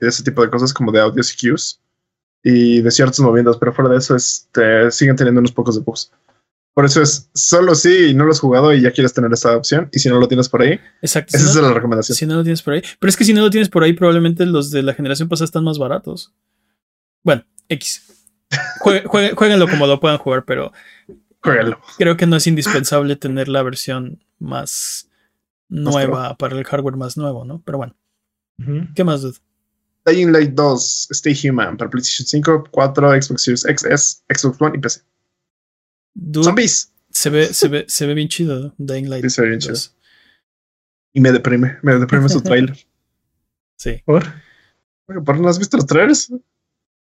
y 0.00 0.04
de 0.04 0.08
ese 0.08 0.24
tipo 0.24 0.42
de 0.42 0.50
cosas, 0.50 0.74
como 0.74 0.90
de 0.90 1.00
audio 1.00 1.22
cues 1.40 1.80
y 2.42 2.82
de 2.82 2.90
ciertos 2.90 3.20
movimientos, 3.20 3.56
pero 3.56 3.72
fuera 3.72 3.92
de 3.92 3.98
eso 3.98 4.16
este, 4.16 4.90
siguen 4.90 5.14
teniendo 5.14 5.38
unos 5.38 5.52
pocos 5.52 5.76
de 5.76 5.82
bugs. 5.82 6.10
Por 6.74 6.84
eso 6.84 7.00
es 7.02 7.30
solo 7.34 7.76
si 7.76 8.14
no 8.14 8.24
lo 8.24 8.32
has 8.32 8.40
jugado 8.40 8.74
y 8.74 8.80
ya 8.80 8.90
quieres 8.90 9.14
tener 9.14 9.32
esa 9.32 9.56
opción. 9.56 9.88
Y 9.92 10.00
si 10.00 10.08
no 10.08 10.18
lo 10.18 10.26
tienes 10.26 10.48
por 10.48 10.62
ahí, 10.62 10.80
Exacto. 11.02 11.36
esa 11.36 11.48
es 11.48 11.54
la 11.54 11.72
recomendación. 11.72 12.16
Si 12.16 12.26
no 12.26 12.34
lo 12.34 12.42
tienes 12.42 12.62
por 12.62 12.74
ahí. 12.74 12.82
Pero 12.98 13.08
es 13.08 13.16
que 13.16 13.24
si 13.24 13.32
no 13.32 13.42
lo 13.42 13.50
tienes 13.50 13.68
por 13.68 13.84
ahí, 13.84 13.92
probablemente 13.92 14.44
los 14.44 14.72
de 14.72 14.82
la 14.82 14.92
generación 14.92 15.28
pasada 15.28 15.44
están 15.44 15.62
más 15.62 15.78
baratos. 15.78 16.34
Bueno, 17.22 17.44
X. 17.68 18.02
jueguenlo 18.80 19.68
como 19.68 19.86
lo 19.86 20.00
puedan 20.00 20.18
jugar, 20.18 20.44
pero. 20.44 20.72
Creo 21.98 22.16
que 22.16 22.26
no 22.26 22.36
es 22.36 22.46
indispensable 22.46 23.16
tener 23.16 23.48
la 23.48 23.62
versión 23.62 24.24
más 24.38 25.10
nueva 25.68 26.36
para 26.36 26.58
el 26.58 26.64
hardware 26.64 26.96
más 26.96 27.16
nuevo, 27.16 27.44
¿no? 27.44 27.62
Pero 27.64 27.78
bueno. 27.78 27.96
¿Qué 28.94 29.04
más, 29.04 29.22
dude? 29.22 29.38
Dying 30.06 30.32
Light 30.32 30.52
2, 30.52 31.08
Stay 31.10 31.34
Human 31.48 31.76
para 31.76 31.90
PlayStation 31.90 32.26
5, 32.26 32.68
4, 32.70 33.22
Xbox 33.22 33.42
Series 33.42 33.62
XS, 33.62 34.24
Xbox 34.28 34.60
One 34.60 34.76
y 34.76 34.80
PC. 34.80 35.00
Zombies. 36.42 36.92
Se 37.10 37.30
ve, 37.30 37.54
se 37.54 37.68
ve, 37.68 37.84
se 37.88 38.06
ve 38.06 38.14
bien 38.14 38.28
chido, 38.28 38.74
Dying 38.78 39.08
Light. 39.08 39.24
Sí, 39.24 39.30
se 39.30 39.42
ve 39.42 39.48
bien 39.48 39.60
chido. 39.60 39.76
Y 41.12 41.20
me 41.20 41.32
deprime, 41.32 41.78
me 41.82 41.98
deprime 41.98 42.28
su 42.28 42.40
trailer. 42.42 42.76
Sí. 43.76 44.02
¿Por? 44.04 44.24
¿Por 45.06 45.38
no 45.38 45.48
has 45.48 45.58
visto 45.58 45.76
los 45.76 45.86
trailers? 45.86 46.32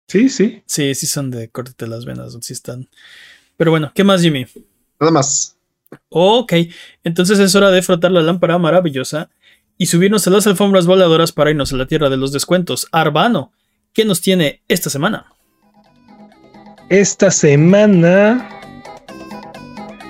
Sí, 0.08 0.30
sí. 0.30 0.64
Sí, 0.66 0.94
sí 0.96 1.08
son 1.08 1.32
de 1.32 1.50
córtete 1.50 1.88
las 1.88 2.06
venas, 2.06 2.38
sí 2.42 2.54
están. 2.54 2.90
Pero 3.58 3.72
bueno, 3.72 3.92
¿qué 3.94 4.04
más, 4.04 4.22
Jimmy? 4.22 4.46
Nada 5.00 5.12
más. 5.12 5.58
Ok, 6.10 6.54
entonces 7.04 7.40
es 7.40 7.54
hora 7.56 7.72
de 7.72 7.82
frotar 7.82 8.12
la 8.12 8.22
lámpara 8.22 8.58
maravillosa 8.58 9.30
y 9.78 9.86
subirnos 9.86 10.26
a 10.28 10.32
las 10.32 10.48
alfombras 10.48 10.86
voladoras 10.86 11.32
para 11.32 11.52
irnos 11.52 11.74
a 11.74 11.78
la 11.78 11.88
tierra 11.88 12.10
de 12.10 12.18
los 12.18 12.32
descuentos. 12.32 12.88
Arbano, 12.92 13.52
¿qué 13.94 14.06
nos 14.06 14.22
tiene 14.22 14.62
esta 14.68 14.90
semana? 14.90 15.26
Esta 16.90 17.32
semana 17.32 18.50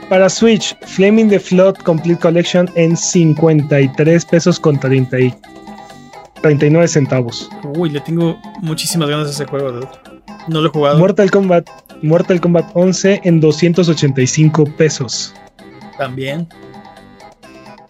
para 0.09 0.29
Switch, 0.29 0.77
Flaming 0.85 1.29
the 1.29 1.39
Flood 1.39 1.77
Complete 1.77 2.19
Collection 2.19 2.69
en 2.75 2.95
53 2.95 4.25
pesos 4.25 4.59
con 4.59 4.79
30 4.79 5.19
y 5.19 5.33
39 6.41 6.87
centavos. 6.87 7.49
Uy, 7.75 7.89
le 7.89 8.01
tengo 8.01 8.39
muchísimas 8.61 9.09
ganas 9.09 9.27
de 9.27 9.31
ese 9.31 9.45
juego. 9.45 9.89
No 10.47 10.61
lo 10.61 10.67
he 10.67 10.71
jugado. 10.71 10.99
Mortal 10.99 11.31
Kombat, 11.31 11.69
Mortal 12.01 12.41
Kombat 12.41 12.69
11 12.73 13.21
en 13.23 13.39
285 13.39 14.65
pesos. 14.77 15.33
También. 15.97 16.47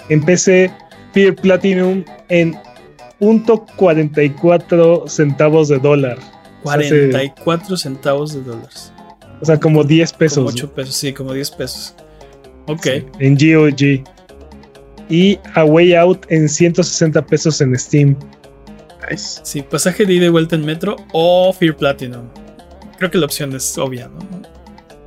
En 0.10 0.22
PC, 0.22 0.72
Fear 1.14 1.36
Platinum 1.36 2.04
en 2.30 2.56
.44 3.20 5.08
centavos 5.08 5.70
de 5.70 5.80
dólar. 5.80 6.18
44 6.64 7.78
centavos 7.78 8.34
de 8.34 8.42
dólares. 8.42 8.92
O 9.42 9.46
sea, 9.46 9.60
como 9.60 9.84
10 9.84 10.14
pesos. 10.14 10.38
Como 10.38 10.50
8 10.50 10.74
pesos, 10.74 10.96
sí, 10.96 11.14
como 11.14 11.34
10 11.34 11.52
pesos. 11.52 11.96
Ok. 12.68 12.88
en 13.20 13.36
GOG. 13.36 14.04
Y 15.10 15.38
A 15.54 15.66
Way 15.66 15.96
Out 15.96 16.26
en 16.30 16.48
160 16.48 17.26
pesos 17.26 17.60
en 17.62 17.78
Steam. 17.78 18.16
Nice. 19.10 19.42
Sí, 19.44 19.62
pasaje 19.62 20.06
de 20.06 20.14
ida 20.14 20.26
y 20.26 20.30
vuelta 20.30 20.56
en 20.56 20.66
metro 20.66 20.96
o 21.12 21.52
Fear 21.52 21.76
Platinum. 21.76 22.30
Creo 22.98 23.12
que 23.12 23.18
la 23.18 23.26
opción 23.26 23.56
es 23.56 23.78
obvia, 23.78 24.08
¿no? 24.08 24.20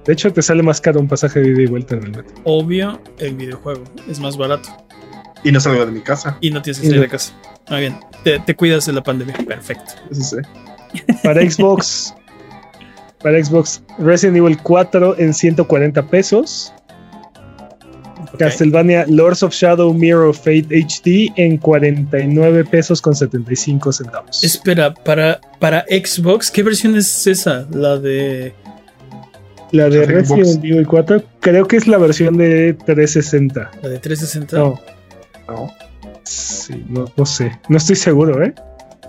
De 0.05 0.13
hecho, 0.13 0.33
te 0.33 0.41
sale 0.41 0.63
más 0.63 0.81
caro 0.81 1.01
un 1.01 1.09
pasaje 1.09 1.41
de 1.41 1.51
ida 1.51 1.63
y 1.63 1.67
vuelta 1.67 1.97
en 1.97 2.05
el 2.05 2.11
metro. 2.13 2.35
Obvio, 2.45 3.01
el 3.19 3.35
videojuego 3.35 3.83
es 4.09 4.21
más 4.21 4.37
barato. 4.37 4.69
Y 5.43 5.51
no 5.51 5.61
salgo 5.61 5.85
de 5.85 5.93
mi 5.93 6.01
casa. 6.01 6.39
Y 6.41 6.51
no 6.51 6.63
tienes 6.63 6.81
que 6.81 6.87
salir 6.87 7.01
de 7.01 7.09
casa. 7.09 7.33
Muy 7.69 7.81
bien. 7.81 7.99
Te, 8.23 8.55
cuidas 8.55 8.87
de 8.87 8.93
la 8.93 9.03
pandemia. 9.03 9.35
Perfecto. 9.47 9.95
Eso 10.11 10.23
sí. 10.23 10.37
Para 11.23 11.41
Xbox. 11.51 12.15
para 13.21 13.45
Xbox 13.45 13.83
Resident 13.99 14.37
Evil 14.37 14.59
4 14.63 15.19
en 15.19 15.35
140 15.35 16.03
pesos. 16.07 16.73
Castlevania 18.37 19.05
Lords 19.09 19.43
of 19.43 19.53
Shadow 19.53 19.93
Mirror 19.93 20.29
of 20.29 20.39
Fate 20.39 20.67
HD 20.71 21.33
en 21.37 21.59
49 21.59 22.65
pesos 22.65 23.01
con 23.01 23.15
75 23.15 23.93
centavos. 23.93 24.43
Espera, 24.45 24.93
para, 24.93 25.41
para 25.59 25.85
Xbox, 25.89 26.51
¿qué 26.51 26.63
versión 26.63 26.97
es 26.97 27.27
esa? 27.27 27.67
La 27.73 27.99
de. 27.99 28.55
La 29.73 29.89
de 29.89 30.07
Resident 30.07 30.65
Evil 30.65 30.87
4, 30.87 31.23
creo 31.41 31.67
que 31.67 31.77
es 31.77 31.89
la 31.89 31.99
versión 31.99 32.37
de 32.37 32.75
360. 32.87 33.71
¿La 33.83 33.89
de 33.89 33.99
360? 33.99 34.57
No. 34.57 34.81
No. 35.49 35.73
Sí, 36.23 36.85
no, 36.89 37.05
no 37.17 37.27
sé. 37.27 37.59
No 37.69 37.77
estoy 37.77 37.97
seguro, 37.97 38.43
¿eh? 38.43 38.55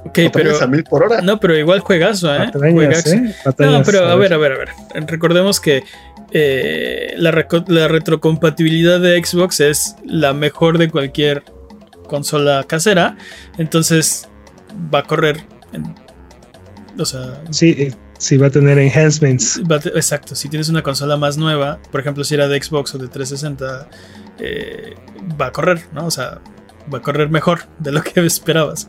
Ok, 0.05 0.19
pero. 0.31 0.59
A 0.61 0.67
mil 0.67 0.83
por 0.83 1.03
hora. 1.03 1.21
No, 1.21 1.39
pero 1.39 1.57
igual 1.57 1.79
juegazo, 1.81 2.33
¿eh? 2.33 2.45
¿eh? 2.45 3.33
no, 3.59 3.83
pero 3.83 4.07
a 4.07 4.15
ver, 4.15 4.33
a 4.33 4.37
ver, 4.37 4.51
a 4.53 4.57
ver. 4.57 4.69
Recordemos 5.07 5.59
que 5.59 5.83
eh, 6.31 7.13
la, 7.17 7.31
retrocompatibilidad 7.31 8.99
de 8.99 9.23
Xbox 9.23 9.59
es 9.61 9.95
la 10.05 10.33
mejor 10.33 10.77
de 10.77 10.89
cualquier 10.89 11.43
consola 12.07 12.65
casera. 12.67 13.17
Entonces 13.57 14.27
va 14.93 14.99
a 14.99 15.03
correr. 15.03 15.43
o 16.97 17.05
sea. 17.05 17.41
Sí, 17.51 17.75
eh, 17.77 17.93
sí, 18.17 18.37
va 18.37 18.47
a 18.47 18.49
tener 18.49 18.77
enhancements. 18.77 19.61
exacto. 19.95 20.35
Si 20.35 20.49
tienes 20.49 20.69
una 20.69 20.83
consola 20.83 21.17
más 21.17 21.37
nueva, 21.37 21.79
por 21.91 22.01
ejemplo, 22.01 22.23
si 22.23 22.35
era 22.35 22.47
de 22.47 22.61
Xbox 22.61 22.95
o 22.95 22.97
de 22.97 23.07
360 23.07 23.89
eh, 24.39 24.95
va 25.39 25.47
a 25.47 25.51
correr, 25.51 25.85
¿no? 25.93 26.05
O 26.05 26.11
sea, 26.11 26.41
va 26.93 26.99
a 26.99 27.01
correr 27.01 27.29
mejor 27.29 27.61
de 27.79 27.91
lo 27.91 28.01
que 28.03 28.19
esperabas. 28.25 28.87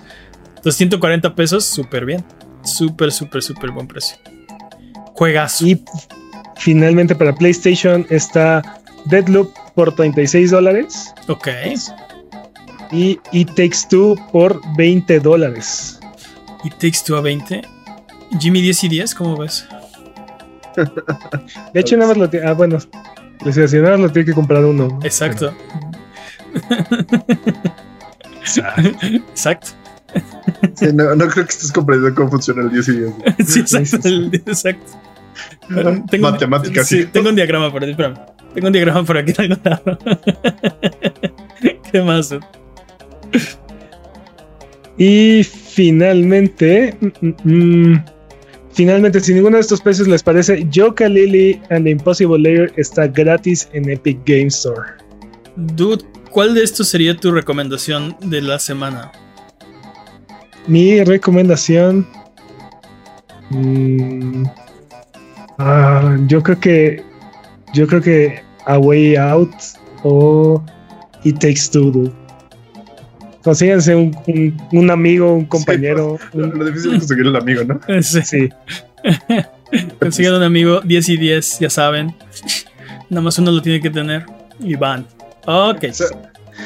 Entonces 0.48 0.76
140 0.76 1.34
pesos, 1.34 1.64
súper 1.64 2.04
bien. 2.04 2.24
Súper, 2.64 3.12
súper, 3.12 3.42
súper 3.42 3.70
buen 3.70 3.86
precio. 3.86 4.16
Juegas. 5.14 5.62
Y 5.62 5.84
finalmente 6.58 7.14
para 7.14 7.34
PlayStation 7.34 8.06
está 8.10 8.62
Deadloop 9.06 9.52
por 9.74 9.94
36 9.94 10.50
dólares. 10.50 11.14
Ok. 11.28 11.48
Y 12.90 13.18
It 13.32 13.48
Takes 13.54 13.88
Two 13.88 14.16
por 14.32 14.60
20 14.76 15.20
dólares. 15.20 16.00
It 16.64 16.72
Takes 16.74 16.98
Two 17.06 17.16
a 17.16 17.20
20. 17.20 17.62
Jimmy 18.38 18.60
10 18.60 18.84
y 18.84 18.88
10, 18.88 19.14
¿cómo 19.14 19.36
ves? 19.38 19.66
De 21.72 21.80
hecho, 21.80 21.96
nada 21.96 22.08
más 22.08 22.18
lo 22.18 22.30
tiene. 22.30 22.46
Ah, 22.46 22.52
bueno. 22.52 22.78
Les 23.44 23.54
decía, 23.54 23.80
nada 23.80 23.96
más 23.96 24.08
lo 24.08 24.12
tiene 24.12 24.26
que 24.26 24.34
comprar 24.34 24.64
uno. 24.64 24.98
Exacto. 25.02 25.54
Exacto. 28.44 29.68
Sí, 30.74 30.86
no, 30.92 31.14
no, 31.14 31.28
creo 31.28 31.44
que 31.44 31.50
estés 31.52 31.72
comprendiendo 31.72 32.14
cómo 32.14 32.30
funciona 32.30 32.62
el 32.62 32.70
10 32.70 32.88
y 32.88 32.92
10. 32.92 33.12
Sí, 33.46 33.60
exacto. 33.60 34.08
El, 34.08 34.34
exacto. 34.34 34.92
Tengo, 36.10 36.30
Matemáticas. 36.30 36.88
Sí, 36.88 37.06
tengo 37.06 37.28
un 37.28 37.36
diagrama 37.36 37.70
por 37.70 37.82
aquí. 37.82 37.92
Espérame. 37.92 38.16
Tengo 38.54 38.66
un 38.66 38.72
diagrama 38.72 39.04
por 39.04 39.18
aquí. 39.18 39.32
¿Qué 41.92 42.02
más? 42.02 42.34
Y 44.96 45.44
finalmente. 45.44 46.96
Mm, 47.00 47.06
mm, 47.20 47.34
mm, 47.44 48.04
finalmente, 48.72 49.20
si 49.20 49.34
ninguno 49.34 49.56
de 49.56 49.62
estos 49.62 49.80
precios 49.80 50.08
les 50.08 50.22
parece, 50.22 50.66
Yoka 50.70 51.08
Lily 51.08 51.60
and 51.70 51.84
the 51.84 51.90
Impossible 51.90 52.38
Layer 52.38 52.72
está 52.76 53.06
gratis 53.06 53.68
en 53.72 53.90
Epic 53.90 54.18
Game 54.26 54.46
Store. 54.46 54.92
Dude, 55.56 56.04
¿cuál 56.30 56.54
de 56.54 56.62
estos 56.62 56.88
sería 56.88 57.16
tu 57.16 57.32
recomendación 57.32 58.16
de 58.20 58.42
la 58.42 58.58
semana? 58.58 59.12
Mi 60.66 61.02
recomendación. 61.02 62.06
Ah, 65.58 66.16
yo 66.26 66.42
creo 66.42 66.58
que. 66.58 67.02
Yo 67.74 67.86
creo 67.86 68.00
que 68.00 68.40
A 68.64 68.78
Way 68.78 69.16
Out 69.16 69.50
o 70.04 70.64
It 71.24 71.38
Takes 71.38 71.70
Two. 71.72 72.12
Consíganse 73.42 73.94
un, 73.94 74.16
un, 74.72 74.90
amigo, 74.90 75.34
un 75.34 75.44
compañero. 75.44 76.18
Lo, 76.32 76.64
difícil 76.64 76.94
es 76.94 76.98
conseguir 77.00 77.26
el 77.26 77.36
amigo, 77.36 77.64
¿no? 77.64 77.80
Sí. 78.02 78.22
sí. 78.22 78.48
Consigan 80.00 80.34
un 80.34 80.42
amigo 80.42 80.80
10 80.80 81.08
y 81.10 81.16
10, 81.16 81.58
ya 81.60 81.70
saben. 81.70 82.14
Nada 83.10 83.22
más 83.22 83.38
uno 83.38 83.50
lo 83.50 83.62
tiene 83.62 83.80
que 83.80 83.90
tener. 83.90 84.24
Y 84.60 84.74
van. 84.74 85.06
Ok. 85.46 85.84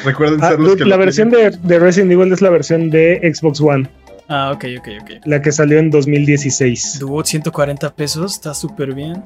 recuerden 0.05 0.43
ah, 0.43 0.56
La 0.86 0.97
versión 0.97 1.31
de, 1.31 1.51
de, 1.51 1.78
Resident 1.78 2.10
Evil 2.10 2.32
es 2.32 2.40
la 2.40 2.51
versión 2.51 2.90
de 2.90 3.32
Xbox 3.35 3.60
One. 3.60 3.89
Ah, 4.34 4.50
ok, 4.50 4.64
ok, 4.78 4.88
ok. 5.02 5.10
La 5.26 5.42
que 5.42 5.52
salió 5.52 5.78
en 5.78 5.90
2016. 5.90 6.96
Tuvo 7.00 7.22
140 7.22 7.94
pesos, 7.94 8.32
está 8.32 8.54
súper 8.54 8.94
bien. 8.94 9.22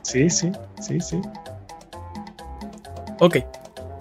Sí, 0.00 0.30
sí, 0.30 0.50
sí, 0.80 0.98
sí. 0.98 1.20
Ok. 3.20 3.36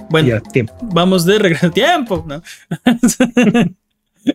Bueno, 0.09 0.41
vamos 0.81 1.25
de 1.25 1.39
regreso. 1.39 1.69
¡Tiempo! 1.73 2.23
¿no? 2.25 2.41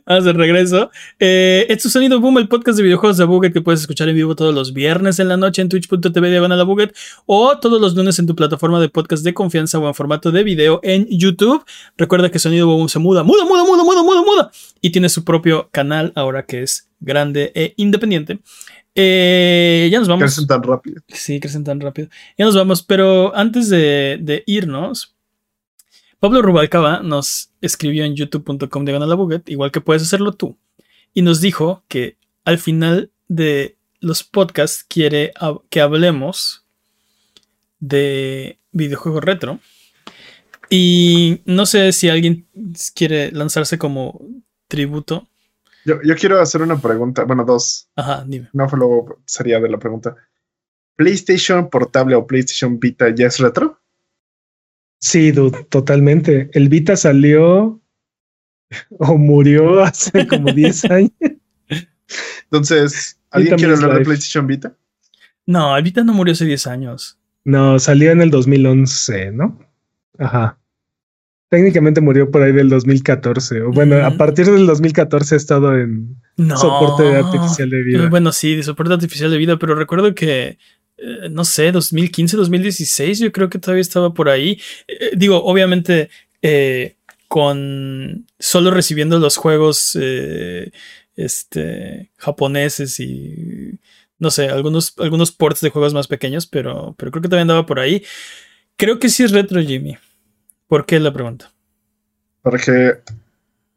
Vamos 0.07 0.25
de 0.25 0.33
regreso. 0.33 0.91
Eh, 1.19 1.67
es 1.69 1.83
Sonido 1.83 2.21
Boom, 2.21 2.39
el 2.39 2.49
podcast 2.49 2.77
de 2.79 2.85
videojuegos 2.85 3.17
de 3.17 3.25
Buget 3.25 3.53
que 3.53 3.61
puedes 3.61 3.81
escuchar 3.81 4.09
en 4.09 4.15
vivo 4.15 4.37
todos 4.37 4.55
los 4.55 4.73
viernes 4.73 5.19
en 5.19 5.29
la 5.29 5.37
noche 5.37 5.63
en 5.63 5.69
twitch.tv 5.69 6.31
diagonal 6.31 6.65
Buget 6.65 6.95
o 7.27 7.59
todos 7.59 7.81
los 7.81 7.95
lunes 7.95 8.19
en 8.19 8.27
tu 8.27 8.37
plataforma 8.37 8.81
de 8.81 8.89
podcast 8.89 9.25
de 9.25 9.35
confianza 9.35 9.79
o 9.79 9.89
en 9.89 9.95
formato 9.95 10.31
de 10.31 10.45
video 10.45 10.81
en 10.83 11.07
YouTube. 11.11 11.65
Recuerda 11.97 12.31
que 12.31 12.39
Sonido 12.39 12.67
Boom 12.67 12.89
se 12.89 12.99
muda, 12.99 13.25
muda, 13.25 13.45
muda, 13.45 13.65
muda, 13.65 13.83
muda, 13.83 14.03
muda, 14.03 14.23
muda 14.23 14.51
y 14.81 14.91
tiene 14.91 15.09
su 15.09 15.25
propio 15.25 15.69
canal 15.73 16.13
ahora 16.15 16.45
que 16.45 16.63
es 16.63 16.89
grande 17.01 17.51
e 17.55 17.75
independiente. 17.77 18.41
Eh, 18.95 19.89
ya 19.91 19.99
nos 19.99 20.09
vamos. 20.09 20.23
Crecen 20.23 20.47
tan 20.47 20.63
rápido. 20.63 21.03
Sí, 21.09 21.41
crecen 21.41 21.65
tan 21.65 21.81
rápido. 21.81 22.09
Ya 22.37 22.45
nos 22.45 22.55
vamos, 22.55 22.83
pero 22.83 23.35
antes 23.37 23.69
de, 23.69 24.19
de 24.21 24.43
irnos, 24.47 25.17
Pablo 26.21 26.43
Rubalcaba 26.43 27.01
nos 27.03 27.51
escribió 27.63 28.05
en 28.05 28.15
youtube.com 28.15 28.85
de 28.85 29.15
Buget, 29.15 29.49
igual 29.49 29.73
que 29.73 29.81
puedes 29.81 30.03
hacerlo 30.03 30.33
tú, 30.33 30.59
y 31.15 31.23
nos 31.23 31.41
dijo 31.41 31.83
que 31.89 32.19
al 32.45 32.59
final 32.59 33.11
de 33.29 33.79
los 34.01 34.23
podcasts 34.23 34.85
quiere 34.87 35.33
que 35.71 35.81
hablemos 35.81 36.67
de 37.79 38.59
videojuegos 38.73 39.25
retro. 39.25 39.61
Y 40.69 41.41
no 41.47 41.67
sé 41.67 41.93
si 41.93 42.09
alguien 42.09 42.47
quiere 42.95 43.33
lanzarse 43.33 43.79
como 43.79 44.21
tributo. 44.69 45.27
Yo, 45.85 45.99
quiero 46.17 46.41
hacer 46.41 46.63
una 46.63 46.81
pregunta, 46.81 47.25
bueno, 47.25 47.45
dos. 47.45 47.89
Ajá, 47.97 48.25
dime. 48.27 48.51
No, 48.53 48.69
luego 48.73 49.21
sería 49.25 49.59
de 49.59 49.69
la 49.69 49.79
pregunta. 49.79 50.15
¿PlayStation 50.97 51.71
portable 51.71 52.15
o 52.15 52.27
PlayStation 52.27 52.79
Vita 52.79 53.09
ya 53.15 53.27
es 53.27 53.39
retro? 53.39 53.81
Sí, 55.01 55.33
totalmente. 55.71 56.51
El 56.53 56.69
Vita 56.69 56.97
salió 56.97 57.81
o 58.99 59.19
murió 59.19 59.83
hace 59.83 60.27
como 60.27 60.53
10 60.53 60.85
años. 60.87 61.13
Entonces, 62.45 63.19
¿alguien 63.31 63.57
quiere 63.57 63.75
hablar 63.75 63.99
de 63.99 64.05
PlayStation 64.05 64.47
Vita? 64.47 64.77
No, 65.47 65.77
el 65.77 65.83
Vita 65.83 66.05
no 66.05 66.13
murió 66.13 66.33
hace 66.33 66.45
10 66.45 66.67
años. 66.67 67.19
No, 67.45 67.79
salió 67.79 68.13
en 68.13 68.21
el 68.21 68.31
2011, 68.31 69.33
¿no? 69.33 69.59
Ajá. 70.19 70.59
Técnicamente 71.49 72.01
murió 72.01 72.31
por 72.31 72.43
ahí 72.43 72.53
del 72.53 72.69
2014. 72.69 73.63
O 73.63 73.71
bueno, 73.73 74.05
a 74.05 74.11
partir 74.13 74.47
del 74.47 74.67
2014 74.67 75.35
ha 75.35 75.39
estado 75.39 75.77
en 75.77 76.17
soporte 76.57 77.03
de 77.05 77.17
artificial 77.17 77.71
de 77.71 77.83
vida. 77.83 78.09
Bueno, 78.09 78.31
sí, 78.31 78.55
de 78.55 78.63
soporte 78.63 78.93
artificial 78.93 79.31
de 79.31 79.39
vida, 79.39 79.59
pero 79.59 79.75
recuerdo 79.75 80.15
que 80.15 80.59
eh, 81.01 81.29
no 81.31 81.45
sé, 81.45 81.73
2015, 81.73 82.37
2016, 82.37 83.19
yo 83.19 83.33
creo 83.33 83.49
que 83.49 83.59
todavía 83.59 83.81
estaba 83.81 84.13
por 84.13 84.29
ahí. 84.29 84.61
Eh, 84.87 85.13
digo, 85.17 85.43
obviamente, 85.43 86.11
eh, 86.43 86.97
con 87.29 88.27
solo 88.39 88.71
recibiendo 88.71 89.19
los 89.19 89.37
juegos 89.37 89.97
este, 91.17 92.11
japoneses 92.17 92.99
y 93.01 93.79
no 94.19 94.31
sé, 94.31 94.49
algunos, 94.49 94.95
algunos 94.99 95.33
ports 95.33 95.61
de 95.61 95.71
juegos 95.71 95.95
más 95.95 96.07
pequeños, 96.07 96.47
pero, 96.47 96.95
pero 96.99 97.11
creo 97.11 97.23
que 97.23 97.29
todavía 97.29 97.43
andaba 97.43 97.67
por 97.67 97.81
ahí. 97.81 98.05
Creo 98.77 98.99
que 98.99 99.09
sí 99.09 99.23
es 99.23 99.31
retro, 99.31 99.63
Jimmy. 99.63 99.97
¿Por 100.67 100.85
qué 100.87 101.01
la 101.01 101.13
pregunta? 101.13 101.53
Para 102.43 102.59
que 102.59 102.99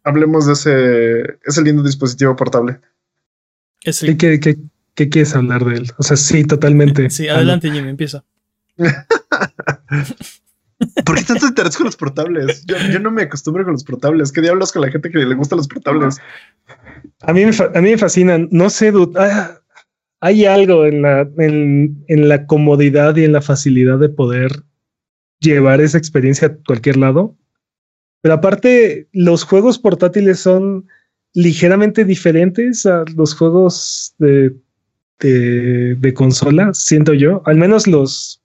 hablemos 0.03 0.47
de 0.47 0.53
ese, 0.53 1.39
ese 1.45 1.61
lindo 1.61 1.83
dispositivo 1.83 2.35
portable. 2.35 2.79
Es 3.83 4.03
el... 4.03 4.17
¿Qué, 4.17 4.39
qué, 4.39 4.57
¿Qué 4.95 5.09
quieres 5.09 5.35
hablar 5.35 5.65
de 5.65 5.75
él? 5.75 5.91
O 5.97 6.03
sea, 6.03 6.17
sí, 6.17 6.43
totalmente. 6.43 7.09
Sí, 7.13 7.27
adelante, 7.27 7.71
Jimmy, 7.71 7.89
empieza. 7.89 8.23
¿Por 11.05 11.15
qué 11.15 11.23
tanto 11.23 11.47
interés 11.47 11.77
con 11.77 11.85
los 11.85 11.95
portables? 11.95 12.65
Yo, 12.65 12.99
no 12.99 13.11
me 13.11 13.23
acostumbro 13.23 13.63
con 13.63 13.73
los 13.73 13.83
portables. 13.83 14.31
¿Qué 14.31 14.41
diablos 14.41 14.71
con 14.71 14.81
la 14.81 14.91
gente 14.91 15.09
que 15.09 15.19
le 15.19 15.35
gustan 15.35 15.57
los 15.57 15.67
portables? 15.67 16.17
A 17.21 17.33
mí 17.33 17.45
me, 17.45 17.51
a 17.51 17.81
mí 17.81 17.91
me 17.91 17.97
fascinan. 17.97 18.49
No 18.51 18.69
sé, 18.69 18.91
ah, 19.15 19.59
hay 20.19 20.45
algo 20.45 20.85
en 20.85 21.01
la, 21.01 21.21
en, 21.37 22.03
en 22.07 22.29
la 22.29 22.45
comodidad 22.45 23.15
y 23.15 23.23
en 23.23 23.31
la 23.31 23.41
facilidad 23.41 23.99
de 23.99 24.09
poder 24.09 24.63
llevar 25.39 25.81
esa 25.81 25.97
experiencia 25.97 26.49
a 26.49 26.55
cualquier 26.65 26.97
lado. 26.97 27.37
Pero 28.21 28.35
aparte, 28.35 29.09
los 29.11 29.43
juegos 29.43 29.79
portátiles 29.79 30.39
son 30.39 30.87
ligeramente 31.33 32.05
diferentes 32.05 32.85
a 32.85 33.03
los 33.15 33.35
juegos 33.35 34.15
de 34.17 34.55
de, 35.19 36.13
consola, 36.13 36.73
siento 36.73 37.13
yo. 37.13 37.41
Al 37.45 37.57
menos 37.57 37.87
los. 37.87 38.41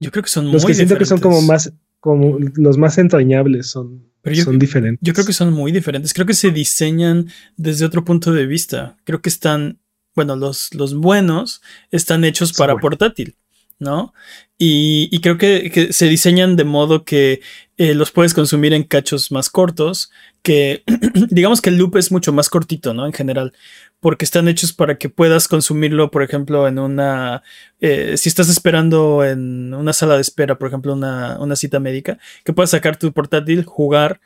Yo 0.00 0.10
creo 0.10 0.22
que 0.22 0.30
son 0.30 0.50
los 0.50 0.64
que 0.64 0.74
siento 0.74 0.98
que 0.98 1.04
son 1.04 1.20
como 1.20 1.42
más, 1.42 1.72
como 2.00 2.38
los 2.56 2.76
más 2.78 2.98
entrañables 2.98 3.68
son, 3.68 4.10
son 4.44 4.58
diferentes. 4.58 4.98
Yo 5.06 5.12
creo 5.12 5.26
que 5.26 5.32
son 5.32 5.52
muy 5.52 5.70
diferentes. 5.70 6.12
Creo 6.12 6.26
que 6.26 6.34
se 6.34 6.50
diseñan 6.50 7.28
desde 7.56 7.84
otro 7.84 8.04
punto 8.04 8.32
de 8.32 8.46
vista. 8.46 8.96
Creo 9.04 9.22
que 9.22 9.28
están, 9.28 9.78
bueno, 10.14 10.34
los, 10.34 10.74
los 10.74 10.94
buenos 10.94 11.62
están 11.90 12.24
hechos 12.24 12.52
para 12.52 12.76
portátil. 12.76 13.36
¿no? 13.82 14.14
Y, 14.58 15.20
creo 15.20 15.38
que, 15.38 15.88
se 15.92 16.06
diseñan 16.06 16.54
de 16.54 16.64
modo 16.64 17.04
que 17.04 17.40
eh, 17.76 17.94
los 17.94 18.12
puedes 18.12 18.32
consumir 18.32 18.72
en 18.72 18.84
cachos 18.84 19.32
más 19.32 19.50
cortos, 19.50 20.12
que 20.42 20.84
digamos 21.30 21.60
que 21.60 21.70
el 21.70 21.78
loop 21.78 21.96
es 21.96 22.12
mucho 22.12 22.32
más 22.32 22.48
cortito, 22.48 22.94
¿no? 22.94 23.04
En 23.04 23.12
general, 23.12 23.52
porque 24.02 24.24
están 24.24 24.48
hechos 24.48 24.72
para 24.72 24.98
que 24.98 25.08
puedas 25.08 25.46
consumirlo, 25.46 26.10
por 26.10 26.24
ejemplo, 26.24 26.66
en 26.66 26.80
una, 26.80 27.44
eh, 27.80 28.16
si 28.16 28.28
estás 28.28 28.48
esperando 28.48 29.24
en 29.24 29.72
una 29.72 29.92
sala 29.92 30.16
de 30.16 30.22
espera, 30.22 30.58
por 30.58 30.66
ejemplo, 30.66 30.92
una, 30.92 31.38
una 31.38 31.54
cita 31.54 31.78
médica, 31.78 32.18
que 32.42 32.52
puedas 32.52 32.70
sacar 32.70 32.96
tu 32.96 33.12
portátil, 33.12 33.64
jugar 33.64 34.20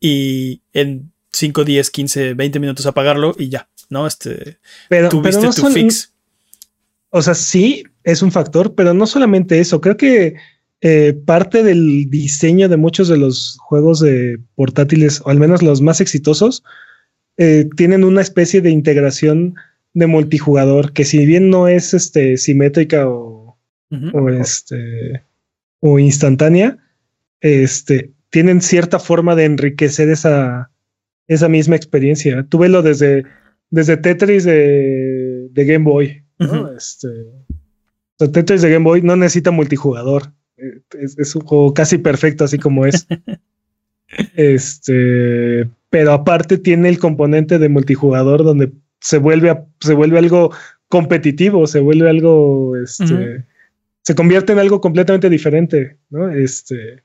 y 0.00 0.62
en 0.72 1.12
5, 1.30 1.62
10, 1.62 1.90
15, 1.92 2.34
20 2.34 2.58
minutos 2.58 2.86
apagarlo 2.86 3.36
y 3.38 3.50
ya, 3.50 3.68
¿no? 3.88 4.04
Este, 4.04 4.58
pero, 4.88 5.10
tuviste 5.10 5.46
no 5.46 5.52
tu 5.52 5.68
fix. 5.68 6.12
O 7.10 7.22
sea, 7.22 7.34
sí, 7.34 7.84
es 8.02 8.20
un 8.20 8.32
factor, 8.32 8.74
pero 8.74 8.94
no 8.94 9.06
solamente 9.06 9.60
eso, 9.60 9.80
creo 9.80 9.96
que 9.96 10.34
eh, 10.80 11.12
parte 11.24 11.62
del 11.62 12.10
diseño 12.10 12.68
de 12.68 12.76
muchos 12.76 13.06
de 13.06 13.16
los 13.16 13.58
juegos 13.60 14.00
de 14.00 14.40
portátiles, 14.56 15.22
o 15.24 15.30
al 15.30 15.38
menos 15.38 15.62
los 15.62 15.80
más 15.82 16.00
exitosos, 16.00 16.64
eh, 17.38 17.68
tienen 17.76 18.04
una 18.04 18.20
especie 18.20 18.60
de 18.60 18.70
integración 18.70 19.54
de 19.94 20.06
multijugador 20.06 20.92
que 20.92 21.04
si 21.04 21.24
bien 21.24 21.50
no 21.50 21.66
es 21.66 21.94
este 21.94 22.36
simétrica 22.36 23.08
o, 23.08 23.58
o 24.12 24.28
este 24.28 25.22
o 25.80 25.98
instantánea, 25.98 26.78
este 27.40 28.12
tienen 28.30 28.60
cierta 28.60 28.98
forma 28.98 29.34
de 29.34 29.44
enriquecer 29.44 30.10
esa, 30.10 30.70
esa 31.26 31.48
misma 31.48 31.76
experiencia. 31.76 32.44
Tuve 32.48 32.68
lo 32.68 32.82
desde, 32.82 33.24
desde 33.70 33.96
Tetris 33.96 34.44
de, 34.44 35.48
de 35.50 35.64
Game 35.64 35.84
Boy. 35.84 36.24
este, 36.76 37.08
Tetris 38.18 38.62
de 38.62 38.70
Game 38.70 38.84
Boy 38.84 39.02
no 39.02 39.16
necesita 39.16 39.50
multijugador. 39.50 40.32
Eh, 40.56 40.80
es, 41.00 41.34
un 41.34 41.42
juego 41.42 41.72
casi 41.72 41.98
perfecto, 41.98 42.44
así 42.44 42.58
como 42.58 42.84
es. 42.84 43.06
este, 44.36 45.68
pero 45.90 46.12
aparte 46.12 46.58
tiene 46.58 46.88
el 46.88 46.98
componente 46.98 47.58
de 47.58 47.68
multijugador 47.68 48.44
donde 48.44 48.72
se 49.00 49.18
vuelve, 49.18 49.56
se 49.80 49.94
vuelve 49.94 50.18
algo 50.18 50.52
competitivo, 50.88 51.66
se 51.66 51.80
vuelve 51.80 52.08
algo, 52.08 52.76
este, 52.76 53.44
se 54.02 54.14
convierte 54.14 54.52
en 54.52 54.58
algo 54.58 54.80
completamente 54.80 55.28
diferente, 55.28 55.98
¿no? 56.10 56.30
Este, 56.30 57.02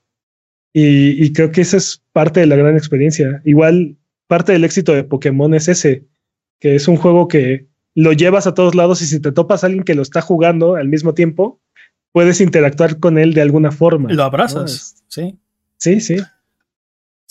y, 0.73 1.31
creo 1.34 1.51
que 1.51 1.61
esa 1.61 1.77
es 1.77 2.01
parte 2.13 2.39
de 2.39 2.47
la 2.47 2.55
gran 2.55 2.75
experiencia. 2.75 3.41
Igual, 3.45 3.95
parte 4.27 4.53
del 4.53 4.63
éxito 4.63 4.93
de 4.93 5.03
Pokémon 5.03 5.53
es 5.53 5.67
ese, 5.67 6.05
que 6.59 6.75
es 6.75 6.88
un 6.88 6.95
juego 6.95 7.27
que 7.27 7.67
lo 7.93 8.11
llevas 8.11 8.47
a 8.47 8.55
todos 8.55 8.73
lados 8.73 9.01
y 9.03 9.05
si 9.05 9.19
te 9.19 9.31
topas 9.31 9.63
a 9.63 9.67
alguien 9.67 9.84
que 9.84 9.93
lo 9.93 10.01
está 10.01 10.21
jugando 10.21 10.75
al 10.75 10.88
mismo 10.88 11.13
tiempo, 11.13 11.61
puedes 12.11 12.41
interactuar 12.41 12.99
con 12.99 13.19
él 13.19 13.35
de 13.35 13.41
alguna 13.41 13.71
forma. 13.71 14.11
Lo 14.11 14.23
abrazas, 14.23 15.03
sí. 15.07 15.38
Sí, 15.77 15.99
sí. 15.99 16.17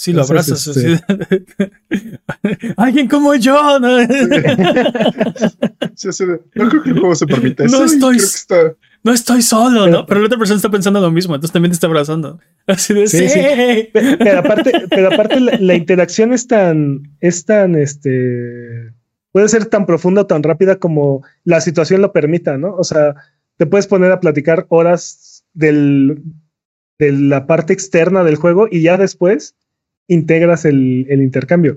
Sí, 0.03 0.12
lo 0.12 0.23
abrazas. 0.23 0.66
Este 0.66 1.01
alguien 2.77 3.07
como 3.07 3.37
yo. 3.37 3.79
¿no? 3.79 4.01
no 4.01 4.09
creo 6.69 6.83
que 6.83 6.91
el 6.91 6.99
juego 6.99 7.15
se 7.15 7.24
permita 7.24 7.66
eso. 7.66 7.79
No 7.79 7.85
estoy, 7.85 8.19
no 9.05 9.12
estoy 9.12 9.43
solo, 9.43 9.87
¿no? 9.87 10.05
Pero 10.05 10.19
la 10.19 10.27
otra 10.27 10.39
persona 10.39 10.57
está 10.57 10.73
pensando 10.73 11.01
lo 11.01 11.12
mismo, 11.12 11.37
entonces 11.37 11.53
también 11.53 11.70
te 11.70 11.74
está 11.74 11.87
abrazando. 11.87 12.41
Así 12.66 12.95
de 12.95 13.07
sí. 13.07 13.29
Pero, 13.93 14.41
aparte, 14.41 14.73
pero 14.91 15.15
aparte 15.15 15.39
la, 15.39 15.74
interacción 15.77 16.33
es 16.33 16.49
tan, 16.49 17.09
es 17.20 17.45
tan, 17.45 17.77
este, 17.77 18.93
puede 19.31 19.49
ser 19.49 19.66
tan 19.66 19.87
profunda 19.87 20.23
o 20.23 20.27
tan 20.27 20.43
rápida 20.43 20.81
como 20.81 21.23
la 21.45 21.61
situación 21.61 22.03
lo 22.03 22.12
permita, 22.12 22.59
¿no? 22.59 22.74
O 22.74 22.83
sea, 22.83 23.15
te 23.57 23.66
puedes 23.66 23.87
poner 23.87 24.11
a 24.11 24.19
platicar 24.19 24.66
horas 24.69 25.45
del, 25.53 26.24
de 26.99 27.12
la 27.12 27.47
parte 27.47 27.73
externa 27.73 28.24
del 28.24 28.35
juego 28.35 28.66
y 28.69 28.83
ya 28.83 28.97
después 28.97 29.55
integras 30.09 30.65
el, 30.65 31.07
el 31.09 31.23
intercambio. 31.23 31.77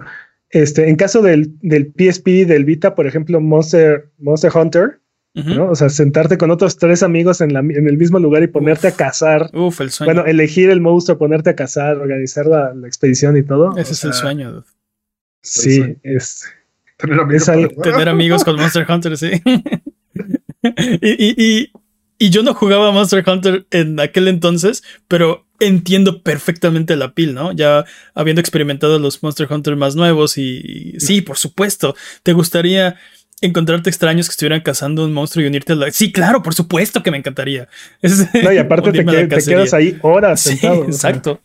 Este, 0.50 0.88
en 0.88 0.96
caso 0.96 1.22
del, 1.22 1.54
del 1.62 1.92
PSP, 1.98 2.46
del 2.46 2.66
Vita, 2.66 2.96
por 2.96 3.08
ejemplo, 3.08 3.42
Monster, 3.42 4.10
Monster 4.20 4.52
Hunter, 4.56 5.00
¿no? 5.34 5.70
O 5.70 5.76
sea, 5.76 5.90
sentarte 5.90 6.38
con 6.38 6.50
otros 6.50 6.78
tres 6.78 7.04
amigos 7.04 7.42
en, 7.42 7.52
la, 7.52 7.60
en 7.60 7.90
el 7.90 7.98
mismo 7.98 8.20
lugar 8.20 8.42
y 8.42 8.48
ponerte 8.48 8.88
a 8.88 8.92
cazar. 8.92 9.50
Uf, 9.54 9.82
el 9.82 9.92
sueño. 9.92 10.14
Bueno, 10.14 10.26
elegir 10.26 10.70
el 10.70 10.80
monstruo, 10.80 11.18
ponerte 11.18 11.50
a 11.50 11.56
cazar, 11.58 11.98
organizar 11.98 12.46
la, 12.46 12.74
expedición 12.86 13.36
y 13.36 13.44
todo. 13.44 13.76
Ese 13.76 13.92
es 13.92 14.04
el 14.06 14.14
sueño. 14.14 14.64
Sí, 15.42 15.98
es. 16.04 16.46
Tener 16.98 17.20
amigos, 17.20 17.46
tener 17.84 18.08
amigos 18.08 18.44
con 18.46 18.56
Monster 18.56 18.86
Hunter, 18.90 19.18
sí. 19.18 19.32
y, 21.02 21.44
y, 21.44 21.72
y, 22.18 22.30
yo 22.30 22.42
no 22.42 22.54
jugaba 22.54 22.94
Monster 22.94 23.22
Hunter 23.28 23.68
en 23.72 24.00
aquel 24.00 24.30
entonces, 24.30 24.84
pero 25.10 25.45
entiendo 25.60 26.22
perfectamente 26.22 26.96
la 26.96 27.14
pil, 27.14 27.34
¿no? 27.34 27.52
Ya 27.52 27.86
habiendo 28.14 28.42
experimentado 28.42 29.00
los 29.00 29.24
Monster 29.24 29.48
Hunter 29.50 29.76
más 29.76 29.96
nuevos 29.96 30.38
y 30.38 30.96
sí, 31.00 31.22
por 31.22 31.38
supuesto, 31.38 31.96
te 32.24 32.34
gustaría 32.34 32.98
encontrarte 33.42 33.90
extraños 33.90 34.28
que 34.28 34.32
estuvieran 34.32 34.62
cazando 34.62 35.06
un 35.06 35.14
monstruo 35.14 35.44
y 35.44 35.48
unirte 35.48 35.74
a 35.74 35.76
la... 35.76 35.92
Sí, 35.92 36.12
claro, 36.12 36.42
por 36.42 36.54
supuesto 36.54 37.04
que 37.04 37.12
me 37.12 37.18
encantaría. 37.18 37.68
no, 38.44 38.52
y 38.52 38.58
aparte 38.58 38.92
te, 38.92 39.06
quedas 39.06 39.74
ahí 39.74 39.98
horas 40.02 40.42
sí, 40.42 40.60
Exacto. 40.64 41.42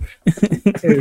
Este, 0.83 0.99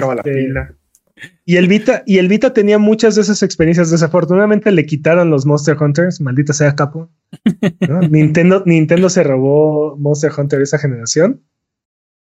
y 1.45 1.57
el 1.57 1.67
Vita, 1.67 2.03
y 2.05 2.17
el 2.17 2.27
Vita 2.27 2.53
tenía 2.53 2.77
muchas 2.77 3.15
de 3.15 3.21
esas 3.21 3.43
experiencias. 3.43 3.91
Desafortunadamente 3.91 4.71
le 4.71 4.85
quitaron 4.85 5.29
los 5.29 5.45
Monster 5.45 5.75
Hunters, 5.81 6.21
maldita 6.21 6.53
sea 6.53 6.75
capo. 6.75 7.09
Nintendo, 8.09 8.63
Nintendo 8.65 9.09
se 9.09 9.23
robó 9.23 9.97
Monster 9.97 10.31
Hunter 10.37 10.61
esa 10.61 10.77
generación. 10.77 11.41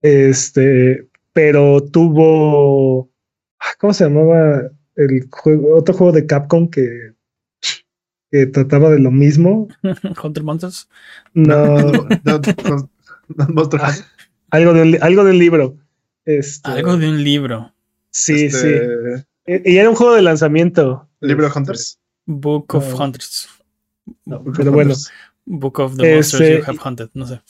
Este, 0.02 1.08
pero 1.32 1.82
tuvo. 1.82 3.10
¿Cómo 3.78 3.94
se 3.94 4.04
llamaba? 4.04 4.62
El 4.94 5.26
juego, 5.30 5.76
otro 5.76 5.94
juego 5.94 6.12
de 6.12 6.26
Capcom 6.26 6.68
que 6.68 7.14
que 8.32 8.46
trataba 8.46 8.90
de 8.90 8.98
lo 8.98 9.10
mismo. 9.10 9.68
Hunter 10.24 10.42
Monsters. 10.42 10.88
No, 11.34 11.76
algo, 14.50 14.72
de 14.72 14.82
un, 14.82 14.98
algo 15.02 15.24
de 15.24 15.30
un 15.30 15.38
libro. 15.38 15.76
Este, 16.24 16.70
algo 16.70 16.96
de 16.96 17.08
un 17.10 17.22
libro. 17.22 17.74
Sí, 18.10 18.46
este, 18.46 19.18
sí. 19.18 19.62
Y 19.66 19.76
era 19.76 19.90
un 19.90 19.96
juego 19.96 20.14
de 20.14 20.22
lanzamiento. 20.22 21.08
¿Libro 21.20 21.46
de 21.46 21.52
Hunters? 21.54 22.00
Book 22.24 22.74
of 22.74 22.98
Hunters. 22.98 23.48
pero 24.56 24.72
bueno. 24.72 24.94
Book 25.44 25.80
of 25.80 25.96
the 25.96 26.14
Monsters 26.14 26.40
You 26.40 26.56
este, 26.56 26.70
Have 26.70 26.78
Hunted, 26.82 27.10
no 27.14 27.26
sé. 27.26 27.42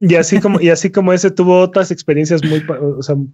Y 0.00 0.16
así 0.16 0.40
como, 0.40 0.60
y 0.60 0.70
así 0.70 0.90
como 0.90 1.12
ese 1.12 1.30
tuvo 1.30 1.60
otras 1.60 1.90
experiencias 1.90 2.42
muy 2.44 2.62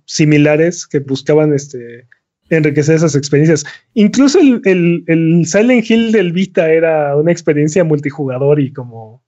similares 0.05 0.87
que 0.87 1.01
buscaban 1.01 1.53
este 1.53 2.07
enriquecer 2.51 2.97
esas 2.97 3.15
experiencias. 3.15 3.65
Incluso 3.95 4.39
el, 4.41 5.05
el, 5.07 5.47
Silent 5.47 5.89
Hill 5.89 6.13
del 6.13 6.33
Vita 6.33 6.71
era 6.71 7.17
una 7.17 7.33
experiencia 7.33 7.85
multijugador 7.85 8.61
y 8.61 8.73
como 8.73 9.25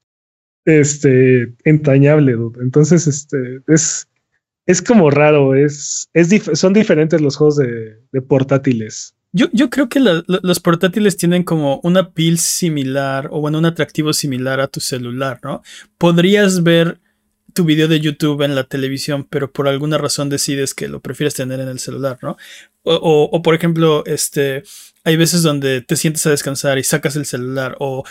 este 0.64 1.54
entrañable. 1.64 2.36
Entonces, 2.60 3.06
este 3.06 3.60
es, 3.68 4.08
es 4.66 4.82
como 4.82 5.10
raro. 5.10 5.54
Es, 5.54 6.10
es 6.12 6.28
son 6.54 6.72
diferentes 6.72 7.20
los 7.20 7.36
juegos 7.36 7.56
de, 7.56 8.22
portátiles. 8.22 9.14
Yo, 9.34 9.46
yo, 9.52 9.70
creo 9.70 9.88
que 9.88 9.98
los 9.98 10.60
portátiles 10.60 11.16
tienen 11.16 11.42
como 11.42 11.80
una 11.84 12.12
pil 12.12 12.38
similar 12.38 13.28
o 13.30 13.40
bueno, 13.40 13.58
un 13.58 13.64
atractivo 13.64 14.12
similar 14.12 14.60
a 14.60 14.68
tu 14.68 14.80
celular, 14.80 15.40
¿no? 15.42 15.62
Podrías 15.96 16.62
ver 16.62 17.00
tu 17.52 17.64
video 17.64 17.88
de 17.88 18.00
YouTube 18.00 18.42
en 18.42 18.54
la 18.54 18.64
televisión, 18.64 19.26
pero 19.28 19.52
por 19.52 19.68
alguna 19.68 19.98
razón 19.98 20.28
decides 20.28 20.74
que 20.74 20.88
lo 20.88 21.00
prefieres 21.00 21.34
tener 21.34 21.60
en 21.60 21.68
el 21.68 21.78
celular, 21.78 22.18
¿no? 22.22 22.36
O, 22.84 23.42
por 23.42 23.54
ejemplo, 23.54 24.02
este, 24.06 24.64
hay 25.04 25.16
veces 25.16 25.42
donde 25.42 25.82
te 25.82 25.96
sientes 25.96 26.26
a 26.26 26.30
descansar 26.30 26.78
y 26.78 26.84
sacas 26.84 27.16
el 27.16 27.26
celular 27.26 27.76
o 27.78 28.04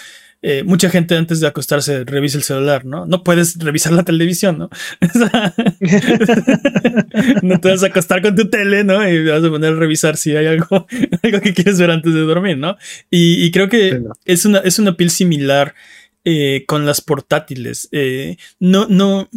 eh, 0.43 0.63
mucha 0.63 0.89
gente 0.89 1.15
antes 1.15 1.39
de 1.39 1.45
acostarse 1.45 2.03
revisa 2.03 2.37
el 2.37 2.43
celular, 2.43 2.83
¿no? 2.83 3.05
No 3.05 3.23
puedes 3.23 3.59
revisar 3.59 3.93
la 3.93 4.03
televisión, 4.03 4.57
¿no? 4.57 4.69
no 7.43 7.59
te 7.59 7.69
vas 7.69 7.83
a 7.83 7.87
acostar 7.87 8.23
con 8.23 8.35
tu 8.35 8.49
tele, 8.49 8.83
¿no? 8.83 9.07
Y 9.07 9.27
vas 9.27 9.43
a 9.43 9.49
poner 9.49 9.73
a 9.73 9.75
revisar 9.75 10.17
si 10.17 10.35
hay 10.35 10.47
algo, 10.47 10.87
algo 11.21 11.41
que 11.41 11.53
quieres 11.53 11.79
ver 11.79 11.91
antes 11.91 12.13
de 12.13 12.21
dormir, 12.21 12.57
¿no? 12.57 12.75
Y, 13.11 13.51
creo 13.51 13.69
que 13.69 14.01
es 14.25 14.45
una, 14.45 14.59
es 14.59 14.79
una 14.79 14.97
piel 14.97 15.11
similar 15.11 15.75
eh, 16.25 16.65
con 16.67 16.85
las 16.85 17.01
portátiles. 17.01 17.89
Eh, 17.91 18.37
no, 18.59 18.87
no, 18.87 19.29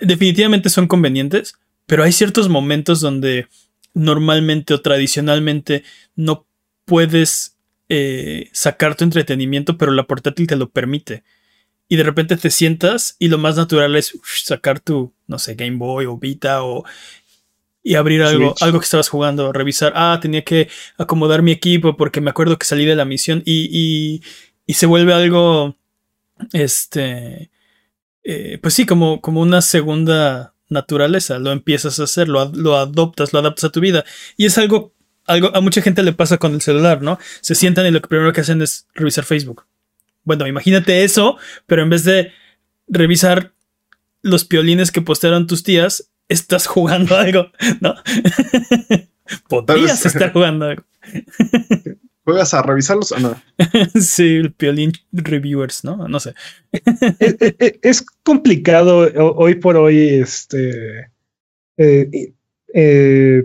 definitivamente 0.00 0.70
son 0.70 0.86
convenientes, 0.86 1.54
pero 1.86 2.04
hay 2.04 2.12
ciertos 2.12 2.48
momentos 2.48 3.00
donde 3.00 3.48
normalmente 3.94 4.74
o 4.74 4.80
tradicionalmente 4.80 5.82
no 6.14 6.46
puedes 6.84 7.56
eh, 7.88 8.50
sacar 8.52 8.94
tu 8.94 9.04
entretenimiento, 9.04 9.78
pero 9.78 9.92
la 9.92 10.06
portátil 10.06 10.46
te 10.46 10.56
lo 10.56 10.70
permite. 10.70 11.24
Y 11.88 11.96
de 11.96 12.02
repente 12.02 12.36
te 12.36 12.50
sientas 12.50 13.16
y 13.18 13.28
lo 13.28 13.38
más 13.38 13.56
natural 13.56 13.96
es 13.96 14.18
sacar 14.44 14.78
tu, 14.78 15.14
no 15.26 15.38
sé, 15.38 15.54
Game 15.54 15.78
Boy 15.78 16.04
o 16.04 16.18
Vita 16.18 16.62
o 16.62 16.84
y 17.82 17.94
abrir 17.94 18.22
algo, 18.22 18.54
algo 18.60 18.80
que 18.80 18.84
estabas 18.84 19.08
jugando, 19.08 19.50
revisar, 19.50 19.94
ah, 19.96 20.18
tenía 20.20 20.44
que 20.44 20.68
acomodar 20.98 21.40
mi 21.40 21.52
equipo 21.52 21.96
porque 21.96 22.20
me 22.20 22.28
acuerdo 22.28 22.58
que 22.58 22.66
salí 22.66 22.84
de 22.84 22.94
la 22.94 23.06
misión 23.06 23.42
y, 23.46 23.70
y, 23.72 24.22
y 24.66 24.74
se 24.74 24.84
vuelve 24.84 25.14
algo, 25.14 25.77
este, 26.52 27.50
eh, 28.24 28.58
pues 28.60 28.74
sí, 28.74 28.86
como, 28.86 29.20
como 29.20 29.40
una 29.40 29.62
segunda 29.62 30.54
naturaleza, 30.68 31.38
lo 31.38 31.52
empiezas 31.52 31.98
a 31.98 32.04
hacer, 32.04 32.28
lo, 32.28 32.40
adoptas, 32.76 33.32
lo 33.32 33.38
adaptas 33.38 33.64
a 33.64 33.72
tu 33.72 33.80
vida. 33.80 34.04
Y 34.36 34.46
es 34.46 34.58
algo, 34.58 34.94
algo, 35.26 35.54
a 35.54 35.60
mucha 35.60 35.82
gente 35.82 36.02
le 36.02 36.12
pasa 36.12 36.38
con 36.38 36.54
el 36.54 36.60
celular, 36.60 37.02
¿no? 37.02 37.18
Se 37.40 37.54
sientan 37.54 37.86
y 37.86 37.90
lo 37.90 38.00
primero 38.02 38.32
que 38.32 38.42
hacen 38.42 38.62
es 38.62 38.86
revisar 38.94 39.24
Facebook. 39.24 39.64
Bueno, 40.24 40.46
imagínate 40.46 41.04
eso, 41.04 41.38
pero 41.66 41.82
en 41.82 41.90
vez 41.90 42.04
de 42.04 42.32
revisar 42.86 43.52
los 44.22 44.44
piolines 44.44 44.92
que 44.92 45.00
postearon 45.00 45.46
tus 45.46 45.62
tías, 45.62 46.10
estás 46.28 46.66
jugando 46.66 47.16
algo, 47.18 47.50
¿no? 47.80 47.94
Podrías 49.48 50.04
estar 50.04 50.32
jugando 50.32 50.66
algo. 50.66 50.84
¿Juegas 52.28 52.52
a 52.52 52.60
revisarlos 52.60 53.10
o 53.12 53.18
no? 53.20 53.40
sí, 53.98 54.36
el 54.36 54.52
Piolín 54.52 54.92
Reviewers, 55.12 55.82
¿no? 55.82 56.06
No 56.08 56.20
sé. 56.20 56.34
es, 57.80 58.04
complicado 58.22 59.08
hoy 59.34 59.54
por 59.54 59.78
hoy 59.78 60.20
este, 60.20 61.10
eh, 61.78 62.34
eh, 62.74 63.44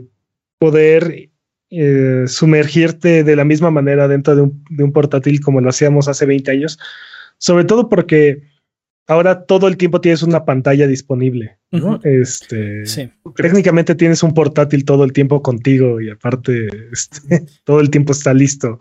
poder 0.59 1.29
eh, 1.69 2.23
sumergirte 2.27 3.23
de 3.23 3.35
la 3.37 3.45
misma 3.45 3.71
manera 3.71 4.09
dentro 4.09 4.35
de 4.35 4.41
un, 4.41 4.91
portátil 4.91 5.39
como 5.39 5.61
lo 5.61 5.69
hacíamos 5.69 6.09
hace 6.09 6.25
20 6.25 6.51
años, 6.51 6.77
sobre 7.37 7.63
todo 7.63 7.87
porque 7.87 8.43
ahora 9.07 9.45
todo 9.45 9.67
el 9.67 9.77
tiempo 9.77 10.01
tienes 10.01 10.23
una 10.23 10.45
pantalla 10.45 10.87
disponible, 10.87 11.57
¿no? 11.71 11.99
Este, 12.03 12.83
técnicamente 13.35 13.95
tienes 13.95 14.23
un 14.23 14.33
portátil 14.33 14.85
todo 14.85 15.03
el 15.03 15.13
tiempo 15.13 15.41
contigo 15.41 15.99
y 16.01 16.09
aparte 16.09 16.67
este, 16.91 17.45
todo 17.63 17.79
el 17.79 17.89
tiempo 17.89 18.13
está 18.13 18.33
listo, 18.33 18.79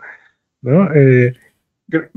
¿no? 0.61 0.93
Eh, 0.93 1.33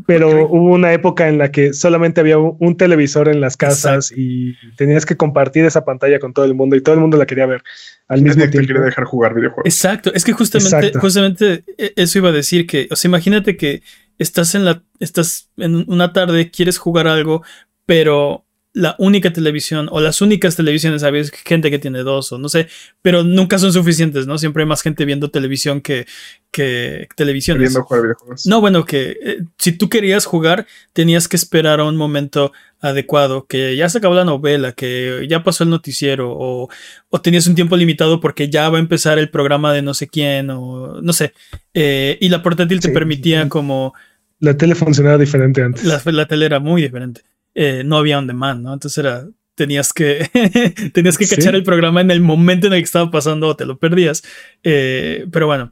pero 0.07 0.47
hubo 0.47 0.73
una 0.73 0.93
época 0.93 1.29
en 1.29 1.39
la 1.39 1.51
que 1.51 1.73
solamente 1.73 2.21
había 2.21 2.39
un 2.39 2.77
televisor 2.77 3.29
en 3.29 3.41
las 3.41 3.57
casas 3.57 4.13
y 4.15 4.55
tenías 4.77 5.05
que 5.05 5.17
compartir 5.17 5.65
esa 5.65 5.85
pantalla 5.85 6.19
con 6.19 6.33
todo 6.33 6.45
el 6.45 6.55
mundo 6.55 6.77
y 6.77 6.83
todo 6.83 6.95
el 6.95 7.01
mundo 7.01 7.19
la 7.19 7.27
quería 7.27 7.47
ver 7.47 7.63
al 8.09 8.23
mismo 8.23 8.43
tiempo. 8.45 8.61
Te 8.61 8.67
quería 8.67 8.83
dejar 8.83 9.05
jugar 9.05 9.35
videojuegos. 9.35 9.67
Exacto, 9.67 10.15
es 10.15 10.25
que 10.25 10.33
justamente, 10.33 10.99
justamente 10.99 11.65
e, 11.77 11.93
eso 11.97 12.19
iba 12.19 12.29
a 12.31 12.33
decir 12.33 12.67
que, 12.67 12.87
o 12.91 12.97
sea, 12.97 13.09
imagínate 13.09 13.57
que 13.57 13.83
estás 14.19 14.55
en 14.55 14.65
la, 14.65 14.83
estás 15.01 15.51
en 15.57 15.85
una 15.89 16.13
tarde, 16.13 16.51
quieres 16.51 16.79
jugar 16.79 17.07
algo, 17.07 17.43
pero 17.87 18.43
la 18.77 18.95
única 18.99 19.33
televisión 19.33 19.89
o 19.91 20.01
las 20.01 20.21
únicas 20.21 20.55
televisiones, 20.55 21.01
sabes, 21.01 21.31
gente 21.31 21.71
que 21.71 21.79
tiene 21.79 22.01
dos 22.01 22.31
o 22.33 22.39
no 22.39 22.51
sé, 22.51 22.69
pero 23.01 23.25
nunca 23.25 23.59
son 23.59 23.73
suficientes, 23.73 24.27
¿no? 24.27 24.37
Siempre 24.37 24.65
hay 24.65 24.69
más 24.69 24.83
gente 24.83 25.07
viendo 25.07 25.31
televisión 25.31 25.81
que, 25.81 26.07
que 26.51 27.09
televisión. 27.17 27.59
Viendo 27.59 27.83
jugar 27.85 28.03
videojuegos. 28.03 28.45
No, 28.45 28.61
bueno, 28.61 28.85
que 28.85 29.17
eh, 29.23 29.39
si 29.57 29.73
tú 29.73 29.89
querías 29.89 30.27
jugar, 30.27 30.67
tenías 30.93 31.27
que 31.27 31.37
esperar 31.37 31.81
a 31.81 31.85
un 31.85 31.97
momento 31.97 32.53
adecuado, 32.79 33.47
que 33.47 33.77
ya 33.77 33.89
se 33.89 33.97
acabó 33.97 34.15
la 34.15 34.27
novela, 34.27 34.73
que 34.73 35.27
ya 35.27 35.43
pasó 35.43 35.65
el 35.65 35.71
noticiero, 35.71 36.33
o, 36.37 36.69
o 37.09 37.21
tenías 37.23 37.47
un 37.47 37.55
tiempo 37.55 37.79
limitado 37.79 38.21
porque 38.21 38.51
ya 38.51 38.69
va 38.69 38.77
a 38.77 38.81
empezar 38.81 39.19
el 39.19 39.31
programa 39.31 39.73
de 39.73 39.81
no 39.81 39.95
sé 39.95 40.07
quién, 40.07 40.51
o 40.51 41.01
no 41.01 41.13
sé. 41.15 41.33
Eh, 41.73 42.19
y 42.21 42.29
la 42.29 42.43
portátil 42.43 42.81
te 42.81 42.91
permitía 42.91 43.49
como... 43.49 43.95
La 44.39 44.55
tele 44.55 44.75
funcionaba 44.75 45.17
diferente 45.17 45.63
antes. 45.63 45.83
La, 45.83 46.03
la 46.05 46.27
tele 46.27 46.45
era 46.45 46.61
muy 46.61 46.83
diferente. 46.83 47.23
Eh, 47.59 47.83
no 47.85 47.97
había 47.97 48.19
on 48.19 48.27
demand, 48.27 48.63
¿no? 48.63 48.75
Entonces 48.75 48.99
era, 48.99 49.27
tenías 49.55 49.95
que, 49.95 50.29
tenías 50.93 51.17
que 51.17 51.27
cachar 51.27 51.55
el 51.55 51.63
programa 51.63 52.03
en 52.03 52.11
el 52.11 52.21
momento 52.21 52.67
en 52.67 52.75
el 52.75 52.81
que 52.81 52.85
estaba 52.85 53.11
pasando 53.11 53.49
o 53.49 53.57
te 53.57 53.65
lo 53.65 53.79
perdías. 53.79 54.23
Eh, 54.63 55.27
pero 55.33 55.47
bueno, 55.47 55.71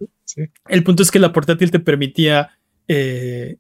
el 0.68 0.82
punto 0.82 1.02
es 1.02 1.10
que 1.10 1.18
la 1.18 1.34
portátil 1.34 1.70
te 1.70 1.80
permitía 1.80 2.58
eh, 2.88 3.58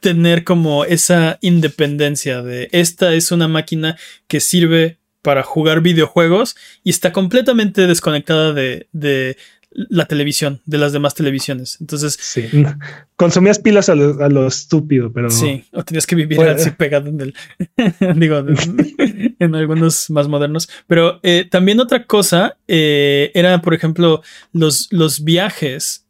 tener 0.00 0.44
como 0.44 0.86
esa 0.86 1.38
independencia 1.42 2.42
de 2.42 2.70
esta 2.72 3.12
es 3.12 3.30
una 3.30 3.48
máquina 3.48 3.98
que 4.26 4.40
sirve 4.40 4.98
para 5.20 5.42
jugar 5.42 5.80
videojuegos 5.80 6.56
y 6.82 6.90
está 6.90 7.12
completamente 7.12 7.86
desconectada 7.86 8.52
de, 8.52 9.36
la 9.74 10.06
televisión, 10.06 10.60
de 10.64 10.78
las 10.78 10.92
demás 10.92 11.14
televisiones. 11.14 11.78
Entonces, 11.80 12.16
sí. 12.20 12.48
consumías 13.16 13.58
pilas 13.58 13.88
a 13.88 13.94
lo, 13.94 14.46
estúpido, 14.46 15.12
pero 15.12 15.30
sí, 15.30 15.64
o 15.72 15.84
tenías 15.84 16.06
que 16.06 16.16
vivir 16.16 16.40
así 16.42 16.70
pegado 16.70 17.08
en 17.08 17.20
el, 17.20 17.34
digo, 18.16 18.44
en 19.38 19.54
algunos 19.54 20.10
más 20.10 20.28
modernos. 20.28 20.68
Pero 20.86 21.20
eh, 21.22 21.46
también 21.50 21.80
otra 21.80 22.06
cosa 22.06 22.56
eh, 22.68 23.30
era, 23.34 23.60
por 23.60 23.74
ejemplo, 23.74 24.22
los, 24.52 24.88
los 24.90 25.24
viajes 25.24 26.06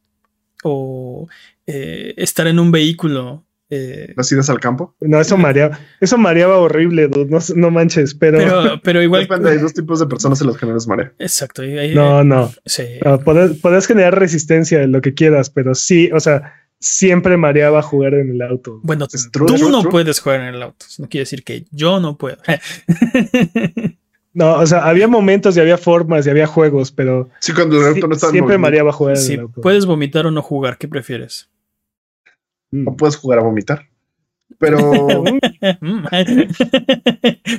o 0.62 1.28
eh, 1.66 2.14
estar 2.16 2.46
en 2.46 2.58
un 2.58 2.70
vehículo 2.70 3.44
eh, 3.74 4.14
¿Las 4.16 4.30
idas 4.30 4.48
al 4.50 4.60
campo? 4.60 4.94
No, 5.00 5.20
eso 5.20 5.36
mareaba, 5.36 5.78
eso 6.00 6.16
mareaba 6.16 6.58
horrible, 6.58 7.10
no, 7.56 7.70
manches, 7.70 8.14
pero... 8.14 8.38
pero... 8.82 9.02
igual... 9.02 9.22
Depende, 9.22 9.50
hay 9.50 9.58
dos 9.58 9.74
tipos 9.74 9.98
de 9.98 10.06
personas 10.06 10.40
en 10.40 10.46
los 10.46 10.56
que 10.56 10.66
no 10.66 10.74
les 10.74 10.86
marea. 10.86 11.12
Exacto. 11.18 11.62
no, 11.94 12.22
no. 12.22 12.52
Sí. 12.64 12.84
podés, 13.24 13.86
generar 13.86 14.18
resistencia 14.18 14.82
en 14.82 14.92
lo 14.92 15.00
que 15.00 15.14
quieras, 15.14 15.50
pero 15.50 15.74
sí, 15.74 16.10
o 16.12 16.20
sea, 16.20 16.54
siempre 16.78 17.36
mareaba 17.36 17.82
jugar 17.82 18.14
en 18.14 18.30
el 18.30 18.42
auto. 18.42 18.80
Bueno, 18.82 19.08
tú 19.32 19.68
no 19.68 19.82
puedes 19.82 20.20
jugar 20.20 20.42
en 20.42 20.54
el 20.54 20.62
auto, 20.62 20.86
no 20.98 21.08
quiere 21.08 21.22
decir 21.22 21.42
que 21.42 21.64
yo 21.70 22.00
no 22.00 22.16
puedo. 22.16 22.38
No, 24.34 24.54
o 24.54 24.66
sea, 24.66 24.80
había 24.80 25.06
momentos 25.06 25.56
y 25.56 25.60
había 25.60 25.78
formas 25.78 26.26
y 26.26 26.30
había 26.30 26.48
juegos, 26.48 26.90
pero... 26.90 27.30
Sí, 27.38 27.52
cuando 27.52 27.80
el 27.80 27.94
auto 27.94 28.08
no 28.08 28.14
estaba 28.14 28.32
Siempre 28.32 28.58
mareaba 28.58 28.90
jugar 28.90 29.16
en 29.16 29.32
el 29.32 29.40
auto. 29.42 29.60
Puedes 29.60 29.86
vomitar 29.86 30.26
o 30.26 30.32
no 30.32 30.42
jugar, 30.42 30.76
¿qué 30.76 30.88
prefieres? 30.88 31.48
No 32.74 32.90
mm. 32.90 32.96
puedes 32.96 33.16
jugar 33.16 33.38
a 33.38 33.42
vomitar. 33.42 33.86
Pero. 34.58 34.78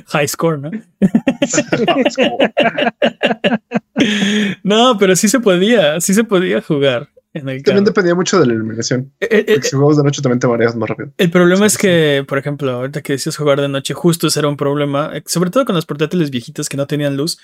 High 0.06 0.28
score, 0.28 0.58
¿no? 0.58 0.70
no, 4.62 4.96
pero 4.98 5.16
sí 5.16 5.28
se 5.28 5.40
podía, 5.40 6.00
sí 6.00 6.14
se 6.14 6.24
podía 6.24 6.62
jugar. 6.62 7.10
En 7.34 7.48
el 7.48 7.62
también 7.62 7.84
dependía 7.84 8.14
mucho 8.14 8.40
de 8.40 8.46
la 8.46 8.54
iluminación. 8.54 9.12
Eh, 9.20 9.28
eh, 9.30 9.44
eh, 9.48 9.62
si 9.62 9.76
jugabas 9.76 9.98
de 9.98 10.04
noche 10.04 10.22
también 10.22 10.40
te 10.40 10.46
mareas 10.46 10.74
más 10.74 10.88
rápido. 10.88 11.12
El 11.18 11.30
problema 11.30 11.66
es 11.66 11.76
que, 11.76 12.24
por 12.26 12.38
ejemplo, 12.38 12.70
ahorita 12.70 13.02
que 13.02 13.12
decías 13.14 13.36
jugar 13.36 13.60
de 13.60 13.68
noche, 13.68 13.92
justo 13.92 14.28
ese 14.28 14.38
era 14.38 14.48
un 14.48 14.56
problema, 14.56 15.12
sobre 15.26 15.50
todo 15.50 15.66
con 15.66 15.74
las 15.74 15.84
portátiles 15.84 16.30
viejitas 16.30 16.68
que 16.68 16.78
no 16.78 16.86
tenían 16.86 17.16
luz. 17.16 17.38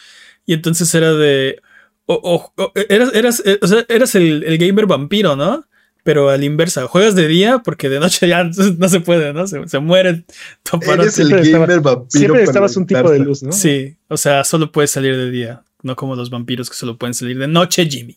Y 0.47 0.55
entonces 0.55 0.95
era 0.95 1.13
de. 1.13 1.61
O, 2.07 2.53
eras, 2.89 3.15
eras, 3.15 3.43
o 3.61 3.67
sea, 3.67 3.85
eras 3.89 4.15
el, 4.15 4.45
el 4.45 4.59
gamer 4.59 4.87
vampiro, 4.87 5.37
¿no? 5.37 5.65
Pero 6.03 6.31
a 6.31 6.37
la 6.37 6.45
inversa, 6.45 6.87
juegas 6.87 7.15
de 7.15 7.29
día 7.29 7.61
porque 7.65 7.89
de 7.89 8.01
noche 8.01 8.29
ya 8.29 8.45
no 8.79 8.89
se 8.89 9.01
puede, 9.01 9.33
¿no? 9.33 9.47
Se, 9.47 9.67
se 9.69 9.79
muere 9.79 10.25
tu 10.63 10.81
Eres 10.91 11.19
el 11.19 11.31
gamer 11.31 11.81
vampiro. 11.81 12.07
Siempre 12.09 12.43
estabas 12.43 12.77
un 12.77 12.87
tipo 12.87 13.11
de 13.11 13.19
luz, 13.21 13.43
¿no? 13.43 13.53
Sí, 13.53 13.97
o 14.09 14.17
sea, 14.17 14.45
solo 14.45 14.73
puedes 14.73 14.91
salir 14.91 15.17
de 15.17 15.31
día, 15.31 15.63
no 15.83 15.97
como 15.97 16.17
los 16.17 16.31
vampiros 16.31 16.69
que 16.69 16.77
solo 16.77 16.99
pueden 16.99 17.15
salir 17.15 17.39
de 17.39 17.49
noche, 17.49 17.87
Jimmy. 17.87 18.17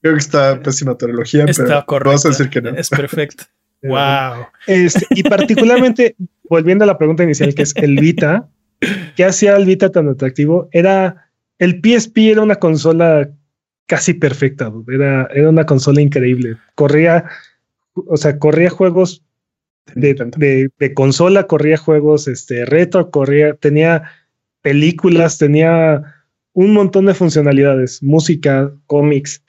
Creo 0.00 0.14
que 0.14 0.20
está 0.20 0.60
pésima 0.60 0.96
teología, 0.96 1.44
está 1.44 1.64
pero 1.64 1.86
correcto. 1.86 2.10
vamos 2.10 2.26
a 2.26 2.28
decir 2.28 2.50
que 2.50 2.60
no. 2.60 2.70
Es 2.70 2.90
perfecto. 2.90 3.44
wow. 3.82 4.46
Este, 4.66 5.06
y 5.10 5.22
particularmente, 5.22 6.16
volviendo 6.48 6.84
a 6.84 6.86
la 6.86 6.98
pregunta 6.98 7.24
inicial, 7.24 7.54
que 7.54 7.62
es 7.62 7.74
el 7.76 7.98
Vita, 7.98 8.48
¿qué 9.16 9.24
hacía 9.24 9.56
el 9.56 9.64
Vita 9.64 9.90
tan 9.90 10.08
atractivo? 10.08 10.68
Era, 10.72 11.28
el 11.58 11.80
PSP 11.82 12.18
era 12.18 12.42
una 12.42 12.56
consola 12.56 13.30
casi 13.86 14.14
perfecta. 14.14 14.72
Era, 14.88 15.28
era 15.32 15.48
una 15.48 15.64
consola 15.64 16.00
increíble. 16.00 16.56
Corría, 16.74 17.24
o 17.94 18.16
sea, 18.16 18.38
corría 18.38 18.70
juegos 18.70 19.24
de, 19.94 20.70
de, 20.78 20.94
consola, 20.94 21.46
corría 21.46 21.76
juegos 21.76 22.28
este, 22.28 22.64
retro, 22.64 23.10
corría, 23.10 23.54
tenía 23.54 24.10
películas, 24.60 25.38
tenía 25.38 26.14
un 26.52 26.72
montón 26.72 27.06
de 27.06 27.14
funcionalidades, 27.14 28.02
música, 28.02 28.72
cómics, 28.86 29.42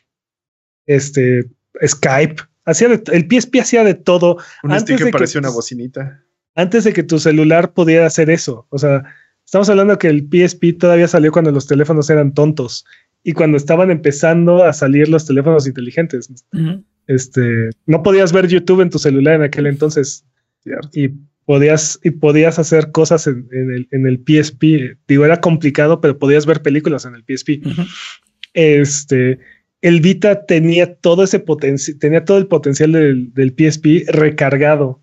este, 0.85 1.45
Skype. 1.85 2.43
Hacía 2.65 2.89
el 2.89 3.27
PSP 3.30 3.61
hacía 3.61 3.84
de 3.84 3.93
todo. 3.93 4.38
Un 4.61 4.73
antes 4.73 5.01
que 5.01 5.11
parecía 5.11 5.39
una 5.39 5.49
bocinita. 5.49 6.23
Antes 6.53 6.84
de 6.84 6.93
que 6.93 7.03
tu 7.03 7.18
celular 7.18 7.73
pudiera 7.73 8.05
hacer 8.05 8.30
eso. 8.30 8.68
O 8.69 8.77
sea, 8.77 9.03
estamos 9.45 9.69
hablando 9.69 9.97
que 9.97 10.09
el 10.09 10.27
PSP 10.30 10.77
todavía 10.77 11.07
salió 11.07 11.31
cuando 11.31 11.51
los 11.51 11.65
teléfonos 11.65 12.09
eran 12.09 12.34
tontos 12.34 12.85
y 13.28 13.34
cuando 13.34 13.58
estaban 13.58 13.91
empezando 13.91 14.64
a 14.64 14.72
salir 14.72 15.10
los 15.10 15.26
teléfonos 15.26 15.68
inteligentes. 15.68 16.30
Este, 17.08 17.72
no 17.86 18.02
podías 18.02 18.32
ver 18.32 18.48
YouTube 18.48 18.80
en 18.80 18.90
tu 18.90 18.99
celular 18.99 19.36
en 19.36 19.41
aquel 19.41 19.68
entonces. 19.68 20.24
Y 20.94 21.10
podías, 21.44 21.99
y 22.06 22.12
podías 22.12 22.58
hacer 22.58 22.94
cosas 22.94 23.28
en, 23.28 23.45
el, 23.52 23.90
en, 23.91 24.08
el, 24.08 24.24
PSP. 24.26 24.98
Digo, 25.10 25.26
era 25.26 25.41
complicado, 25.41 25.99
pero 25.99 26.18
podías 26.18 26.45
ver 26.45 26.62
películas 26.62 27.04
en 27.04 27.16
el 27.16 27.26
PSP. 27.28 27.68
Este, 28.54 29.40
el 29.82 29.99
Vita 29.99 30.45
tenía 30.45 30.95
todo 30.95 31.26
ese 31.26 31.40
potencial, 31.40 31.99
tenía 31.99 32.24
todo 32.24 32.38
el 32.38 32.48
potencial 32.48 32.94
del, 32.94 33.34
del 33.34 33.49
PSP 33.49 34.08
recargado. 34.08 35.02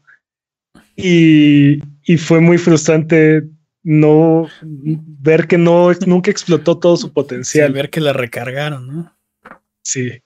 Y, 0.97 1.81
y, 2.07 2.17
fue 2.17 2.41
muy 2.41 2.57
frustrante 2.57 3.45
no 3.85 4.49
ver 4.65 5.47
que 5.47 5.59
no 5.59 5.93
nunca 6.07 6.31
explotó 6.31 6.79
todo 6.79 6.97
su 6.97 7.13
potencial. 7.13 7.73
ver 7.73 7.91
que 7.91 8.01
la 8.01 8.13
recargaron, 8.13 8.87
¿no? 8.89 9.17
Sí. 9.83 10.23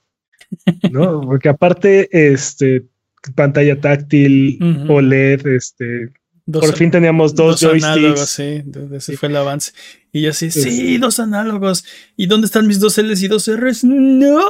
no, 0.90 1.20
porque 1.20 1.48
aparte, 1.48 2.08
este, 2.32 2.86
pantalla 3.34 3.78
táctil, 3.80 4.58
OLED, 4.88 5.46
este, 5.48 6.12
por 6.50 6.74
fin 6.74 6.90
teníamos 6.90 7.34
dos, 7.34 7.60
dos 7.60 7.84
Análogos, 7.84 8.30
sí, 8.30 8.62
ese 8.92 9.16
fue 9.18 9.28
el 9.28 9.36
avance. 9.36 9.72
Y 10.12 10.22
yo 10.22 10.30
así, 10.30 10.50
sí, 10.50 10.96
dos 10.96 11.20
análogos. 11.20 11.84
¿Y 12.16 12.26
dónde 12.26 12.46
están 12.46 12.66
mis 12.66 12.80
dos 12.80 12.96
L's 12.96 13.22
y 13.22 13.28
dos 13.28 13.50
R's? 13.50 13.84
No. 13.84 14.40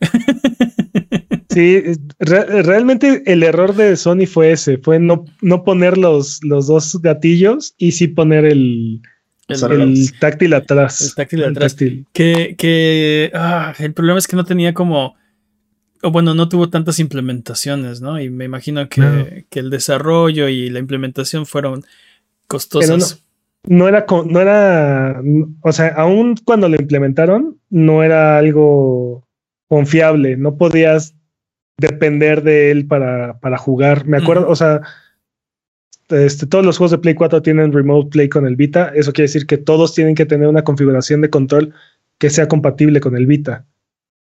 Sí, 1.54 1.82
realmente 2.18 3.22
el 3.26 3.44
error 3.44 3.76
de 3.76 3.96
Sony 3.96 4.26
fue 4.26 4.50
ese, 4.50 4.78
fue 4.78 4.98
no, 4.98 5.24
no 5.40 5.62
poner 5.62 5.96
los, 5.96 6.42
los 6.42 6.66
dos 6.66 7.00
gatillos 7.00 7.74
y 7.78 7.92
sí 7.92 8.08
poner 8.08 8.44
el, 8.44 9.02
el, 9.46 10.10
táctil 10.18 10.52
atrás. 10.54 11.00
El 11.00 11.14
táctil 11.14 11.44
atrás. 11.44 11.76
Que, 12.12 12.56
que 12.58 13.30
ah, 13.34 13.72
el 13.78 13.92
problema 13.92 14.18
es 14.18 14.26
que 14.26 14.34
no 14.34 14.44
tenía 14.44 14.74
como, 14.74 15.14
o 16.02 16.10
bueno, 16.10 16.34
no 16.34 16.48
tuvo 16.48 16.70
tantas 16.70 16.98
implementaciones, 16.98 18.00
¿no? 18.00 18.20
Y 18.20 18.30
me 18.30 18.46
imagino 18.46 18.88
que, 18.88 19.46
el 19.52 19.70
desarrollo 19.70 20.48
y 20.48 20.70
la 20.70 20.80
implementación 20.80 21.46
fueron 21.46 21.84
costosas. 22.48 23.22
No, 23.66 23.86
era, 23.86 24.06
no 24.26 24.40
era, 24.40 25.22
o 25.62 25.72
sea, 25.72 25.94
aún 25.96 26.34
cuando 26.44 26.68
lo 26.68 26.74
implementaron, 26.74 27.58
no 27.70 28.02
era 28.02 28.38
algo 28.38 29.24
confiable, 29.68 30.36
no 30.36 30.56
podías 30.56 31.14
depender 31.78 32.42
de 32.42 32.70
él 32.70 32.86
para, 32.86 33.38
para 33.40 33.58
jugar. 33.58 34.06
Me 34.06 34.16
acuerdo, 34.16 34.48
o 34.48 34.56
sea, 34.56 34.82
este, 36.08 36.46
todos 36.46 36.64
los 36.64 36.78
juegos 36.78 36.92
de 36.92 36.98
Play 36.98 37.14
4 37.14 37.42
tienen 37.42 37.72
Remote 37.72 38.10
Play 38.10 38.28
con 38.28 38.46
el 38.46 38.56
Vita. 38.56 38.92
Eso 38.94 39.12
quiere 39.12 39.28
decir 39.28 39.46
que 39.46 39.58
todos 39.58 39.94
tienen 39.94 40.14
que 40.14 40.26
tener 40.26 40.48
una 40.48 40.64
configuración 40.64 41.20
de 41.20 41.30
control 41.30 41.74
que 42.18 42.30
sea 42.30 42.48
compatible 42.48 43.00
con 43.00 43.16
el 43.16 43.26
Vita. 43.26 43.66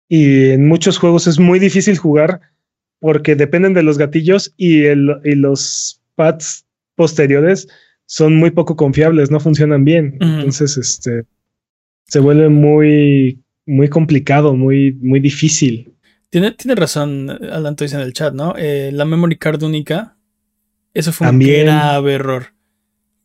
Y 0.07 0.51
en 0.51 0.67
muchos 0.67 0.97
juegos 0.97 1.27
es 1.27 1.39
muy 1.39 1.59
difícil 1.59 1.97
jugar 1.97 2.41
porque 2.99 3.35
dependen 3.35 3.73
de 3.73 3.83
los 3.83 3.97
gatillos 3.97 4.53
y, 4.57 4.83
el, 4.85 5.19
y 5.23 5.35
los 5.35 6.01
pads 6.15 6.65
posteriores 6.95 7.67
son 8.05 8.35
muy 8.35 8.51
poco 8.51 8.75
confiables, 8.75 9.31
no 9.31 9.39
funcionan 9.39 9.83
bien. 9.83 10.17
Entonces, 10.21 10.77
este 10.77 11.25
se 12.05 12.19
vuelve 12.19 12.49
muy, 12.49 13.43
muy 13.65 13.89
complicado, 13.89 14.55
muy, 14.55 14.93
muy 15.01 15.19
difícil. 15.19 15.92
Tiene, 16.33 16.49
tiene 16.49 16.73
razón, 16.73 17.29
Alan 17.29 17.75
dice 17.75 17.93
en 17.93 18.01
el 18.01 18.11
chat, 18.11 18.33
¿no? 18.33 18.55
Eh, 18.57 18.89
la 18.91 19.05
memory 19.05 19.37
card 19.37 19.61
única, 19.61 20.17
eso 20.91 21.13
fue 21.13 21.29
un 21.29 21.37
grave 21.37 22.15
error. 22.15 22.47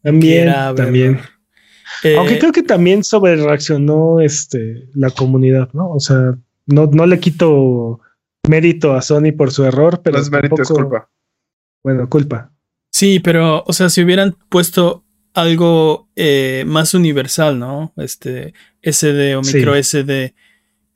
También, 0.02 0.52
también. 0.76 1.18
Eh, 2.04 2.16
Aunque 2.18 2.38
creo 2.38 2.52
que 2.52 2.62
también 2.62 3.02
sobre 3.02 3.36
reaccionó 3.36 4.20
este, 4.20 4.90
la 4.92 5.08
comunidad, 5.08 5.70
¿no? 5.72 5.90
O 5.90 6.00
sea, 6.00 6.36
no, 6.66 6.86
no 6.88 7.06
le 7.06 7.18
quito 7.18 8.00
mérito 8.46 8.92
a 8.92 9.00
Sony 9.00 9.32
por 9.34 9.52
su 9.52 9.64
error, 9.64 10.02
pero. 10.04 10.18
No 10.18 10.22
es 10.22 10.30
mérito, 10.30 10.60
es 10.60 10.68
culpa. 10.68 11.08
Bueno, 11.82 12.10
culpa. 12.10 12.52
Sí, 12.90 13.20
pero, 13.20 13.64
o 13.66 13.72
sea, 13.72 13.88
si 13.88 14.02
hubieran 14.02 14.36
puesto 14.50 15.06
algo 15.32 16.10
eh, 16.14 16.64
más 16.66 16.92
universal, 16.92 17.58
¿no? 17.58 17.94
Este 17.96 18.52
SD 18.82 19.34
o 19.34 19.40
micro 19.40 19.82
SD, 19.82 20.34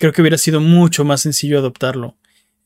creo 0.02 0.12
que 0.12 0.20
hubiera 0.20 0.36
sido 0.36 0.60
mucho 0.60 1.04
más 1.04 1.20
sencillo 1.20 1.58
adoptarlo. 1.58 2.16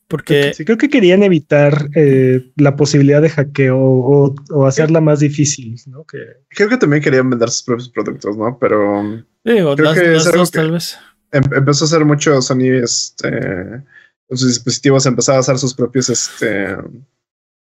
Porque. 0.09 0.55
Sí, 0.55 0.65
creo 0.65 0.79
que 0.79 0.89
querían 0.89 1.23
evitar 1.23 1.91
eh, 1.95 2.51
la 2.57 2.77
posibilidad 2.77 3.21
de 3.21 3.29
hackeo 3.29 3.77
o, 3.79 4.67
hacerla 4.67 5.03
más 5.03 5.21
difícil, 5.21 5.77
¿no? 5.87 6.05
Que... 6.05 6.19
Creo 6.49 6.71
que 6.71 6.79
también 6.79 7.03
querían 7.03 7.29
vender 7.29 7.51
sus 7.51 7.65
propios 7.65 7.91
productos, 7.91 8.39
¿no? 8.39 8.57
Pero. 8.59 9.23
creo 9.45 9.77
que 9.77 10.09
las 10.13 10.33
dos, 10.33 10.51
tal 10.51 10.71
vez. 10.71 10.99
Em, 11.31 11.43
empezó 11.55 11.85
a 11.85 11.89
hacer 11.89 12.07
mucho 12.07 12.41
Sony 12.41 12.83
este, 12.83 13.31
con 14.27 14.39
sus 14.39 14.49
dispositivos, 14.49 15.05
empezaba 15.05 15.37
a 15.37 15.41
hacer 15.41 15.59
sus 15.59 15.75
propios 15.75 16.09
este, 16.09 16.75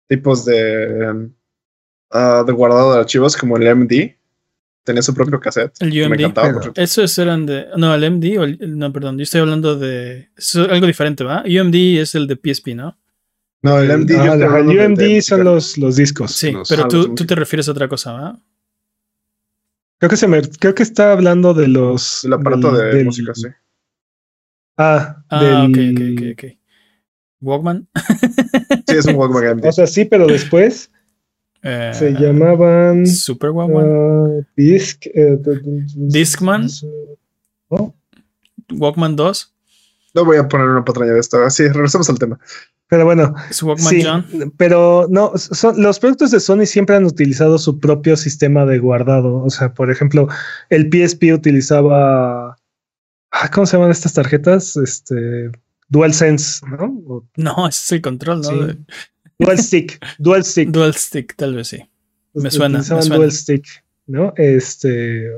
tipos 0.08 0.46
de 0.46 1.28
Ah, 2.10 2.42
de 2.44 2.52
guardado 2.52 2.92
de 2.92 2.98
archivos 2.98 3.36
como 3.36 3.56
el 3.56 3.76
MD. 3.76 4.18
Tenía 4.84 5.02
su 5.02 5.14
propio 5.14 5.38
cassette. 5.38 5.74
El 5.80 5.90
UMD. 5.90 6.72
Esos 6.76 7.18
eran 7.18 7.44
de. 7.46 7.66
No, 7.76 7.94
el 7.94 8.10
MD. 8.10 8.38
O 8.38 8.46
no, 8.66 8.92
perdón. 8.92 9.18
Yo 9.18 9.24
estoy 9.24 9.40
hablando 9.40 9.76
de. 9.76 10.30
algo 10.70 10.86
diferente, 10.86 11.22
¿va? 11.22 11.42
UMD 11.44 11.74
es 12.00 12.14
el 12.14 12.26
de 12.26 12.36
PSP, 12.36 12.68
¿no? 12.68 12.98
No, 13.62 13.78
el 13.78 13.98
MD. 13.98 14.12
Ah, 14.18 14.34
el 14.34 14.78
UMD 14.78 15.20
son 15.20 15.44
los, 15.44 15.76
los 15.76 15.96
discos. 15.96 16.32
Sí, 16.32 16.54
pero 16.68 16.88
tú, 16.88 17.14
tú, 17.14 17.26
te 17.26 17.34
refieres 17.34 17.68
a 17.68 17.72
otra 17.72 17.88
cosa, 17.88 18.12
¿va? 18.12 18.40
Creo 19.98 20.08
que 20.08 20.16
se 20.16 20.26
me, 20.26 20.40
creo 20.40 20.74
que 20.74 20.82
está 20.82 21.12
hablando 21.12 21.52
de 21.52 21.68
los. 21.68 22.24
El 22.24 22.32
aparato 22.32 22.72
de 22.72 23.04
música, 23.04 23.34
sí. 23.34 23.48
Ah, 24.78 25.22
ah 25.28 25.66
ok, 25.68 25.76
ok, 25.76 26.00
ok, 26.12 26.22
ok. 26.32 26.58
Walkman. 27.42 27.88
sí, 28.88 28.96
es 28.96 29.04
un 29.04 29.16
Walkman 29.16 29.58
MD. 29.58 29.66
O 29.66 29.72
sea, 29.72 29.86
sí, 29.86 30.06
pero 30.06 30.26
después 30.26 30.90
eh, 31.62 31.92
se 31.94 32.12
llamaban 32.12 33.06
Super 33.06 33.50
Walkman. 33.50 33.86
Uh, 33.86 34.44
Disc, 34.56 35.06
eh, 35.06 35.38
Discman. 35.94 36.68
Walkman 38.72 39.16
2. 39.16 39.54
No 40.14 40.24
voy 40.24 40.38
a 40.38 40.48
poner 40.48 40.66
una 40.66 40.84
patraña 40.84 41.12
de 41.12 41.20
esto. 41.20 41.42
Así, 41.42 41.68
regresamos 41.68 42.08
al 42.08 42.18
tema. 42.18 42.38
Pero 42.88 43.04
bueno, 43.04 43.34
sí, 43.52 44.02
pero 44.56 45.06
no, 45.08 45.32
son, 45.36 45.80
los 45.80 46.00
productos 46.00 46.32
de 46.32 46.40
Sony 46.40 46.66
siempre 46.66 46.96
han 46.96 47.04
utilizado 47.04 47.56
su 47.56 47.78
propio 47.78 48.16
sistema 48.16 48.66
de 48.66 48.80
guardado. 48.80 49.44
O 49.44 49.50
sea, 49.50 49.72
por 49.72 49.92
ejemplo, 49.92 50.26
el 50.70 50.90
PSP 50.90 51.32
utilizaba, 51.32 52.56
ah, 53.30 53.50
¿cómo 53.52 53.66
se 53.66 53.76
llaman 53.76 53.92
estas 53.92 54.14
tarjetas? 54.14 54.76
Este, 54.76 55.52
DualSense, 55.88 56.66
¿no? 56.66 57.24
No, 57.36 57.68
ese 57.68 57.84
es 57.84 57.92
el 57.92 58.02
control, 58.02 58.40
¿no? 58.40 58.50
Dual 59.40 59.58
stick, 59.58 59.98
dual 60.18 60.44
stick. 60.44 60.68
Dual 60.68 60.94
stick, 60.94 61.34
tal 61.34 61.54
vez 61.54 61.68
sí. 61.68 61.78
Me 62.34 62.50
suena. 62.50 62.78
Me 62.78 62.84
suena. 62.84 63.16
Dual 63.16 63.32
stick, 63.32 63.64
¿no? 64.06 64.34
Este. 64.36 65.30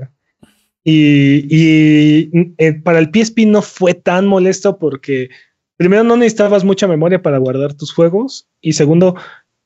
Y, 0.84 1.46
y 1.48 2.54
eh, 2.58 2.72
para 2.72 2.98
el 2.98 3.10
PSP 3.14 3.46
no 3.46 3.62
fue 3.62 3.94
tan 3.94 4.26
molesto 4.26 4.78
porque 4.78 5.30
primero 5.76 6.02
no 6.02 6.16
necesitabas 6.16 6.64
mucha 6.64 6.88
memoria 6.88 7.22
para 7.22 7.38
guardar 7.38 7.74
tus 7.74 7.92
juegos 7.92 8.48
y 8.60 8.72
segundo 8.72 9.14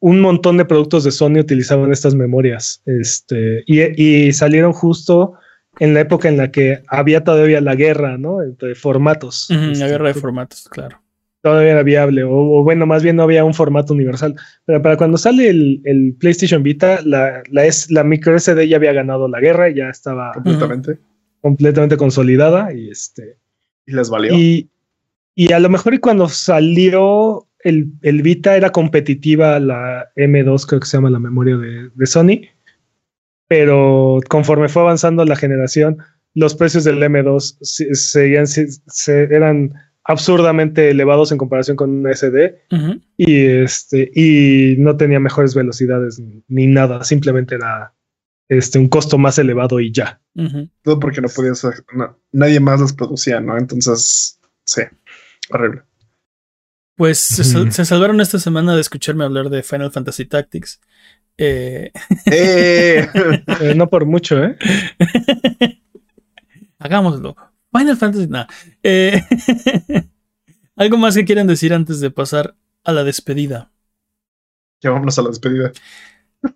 un 0.01 0.21
montón 0.21 0.59
de 0.59 0.67
productos 0.67 1.05
de 1.05 1.13
Sony 1.13 1.39
utilizaban 1.41 1.91
estas 1.91 2.15
memorias 2.15 2.83
este, 2.85 3.65
y, 3.67 3.81
y 4.03 4.33
salieron 4.35 4.75
justo 4.75 5.33
en 5.79 5.95
la 5.95 6.01
época 6.01 6.29
en 6.29 6.37
la 6.37 6.51
que 6.51 6.83
había 6.89 7.25
todavía 7.25 7.63
la 7.63 7.75
guerra, 7.75 8.19
¿no? 8.19 8.43
Entre 8.43 8.75
formatos. 8.75 9.47
la 9.49 9.73
este, 9.73 9.87
guerra 9.87 10.09
de 10.09 10.15
formatos, 10.21 10.69
claro 10.69 11.01
todavía 11.47 11.73
era 11.73 11.85
viable, 11.85 12.25
o, 12.25 12.65
bueno, 12.65 12.87
más 12.87 13.05
bien 13.05 13.15
no 13.15 13.23
había 13.23 13.45
un 13.45 13.55
formato 13.55 13.95
universal. 13.95 14.35
Pero 14.65 14.83
para 14.83 14.97
cuando 14.97 15.17
sale 15.17 15.49
el, 15.49 16.17
PlayStation 16.19 16.65
Vita, 16.65 17.01
la, 17.05 17.45
la, 17.53 17.63
la 17.91 18.03
micro 18.03 18.37
SD 18.37 18.67
ya 18.67 18.79
había 18.79 18.93
ganado 18.93 19.29
la 19.29 19.39
guerra, 19.39 19.71
ya 19.71 19.89
estaba 19.89 20.33
completamente, 20.33 20.99
completamente 21.41 21.97
consolidada 21.97 22.73
y 22.73 22.91
este. 22.91 23.39
Y 23.87 23.93
les 23.93 24.11
valió. 24.11 24.35
Y, 24.35 24.69
y 25.37 25.53
a 25.53 25.61
lo 25.61 25.69
mejor 25.69 26.01
cuando 26.01 26.29
salió 26.29 27.47
el, 27.61 27.93
el, 28.03 28.23
Vita 28.23 28.57
era 28.57 28.71
competitiva 28.71 29.61
la 29.61 30.09
M2, 30.17 30.67
creo 30.67 30.81
que 30.81 30.87
se 30.87 30.97
llama 30.97 31.11
la 31.11 31.21
memoria 31.21 31.57
de, 31.59 31.91
de 31.95 32.07
Sony, 32.07 32.41
pero 33.47 34.19
conforme 34.29 34.69
fue 34.69 34.83
avanzando 34.83 35.25
la 35.25 35.37
generación, 35.37 35.99
los 36.35 36.57
precios 36.57 36.83
del 36.83 37.01
M2 37.01 37.59
seguían, 37.63 38.49
se, 38.49 39.23
eran 39.23 39.75
absurdamente 40.07 40.91
elevados 40.91 41.33
en 41.33 41.39
comparación 41.39 41.77
con 41.77 41.91
un 41.91 42.15
SD 42.15 42.61
y 43.17 43.47
este 43.47 44.11
y 44.15 44.77
no 44.79 44.97
tenía 44.97 45.19
mejores 45.21 45.55
velocidades 45.55 46.21
ni, 46.49 46.67
nada, 46.67 47.03
simplemente 47.05 47.57
era 47.57 47.93
este 48.49 48.79
un 48.79 48.89
costo 48.89 49.19
más 49.19 49.39
elevado 49.39 49.81
y 49.81 49.93
ya. 49.93 50.21
Todo 50.83 51.01
porque 51.01 51.21
no 51.21 51.29
podía 51.29 51.55
ser, 51.55 51.85
nadie 52.33 52.61
más 52.61 52.81
los 52.81 52.93
producía, 52.93 53.41
¿no? 53.41 53.59
Entonces, 53.59 54.39
sí, 54.65 54.83
horrible. 55.51 55.83
Pues 56.95 57.19
se, 57.19 57.85
salvaron 57.85 58.21
esta 58.21 58.39
semana 58.39 58.75
de 58.75 58.81
escucharme 58.81 59.25
hablar 59.25 59.51
de 59.51 59.63
Final 59.63 59.93
Fantasy 59.93 60.25
Tactics. 60.25 60.81
Eh... 61.37 61.93
eh. 62.31 63.09
eh 63.61 63.75
no 63.75 63.89
por 63.89 64.07
mucho, 64.07 64.43
¿eh? 64.43 64.57
Hagámoslo. 66.79 67.37
Final 67.77 67.97
Fantasy, 67.97 68.27
nada. 68.27 68.49
Eh, 68.83 69.23
¿Algo 70.77 70.97
más 70.97 71.15
que 71.15 71.25
quieran 71.25 71.47
decir 71.47 71.73
antes 71.73 72.01
de 72.01 72.11
pasar 72.11 72.55
a 72.85 72.93
la 72.93 73.05
despedida? 73.05 73.71
Ya 74.81 74.91
vámonos 74.91 75.19
a 75.19 75.23
la 75.23 75.29
despedida. 75.31 75.73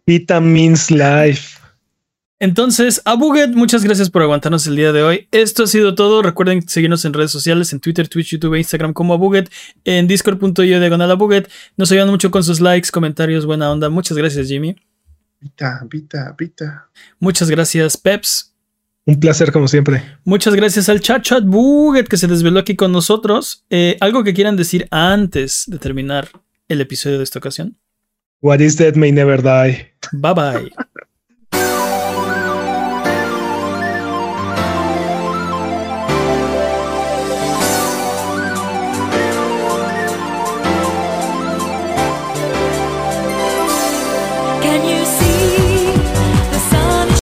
Vita 0.06 0.40
means 0.40 0.90
life. 0.90 1.58
Entonces, 2.38 3.02
a 3.04 3.14
Buget, 3.16 3.50
muchas 3.50 3.84
gracias 3.84 4.08
por 4.08 4.22
aguantarnos 4.22 4.66
el 4.66 4.76
día 4.76 4.92
de 4.92 5.02
hoy. 5.02 5.28
Esto 5.30 5.64
ha 5.64 5.66
sido 5.66 5.94
todo. 5.94 6.22
Recuerden 6.22 6.66
seguirnos 6.66 7.04
en 7.04 7.12
redes 7.12 7.30
sociales, 7.30 7.72
en 7.74 7.80
Twitter, 7.80 8.08
Twitch, 8.08 8.30
YouTube 8.30 8.54
e 8.54 8.58
Instagram 8.58 8.94
como 8.94 9.12
Abuget, 9.12 9.50
en 9.84 10.06
discord.io 10.08 10.80
diagonal 10.80 11.10
Abuget. 11.10 11.50
Nos 11.76 11.92
ayudan 11.92 12.08
mucho 12.08 12.30
con 12.30 12.42
sus 12.42 12.60
likes, 12.60 12.90
comentarios, 12.90 13.44
buena 13.44 13.70
onda. 13.70 13.90
Muchas 13.90 14.16
gracias, 14.16 14.48
Jimmy. 14.48 14.74
Vita, 15.38 15.86
Vita, 15.90 16.34
Vita. 16.38 16.88
Muchas 17.18 17.50
gracias, 17.50 17.98
Peps. 17.98 18.49
Un 19.06 19.18
placer 19.18 19.50
como 19.50 19.66
siempre. 19.66 20.02
Muchas 20.24 20.54
gracias 20.54 20.88
al 20.88 21.00
chat 21.00 21.22
chat 21.22 21.44
Buget 21.44 22.06
que 22.06 22.16
se 22.16 22.26
desveló 22.26 22.60
aquí 22.60 22.76
con 22.76 22.92
nosotros. 22.92 23.64
Eh, 23.70 23.96
¿Algo 24.00 24.24
que 24.24 24.34
quieran 24.34 24.56
decir 24.56 24.86
antes 24.90 25.64
de 25.66 25.78
terminar 25.78 26.28
el 26.68 26.80
episodio 26.80 27.18
de 27.18 27.24
esta 27.24 27.38
ocasión? 27.38 27.78
What 28.42 28.60
is 28.60 28.76
dead 28.76 28.94
may 28.94 29.12
never 29.12 29.42
die. 29.42 29.92
Bye 30.12 30.34
bye. 30.34 30.86